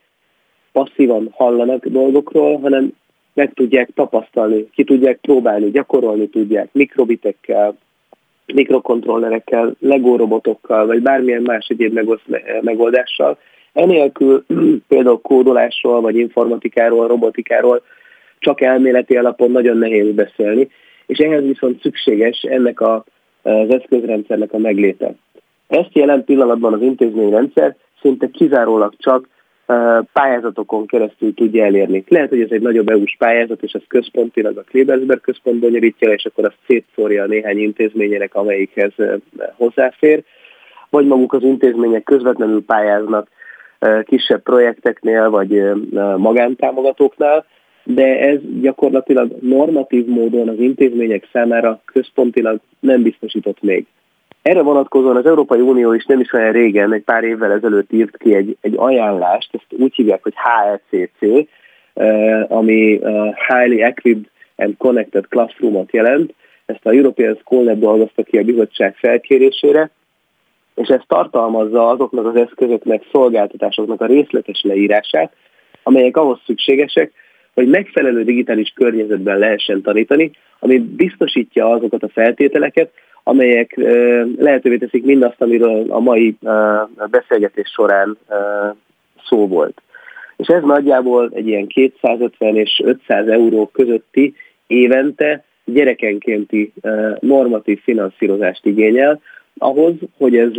passzívan 0.73 1.28
hallanak 1.32 1.86
dolgokról, 1.86 2.59
hanem 2.59 2.93
meg 3.35 3.53
tudják 3.55 3.90
tapasztalni, 3.94 4.69
ki 4.74 4.85
tudják 4.85 5.19
próbálni, 5.20 5.70
gyakorolni 5.70 6.28
tudják 6.28 6.69
mikrobitekkel, 6.73 7.77
mikrokontrollerekkel, 8.55 9.74
Lego 9.78 10.16
robotokkal, 10.16 10.86
vagy 10.86 11.03
bármilyen 11.03 11.43
más 11.43 11.66
egyéb 11.69 12.01
megoldással. 12.61 13.39
Enélkül 13.73 14.44
például 14.89 15.20
kódolásról, 15.20 16.01
vagy 16.01 16.16
informatikáról, 16.16 17.07
robotikáról 17.07 17.82
csak 18.39 18.61
elméleti 18.61 19.16
alapon 19.16 19.51
nagyon 19.51 19.77
nehéz 19.77 20.15
beszélni, 20.15 20.69
és 21.07 21.19
ehhez 21.19 21.43
viszont 21.43 21.81
szükséges 21.81 22.43
ennek 22.43 22.81
a, 22.81 23.05
az 23.43 23.70
eszközrendszernek 23.70 24.53
a 24.53 24.59
megléte. 24.59 25.15
Ezt 25.69 25.90
jelen 25.93 26.24
pillanatban 26.24 26.73
az 26.73 26.82
intézményrendszer 26.82 27.77
szinte 28.01 28.31
kizárólag 28.31 28.94
csak 28.99 29.28
pályázatokon 30.12 30.86
keresztül 30.86 31.35
tudja 31.35 31.65
elérni. 31.65 32.05
Lehet, 32.09 32.28
hogy 32.28 32.40
ez 32.40 32.51
egy 32.51 32.61
nagyobb 32.61 32.89
EU-s 32.89 33.16
pályázat, 33.19 33.62
és 33.62 33.73
ez 33.73 33.82
központilag 33.89 34.57
a 34.57 34.62
Klebersberg 34.62 35.20
központ 35.20 35.59
bonyolítja, 35.59 36.12
és 36.12 36.24
akkor 36.24 36.44
azt 36.44 36.59
szétszórja 36.66 37.23
a 37.23 37.27
néhány 37.27 37.59
intézményének, 37.59 38.35
amelyikhez 38.35 38.93
hozzáfér, 39.57 40.24
vagy 40.90 41.07
maguk 41.07 41.32
az 41.32 41.43
intézmények 41.43 42.03
közvetlenül 42.03 42.65
pályáznak 42.65 43.28
kisebb 44.05 44.43
projekteknél, 44.43 45.31
vagy 45.31 45.62
magántámogatóknál, 46.16 47.44
de 47.85 48.19
ez 48.20 48.39
gyakorlatilag 48.61 49.36
normatív 49.40 50.07
módon 50.07 50.49
az 50.49 50.59
intézmények 50.59 51.28
számára 51.32 51.81
központilag 51.85 52.61
nem 52.81 53.03
biztosított 53.03 53.62
még. 53.62 53.86
Erre 54.43 54.62
vonatkozóan 54.62 55.16
az 55.16 55.27
Európai 55.27 55.60
Unió 55.60 55.93
is 55.93 56.05
nem 56.05 56.20
is 56.20 56.32
olyan 56.32 56.52
régen, 56.52 56.93
egy 56.93 57.02
pár 57.02 57.24
évvel 57.24 57.52
ezelőtt 57.52 57.93
írt 57.93 58.16
ki 58.16 58.35
egy, 58.35 58.56
egy 58.60 58.74
ajánlást, 58.77 59.48
ezt 59.52 59.82
úgy 59.82 59.94
hívják, 59.94 60.23
hogy 60.23 60.32
HECC, 60.36 61.48
eh, 61.94 62.51
ami 62.51 63.01
eh, 63.02 63.35
Highly 63.48 63.82
Equipped 63.82 64.31
and 64.56 64.77
Connected 64.77 65.27
Classroom-ot 65.28 65.93
jelent. 65.93 66.35
Ezt 66.66 66.86
a 66.86 66.90
European 66.90 67.35
School 67.35 67.64
Lab 67.64 67.78
dolgozta 67.78 68.23
ki 68.23 68.39
a 68.39 68.43
bizottság 68.43 68.97
felkérésére, 68.97 69.90
és 70.74 70.89
ez 70.89 71.01
tartalmazza 71.06 71.89
azoknak 71.89 72.27
az 72.27 72.36
eszközöknek, 72.36 73.02
szolgáltatásoknak 73.12 74.01
a 74.01 74.06
részletes 74.06 74.62
leírását, 74.62 75.32
amelyek 75.82 76.16
ahhoz 76.16 76.39
szükségesek, 76.47 77.12
hogy 77.55 77.69
megfelelő 77.69 78.24
digitális 78.24 78.73
környezetben 78.74 79.39
lehessen 79.39 79.82
tanítani, 79.82 80.31
ami 80.59 80.78
biztosítja 80.78 81.70
azokat 81.70 82.02
a 82.02 82.09
feltételeket, 82.09 82.90
amelyek 83.23 83.74
lehetővé 84.39 84.77
teszik 84.77 85.05
mindazt, 85.05 85.43
amiről 85.43 85.86
a 85.89 86.01
mai 86.01 86.36
beszélgetés 87.11 87.70
során 87.74 88.19
szó 89.24 89.47
volt. 89.47 89.82
És 90.36 90.49
ez 90.49 90.62
nagyjából 90.62 91.31
egy 91.35 91.47
ilyen 91.47 91.66
250 91.66 92.57
és 92.57 92.82
500 92.85 93.28
euró 93.28 93.70
közötti 93.73 94.35
évente 94.66 95.44
gyerekenkénti 95.65 96.73
normatív 97.20 97.81
finanszírozást 97.82 98.66
igényel, 98.66 99.20
ahhoz, 99.59 99.93
hogy 100.19 100.36
ez 100.36 100.51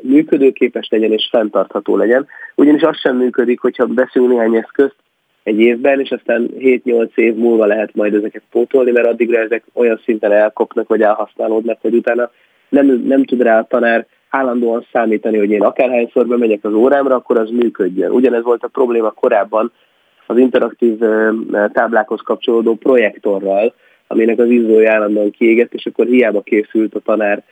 működőképes 0.00 0.88
legyen 0.90 1.12
és 1.12 1.28
fenntartható 1.30 1.96
legyen. 1.96 2.26
Ugyanis 2.54 2.82
az 2.82 2.98
sem 2.98 3.16
működik, 3.16 3.60
hogyha 3.60 3.86
beszélünk 3.86 4.32
néhány 4.32 4.54
eszközt, 4.54 4.96
egy 5.42 5.60
évben, 5.60 6.00
és 6.00 6.10
aztán 6.10 6.48
7-8 6.58 7.08
év 7.14 7.34
múlva 7.34 7.66
lehet 7.66 7.94
majd 7.94 8.14
ezeket 8.14 8.42
pótolni, 8.50 8.90
mert 8.90 9.06
addigra 9.06 9.38
ezek 9.38 9.64
olyan 9.72 10.00
szinten 10.04 10.32
elkopnak, 10.32 10.88
vagy 10.88 11.02
elhasználódnak, 11.02 11.78
hogy 11.80 11.94
utána 11.94 12.30
nem, 12.68 12.86
nem 12.86 13.24
tud 13.24 13.42
rá 13.42 13.58
a 13.58 13.66
tanár 13.68 14.06
állandóan 14.30 14.86
számítani, 14.92 15.38
hogy 15.38 15.50
én 15.50 15.62
akárhányszor 15.62 16.26
bemegyek 16.26 16.64
az 16.64 16.72
órámra, 16.72 17.14
akkor 17.14 17.38
az 17.38 17.50
működjön. 17.50 18.10
Ugyanez 18.10 18.42
volt 18.42 18.62
a 18.62 18.68
probléma 18.68 19.10
korábban 19.10 19.72
az 20.26 20.38
interaktív 20.38 20.98
táblákhoz 21.72 22.20
kapcsolódó 22.20 22.74
projektorral, 22.74 23.74
aminek 24.06 24.38
az 24.38 24.48
izzója 24.48 24.92
állandóan 24.92 25.30
kiégett, 25.30 25.72
és 25.74 25.86
akkor 25.86 26.06
hiába 26.06 26.40
készült 26.40 26.94
a 26.94 27.00
tanár 27.00 27.42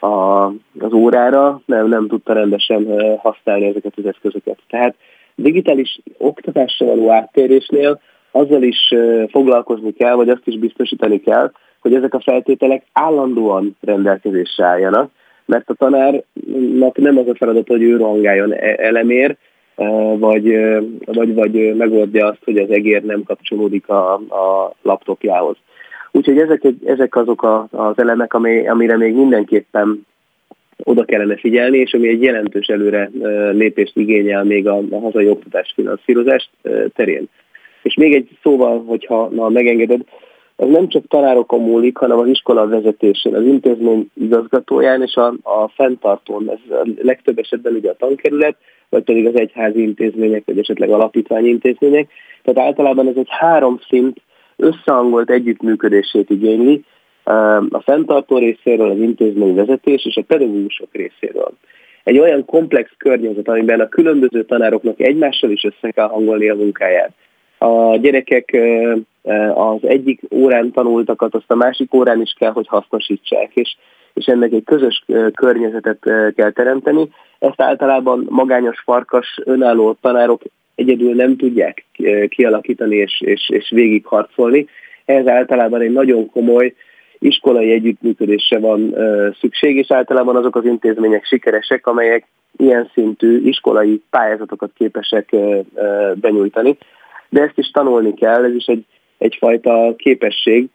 a, 0.00 0.46
az 0.78 0.92
órára, 0.92 1.60
nem, 1.64 1.88
nem 1.88 2.08
tudta 2.08 2.32
rendesen 2.32 2.86
használni 3.18 3.66
ezeket 3.66 3.92
az 3.96 4.06
eszközöket. 4.06 4.58
Tehát 4.68 4.94
digitális 5.34 6.00
oktatásra 6.18 6.86
való 6.86 7.10
áttérésnél 7.10 8.00
azzal 8.30 8.62
is 8.62 8.94
foglalkozni 9.30 9.92
kell, 9.92 10.14
vagy 10.14 10.28
azt 10.28 10.46
is 10.46 10.58
biztosítani 10.58 11.20
kell, 11.20 11.52
hogy 11.80 11.94
ezek 11.94 12.14
a 12.14 12.20
feltételek 12.20 12.84
állandóan 12.92 13.76
rendelkezésre 13.80 14.64
álljanak, 14.64 15.10
mert 15.44 15.70
a 15.70 15.74
tanárnak 15.74 16.96
nem 16.96 17.18
az 17.18 17.28
a 17.28 17.34
feladat, 17.34 17.68
hogy 17.68 17.82
ő 17.82 17.96
rongáljon 17.96 18.52
e-, 18.52 18.76
elemér, 18.78 19.36
vagy, 20.18 20.56
vagy, 21.04 21.34
vagy 21.34 21.76
megoldja 21.76 22.26
azt, 22.26 22.44
hogy 22.44 22.56
az 22.58 22.70
egér 22.70 23.02
nem 23.02 23.22
kapcsolódik 23.22 23.88
a, 23.88 24.14
a 24.14 24.74
laptopjához. 24.82 25.56
Úgyhogy 26.10 26.38
ezek, 26.38 26.62
ezek 26.84 27.16
azok 27.16 27.42
a, 27.42 27.66
az 27.70 27.98
elemek, 27.98 28.34
ami, 28.34 28.68
amire 28.68 28.96
még 28.96 29.14
mindenképpen 29.14 30.06
oda 30.84 31.04
kellene 31.04 31.36
figyelni, 31.36 31.78
és 31.78 31.92
ami 31.92 32.08
egy 32.08 32.22
jelentős 32.22 32.66
előre 32.66 33.10
lépést 33.52 33.96
igényel 33.96 34.44
még 34.44 34.68
a, 34.68 34.82
a 34.90 34.98
hazai 34.98 35.28
oktatás 35.28 35.72
finanszírozás 35.74 36.50
terén. 36.94 37.28
És 37.82 37.94
még 37.94 38.14
egy 38.14 38.28
szóval, 38.42 38.84
hogyha 38.86 39.28
na, 39.28 39.48
megengeded, 39.48 40.00
ez 40.56 40.68
nem 40.68 40.88
csak 40.88 41.06
tanárokon 41.08 41.60
múlik, 41.60 41.96
hanem 41.96 42.18
az 42.18 42.28
iskola 42.28 42.68
vezetésén, 42.68 43.34
az 43.34 43.44
intézmény 43.44 44.10
igazgatóján 44.14 45.02
és 45.02 45.14
a, 45.14 45.26
a 45.42 45.68
fenntartón. 45.68 46.50
Ez 46.50 46.76
a 46.76 46.88
legtöbb 47.02 47.38
esetben 47.38 47.74
ugye 47.74 47.90
a 47.90 47.96
tankerület, 47.96 48.56
vagy 48.88 49.02
pedig 49.02 49.26
az 49.26 49.38
egyházi 49.38 49.82
intézmények, 49.82 50.42
vagy 50.46 50.58
esetleg 50.58 50.90
alapítványi 50.90 51.48
intézmények. 51.48 52.10
Tehát 52.42 52.68
általában 52.68 53.08
ez 53.08 53.16
egy 53.16 53.28
három 53.30 53.80
szint 53.88 54.20
összehangolt 54.56 55.30
együttműködését 55.30 56.30
igényli, 56.30 56.84
a 57.70 57.80
fenntartó 57.84 58.38
részéről, 58.38 58.90
az 58.90 58.98
intézmény 58.98 59.54
vezetés 59.54 60.06
és 60.06 60.16
a 60.16 60.22
pedagógusok 60.26 60.88
részéről. 60.92 61.52
Egy 62.04 62.18
olyan 62.18 62.44
komplex 62.44 62.90
környezet, 62.96 63.48
amiben 63.48 63.80
a 63.80 63.88
különböző 63.88 64.44
tanároknak 64.44 65.00
egymással 65.00 65.50
is 65.50 65.64
össze 65.64 65.90
kell 65.90 66.08
hangolni 66.08 66.48
a 66.48 66.54
munkáját. 66.54 67.12
A 67.58 67.96
gyerekek 67.96 68.56
az 69.54 69.78
egyik 69.82 70.20
órán 70.30 70.70
tanultakat, 70.70 71.34
azt 71.34 71.50
a 71.50 71.54
másik 71.54 71.94
órán 71.94 72.20
is 72.20 72.34
kell, 72.38 72.50
hogy 72.50 72.66
hasznosítsák, 72.68 73.50
és, 73.54 73.76
és 74.14 74.26
ennek 74.26 74.52
egy 74.52 74.64
közös 74.64 75.04
környezetet 75.34 75.98
kell 76.36 76.50
teremteni. 76.50 77.08
Ezt 77.38 77.60
általában 77.60 78.26
magányos 78.28 78.80
farkas, 78.84 79.38
önálló 79.44 79.96
tanárok 80.00 80.42
egyedül 80.74 81.14
nem 81.14 81.36
tudják 81.36 81.84
kialakítani 82.28 82.96
és, 82.96 83.20
és, 83.20 83.50
és 83.50 83.70
végigharcolni. 83.70 84.66
Ez 85.04 85.26
általában 85.26 85.80
egy 85.80 85.92
nagyon 85.92 86.30
komoly 86.30 86.74
iskolai 87.22 87.72
együttműködésre 87.72 88.58
van 88.58 88.94
szükség, 89.40 89.76
és 89.76 89.90
általában 89.90 90.36
azok 90.36 90.56
az 90.56 90.64
intézmények 90.64 91.24
sikeresek, 91.24 91.86
amelyek 91.86 92.26
ilyen 92.56 92.90
szintű 92.94 93.40
iskolai 93.44 94.02
pályázatokat 94.10 94.70
képesek 94.74 95.36
benyújtani. 96.14 96.78
De 97.28 97.40
ezt 97.40 97.58
is 97.58 97.70
tanulni 97.70 98.14
kell, 98.14 98.44
ez 98.44 98.54
is 98.54 98.64
egy, 98.64 98.84
egyfajta 99.18 99.94
képesség, 99.96 100.68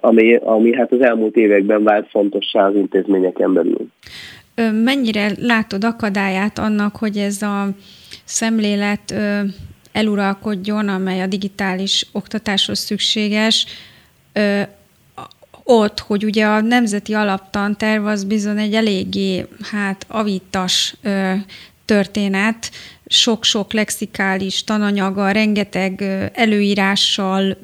ami, 0.00 0.34
ami 0.34 0.74
hát 0.74 0.92
az 0.92 1.00
elmúlt 1.00 1.36
években 1.36 1.82
vált 1.82 2.08
fontossá 2.10 2.66
az 2.66 2.74
intézményeken 2.74 3.52
belül. 3.52 3.86
Mennyire 4.84 5.30
látod 5.40 5.84
akadályát 5.84 6.58
annak, 6.58 6.96
hogy 6.96 7.16
ez 7.16 7.42
a 7.42 7.68
szemlélet 8.24 9.14
eluralkodjon, 9.92 10.88
amely 10.88 11.20
a 11.20 11.26
digitális 11.26 12.06
oktatáshoz 12.12 12.78
szükséges, 12.78 13.66
ott, 15.68 16.00
hogy 16.00 16.24
ugye 16.24 16.46
a 16.46 16.60
nemzeti 16.60 17.14
alaptanterv 17.14 18.06
az 18.06 18.24
bizony 18.24 18.58
egy 18.58 18.74
eléggé 18.74 19.46
hát 19.70 20.04
avitas 20.08 20.94
ö, 21.02 21.32
történet, 21.84 22.70
sok-sok 23.06 23.72
lexikális 23.72 24.64
tananyaga, 24.64 25.30
rengeteg 25.30 26.02
előírással, 26.32 27.56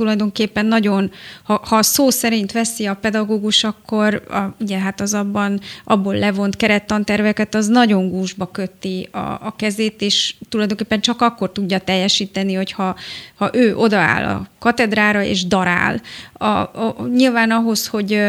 tulajdonképpen 0.00 0.66
nagyon, 0.66 1.10
ha, 1.42 1.60
ha 1.64 1.82
szó 1.82 2.10
szerint 2.10 2.52
veszi 2.52 2.86
a 2.86 2.94
pedagógus, 2.94 3.64
akkor 3.64 4.22
a, 4.30 4.54
ugye 4.60 4.78
hát 4.78 5.00
az 5.00 5.14
abban, 5.14 5.60
abból 5.84 6.14
levont 6.14 6.56
kerettanterveket, 6.56 7.54
az 7.54 7.66
nagyon 7.66 8.10
gúzsba 8.10 8.46
kötti 8.46 9.08
a, 9.10 9.18
a 9.18 9.54
kezét, 9.56 10.02
és 10.02 10.34
tulajdonképpen 10.48 11.00
csak 11.00 11.20
akkor 11.20 11.52
tudja 11.52 11.78
teljesíteni, 11.78 12.54
hogyha 12.54 12.96
ha 13.34 13.50
ő 13.52 13.76
odaáll 13.76 14.24
a 14.24 14.46
katedrára 14.58 15.22
és 15.22 15.46
darál. 15.46 16.00
A, 16.32 16.46
a, 16.46 16.96
nyilván 17.14 17.50
ahhoz, 17.50 17.86
hogy 17.86 18.22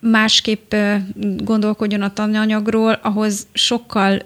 másképp 0.00 0.74
gondolkodjon 1.38 2.02
a 2.02 2.12
tananyagról, 2.12 2.98
ahhoz 3.02 3.46
sokkal 3.52 4.22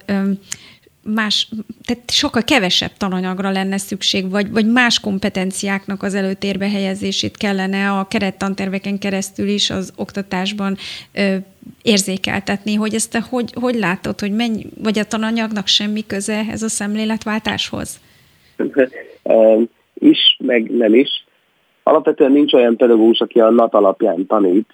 más, 1.04 1.48
tehát 1.84 2.10
sokkal 2.10 2.42
kevesebb 2.42 2.90
tananyagra 2.98 3.50
lenne 3.50 3.78
szükség, 3.78 4.30
vagy, 4.30 4.50
vagy 4.50 4.66
más 4.66 5.00
kompetenciáknak 5.00 6.02
az 6.02 6.14
előtérbe 6.14 6.68
helyezését 6.68 7.36
kellene 7.36 7.90
a 7.90 8.06
kerettanterveken 8.08 8.98
keresztül 8.98 9.48
is 9.48 9.70
az 9.70 9.92
oktatásban 9.96 10.76
ö, 11.14 11.36
érzékeltetni, 11.82 12.74
hogy 12.74 12.94
ezt 12.94 13.10
te 13.10 13.20
hogy, 13.20 13.52
hogy 13.60 13.74
látod, 13.74 14.20
hogy 14.20 14.32
mennyi, 14.32 14.66
vagy 14.82 14.98
a 14.98 15.04
tananyagnak 15.04 15.66
semmi 15.66 16.06
köze 16.06 16.44
ez 16.50 16.62
a 16.62 16.68
szemléletváltáshoz? 16.68 18.00
is, 19.94 20.36
meg 20.38 20.70
nem 20.70 20.94
is. 20.94 21.24
Alapvetően 21.82 22.32
nincs 22.32 22.52
olyan 22.52 22.76
pedagógus, 22.76 23.20
aki 23.20 23.40
a 23.40 23.50
NAT 23.50 23.74
alapján 23.74 24.26
tanít, 24.26 24.70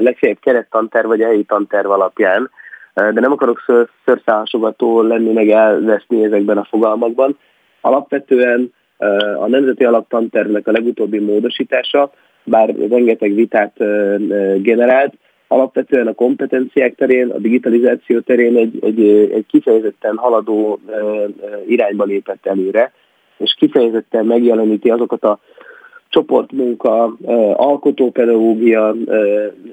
legfeljebb 0.00 0.38
kerettanterv 0.40 1.06
vagy 1.06 1.20
a 1.20 1.26
helyi 1.26 1.44
tanterv 1.44 1.90
alapján, 1.90 2.50
de 2.94 3.20
nem 3.20 3.32
akarok 3.32 3.88
szőrszálhasogató 4.04 5.02
lenni, 5.02 5.32
meg 5.32 5.50
elveszni 5.50 6.24
ezekben 6.24 6.58
a 6.58 6.64
fogalmakban. 6.64 7.38
Alapvetően 7.80 8.72
a 9.38 9.46
Nemzeti 9.48 9.84
Alaptantervnek 9.84 10.66
a 10.66 10.72
legutóbbi 10.72 11.18
módosítása, 11.18 12.12
bár 12.44 12.74
rengeteg 12.88 13.34
vitát 13.34 13.76
generált, 14.62 15.14
alapvetően 15.48 16.06
a 16.06 16.12
kompetenciák 16.12 16.94
terén, 16.94 17.30
a 17.30 17.38
digitalizáció 17.38 18.20
terén 18.20 18.56
egy, 18.56 18.78
egy, 18.84 19.30
egy 19.32 19.46
kifejezetten 19.46 20.16
haladó 20.16 20.80
irányba 21.66 22.04
lépett 22.04 22.46
előre, 22.46 22.92
és 23.36 23.54
kifejezetten 23.58 24.26
megjeleníti 24.26 24.90
azokat 24.90 25.24
a 25.24 25.38
csoportmunka, 26.12 27.16
alkotópedagógia, 27.54 28.94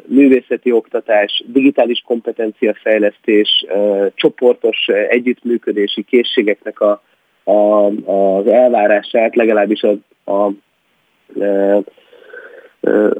művészeti 0.06 0.72
oktatás, 0.72 1.44
digitális 1.48 2.04
kompetenciafejlesztés, 2.06 3.66
csoportos 4.14 4.88
együttműködési 5.10 6.04
készségeknek 6.04 6.80
a, 6.80 7.02
a, 7.44 7.86
az 8.12 8.48
elvárását, 8.48 9.36
legalábbis 9.36 9.84
a, 9.84 9.98
a 10.32 10.52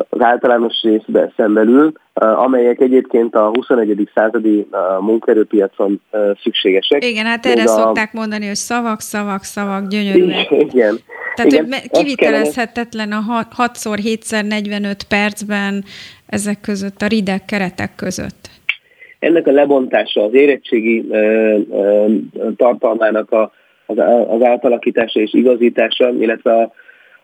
az 0.10 0.22
általános 0.22 0.82
részbe 0.82 1.32
szembelül, 1.36 1.92
amelyek 2.14 2.80
egyébként 2.80 3.36
a 3.36 3.52
21. 3.54 4.10
századi 4.14 4.68
munkaerőpiacon 5.00 6.02
szükségesek. 6.42 7.06
Igen, 7.06 7.26
hát 7.26 7.46
erre 7.46 7.64
a... 7.64 7.68
szokták 7.68 8.14
mondani, 8.14 8.46
hogy 8.46 8.56
szavak, 8.56 9.02
szavak, 9.02 9.44
szavak, 9.44 9.88
gyönyörűek. 9.88 10.52
Igen. 10.52 11.00
Tehát, 11.36 11.52
Igen, 11.52 11.66
hogy 11.70 11.90
kivitelezhetetlen 11.92 13.12
a 13.12 13.46
6x7x 13.50 14.48
45 14.48 15.04
percben 15.04 15.84
ezek 16.26 16.62
között, 16.62 17.02
a 17.02 17.08
rideg 17.08 17.46
keretek 17.46 17.96
között. 17.96 18.50
Ennek 19.20 19.48
a 19.48 19.52
lebontása, 19.52 20.24
az 20.24 20.34
érettségi 20.34 21.06
ö, 21.10 21.18
ö, 21.72 22.06
tartalmának 22.56 23.32
a, 23.32 23.52
az, 23.86 23.98
az 24.30 24.44
átalakítása 24.44 25.20
és 25.20 25.34
igazítása, 25.34 26.10
illetve 26.10 26.54
a 26.54 26.72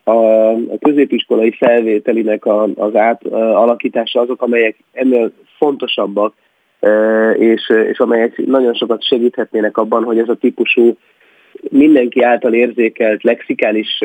a, 0.08 0.54
középiskolai 0.80 1.50
felvételinek 1.50 2.44
a, 2.44 2.68
az 2.74 2.96
átalakítása 2.96 4.20
azok, 4.20 4.42
amelyek 4.42 4.76
ennél 4.92 5.32
fontosabbak, 5.58 6.34
és, 7.34 7.72
és 7.90 7.98
amelyek 7.98 8.46
nagyon 8.46 8.74
sokat 8.74 9.04
segíthetnének 9.04 9.76
abban, 9.76 10.04
hogy 10.04 10.18
ez 10.18 10.28
a 10.28 10.34
típusú 10.34 10.96
mindenki 11.70 12.22
által 12.22 12.52
érzékelt 12.52 13.22
lexikális 13.22 13.98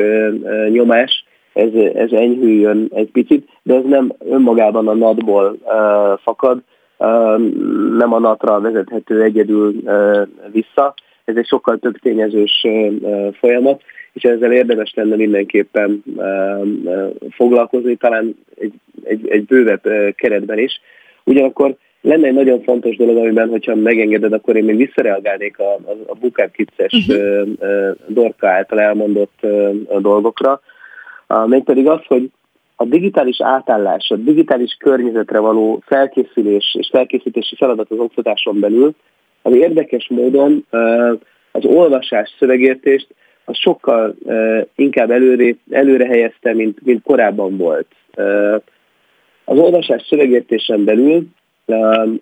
nyomás, 0.68 1.24
ez, 1.52 1.74
ez 1.94 2.12
enyhüljön 2.12 2.88
egy 2.94 3.10
picit, 3.10 3.48
de 3.62 3.74
ez 3.74 3.84
nem 3.84 4.12
önmagában 4.28 4.88
a 4.88 4.94
NAT-ból 4.94 5.58
fakad, 6.22 6.62
nem 7.96 8.12
a 8.12 8.18
NAT-ra 8.18 8.60
vezethető 8.60 9.22
egyedül 9.22 9.74
vissza, 10.52 10.94
ez 11.24 11.36
egy 11.36 11.46
sokkal 11.46 11.78
több 11.78 11.98
tényezős 11.98 12.66
folyamat, 13.32 13.82
és 14.12 14.22
ezzel 14.22 14.52
érdemes 14.52 14.92
lenne 14.94 15.16
mindenképpen 15.16 16.02
foglalkozni, 17.30 17.94
talán 17.96 18.36
egy, 18.54 18.72
egy, 19.04 19.28
egy 19.28 19.44
bővebb 19.44 19.82
keretben 20.16 20.58
is. 20.58 20.80
Ugyanakkor 21.24 21.76
lenne 22.00 22.26
egy 22.26 22.34
nagyon 22.34 22.62
fontos 22.62 22.96
dolog, 22.96 23.16
amiben, 23.16 23.48
hogyha 23.48 23.74
megengeded, 23.74 24.32
akkor 24.32 24.56
én 24.56 24.64
még 24.64 24.76
visszareagálnék 24.76 25.58
a, 25.58 25.72
a, 25.72 25.96
a 26.06 26.14
Bukár 26.14 26.50
Kicces 26.50 26.92
uh-huh. 26.92 27.48
Dorka 28.06 28.48
által 28.48 28.80
elmondott 28.80 29.46
dolgokra, 29.98 30.60
mégpedig 31.46 31.88
az, 31.88 32.00
hogy 32.06 32.30
a 32.76 32.84
digitális 32.84 33.40
átállás, 33.42 34.10
a 34.10 34.16
digitális 34.16 34.76
környezetre 34.78 35.38
való 35.38 35.82
felkészülés 35.86 36.76
és 36.78 36.88
felkészítési 36.92 37.56
feladat 37.56 37.90
az 37.90 37.98
oktatáson 37.98 38.60
belül, 38.60 38.94
az 39.42 39.54
érdekes 39.54 40.08
módon 40.08 40.66
az 41.50 41.64
olvasás, 41.64 42.34
szövegértést 42.38 43.06
az 43.44 43.56
sokkal 43.58 44.14
inkább 44.74 45.10
előre, 45.10 45.54
előre 45.70 46.06
helyezte, 46.06 46.54
mint, 46.54 46.84
mint 46.84 47.02
korábban 47.02 47.56
volt. 47.56 47.86
Az 49.44 49.58
olvasás 49.58 50.06
szövegértésen 50.08 50.84
belül 50.84 51.26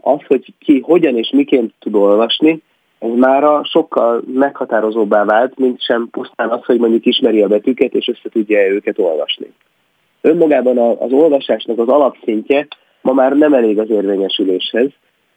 az, 0.01 0.21
hogy 0.27 0.55
ki 0.59 0.81
hogyan 0.81 1.17
és 1.17 1.31
miként 1.31 1.73
tud 1.79 1.95
olvasni, 1.95 2.63
ez 2.99 3.11
már 3.17 3.65
sokkal 3.65 4.23
meghatározóbbá 4.35 5.25
vált, 5.25 5.59
mint 5.59 5.83
sem 5.83 6.09
pusztán 6.11 6.49
az, 6.49 6.65
hogy 6.65 6.79
mondjuk 6.79 7.07
ismeri 7.07 7.43
a 7.43 7.49
betűket 7.49 7.95
és 7.95 8.09
össze 8.09 8.29
tudja 8.33 8.69
őket 8.69 8.99
olvasni. 8.99 9.53
Önmagában 10.21 10.79
az 10.79 11.13
olvasásnak 11.13 11.79
az 11.79 11.89
alapszintje 11.89 12.67
ma 13.01 13.13
már 13.13 13.37
nem 13.37 13.53
elég 13.53 13.79
az 13.79 13.91
érvényesüléshez, 13.91 14.91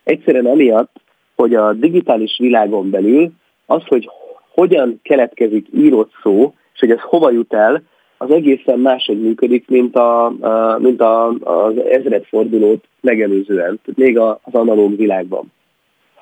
Egyszerűen 0.04 0.46
amiatt, 0.46 1.02
hogy 1.36 1.56
a 1.56 1.74
digitális 1.74 2.38
világon 2.38 2.90
belül 2.90 3.32
az, 3.66 3.82
hogy 3.88 4.10
hogyan 4.54 5.00
keletkezik 5.04 5.68
írott 5.76 6.12
szó, 6.24 6.54
és 6.74 6.80
hogy 6.80 6.92
ez 6.92 7.00
hova 7.00 7.32
jut 7.32 7.54
el, 7.54 7.84
az 8.18 8.32
egészen 8.32 8.80
máshogy 8.80 9.22
működik, 9.22 9.68
mint, 9.68 9.96
a, 9.96 10.34
mint 10.80 11.02
a, 11.02 11.28
az 11.30 11.78
ezredfordulót 11.78 12.84
megelőzően, 13.02 13.80
még 13.96 14.20
az 14.20 14.54
analóg 14.54 14.96
világban. 14.96 15.52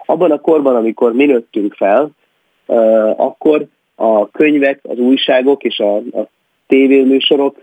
Abban 0.05 0.31
a 0.31 0.39
korban, 0.39 0.75
amikor 0.75 1.13
mi 1.13 1.25
nőttünk 1.25 1.73
fel, 1.73 2.09
akkor 3.15 3.65
a 3.95 4.29
könyvek, 4.29 4.79
az 4.83 4.97
újságok 4.97 5.63
és 5.63 5.79
a, 5.79 5.95
a 5.95 6.27
tévéműsorok 6.67 7.57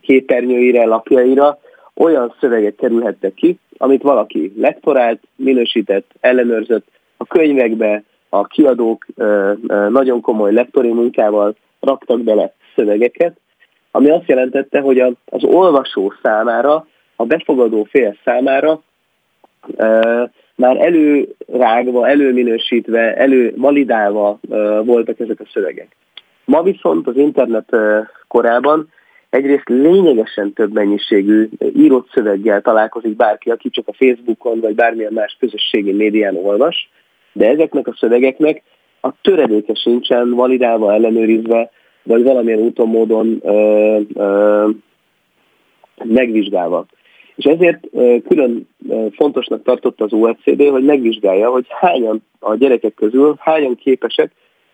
képernyőire, 0.00 0.84
lapjaira 0.84 1.58
olyan 1.96 2.34
szövegek 2.40 2.74
kerülhettek 2.74 3.34
ki, 3.34 3.58
amit 3.78 4.02
valaki 4.02 4.52
lektorált, 4.56 5.20
minősített, 5.36 6.10
ellenőrzött, 6.20 6.86
a 7.16 7.26
könyvekbe 7.26 8.02
a 8.28 8.46
kiadók 8.46 9.06
nagyon 9.88 10.20
komoly 10.20 10.52
lektori 10.52 10.92
munkával 10.92 11.54
raktak 11.80 12.20
bele 12.20 12.52
szövegeket, 12.74 13.36
ami 13.90 14.10
azt 14.10 14.28
jelentette, 14.28 14.80
hogy 14.80 14.98
az 15.24 15.44
olvasó 15.44 16.12
számára, 16.22 16.86
a 17.16 17.24
befogadó 17.24 17.84
fél 17.84 18.16
számára 18.24 18.82
már 20.54 20.76
előrágva, 20.76 22.08
előminősítve, 22.08 23.16
elővalidálva 23.16 24.38
voltak 24.84 25.20
ezek 25.20 25.40
a 25.40 25.48
szövegek. 25.52 25.96
Ma 26.44 26.62
viszont 26.62 27.06
az 27.06 27.16
internet 27.16 27.76
korában 28.28 28.88
egyrészt 29.30 29.68
lényegesen 29.68 30.52
több 30.52 30.72
mennyiségű 30.72 31.48
írott 31.74 32.08
szöveggel 32.14 32.62
találkozik 32.62 33.16
bárki, 33.16 33.50
aki 33.50 33.70
csak 33.70 33.88
a 33.88 33.92
Facebookon 33.92 34.60
vagy 34.60 34.74
bármilyen 34.74 35.12
más 35.12 35.36
közösségi 35.40 35.92
médián 35.92 36.36
olvas, 36.36 36.90
de 37.32 37.48
ezeknek 37.48 37.86
a 37.86 37.96
szövegeknek 37.98 38.62
a 39.00 39.10
töredéke 39.22 39.74
sincsen 39.74 40.30
validálva, 40.30 40.92
ellenőrizve, 40.92 41.70
vagy 42.02 42.22
valamilyen 42.22 42.58
úton, 42.58 42.88
módon 42.88 43.40
ö, 43.42 44.00
ö, 44.14 44.68
megvizsgálva. 46.04 46.86
És 47.34 47.44
ezért 47.44 47.86
külön 48.28 48.68
fontosnak 49.10 49.62
tartotta 49.62 50.04
az 50.04 50.12
OECD, 50.12 50.68
hogy 50.68 50.84
megvizsgálja, 50.84 51.50
hogy 51.50 51.66
hányan 51.68 52.22
a 52.38 52.54
gyerekek 52.54 52.94
közül, 52.94 53.36
hányan 53.38 53.74
képesek 53.74 54.32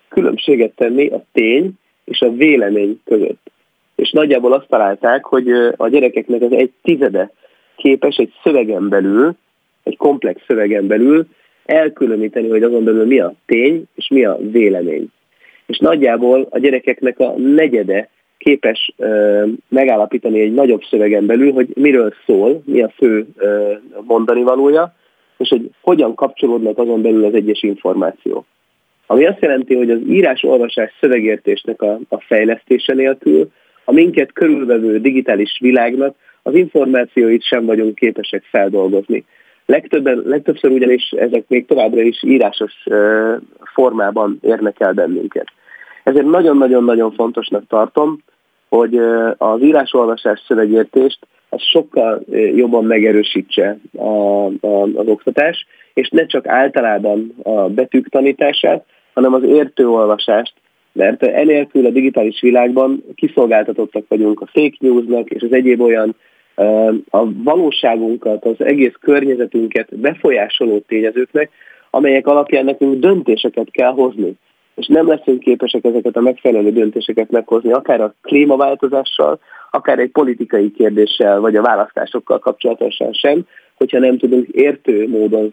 különbséget 0.09 0.73
tenni 0.74 1.07
a 1.07 1.24
tény 1.33 1.73
és 2.05 2.20
a 2.20 2.31
vélemény 2.31 3.01
között. 3.05 3.51
És 3.97 4.10
nagyjából 4.10 4.52
azt 4.52 4.69
találták, 4.69 5.24
hogy 5.24 5.51
a 5.77 5.89
gyerekeknek 5.89 6.43
az 6.43 6.52
egy 6.52 6.73
tizede 6.82 7.31
képes 7.77 8.16
egy 8.16 8.32
szövegen 8.43 8.89
belül, 8.89 9.35
egy 9.82 9.97
komplex 9.97 10.40
szövegen 10.47 10.86
belül 10.86 11.27
elkülöníteni, 11.64 12.48
hogy 12.48 12.62
azon 12.62 12.85
belül 12.85 13.06
mi 13.06 13.20
a 13.20 13.35
tény 13.47 13.85
és 13.94 14.09
mi 14.09 14.24
a 14.24 14.39
vélemény. 14.40 15.06
És 15.66 15.78
nagyjából 15.78 16.47
a 16.51 16.59
gyerekeknek 16.59 17.19
a 17.19 17.35
negyede 17.36 18.09
képes 18.39 18.93
ö, 18.97 19.44
megállapítani 19.69 20.40
egy 20.40 20.55
nagyobb 20.55 20.82
szövegen 20.90 21.27
belül, 21.27 21.52
hogy 21.52 21.69
miről 21.74 22.14
szól, 22.27 22.62
mi 22.64 22.82
a 22.82 22.93
fő 22.97 23.27
ö, 23.36 23.73
mondani 24.06 24.43
valója, 24.43 24.94
és 25.39 25.48
hogy 25.48 25.70
hogyan 25.81 26.14
kapcsolódnak 26.14 26.78
azon 26.78 27.02
belül 27.02 27.24
az 27.24 27.35
egyes 27.35 27.62
információk. 27.62 28.44
Ami 29.06 29.27
azt 29.27 29.40
jelenti, 29.40 29.74
hogy 29.74 29.90
az 29.90 29.98
írás-olvasás 30.09 30.93
szövegértésnek 31.01 31.82
a, 31.82 31.98
a 32.09 32.20
fejlesztése 32.20 32.94
nélkül 32.94 33.51
a 33.85 33.93
minket 33.93 34.33
körülvevő 34.33 35.01
digitális 35.01 35.59
világnak 35.61 36.15
az 36.43 36.55
információit 36.55 37.45
sem 37.45 37.65
vagyunk 37.65 37.95
képesek 37.95 38.45
feldolgozni. 38.51 39.25
Legtöbben, 39.67 40.23
legtöbbször 40.27 40.71
ugyanis 40.71 41.11
ezek 41.11 41.45
még 41.49 41.67
továbbra 41.67 42.01
is 42.01 42.23
írásos 42.23 42.73
formában 43.75 44.39
érnek 44.43 44.81
el 44.81 44.93
bennünket. 44.93 45.47
Ezért 46.03 46.27
nagyon-nagyon-nagyon 46.27 47.13
fontosnak 47.13 47.67
tartom, 47.69 48.23
hogy 48.69 48.97
az 49.37 49.63
írásolvasás 49.63 50.43
szövegértést 50.47 51.19
az 51.49 51.63
sokkal 51.63 52.21
jobban 52.55 52.85
megerősítse 52.85 53.79
a, 53.97 54.45
a, 54.47 54.83
az 54.95 55.07
oktatás, 55.07 55.67
és 55.95 56.09
ne 56.09 56.27
csak 56.27 56.47
általában 56.47 57.35
a 57.43 57.69
betűk 57.69 58.09
tanítását, 58.09 58.85
hanem 59.15 59.35
az 59.35 59.43
értőolvasást, 59.43 60.55
mert 60.93 61.23
enélkül 61.23 61.86
a 61.86 61.90
digitális 61.90 62.40
világban 62.40 63.05
kiszolgáltatottak 63.14 64.05
vagyunk 64.09 64.40
a 64.40 64.47
fake 64.47 64.77
newsnak 64.78 65.31
és 65.31 65.43
az 65.43 65.52
egyéb 65.52 65.81
olyan 65.81 66.16
a 67.10 67.32
valóságunkat, 67.32 68.44
az 68.44 68.64
egész 68.64 68.94
környezetünket 69.01 69.98
befolyásoló 69.98 70.78
tényezőknek, 70.78 71.51
amelyek 71.90 72.27
alapján 72.27 72.64
nekünk 72.64 72.98
döntéseket 72.98 73.70
kell 73.70 73.93
hozni. 73.93 74.32
És 74.74 74.86
nem 74.86 75.09
leszünk 75.09 75.39
képesek 75.39 75.85
ezeket 75.85 76.16
a 76.16 76.20
megfelelő 76.20 76.73
döntéseket 76.73 77.31
meghozni, 77.31 77.73
akár 77.73 78.01
a 78.01 78.14
klímaváltozással, 78.23 79.39
akár 79.70 79.98
egy 79.98 80.10
politikai 80.10 80.70
kérdéssel, 80.70 81.40
vagy 81.40 81.56
a 81.56 81.62
választásokkal 81.62 82.39
kapcsolatosan 82.39 83.12
sem, 83.12 83.47
hogyha 83.74 83.98
nem 83.98 84.19
tudunk 84.19 84.48
értő 84.48 85.09
módon 85.09 85.52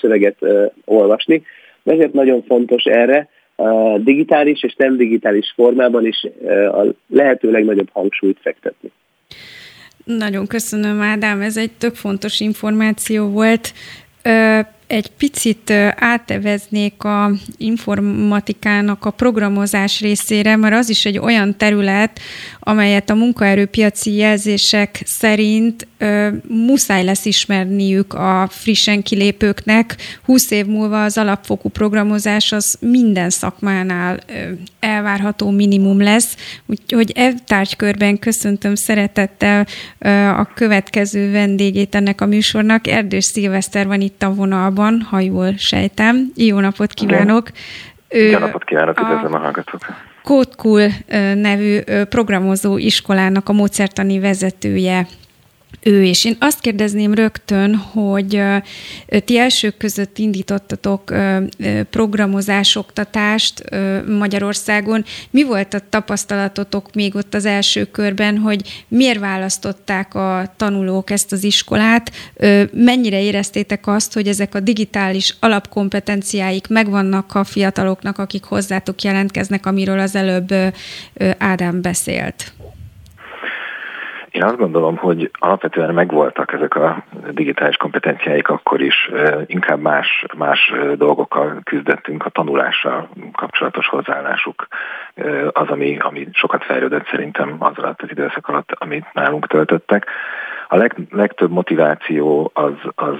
szöveget 0.00 0.36
olvasni. 0.84 1.42
Ezért 1.84 2.12
nagyon 2.12 2.42
fontos 2.42 2.84
erre 2.84 3.28
digitális 3.98 4.62
és 4.62 4.74
nem 4.76 4.96
digitális 4.96 5.52
formában 5.54 6.06
is 6.06 6.26
a 6.72 6.94
lehető 7.06 7.50
legnagyobb 7.50 7.88
hangsúlyt 7.92 8.38
fektetni. 8.40 8.90
Nagyon 10.04 10.46
köszönöm, 10.46 11.00
Ádám, 11.00 11.40
ez 11.40 11.56
egy 11.56 11.70
tök 11.78 11.94
fontos 11.94 12.40
információ 12.40 13.28
volt 13.28 13.72
egy 14.92 15.10
picit 15.10 15.70
áteveznék 15.96 17.04
a 17.04 17.30
informatikának 17.56 19.04
a 19.04 19.10
programozás 19.10 20.00
részére, 20.00 20.56
mert 20.56 20.74
az 20.74 20.88
is 20.88 21.04
egy 21.04 21.18
olyan 21.18 21.56
terület, 21.56 22.20
amelyet 22.60 23.10
a 23.10 23.14
munkaerőpiaci 23.14 24.14
jelzések 24.14 25.02
szerint 25.04 25.86
ö, 25.98 26.28
muszáj 26.48 27.04
lesz 27.04 27.24
ismerniük 27.24 28.14
a 28.14 28.48
frissen 28.50 29.02
kilépőknek. 29.02 29.96
20 30.24 30.50
év 30.50 30.66
múlva 30.66 31.04
az 31.04 31.18
alapfokú 31.18 31.68
programozás 31.68 32.52
az 32.52 32.76
minden 32.80 33.30
szakmánál 33.30 34.18
ö, 34.26 34.52
elvárható 34.80 35.50
minimum 35.50 36.02
lesz. 36.02 36.36
Úgyhogy 36.66 37.12
e 37.14 37.32
tárgykörben 37.46 38.18
köszöntöm 38.18 38.74
szeretettel 38.74 39.66
ö, 39.98 40.08
a 40.28 40.48
következő 40.54 41.30
vendégét 41.30 41.94
ennek 41.94 42.20
a 42.20 42.26
műsornak. 42.26 42.86
Erdős 42.86 43.24
Szilveszter 43.24 43.86
van 43.86 44.00
itt 44.00 44.22
a 44.22 44.34
vonalban, 44.34 44.81
ha 45.10 45.20
jól 45.20 45.56
sejtem. 45.56 46.32
Jó 46.36 46.60
napot 46.60 46.92
kívánok! 46.92 47.48
Jó 48.08 48.38
napot 48.38 48.64
kívánok, 48.64 49.00
üdvözlöm 49.00 49.32
a, 49.32 49.36
a 49.36 49.40
hallgatókat! 49.40 49.94
Code 50.22 50.90
nevű 51.34 51.80
programozó 52.08 52.78
iskolának 52.78 53.48
a 53.48 53.52
módszertani 53.52 54.18
vezetője 54.18 55.06
ő, 55.80 56.04
és 56.04 56.24
én 56.24 56.36
azt 56.40 56.60
kérdezném 56.60 57.14
rögtön, 57.14 57.74
hogy 57.74 58.42
ti 59.24 59.38
elsők 59.38 59.76
között 59.76 60.18
indítottatok 60.18 61.14
programozás 61.90 62.76
oktatást 62.76 63.62
Magyarországon. 64.06 65.04
Mi 65.30 65.42
volt 65.44 65.74
a 65.74 65.80
tapasztalatotok 65.88 66.94
még 66.94 67.14
ott 67.14 67.34
az 67.34 67.44
első 67.44 67.84
körben, 67.84 68.38
hogy 68.38 68.84
miért 68.88 69.18
választották 69.18 70.14
a 70.14 70.54
tanulók 70.56 71.10
ezt 71.10 71.32
az 71.32 71.44
iskolát? 71.44 72.12
Mennyire 72.72 73.22
éreztétek 73.22 73.86
azt, 73.86 74.12
hogy 74.12 74.28
ezek 74.28 74.54
a 74.54 74.60
digitális 74.60 75.36
alapkompetenciáik 75.40 76.68
megvannak 76.68 77.34
a 77.34 77.44
fiataloknak, 77.44 78.18
akik 78.18 78.44
hozzátok 78.44 79.02
jelentkeznek, 79.02 79.66
amiről 79.66 79.98
az 79.98 80.14
előbb 80.14 80.54
Ádám 81.38 81.80
beszélt? 81.80 82.52
Én 84.32 84.42
azt 84.42 84.56
gondolom, 84.56 84.96
hogy 84.96 85.30
alapvetően 85.38 85.94
megvoltak 85.94 86.52
ezek 86.52 86.74
a 86.74 87.04
digitális 87.30 87.76
kompetenciáik 87.76 88.48
akkor 88.48 88.80
is, 88.80 89.10
inkább 89.46 89.80
más, 89.80 90.24
más 90.36 90.72
dolgokkal 90.94 91.60
küzdettünk, 91.64 92.24
a 92.24 92.30
tanulással 92.30 93.08
kapcsolatos 93.32 93.86
hozzáállásuk 93.86 94.66
az, 95.52 95.68
ami, 95.68 95.98
ami 95.98 96.28
sokat 96.32 96.64
fejlődött 96.64 97.06
szerintem 97.06 97.56
az 97.58 97.72
alatt 97.76 98.02
az 98.02 98.10
időszak 98.10 98.48
alatt, 98.48 98.72
amit 98.72 99.12
nálunk 99.12 99.46
töltöttek. 99.46 100.06
A 100.68 100.76
leg, 100.76 100.96
legtöbb 101.10 101.50
motiváció 101.50 102.50
az, 102.54 102.74
az 102.94 103.18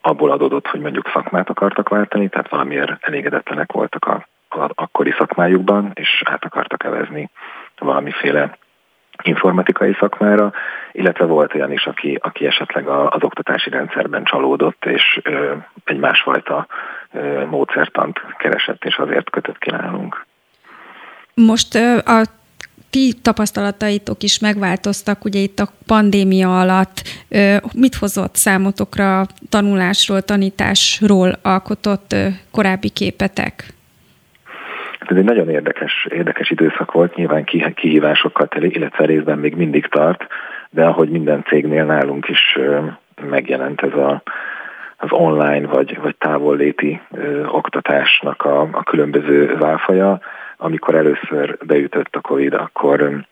abból 0.00 0.30
adódott, 0.30 0.66
hogy 0.66 0.80
mondjuk 0.80 1.10
szakmát 1.12 1.48
akartak 1.48 1.88
váltani, 1.88 2.28
tehát 2.28 2.48
valamiért 2.48 2.96
elégedetlenek 3.00 3.72
voltak 3.72 4.04
a, 4.04 4.26
a 4.48 4.70
akkori 4.74 5.14
szakmájukban, 5.18 5.90
és 5.94 6.22
át 6.24 6.44
akartak 6.44 6.84
evezni 6.84 7.30
valamiféle 7.78 8.58
informatikai 9.22 9.96
szakmára, 9.98 10.52
illetve 10.92 11.24
volt 11.24 11.54
olyan 11.54 11.72
is, 11.72 11.86
aki, 11.86 12.18
aki 12.22 12.46
esetleg 12.46 12.88
az 12.88 13.22
oktatási 13.22 13.70
rendszerben 13.70 14.24
csalódott, 14.24 14.84
és 14.84 15.20
ö, 15.22 15.54
egy 15.84 15.98
másfajta 15.98 16.66
ö, 17.12 17.46
módszertant 17.46 18.20
keresett, 18.38 18.84
és 18.84 18.96
azért 18.96 19.30
kötött 19.30 19.58
ki 19.58 19.70
nálunk. 19.70 20.26
Most 21.34 21.74
ö, 21.74 21.96
a 21.96 22.22
ti 22.90 23.12
tapasztalataitok 23.22 24.22
is 24.22 24.38
megváltoztak 24.38 25.24
ugye 25.24 25.38
itt 25.38 25.58
a 25.58 25.68
pandémia 25.86 26.60
alatt. 26.60 27.02
Mit 27.74 27.94
hozott 27.94 28.34
számotokra 28.34 29.26
tanulásról, 29.48 30.22
tanításról 30.22 31.38
alkotott 31.42 32.14
korábbi 32.50 32.88
képetek? 32.88 33.77
Hát 34.98 35.10
ez 35.10 35.16
egy 35.16 35.24
nagyon 35.24 35.48
érdekes, 35.48 36.06
érdekes 36.10 36.50
időszak 36.50 36.92
volt, 36.92 37.14
nyilván 37.14 37.44
kihívásokkal 37.74 38.46
teli, 38.46 38.74
illetve 38.74 39.04
részben 39.04 39.38
még 39.38 39.54
mindig 39.54 39.86
tart, 39.86 40.26
de 40.70 40.84
ahogy 40.84 41.08
minden 41.08 41.44
cégnél 41.44 41.84
nálunk 41.84 42.28
is 42.28 42.58
megjelent 43.22 43.82
ez 43.82 43.92
a, 43.92 44.22
az 44.96 45.12
online 45.12 45.66
vagy, 45.66 45.98
vagy 46.00 46.16
távolléti 46.16 47.00
oktatásnak 47.46 48.42
a, 48.42 48.60
a 48.60 48.82
különböző 48.82 49.56
válfaja. 49.56 50.20
Amikor 50.56 50.94
először 50.94 51.56
beütött 51.66 52.16
a 52.16 52.20
Covid, 52.20 52.54
akkor 52.54 53.26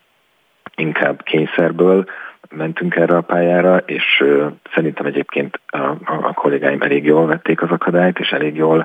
inkább 0.77 1.23
kényszerből 1.23 2.05
mentünk 2.51 2.97
erre 2.97 3.17
a 3.17 3.21
pályára, 3.21 3.77
és 3.77 4.21
ö, 4.21 4.47
szerintem 4.75 5.07
egyébként 5.07 5.61
a, 5.67 5.79
a, 5.79 5.99
a 6.05 6.33
kollégáim 6.33 6.83
elég 6.83 7.05
jól 7.05 7.27
vették 7.27 7.63
az 7.63 7.71
akadályt, 7.71 8.19
és 8.19 8.29
elég 8.29 8.57
jól 8.57 8.85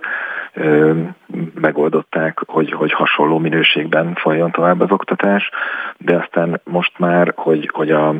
ö, 0.54 0.94
megoldották, 1.62 2.40
hogy, 2.48 2.72
hogy 2.72 2.92
hasonló 2.92 3.38
minőségben 3.38 4.14
folyjon 4.14 4.52
tovább 4.52 4.80
az 4.80 4.92
oktatás, 4.92 5.50
de 5.98 6.16
aztán 6.16 6.62
most 6.64 7.00
már, 7.00 7.34
hogy, 7.36 7.70
hogy 7.74 7.92
a 7.92 8.16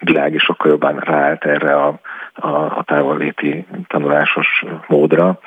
világ 0.00 0.34
is 0.34 0.42
sokkal 0.42 0.70
jobban 0.70 0.98
ráállt 0.98 1.44
erre 1.44 1.74
a, 1.74 2.00
a, 2.34 2.48
a 2.48 2.82
távolléti 2.86 3.66
tanulásos 3.86 4.64
módra. 4.86 5.38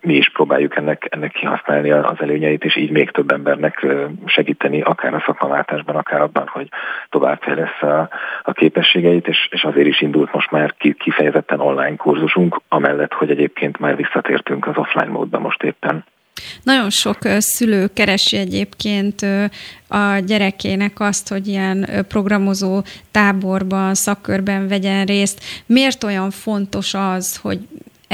Mi 0.00 0.14
is 0.14 0.30
próbáljuk 0.30 0.76
ennek, 0.76 1.06
ennek 1.10 1.32
kihasználni 1.32 1.90
az 1.90 2.16
előnyeit, 2.20 2.64
és 2.64 2.76
így 2.76 2.90
még 2.90 3.10
több 3.10 3.30
embernek 3.30 3.86
segíteni, 4.26 4.80
akár 4.80 5.14
a 5.14 5.22
szakmaváltásban, 5.26 5.96
akár 5.96 6.20
abban, 6.20 6.46
hogy 6.46 6.68
továbbfejlesz 7.08 7.82
a, 7.82 8.08
a 8.42 8.52
képességeit, 8.52 9.26
és, 9.26 9.48
és 9.50 9.64
azért 9.64 9.86
is 9.86 10.00
indult 10.00 10.32
most 10.32 10.50
már 10.50 10.74
kifejezetten 10.98 11.60
online 11.60 11.96
kurzusunk, 11.96 12.60
amellett, 12.68 13.12
hogy 13.12 13.30
egyébként 13.30 13.78
már 13.78 13.96
visszatértünk 13.96 14.66
az 14.66 14.76
offline 14.76 15.10
módba 15.10 15.38
most 15.38 15.62
éppen. 15.62 16.04
Nagyon 16.62 16.90
sok 16.90 17.18
szülő 17.38 17.86
keresi 17.94 18.36
egyébként 18.36 19.22
a 19.88 20.18
gyerekének 20.26 21.00
azt, 21.00 21.28
hogy 21.28 21.46
ilyen 21.46 21.86
programozó 22.08 22.82
táborban, 23.10 23.94
szakkörben 23.94 24.68
vegyen 24.68 25.04
részt. 25.04 25.44
Miért 25.66 26.04
olyan 26.04 26.30
fontos 26.30 26.94
az, 26.94 27.36
hogy 27.36 27.58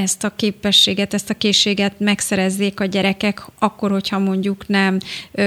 ezt 0.01 0.24
a 0.24 0.35
képességet, 0.36 1.14
ezt 1.14 1.31
a 1.31 1.35
készséget 1.35 1.98
megszerezzék 1.98 2.81
a 2.81 2.85
gyerekek, 2.85 3.43
akkor, 3.59 3.90
hogyha 3.90 4.18
mondjuk 4.18 4.68
nem 4.68 4.98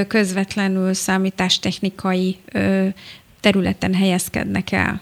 közvetlenül 0.07 0.93
számítástechnikai 0.93 2.37
területen 3.39 3.93
helyezkednek 3.93 4.71
el? 4.71 5.01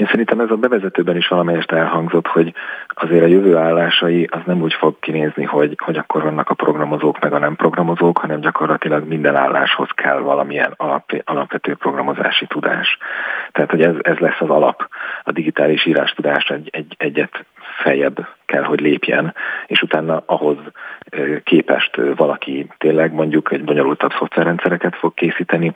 Én 0.00 0.06
szerintem 0.06 0.40
ez 0.40 0.50
a 0.50 0.56
bevezetőben 0.56 1.16
is 1.16 1.28
valamelyest 1.28 1.72
elhangzott, 1.72 2.26
hogy 2.26 2.54
azért 2.88 3.22
a 3.22 3.26
jövő 3.26 3.56
állásai 3.56 4.28
az 4.30 4.40
nem 4.44 4.62
úgy 4.62 4.72
fog 4.72 4.98
kinézni, 4.98 5.44
hogy, 5.44 5.76
hogy 5.84 5.96
akkor 5.96 6.22
vannak 6.22 6.50
a 6.50 6.54
programozók 6.54 7.20
meg 7.20 7.32
a 7.32 7.38
nem 7.38 7.56
programozók, 7.56 8.18
hanem 8.18 8.40
gyakorlatilag 8.40 9.08
minden 9.08 9.36
álláshoz 9.36 9.88
kell 9.94 10.18
valamilyen 10.18 10.74
alap, 10.76 11.22
alapvető 11.24 11.74
programozási 11.74 12.46
tudás. 12.46 12.98
Tehát, 13.52 13.70
hogy 13.70 13.82
ez, 13.82 13.94
ez 14.02 14.16
lesz 14.16 14.40
az 14.40 14.50
alap. 14.50 14.88
A 15.24 15.32
digitális 15.32 15.86
írás 15.86 16.10
tudás 16.10 16.44
egy, 16.44 16.68
egy, 16.72 16.94
egyet 16.98 17.44
feljebb 17.82 18.28
kell, 18.46 18.62
hogy 18.62 18.80
lépjen, 18.80 19.34
és 19.66 19.82
utána 19.82 20.22
ahhoz 20.26 20.56
képest 21.44 22.00
valaki 22.16 22.66
tényleg 22.78 23.12
mondjuk 23.12 23.52
egy 23.52 23.64
bonyolultabb 23.64 24.12
szoftverrendszereket 24.18 24.96
fog 24.96 25.14
készíteni, 25.14 25.72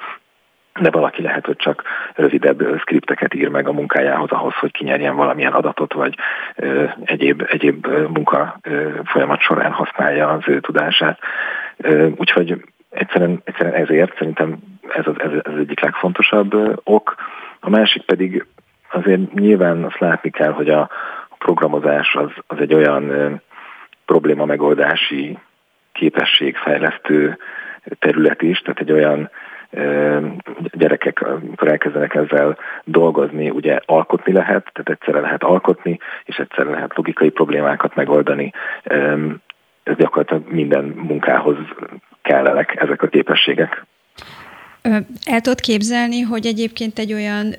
de 0.81 0.91
valaki 0.91 1.23
lehet, 1.23 1.47
hogy 1.47 1.57
csak 1.57 1.83
rövidebb 2.15 2.79
skripteket 2.79 3.35
ír 3.35 3.49
meg 3.49 3.69
a 3.69 3.73
munkájához 3.73 4.31
ahhoz, 4.31 4.55
hogy 4.55 4.73
kinyerjen 4.73 5.17
valamilyen 5.17 5.53
adatot, 5.53 5.93
vagy 5.93 6.15
ö, 6.57 6.85
egyéb, 7.05 7.45
egyéb 7.49 7.87
munka 7.87 8.59
ö, 8.63 8.89
folyamat 9.05 9.41
során 9.41 9.73
használja 9.73 10.29
az 10.29 10.43
ő 10.47 10.61
tudását. 10.61 11.19
Ö, 11.77 12.09
úgyhogy 12.17 12.65
egyszerűen, 12.91 13.41
egyszerűen 13.45 13.75
ezért 13.75 14.17
szerintem 14.19 14.59
ez 14.89 15.07
az, 15.07 15.15
ez, 15.21 15.31
ez 15.43 15.59
egyik 15.59 15.81
legfontosabb 15.81 16.81
ok. 16.85 17.15
A 17.61 17.71
másik 17.71 18.03
pedig 18.03 18.47
azért 18.91 19.33
nyilván 19.33 19.85
azt 19.85 19.99
látni 19.99 20.31
kell, 20.31 20.53
hogy 20.53 20.69
a, 20.69 20.81
a 21.29 21.37
programozás 21.39 22.15
az, 22.15 22.31
az 22.47 22.59
egy 22.61 22.75
olyan 22.75 23.09
ö, 23.09 23.31
probléma 24.07 24.45
megoldási 24.45 25.39
képességfejlesztő 25.93 27.39
terület 27.99 28.43
is, 28.43 28.59
tehát 28.59 28.81
egy 28.81 28.93
olyan 28.93 29.31
gyerekek, 30.73 31.21
amikor 31.21 31.69
elkezdenek 31.69 32.15
ezzel 32.15 32.59
dolgozni, 32.85 33.51
ugye 33.51 33.79
alkotni 33.85 34.33
lehet, 34.33 34.71
tehát 34.73 35.01
egyszerre 35.01 35.21
lehet 35.21 35.43
alkotni, 35.43 35.99
és 36.25 36.37
egyszerre 36.37 36.71
lehet 36.71 36.97
logikai 36.97 37.31
problémákat 37.31 37.95
megoldani. 37.95 38.53
Ez 39.83 39.97
gyakorlatilag 39.97 40.53
minden 40.53 40.85
munkához 40.85 41.57
kellenek 42.23 42.75
ezek 42.81 43.03
a 43.03 43.07
képességek. 43.07 43.85
El 45.25 45.41
tudod 45.41 45.61
képzelni, 45.61 46.21
hogy 46.21 46.47
egyébként 46.47 46.99
egy 46.99 47.13
olyan 47.13 47.55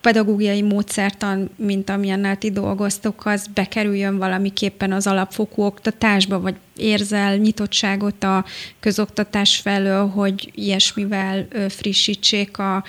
pedagógiai 0.00 0.62
módszertan, 0.62 1.50
mint 1.56 1.90
amilyennel 1.90 2.36
ti 2.36 2.50
dolgoztok, 2.50 3.26
az 3.26 3.46
bekerüljön 3.46 4.18
valamiképpen 4.18 4.92
az 4.92 5.06
alapfokú 5.06 5.62
oktatásba, 5.62 6.40
vagy 6.40 6.54
érzel 6.76 7.36
nyitottságot 7.36 8.22
a 8.22 8.44
közoktatás 8.80 9.60
felől, 9.60 10.06
hogy 10.06 10.50
ilyesmivel 10.54 11.46
frissítsék 11.68 12.58
a 12.58 12.82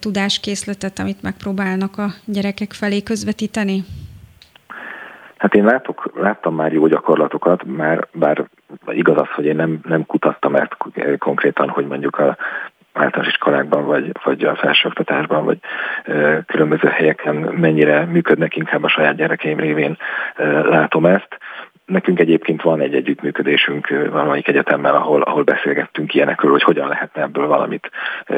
tudáskészletet, 0.00 0.98
amit 0.98 1.22
megpróbálnak 1.22 1.98
a 1.98 2.06
gyerekek 2.24 2.72
felé 2.72 3.02
közvetíteni? 3.02 3.84
Hát 5.36 5.54
én 5.54 5.64
látok, 5.64 6.12
láttam 6.14 6.54
már 6.54 6.72
jó 6.72 6.86
gyakorlatokat, 6.86 7.64
már 7.64 8.08
bár 8.12 8.48
igaz 8.86 9.16
az, 9.16 9.28
hogy 9.34 9.44
én 9.44 9.56
nem, 9.56 9.80
nem 9.82 10.06
kutattam 10.06 10.54
ezt 10.54 10.76
konkrétan, 11.18 11.68
hogy 11.68 11.86
mondjuk 11.86 12.18
a 12.18 12.36
általános 12.92 13.32
iskolákban, 13.32 13.84
vagy, 13.84 14.12
vagy 14.24 14.44
a 14.44 14.56
felsőoktatásban, 14.56 15.44
vagy 15.44 15.58
ö, 16.04 16.38
különböző 16.46 16.88
helyeken 16.88 17.34
mennyire 17.36 18.04
működnek, 18.04 18.56
inkább 18.56 18.82
a 18.82 18.88
saját 18.88 19.16
gyerekeim 19.16 19.58
révén 19.58 19.96
ö, 20.36 20.68
látom 20.68 21.06
ezt. 21.06 21.38
Nekünk 21.86 22.20
egyébként 22.20 22.62
van 22.62 22.80
egy 22.80 22.94
együttműködésünk 22.94 23.88
valamelyik 24.10 24.48
egyetemmel, 24.48 24.94
ahol, 24.94 25.22
ahol 25.22 25.42
beszélgettünk 25.42 26.14
ilyenekről, 26.14 26.50
hogy 26.50 26.62
hogyan 26.62 26.88
lehetne 26.88 27.22
ebből 27.22 27.46
valamit 27.46 27.90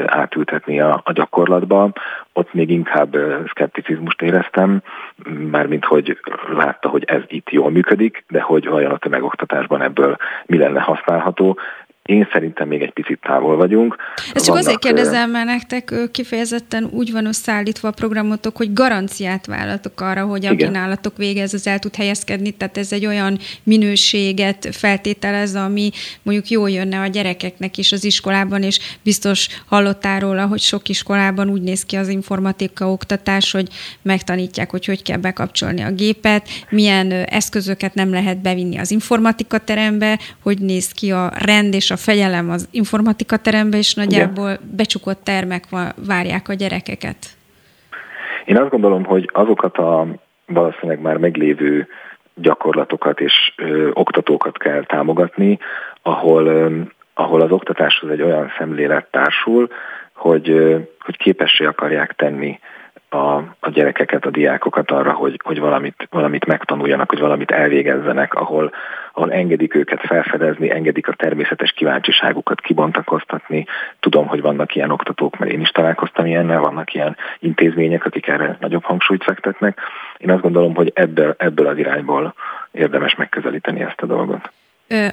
átültetni 0.05 0.79
a, 0.79 1.01
a 1.03 1.11
gyakorlatba. 1.11 1.91
Ott 2.33 2.53
még 2.53 2.69
inkább 2.69 3.15
szkepticizmust 3.49 4.21
éreztem, 4.21 4.81
mármint 5.51 5.85
hogy 5.85 6.19
látta, 6.53 6.89
hogy 6.89 7.03
ez 7.03 7.21
itt 7.27 7.49
jól 7.49 7.71
működik, 7.71 8.23
de 8.27 8.41
hogy 8.41 8.67
vajon 8.67 8.91
a 8.91 8.97
tömegoktatásban 8.97 9.81
ebből 9.81 10.17
mi 10.45 10.57
lenne 10.57 10.79
használható. 10.79 11.57
Én 12.05 12.27
szerintem 12.31 12.67
még 12.67 12.81
egy 12.81 12.93
picit 12.93 13.19
távol 13.21 13.55
vagyunk. 13.55 13.95
Ezt 14.33 14.45
csak 14.45 14.55
azért 14.55 14.79
kérdezem, 14.79 15.31
mert 15.31 15.45
nektek 15.45 15.93
kifejezetten 16.11 16.87
úgy 16.91 17.11
van 17.11 17.25
összeállítva 17.25 17.87
a 17.87 17.91
programotok, 17.91 18.57
hogy 18.57 18.73
garanciát 18.73 19.45
vállalatok 19.45 20.01
arra, 20.01 20.25
hogy 20.25 20.45
aki 20.45 20.63
nálatok 20.63 21.17
végez, 21.17 21.53
az 21.53 21.67
el 21.67 21.79
tud 21.79 21.95
helyezkedni, 21.95 22.51
tehát 22.51 22.77
ez 22.77 22.91
egy 22.91 23.05
olyan 23.05 23.37
minőséget 23.63 24.67
feltételez, 24.71 25.55
ami 25.55 25.89
mondjuk 26.21 26.49
jól 26.49 26.69
jönne 26.69 26.99
a 26.99 27.07
gyerekeknek 27.07 27.77
is 27.77 27.91
az 27.91 28.03
iskolában, 28.03 28.63
és 28.63 28.79
biztos 29.03 29.47
hallottál 29.65 30.19
róla, 30.19 30.47
hogy 30.47 30.61
sok 30.61 30.89
iskolában 30.89 31.49
úgy 31.49 31.61
néz 31.61 31.85
ki 31.85 31.95
az 31.95 32.07
informatika 32.07 32.91
oktatás, 32.91 33.51
hogy 33.51 33.67
megtanítják, 34.01 34.71
hogy 34.71 34.85
hogy 34.85 35.03
kell 35.03 35.17
bekapcsolni 35.17 35.81
a 35.81 35.91
gépet, 35.91 36.47
milyen 36.69 37.11
eszközöket 37.11 37.93
nem 37.93 38.11
lehet 38.11 38.41
bevinni 38.41 38.77
az 38.77 38.91
informatika 38.91 39.57
terembe, 39.57 40.19
hogy 40.43 40.59
néz 40.59 40.91
ki 40.91 41.11
a 41.11 41.31
rend 41.37 41.73
és 41.73 41.91
a 41.91 41.94
a 41.95 41.97
fegyelem 41.97 42.49
az 42.49 42.67
informatika 42.71 43.37
terembe, 43.37 43.77
és 43.77 43.93
nagyjából 43.93 44.49
Igen. 44.49 44.75
becsukott 44.75 45.23
termek 45.23 45.63
várják 46.07 46.49
a 46.49 46.53
gyerekeket. 46.53 47.17
Én 48.45 48.57
azt 48.57 48.69
gondolom, 48.69 49.03
hogy 49.03 49.29
azokat 49.33 49.77
a 49.77 50.07
valószínűleg 50.45 51.01
már 51.01 51.17
meglévő 51.17 51.87
gyakorlatokat 52.33 53.19
és 53.19 53.53
ö, 53.57 53.89
oktatókat 53.93 54.57
kell 54.57 54.83
támogatni, 54.85 55.59
ahol, 56.01 56.45
ö, 56.45 56.79
ahol 57.13 57.41
az 57.41 57.51
oktatáshoz 57.51 58.09
egy 58.09 58.21
olyan 58.21 58.51
szemlélet 58.57 59.07
társul, 59.11 59.69
hogy, 60.13 60.49
ö, 60.49 60.77
hogy 60.99 61.17
képessé 61.17 61.65
akarják 61.65 62.13
tenni 62.15 62.59
a, 63.15 63.35
a 63.59 63.69
gyerekeket, 63.69 64.25
a 64.25 64.29
diákokat 64.29 64.91
arra, 64.91 65.13
hogy, 65.13 65.39
hogy 65.43 65.59
valamit, 65.59 66.07
valamit 66.09 66.45
megtanuljanak, 66.45 67.09
hogy 67.09 67.19
valamit 67.19 67.51
elvégezzenek, 67.51 68.33
ahol, 68.33 68.71
ahol 69.13 69.31
engedik 69.31 69.75
őket 69.75 69.99
felfedezni, 70.01 70.71
engedik 70.71 71.07
a 71.07 71.13
természetes 71.13 71.71
kíváncsiságukat 71.71 72.61
kibontakoztatni. 72.61 73.65
Tudom, 73.99 74.27
hogy 74.27 74.41
vannak 74.41 74.75
ilyen 74.75 74.91
oktatók, 74.91 75.37
mert 75.37 75.51
én 75.51 75.61
is 75.61 75.69
találkoztam 75.69 76.25
ilyennel, 76.25 76.59
vannak 76.59 76.93
ilyen 76.93 77.17
intézmények, 77.39 78.05
akik 78.05 78.27
erre 78.27 78.57
nagyobb 78.59 78.83
hangsúlyt 78.83 79.23
fektetnek. 79.23 79.79
Én 80.17 80.31
azt 80.31 80.41
gondolom, 80.41 80.75
hogy 80.75 80.91
ebből, 80.95 81.35
ebből 81.37 81.67
az 81.67 81.77
irányból 81.77 82.33
érdemes 82.71 83.15
megközelíteni 83.15 83.81
ezt 83.81 84.01
a 84.01 84.05
dolgot. 84.05 84.49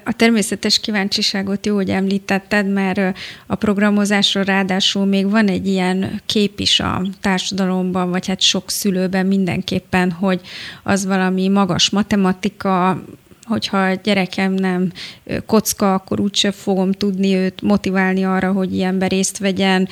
A 0.05 0.13
természetes 0.17 0.81
kíváncsiságot 0.81 1.67
jó, 1.67 1.75
hogy 1.75 1.91
említetted, 1.91 2.73
mert 2.73 3.19
a 3.47 3.55
programozásról 3.55 4.45
ráadásul 4.45 5.05
még 5.05 5.31
van 5.31 5.49
egy 5.49 5.67
ilyen 5.67 6.21
kép 6.27 6.61
is 6.61 6.81
a 6.81 7.07
társadalomban, 7.21 8.11
vagy 8.11 8.27
hát 8.27 8.41
sok 8.41 8.71
szülőben 8.71 9.27
mindenképpen, 9.27 10.11
hogy 10.11 10.41
az 10.83 11.07
valami 11.07 11.49
magas 11.49 11.91
matematika, 11.91 13.03
hogyha 13.45 13.79
a 13.79 14.01
gyerekem 14.03 14.53
nem 14.53 14.93
kocka, 15.47 15.95
akkor 15.95 16.21
úgyse 16.21 16.51
fogom 16.51 16.93
tudni 16.93 17.35
őt 17.35 17.63
motiválni 17.63 18.25
arra, 18.25 18.53
hogy 18.53 18.75
ilyenbe 18.75 19.07
részt 19.07 19.39
vegyen, 19.39 19.89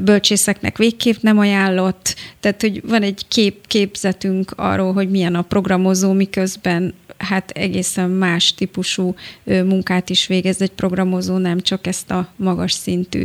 bölcsészeknek 0.00 0.76
végképp 0.78 1.16
nem 1.20 1.38
ajánlott, 1.38 2.14
tehát 2.40 2.60
hogy 2.60 2.82
van 2.88 3.02
egy 3.02 3.24
kép, 3.28 3.66
képzetünk 3.66 4.52
arról, 4.56 4.92
hogy 4.92 5.10
milyen 5.10 5.34
a 5.34 5.42
programozó, 5.42 6.12
miközben 6.12 6.94
hát 7.28 7.50
egészen 7.50 8.10
más 8.10 8.54
típusú 8.54 9.14
munkát 9.44 10.10
is 10.10 10.26
végez 10.26 10.62
egy 10.62 10.72
programozó, 10.72 11.36
nem 11.38 11.60
csak 11.60 11.86
ezt 11.86 12.10
a 12.10 12.28
magas 12.36 12.72
szintű 12.72 13.24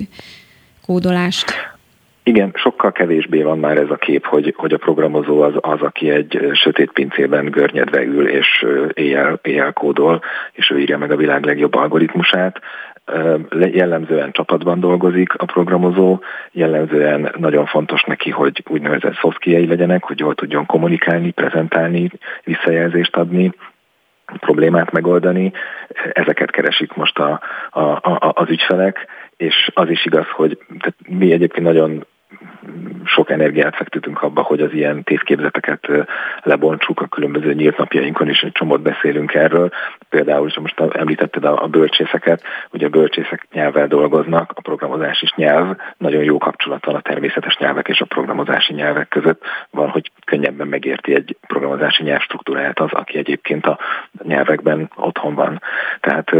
kódolást. 0.85 1.75
Igen, 2.27 2.51
sokkal 2.53 2.91
kevésbé 2.91 3.41
van 3.41 3.59
már 3.59 3.77
ez 3.77 3.89
a 3.89 3.95
kép, 3.95 4.25
hogy, 4.25 4.53
hogy 4.57 4.73
a 4.73 4.77
programozó 4.77 5.41
az, 5.41 5.53
az, 5.55 5.81
aki 5.81 6.09
egy 6.09 6.49
sötét 6.53 6.91
pincében 6.91 7.45
görnyedve 7.45 8.03
ül 8.03 8.27
és 8.27 8.65
éjjel, 8.93 9.39
éjjel 9.43 9.73
kódol, 9.73 10.21
és 10.51 10.69
ő 10.69 10.79
írja 10.79 10.97
meg 10.97 11.11
a 11.11 11.15
világ 11.15 11.45
legjobb 11.45 11.75
algoritmusát. 11.75 12.59
Jellemzően 13.59 14.31
csapatban 14.31 14.79
dolgozik 14.79 15.33
a 15.37 15.45
programozó, 15.45 16.19
jellemzően 16.51 17.31
nagyon 17.37 17.65
fontos 17.65 18.03
neki, 18.03 18.29
hogy 18.29 18.63
úgynevezett 18.67 19.15
soft 19.15 19.45
legyenek, 19.45 20.03
hogy 20.03 20.19
jól 20.19 20.35
tudjon 20.35 20.65
kommunikálni, 20.65 21.31
prezentálni, 21.31 22.11
visszajelzést 22.43 23.15
adni, 23.15 23.51
problémát 24.39 24.91
megoldani. 24.91 25.51
Ezeket 26.13 26.51
keresik 26.51 26.93
most 26.93 27.19
a, 27.19 27.41
a, 27.69 27.79
a, 27.79 28.31
az 28.35 28.49
ügyfelek, 28.49 29.07
és 29.37 29.69
az 29.73 29.89
is 29.89 30.05
igaz, 30.05 30.25
hogy 30.35 30.57
tehát 30.67 30.95
mi 31.07 31.31
egyébként 31.31 31.65
nagyon 31.65 32.05
sok 33.03 33.29
energiát 33.29 33.75
fektetünk 33.75 34.21
abba, 34.21 34.41
hogy 34.41 34.61
az 34.61 34.73
ilyen 34.73 35.03
tévképzeteket 35.03 35.87
lebontsuk 36.41 37.01
a 37.01 37.07
különböző 37.07 37.53
nyílt 37.53 37.77
napjainkon, 37.77 38.29
és 38.29 38.41
egy 38.41 38.51
csomót 38.51 38.81
beszélünk 38.81 39.33
erről. 39.33 39.69
Például, 40.09 40.47
és 40.47 40.59
most 40.59 40.79
említetted 40.79 41.43
a, 41.43 41.67
bölcsészeket, 41.67 42.43
hogy 42.69 42.83
a 42.83 42.89
bölcsészek 42.89 43.47
nyelvvel 43.51 43.87
dolgoznak, 43.87 44.51
a 44.55 44.61
programozás 44.61 45.21
is 45.21 45.33
nyelv, 45.35 45.75
nagyon 45.97 46.23
jó 46.23 46.37
kapcsolat 46.37 46.85
van 46.85 46.95
a 46.95 47.01
természetes 47.01 47.57
nyelvek 47.57 47.87
és 47.87 48.01
a 48.01 48.05
programozási 48.05 48.73
nyelvek 48.73 49.07
között. 49.07 49.41
Van, 49.71 49.89
hogy 49.89 50.11
könnyebben 50.25 50.67
megérti 50.67 51.13
egy 51.13 51.37
programozási 51.47 52.03
nyelvstruktúráját 52.03 52.79
az, 52.79 52.91
aki 52.91 53.17
egyébként 53.17 53.65
a 53.65 53.79
nyelvekben 54.23 54.91
otthon 54.95 55.35
van. 55.35 55.61
Tehát 55.99 56.31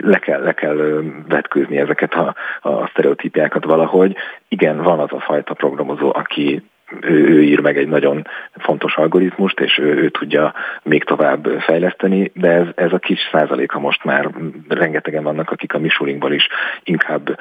le 0.00 0.18
kell, 0.18 0.42
le 0.42 0.52
kell 0.52 1.02
vetkőzni 1.28 1.78
ezeket 1.78 2.14
a, 2.14 2.34
a 2.60 2.86
sztereotípiákat 2.86 3.64
valahogy. 3.64 4.16
Igen, 4.48 4.82
van 4.82 4.98
az 4.98 5.12
a 5.12 5.20
fajta 5.20 5.54
programozó, 5.54 6.10
aki 6.14 6.62
ő, 7.00 7.28
ő 7.28 7.42
ír 7.42 7.60
meg 7.60 7.78
egy 7.78 7.88
nagyon 7.88 8.26
fontos 8.56 8.96
algoritmust, 8.96 9.60
és 9.60 9.78
ő, 9.78 9.94
ő 9.94 10.08
tudja 10.08 10.54
még 10.82 11.04
tovább 11.04 11.46
fejleszteni, 11.60 12.30
de 12.34 12.50
ez, 12.50 12.66
ez 12.74 12.92
a 12.92 12.98
kis 12.98 13.18
százaléka 13.32 13.78
most 13.78 14.04
már 14.04 14.28
rengetegen 14.68 15.22
vannak, 15.22 15.50
akik 15.50 15.74
a 15.74 15.78
Misuringból 15.78 16.32
is 16.32 16.48
inkább 16.82 17.38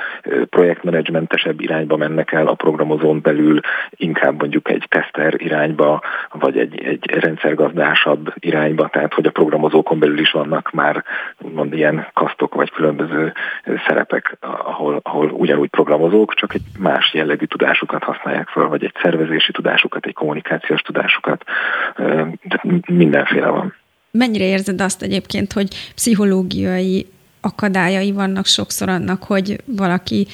projektmenedzsmentesebb 0.49 1.61
irányba 1.61 1.97
mennek 1.97 2.31
el 2.31 2.47
a 2.47 2.53
programozón 2.53 3.21
belül, 3.21 3.59
inkább 3.89 4.39
mondjuk 4.39 4.69
egy 4.69 4.85
teszter 4.89 5.33
irányba, 5.37 6.01
vagy 6.31 6.57
egy, 6.57 6.83
egy 6.83 7.05
rendszergazdásabb 7.05 8.33
irányba, 8.39 8.87
tehát 8.87 9.13
hogy 9.13 9.25
a 9.25 9.31
programozókon 9.31 9.99
belül 9.99 10.19
is 10.19 10.31
vannak 10.31 10.71
már 10.71 11.03
mond, 11.53 11.73
ilyen 11.73 12.07
kasztok, 12.13 12.55
vagy 12.55 12.71
különböző 12.71 13.33
szerepek, 13.87 14.37
ahol, 14.39 14.99
ahol 15.03 15.29
ugyanúgy 15.29 15.69
programozók, 15.69 16.33
csak 16.33 16.53
egy 16.53 16.61
más 16.79 17.13
jellegű 17.13 17.45
tudásukat 17.45 18.03
használják 18.03 18.47
fel, 18.47 18.67
vagy 18.67 18.83
egy 18.83 18.95
szervezés 19.01 19.40
szerzési 19.41 19.51
tudásukat, 19.51 20.05
egy 20.05 20.13
kommunikációs 20.13 20.81
tudásukat, 20.81 21.43
de 22.43 22.61
mindenféle 22.88 23.47
van. 23.47 23.73
Mennyire 24.11 24.43
érzed 24.43 24.81
azt 24.81 25.01
egyébként, 25.01 25.53
hogy 25.53 25.68
pszichológiai 25.95 27.05
akadályai 27.41 28.11
vannak 28.11 28.45
sokszor 28.45 28.89
annak, 28.89 29.23
hogy 29.23 29.55
valaki 29.65 30.27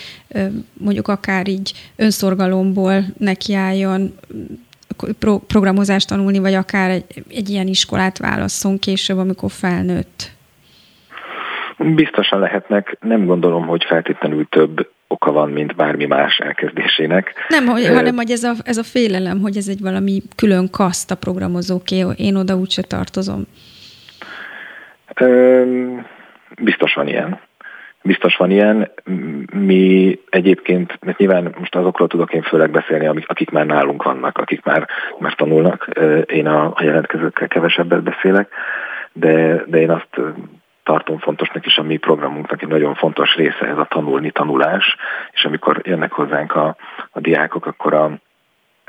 mondjuk 0.74 1.08
akár 1.08 1.48
így 1.48 1.72
önszorgalomból 1.96 3.04
nekiálljon 3.18 4.14
pro- 5.20 5.44
programozást 5.48 6.08
tanulni, 6.08 6.40
vagy 6.40 6.54
akár 6.54 6.90
egy, 6.90 7.24
egy 7.30 7.50
ilyen 7.50 7.68
iskolát 7.68 8.18
válasszon 8.18 8.80
később, 8.80 9.18
amikor 9.18 9.52
felnőtt? 9.52 10.32
Biztosan 11.78 12.40
lehetnek. 12.40 12.98
Nem 13.02 13.26
gondolom, 13.26 13.66
hogy 13.68 13.84
feltétlenül 13.84 14.48
több 14.50 14.90
oka 15.08 15.32
van, 15.32 15.50
mint 15.50 15.76
bármi 15.76 16.06
más 16.06 16.38
elkezdésének. 16.38 17.34
Nem, 17.48 17.66
hogy, 17.66 17.88
hanem 17.88 18.16
hogy 18.16 18.32
ez 18.32 18.44
a, 18.44 18.54
ez 18.64 18.78
a 18.78 18.84
félelem, 18.84 19.40
hogy 19.42 19.58
ez 19.58 19.68
egy 19.68 19.82
valami 19.82 20.22
külön 20.36 20.70
kaszt 20.70 21.12
a 21.12 21.16
programozóké, 21.16 22.06
én 22.16 22.36
oda 22.36 22.56
úgyse 22.56 22.82
tartozom. 22.82 23.48
Biztos 26.62 26.94
van 26.94 27.08
ilyen. 27.08 27.40
Biztos 28.02 28.36
van 28.36 28.52
ilyen. 28.52 28.92
Mi 29.54 30.20
egyébként, 30.30 30.98
mert 31.02 31.18
nyilván 31.18 31.56
most 31.60 31.76
azokról 31.76 32.08
tudok 32.08 32.34
én 32.34 32.42
főleg 32.42 32.72
beszélni, 32.72 33.24
akik 33.26 33.50
már 33.50 33.66
nálunk 33.66 34.04
vannak, 34.04 34.38
akik 34.38 34.64
már, 34.64 34.88
már 35.20 35.34
tanulnak. 35.34 35.90
Én 36.26 36.48
a, 36.48 36.66
a 36.76 36.84
jelentkezőkkel 36.84 37.48
kevesebbet 37.48 38.04
beszélek, 38.04 38.50
de, 39.14 39.64
de 39.66 39.80
én 39.80 39.90
azt 39.90 40.22
tartom 40.88 41.18
fontosnak, 41.18 41.66
és 41.66 41.78
a 41.78 41.84
mi 41.84 41.98
programunknak 41.98 42.62
egy 42.62 42.68
nagyon 42.68 42.96
fontos 42.96 43.36
része 43.36 43.66
ez 43.68 43.78
a 43.78 43.88
tanulni, 43.90 44.32
tanulás, 44.32 44.96
és 45.32 45.46
amikor 45.46 45.82
jönnek 45.84 46.12
hozzánk 46.12 46.56
a, 46.56 46.76
a 47.12 47.20
diákok, 47.20 47.66
akkor 47.66 47.94
a 47.94 48.12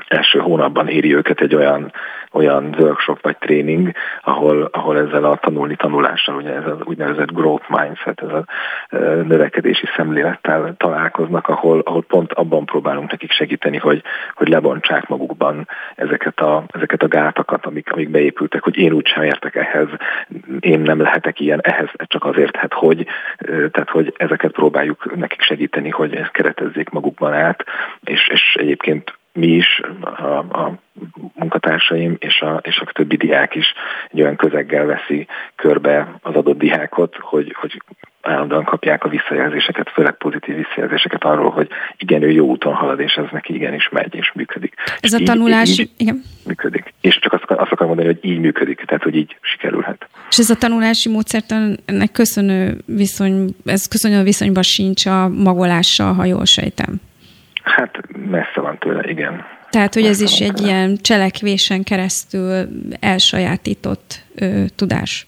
első 0.09 0.39
hónapban 0.39 0.87
éri 0.87 1.15
őket 1.15 1.41
egy 1.41 1.55
olyan, 1.55 1.91
olyan 2.31 2.75
workshop 2.79 3.21
vagy 3.21 3.37
tréning, 3.37 3.91
ahol, 4.21 4.69
ahol 4.71 4.97
ezzel 4.97 5.23
a 5.23 5.35
tanulni 5.35 5.75
tanulással, 5.75 6.35
ugye 6.35 6.53
ez 6.53 6.65
az 6.65 6.77
úgynevezett 6.83 7.31
growth 7.31 7.65
mindset, 7.69 8.21
ez 8.21 8.29
a 8.29 8.45
növekedési 9.23 9.85
szemlélettel 9.95 10.73
találkoznak, 10.77 11.47
ahol, 11.47 11.79
ahol 11.79 12.03
pont 12.03 12.33
abban 12.33 12.65
próbálunk 12.65 13.11
nekik 13.11 13.31
segíteni, 13.31 13.77
hogy, 13.77 14.01
hogy 14.33 14.47
lebontsák 14.47 15.07
magukban 15.07 15.67
ezeket 15.95 16.39
a, 16.39 16.63
ezeket 16.67 17.03
a 17.03 17.07
gátakat, 17.07 17.65
amik, 17.65 17.91
amik 17.91 18.09
beépültek, 18.09 18.63
hogy 18.63 18.77
én 18.77 18.91
úgysem 18.91 19.23
értek 19.23 19.55
ehhez, 19.55 19.87
én 20.59 20.79
nem 20.79 21.01
lehetek 21.01 21.39
ilyen, 21.39 21.59
ehhez 21.61 21.89
csak 21.97 22.25
azért, 22.25 22.55
hát 22.55 22.73
hogy, 22.73 23.05
tehát 23.45 23.89
hogy 23.89 24.13
ezeket 24.17 24.51
próbáljuk 24.51 25.15
nekik 25.15 25.41
segíteni, 25.41 25.89
hogy 25.89 26.15
ezt 26.15 26.31
keretezzék 26.31 26.89
magukban 26.89 27.33
át, 27.33 27.63
és, 28.03 28.27
és 28.27 28.55
egyébként 28.59 29.18
mi 29.39 29.47
is, 29.47 29.81
a, 30.01 30.37
a 30.37 30.79
munkatársaim 31.35 32.15
és 32.19 32.41
a, 32.41 32.59
és 32.63 32.79
a 32.79 32.91
többi 32.93 33.15
diák 33.15 33.55
is 33.55 33.73
egy 34.11 34.21
olyan 34.21 34.35
közeggel 34.35 34.85
veszi 34.85 35.27
körbe 35.55 36.19
az 36.21 36.35
adott 36.35 36.57
diákot, 36.57 37.15
hogy, 37.19 37.55
hogy 37.59 37.81
állandóan 38.21 38.63
kapják 38.63 39.03
a 39.03 39.09
visszajelzéseket, 39.09 39.89
főleg 39.89 40.17
pozitív 40.17 40.55
visszajelzéseket 40.55 41.23
arról, 41.23 41.49
hogy 41.49 41.67
igen, 41.97 42.21
ő 42.21 42.31
jó 42.31 42.47
úton 42.47 42.73
halad, 42.73 42.99
és 42.99 43.13
ez 43.13 43.25
neki 43.31 43.53
igenis 43.53 43.89
megy, 43.89 44.15
és 44.15 44.31
működik. 44.33 44.73
Ez 45.01 45.13
és 45.13 45.21
a 45.21 45.23
tanulás, 45.23 45.69
így, 45.69 45.79
így 45.79 45.91
igen. 45.97 46.21
Működik. 46.45 46.93
És 47.01 47.19
csak 47.19 47.33
azt, 47.33 47.43
azt 47.43 47.71
akarom 47.71 47.87
mondani, 47.87 48.07
hogy 48.07 48.31
így 48.31 48.39
működik, 48.39 48.83
tehát 48.85 49.03
hogy 49.03 49.15
így 49.15 49.37
sikerülhet. 49.41 50.07
És 50.29 50.37
ez 50.37 50.49
a 50.49 50.55
tanulási 50.55 51.09
módszertan 51.09 51.77
ennek 51.85 52.11
köszönő 52.11 52.77
viszony, 52.85 53.55
ez 53.65 53.87
köszönő 53.87 54.23
viszonyban 54.23 54.63
sincs 54.63 55.05
a 55.05 55.27
magolással, 55.27 56.13
ha 56.13 56.25
jól 56.25 56.45
sejtem. 56.45 57.01
Hát 57.63 57.97
messze 58.29 58.61
van 58.61 58.77
tőle, 58.77 59.09
igen. 59.09 59.45
Tehát, 59.69 59.93
hogy 59.93 60.05
ez 60.05 60.21
is 60.21 60.39
egy 60.39 60.61
ilyen 60.61 60.97
cselekvésen 61.01 61.83
keresztül 61.83 62.67
elsajátított 62.99 64.21
ö, 64.35 64.63
tudás. 64.75 65.27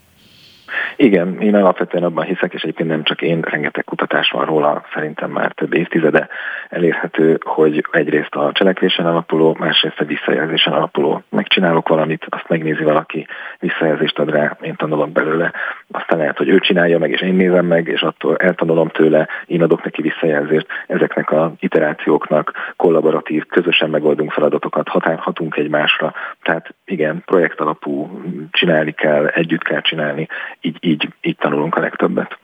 Igen, 1.04 1.40
én 1.40 1.56
alapvetően 1.56 2.04
abban 2.04 2.26
hiszek, 2.26 2.54
és 2.54 2.62
egyébként 2.62 2.90
nem 2.90 3.04
csak 3.04 3.22
én, 3.22 3.42
rengeteg 3.42 3.84
kutatás 3.84 4.32
van 4.32 4.46
róla, 4.46 4.84
szerintem 4.94 5.32
már 5.32 5.52
több 5.52 5.74
évtizede 5.74 6.28
elérhető, 6.70 7.40
hogy 7.44 7.86
egyrészt 7.92 8.36
a 8.36 8.52
cselekvésen 8.54 9.06
alapuló, 9.06 9.56
másrészt 9.60 10.00
a 10.00 10.06
visszajelzésen 10.06 10.74
alapuló. 10.74 11.24
Megcsinálok 11.30 11.88
valamit, 11.88 12.26
azt 12.30 12.50
megnézi 12.50 12.84
valaki, 12.84 13.28
visszajelzést 13.60 14.20
ad 14.20 14.30
rá, 14.30 14.58
én 14.62 14.76
tanulok 14.76 15.12
belőle, 15.12 15.52
aztán 15.92 16.18
lehet, 16.18 16.38
hogy 16.38 16.50
ő 16.50 16.60
csinálja 16.60 17.00
meg, 17.00 17.10
és 17.12 17.22
én 17.22 17.36
nézem 17.36 17.66
meg, 17.66 17.88
és 17.88 18.02
attól 18.02 18.38
eltanulom 18.38 18.88
tőle, 18.88 19.28
én 19.46 19.62
adok 19.64 19.84
neki 19.84 20.02
visszajelzést. 20.02 20.68
Ezeknek 20.88 21.32
a 21.32 21.54
iterációknak 21.60 22.74
kollaboratív, 22.76 23.46
közösen 23.46 23.90
megoldunk 23.90 24.32
feladatokat, 24.32 24.88
határhatunk 24.88 25.58
egymásra. 25.58 26.14
Tehát 26.42 26.74
igen, 26.92 27.22
projekt 27.26 27.60
alapú, 27.60 28.22
csinálni 28.52 28.92
kell, 28.92 29.26
együtt 29.26 29.64
kell 29.64 29.82
csinálni, 29.82 30.28
így, 30.62 30.78
így, 30.80 31.08
így 31.22 31.36
tanulunk 31.36 31.76
a 31.76 31.80
legtöbbet. 31.80 32.38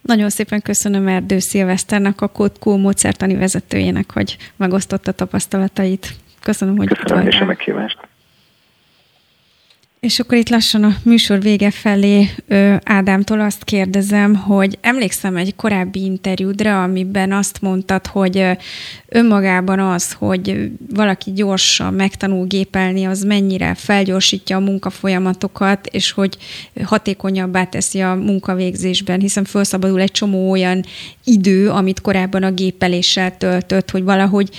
Nagyon 0.00 0.28
szépen 0.28 0.62
köszönöm 0.62 1.08
Erdő 1.08 1.38
Szilveszternek, 1.38 2.20
a 2.20 2.28
Kódkó 2.28 2.76
módszertani 2.76 3.36
vezetőjének, 3.36 4.12
hogy 4.12 4.36
megosztotta 4.56 5.12
tapasztalatait. 5.12 6.08
Köszönöm, 6.42 6.76
hogy 6.76 6.88
Köszönöm 6.88 7.26
és 7.26 7.40
a 7.40 7.44
meghívást. 7.44 7.98
És 10.00 10.18
akkor 10.18 10.38
itt 10.38 10.48
lassan 10.48 10.84
a 10.84 10.96
műsor 11.02 11.40
vége 11.40 11.70
felé 11.70 12.30
ö, 12.48 12.74
Ádámtól 12.84 13.40
azt 13.40 13.64
kérdezem, 13.64 14.34
hogy 14.34 14.78
emlékszem 14.80 15.36
egy 15.36 15.56
korábbi 15.56 16.04
interjúdra, 16.04 16.82
amiben 16.82 17.32
azt 17.32 17.60
mondtad, 17.60 18.06
hogy 18.06 18.46
önmagában 19.08 19.78
az, 19.78 20.12
hogy 20.12 20.70
valaki 20.94 21.32
gyorsan 21.32 21.94
megtanul 21.94 22.46
gépelni, 22.46 23.04
az 23.04 23.22
mennyire 23.22 23.74
felgyorsítja 23.74 24.56
a 24.56 24.60
munkafolyamatokat, 24.60 25.86
és 25.86 26.10
hogy 26.12 26.36
hatékonyabbá 26.84 27.64
teszi 27.64 28.00
a 28.00 28.14
munkavégzésben, 28.14 29.20
hiszen 29.20 29.44
felszabadul 29.44 30.00
egy 30.00 30.12
csomó 30.12 30.50
olyan 30.50 30.84
idő, 31.24 31.70
amit 31.70 32.00
korábban 32.00 32.42
a 32.42 32.50
gépeléssel 32.50 33.36
töltött, 33.36 33.90
hogy 33.90 34.02
valahogy 34.02 34.50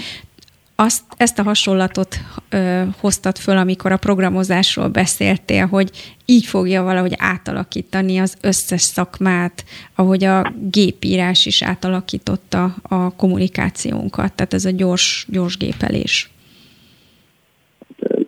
azt, 0.86 1.04
ezt 1.18 1.40
a 1.40 1.44
hasonlatot 1.44 2.16
ö, 2.52 2.82
hoztad 3.02 3.38
föl, 3.38 3.58
amikor 3.58 3.92
a 3.92 3.98
programozásról 3.98 4.88
beszéltél, 4.88 5.66
hogy 5.66 5.90
így 6.26 6.46
fogja 6.46 6.84
valahogy 6.84 7.14
átalakítani 7.18 8.18
az 8.18 8.38
összes 8.42 8.82
szakmát, 8.82 9.64
ahogy 9.96 10.24
a 10.24 10.54
gépírás 10.72 11.46
is 11.46 11.64
átalakította 11.64 12.64
a 12.90 13.16
kommunikációnkat, 13.16 14.34
tehát 14.36 14.54
ez 14.54 14.66
a 14.66 14.70
gyors, 14.70 15.28
gyors 15.30 15.58
gépelés. 15.58 16.30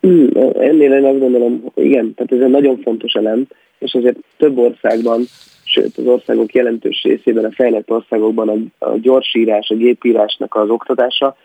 Hmm, 0.02 0.30
ennél 0.60 0.94
én 0.94 1.06
azt 1.06 1.20
gondolom, 1.20 1.64
igen, 1.76 2.14
tehát 2.14 2.32
ez 2.32 2.40
egy 2.40 2.50
nagyon 2.50 2.78
fontos 2.84 3.14
elem, 3.14 3.46
és 3.80 3.94
azért 3.94 4.18
több 4.38 4.58
országban, 4.58 5.24
sőt 5.64 5.98
az 5.98 6.06
országok 6.06 6.54
jelentős 6.54 7.04
részében, 7.04 7.46
a 7.46 7.52
fejlett 7.52 7.92
országokban 7.92 8.50
a, 8.50 8.86
a 8.86 8.98
gyorsírás, 8.98 9.70
a 9.70 9.76
gépírásnak 9.76 10.56
az 10.56 10.70
oktatása 10.70 11.36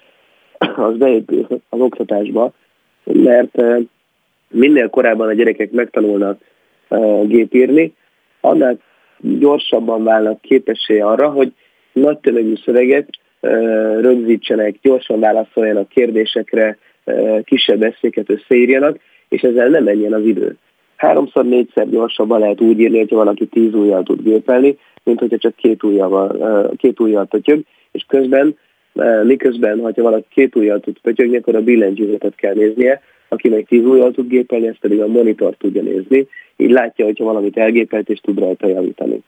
az 0.77 0.97
beépül 0.97 1.47
az 1.69 1.81
oktatásba, 1.81 2.53
mert 3.05 3.63
minél 4.51 4.89
korábban 4.89 5.29
a 5.29 5.33
gyerekek 5.33 5.71
megtanulnak 5.71 6.41
gépírni, 7.25 7.95
annál 8.41 8.79
gyorsabban 9.21 10.05
válnak 10.05 10.41
képessé 10.41 11.01
arra, 11.01 11.29
hogy 11.29 11.53
nagy 11.93 12.19
tömegű 12.19 12.55
szöveget 12.65 13.09
rögzítsenek, 14.01 14.75
gyorsan 14.83 15.21
válaszoljanak 15.21 15.89
kérdésekre, 15.89 16.79
kisebb 17.45 17.83
eszéket 17.83 18.31
összeírjanak, 18.31 18.99
és 19.29 19.43
ezzel 19.43 19.69
nem 19.69 19.85
menjen 19.85 20.13
az 20.13 20.25
idő. 20.25 20.57
Háromszor, 20.97 21.45
négyszer 21.45 21.89
gyorsabban 21.89 22.41
lehet 22.41 22.61
úgy 22.61 22.81
írni, 22.81 22.99
hogyha 22.99 23.17
valaki 23.17 23.47
tíz 23.47 23.75
ujjal 23.75 24.03
tud 24.03 24.23
gépelni, 24.23 24.79
mint 25.03 25.19
hogyha 25.19 25.39
csak 25.39 25.57
két 25.57 25.83
ujjal, 25.83 26.73
két 26.77 27.01
ujjal 27.01 27.27
tötyög, 27.27 27.61
és 27.93 28.05
közben 28.09 28.57
miközben, 29.25 29.81
ha 29.81 29.93
valaki 29.95 30.27
két 30.29 30.57
ujjal 30.57 30.81
tud 30.81 30.99
pötyögni, 31.03 31.37
akkor 31.37 31.55
a 31.55 31.63
billentyűzetet 31.63 32.35
kell 32.35 32.55
néznie, 32.55 33.01
aki 33.29 33.49
meg 33.49 33.67
tíz 33.69 33.85
ujjal 33.85 34.11
tud 34.11 34.29
gépelni, 34.29 34.67
ezt 34.67 34.79
pedig 34.81 35.01
a 35.01 35.07
monitor 35.07 35.55
tudja 35.59 35.83
nézni, 35.83 36.27
így 36.57 36.71
látja, 36.71 37.05
hogyha 37.05 37.25
valamit 37.25 37.57
elgépelt, 37.57 38.09
és 38.09 38.21
tud 38.21 38.39
rajta 38.39 38.69
javítani. 38.69 39.21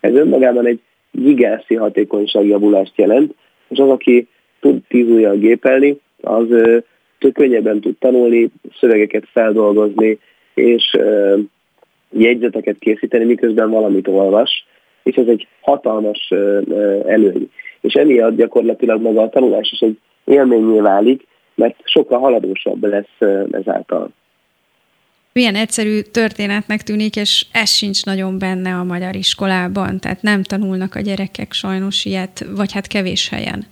Ez 0.00 0.14
önmagában 0.14 0.66
egy 0.66 0.80
gigászi 1.10 1.74
hatékonyságjavulást 1.74 2.92
jelent, 2.96 3.34
és 3.68 3.78
az, 3.78 3.88
aki 3.88 4.28
tud 4.60 4.82
tíz 4.88 5.08
ujjal 5.08 5.36
gépelni, 5.36 5.98
az 6.20 6.46
tök 7.18 7.32
könnyebben 7.32 7.80
tud 7.80 7.96
tanulni, 7.98 8.48
szövegeket 8.80 9.24
feldolgozni, 9.32 10.18
és 10.54 10.96
jegyzeteket 12.10 12.78
készíteni, 12.78 13.24
miközben 13.24 13.70
valamit 13.70 14.08
olvas, 14.08 14.66
és 15.02 15.16
ez 15.16 15.26
egy 15.26 15.46
hatalmas 15.60 16.32
előny 17.06 17.50
és 17.84 17.94
emiatt 17.94 18.36
gyakorlatilag 18.36 19.02
maga 19.02 19.22
a 19.22 19.28
tanulás 19.28 19.72
is 19.72 19.80
egy 19.80 19.98
élményé 20.24 20.80
válik, 20.80 21.26
mert 21.54 21.76
sokkal 21.84 22.18
haladósabb 22.18 22.84
lesz 22.84 23.46
ezáltal. 23.50 24.10
Milyen 25.32 25.54
egyszerű 25.54 26.00
történetnek 26.00 26.82
tűnik, 26.82 27.16
és 27.16 27.46
ez 27.52 27.70
sincs 27.70 28.04
nagyon 28.04 28.38
benne 28.38 28.74
a 28.74 28.84
magyar 28.84 29.14
iskolában, 29.14 30.00
tehát 30.00 30.22
nem 30.22 30.42
tanulnak 30.42 30.94
a 30.94 31.00
gyerekek 31.00 31.52
sajnos 31.52 32.04
ilyet, 32.04 32.46
vagy 32.56 32.72
hát 32.72 32.86
kevés 32.86 33.28
helyen. 33.28 33.64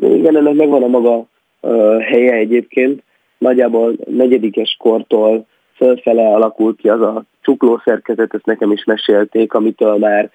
igen, 0.00 0.36
ennek 0.36 0.54
megvan 0.54 0.82
a 0.82 0.86
maga 0.86 1.26
helye 2.00 2.32
egyébként. 2.32 3.02
Nagyjából 3.38 3.96
negyedikes 4.06 4.76
kortól 4.78 5.46
fölfele 5.76 6.26
alakult 6.28 6.76
ki 6.80 6.88
az 6.88 7.00
a 7.00 7.24
csuklószerkezet, 7.42 8.34
ezt 8.34 8.46
nekem 8.46 8.72
is 8.72 8.84
mesélték, 8.84 9.54
amitől 9.54 9.96
már 9.96 10.30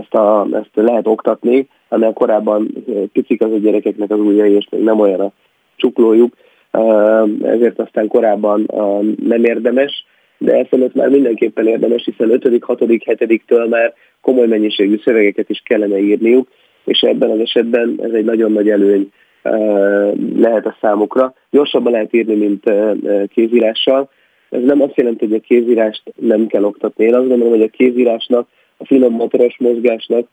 ezt, 0.00 0.14
a, 0.14 0.46
ezt 0.52 0.70
lehet 0.74 1.06
oktatni, 1.06 1.68
hanem 1.88 2.12
korábban 2.12 2.68
picik 3.12 3.42
az 3.42 3.52
a 3.52 3.58
gyerekeknek 3.58 4.10
az 4.10 4.18
ujjai, 4.18 4.52
és 4.52 4.66
még 4.70 4.82
nem 4.82 5.00
olyan 5.00 5.20
a 5.20 5.32
csuklójuk, 5.76 6.34
ezért 7.42 7.78
aztán 7.78 8.08
korábban 8.08 8.66
nem 9.24 9.44
érdemes, 9.44 10.04
de 10.38 10.52
ezt 10.52 10.94
már 10.94 11.08
mindenképpen 11.08 11.66
érdemes, 11.66 12.04
hiszen 12.04 12.30
5., 12.30 12.64
6., 12.64 12.78
7-től 12.80 13.68
már 13.68 13.94
komoly 14.20 14.46
mennyiségű 14.46 15.00
szövegeket 15.04 15.50
is 15.50 15.62
kellene 15.64 15.98
írniuk, 15.98 16.48
és 16.84 17.00
ebben 17.00 17.30
az 17.30 17.38
esetben 17.38 17.98
ez 18.02 18.10
egy 18.10 18.24
nagyon 18.24 18.52
nagy 18.52 18.70
előny 18.70 19.12
lehet 20.36 20.66
a 20.66 20.76
számukra. 20.80 21.34
Gyorsabban 21.50 21.92
lehet 21.92 22.14
írni, 22.14 22.34
mint 22.34 22.72
kézírással. 23.28 24.10
Ez 24.50 24.62
nem 24.62 24.82
azt 24.82 24.96
jelenti, 24.96 25.26
hogy 25.26 25.36
a 25.36 25.46
kézírást 25.46 26.02
nem 26.16 26.46
kell 26.46 26.64
oktatni. 26.64 27.04
Én 27.04 27.14
azt 27.14 27.28
gondolom, 27.28 27.52
hogy 27.52 27.62
a 27.62 27.68
kézírásnak 27.68 28.48
a 28.80 28.86
finom 28.86 29.12
motoros 29.12 29.56
mozgásnak, 29.58 30.26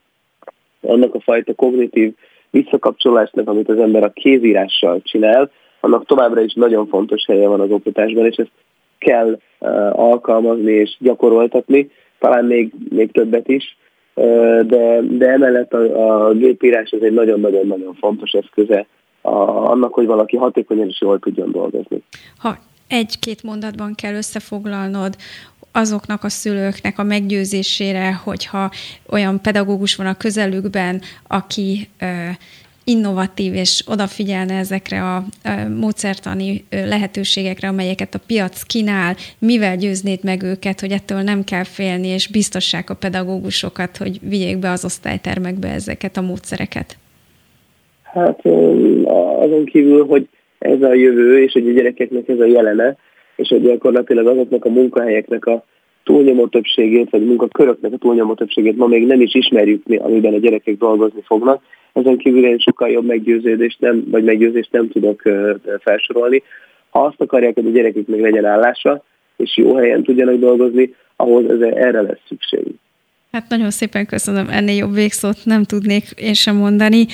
annak 0.80 1.14
a 1.14 1.20
fajta 1.20 1.54
kognitív 1.54 2.14
visszakapcsolásnak, 2.50 3.48
amit 3.48 3.68
az 3.68 3.78
ember 3.78 4.02
a 4.02 4.12
kézírással 4.12 5.02
csinál, 5.02 5.50
annak 5.80 6.06
továbbra 6.06 6.40
is 6.40 6.54
nagyon 6.54 6.86
fontos 6.86 7.24
helye 7.26 7.48
van 7.48 7.60
az 7.60 7.70
oktatásban, 7.70 8.26
és 8.26 8.36
ezt 8.36 8.50
kell 8.98 9.28
uh, 9.58 9.98
alkalmazni 9.98 10.72
és 10.72 10.96
gyakoroltatni, 10.98 11.90
talán 12.18 12.44
még, 12.44 12.72
még 12.88 13.12
többet 13.12 13.48
is, 13.48 13.76
uh, 14.14 14.60
de, 14.60 15.00
de 15.00 15.28
emellett 15.28 15.72
a, 15.72 16.26
a 16.26 16.32
gépírás 16.32 16.90
ez 16.90 17.02
egy 17.02 17.12
nagyon-nagyon-nagyon 17.12 17.94
fontos 17.94 18.32
eszköze 18.32 18.86
a, 19.20 19.34
annak, 19.70 19.94
hogy 19.94 20.06
valaki 20.06 20.36
hatékonyan 20.36 20.88
és 20.88 21.00
jól 21.00 21.18
tudjon 21.18 21.50
dolgozni. 21.50 22.02
Ha 22.38 22.56
egy-két 22.88 23.42
mondatban 23.42 23.94
kell 23.94 24.14
összefoglalnod, 24.14 25.16
azoknak 25.72 26.24
a 26.24 26.28
szülőknek 26.28 26.98
a 26.98 27.02
meggyőzésére, 27.02 28.12
hogyha 28.12 28.70
olyan 29.06 29.40
pedagógus 29.40 29.96
van 29.96 30.06
a 30.06 30.16
közelükben, 30.16 31.00
aki 31.26 31.88
innovatív 32.84 33.54
és 33.54 33.84
odafigyelne 33.86 34.54
ezekre 34.54 35.14
a 35.14 35.24
módszertani 35.78 36.64
lehetőségekre, 36.70 37.68
amelyeket 37.68 38.14
a 38.14 38.20
piac 38.26 38.62
kínál, 38.62 39.16
mivel 39.38 39.76
győznéd 39.76 40.24
meg 40.24 40.42
őket, 40.42 40.80
hogy 40.80 40.90
ettől 40.90 41.20
nem 41.20 41.44
kell 41.44 41.64
félni, 41.64 42.06
és 42.06 42.26
biztossák 42.28 42.90
a 42.90 42.94
pedagógusokat, 42.94 43.96
hogy 43.96 44.20
vigyék 44.22 44.58
be 44.58 44.70
az 44.70 44.84
osztálytermekbe 44.84 45.68
ezeket 45.68 46.16
a 46.16 46.20
módszereket? 46.20 46.96
Hát 48.02 48.46
azon 49.38 49.64
kívül, 49.64 50.06
hogy 50.06 50.28
ez 50.58 50.82
a 50.82 50.94
jövő, 50.94 51.42
és 51.42 51.52
hogy 51.52 51.68
a 51.68 51.72
gyerekeknek 51.72 52.28
ez 52.28 52.40
a 52.40 52.44
jelene, 52.44 52.96
és 53.36 53.48
hogy 53.48 53.62
gyakorlatilag 53.62 54.26
azoknak 54.26 54.64
a 54.64 54.68
munkahelyeknek 54.68 55.46
a 55.46 55.64
túlnyomó 56.04 56.46
többségét, 56.46 57.10
vagy 57.10 57.26
munkaköröknek 57.26 57.92
a 57.92 57.96
túlnyomó 57.96 58.34
többségét 58.34 58.76
ma 58.76 58.86
még 58.86 59.06
nem 59.06 59.20
is 59.20 59.34
ismerjük 59.34 59.86
mi, 59.86 59.96
amiben 59.96 60.34
a 60.34 60.38
gyerekek 60.38 60.76
dolgozni 60.76 61.20
fognak. 61.24 61.62
Ezen 61.92 62.16
kívül 62.16 62.44
én 62.44 62.58
sokkal 62.58 62.88
jobb 62.88 63.06
meggyőződést 63.06 63.80
nem, 63.80 64.04
vagy 64.10 64.24
meggyőzést 64.24 64.72
nem 64.72 64.88
tudok 64.88 65.22
felsorolni. 65.80 66.42
Ha 66.90 67.04
azt 67.04 67.20
akarják, 67.20 67.54
hogy 67.54 67.66
a 67.66 67.70
gyerekeknek 67.70 68.20
legyen 68.20 68.44
állása, 68.44 69.04
és 69.36 69.56
jó 69.56 69.74
helyen 69.74 70.02
tudjanak 70.02 70.36
dolgozni, 70.36 70.94
ahhoz 71.16 71.62
erre 71.62 72.00
lesz 72.00 72.20
szükség. 72.28 72.66
Hát 73.32 73.48
nagyon 73.48 73.70
szépen 73.70 74.06
köszönöm, 74.06 74.48
ennél 74.48 74.76
jobb 74.76 74.94
végszót 74.94 75.38
nem 75.44 75.64
tudnék 75.64 76.10
én 76.16 76.34
sem 76.34 76.56
mondani. 76.56 77.06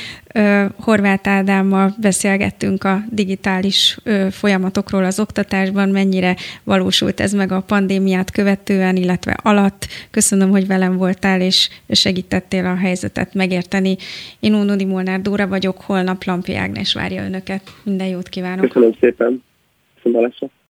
Horváth 0.77 1.29
Ádámmal 1.29 1.95
beszélgettünk 2.01 2.85
a 2.85 2.99
digitális 3.11 3.99
folyamatokról 4.31 5.05
az 5.05 5.21
oktatásban, 5.21 5.89
mennyire 5.89 6.37
valósult 6.63 7.21
ez 7.21 7.33
meg 7.33 7.53
a 7.53 7.61
pandémiát 7.61 8.31
követően, 8.31 8.97
illetve 8.97 9.37
alatt. 9.43 9.87
Köszönöm, 10.11 10.51
hogy 10.51 10.67
velem 10.67 10.97
voltál, 10.97 11.41
és 11.41 11.69
segítettél 11.89 12.67
a 12.67 12.77
helyzetet 12.77 13.35
megérteni. 13.35 13.97
Én 14.41 14.55
Ónodi 14.55 14.85
Molnár 14.85 15.21
Dóra 15.21 15.49
vagyok, 15.49 15.81
holnap 15.81 16.25
Lampi 16.25 16.55
Ágnes 16.55 16.95
várja 16.95 17.25
önöket. 17.25 17.63
Minden 17.83 18.07
jót 18.07 18.29
kívánok! 18.29 18.67
Köszönöm 18.67 18.97
szépen! 19.01 19.43
Köszönöm, 20.03 20.33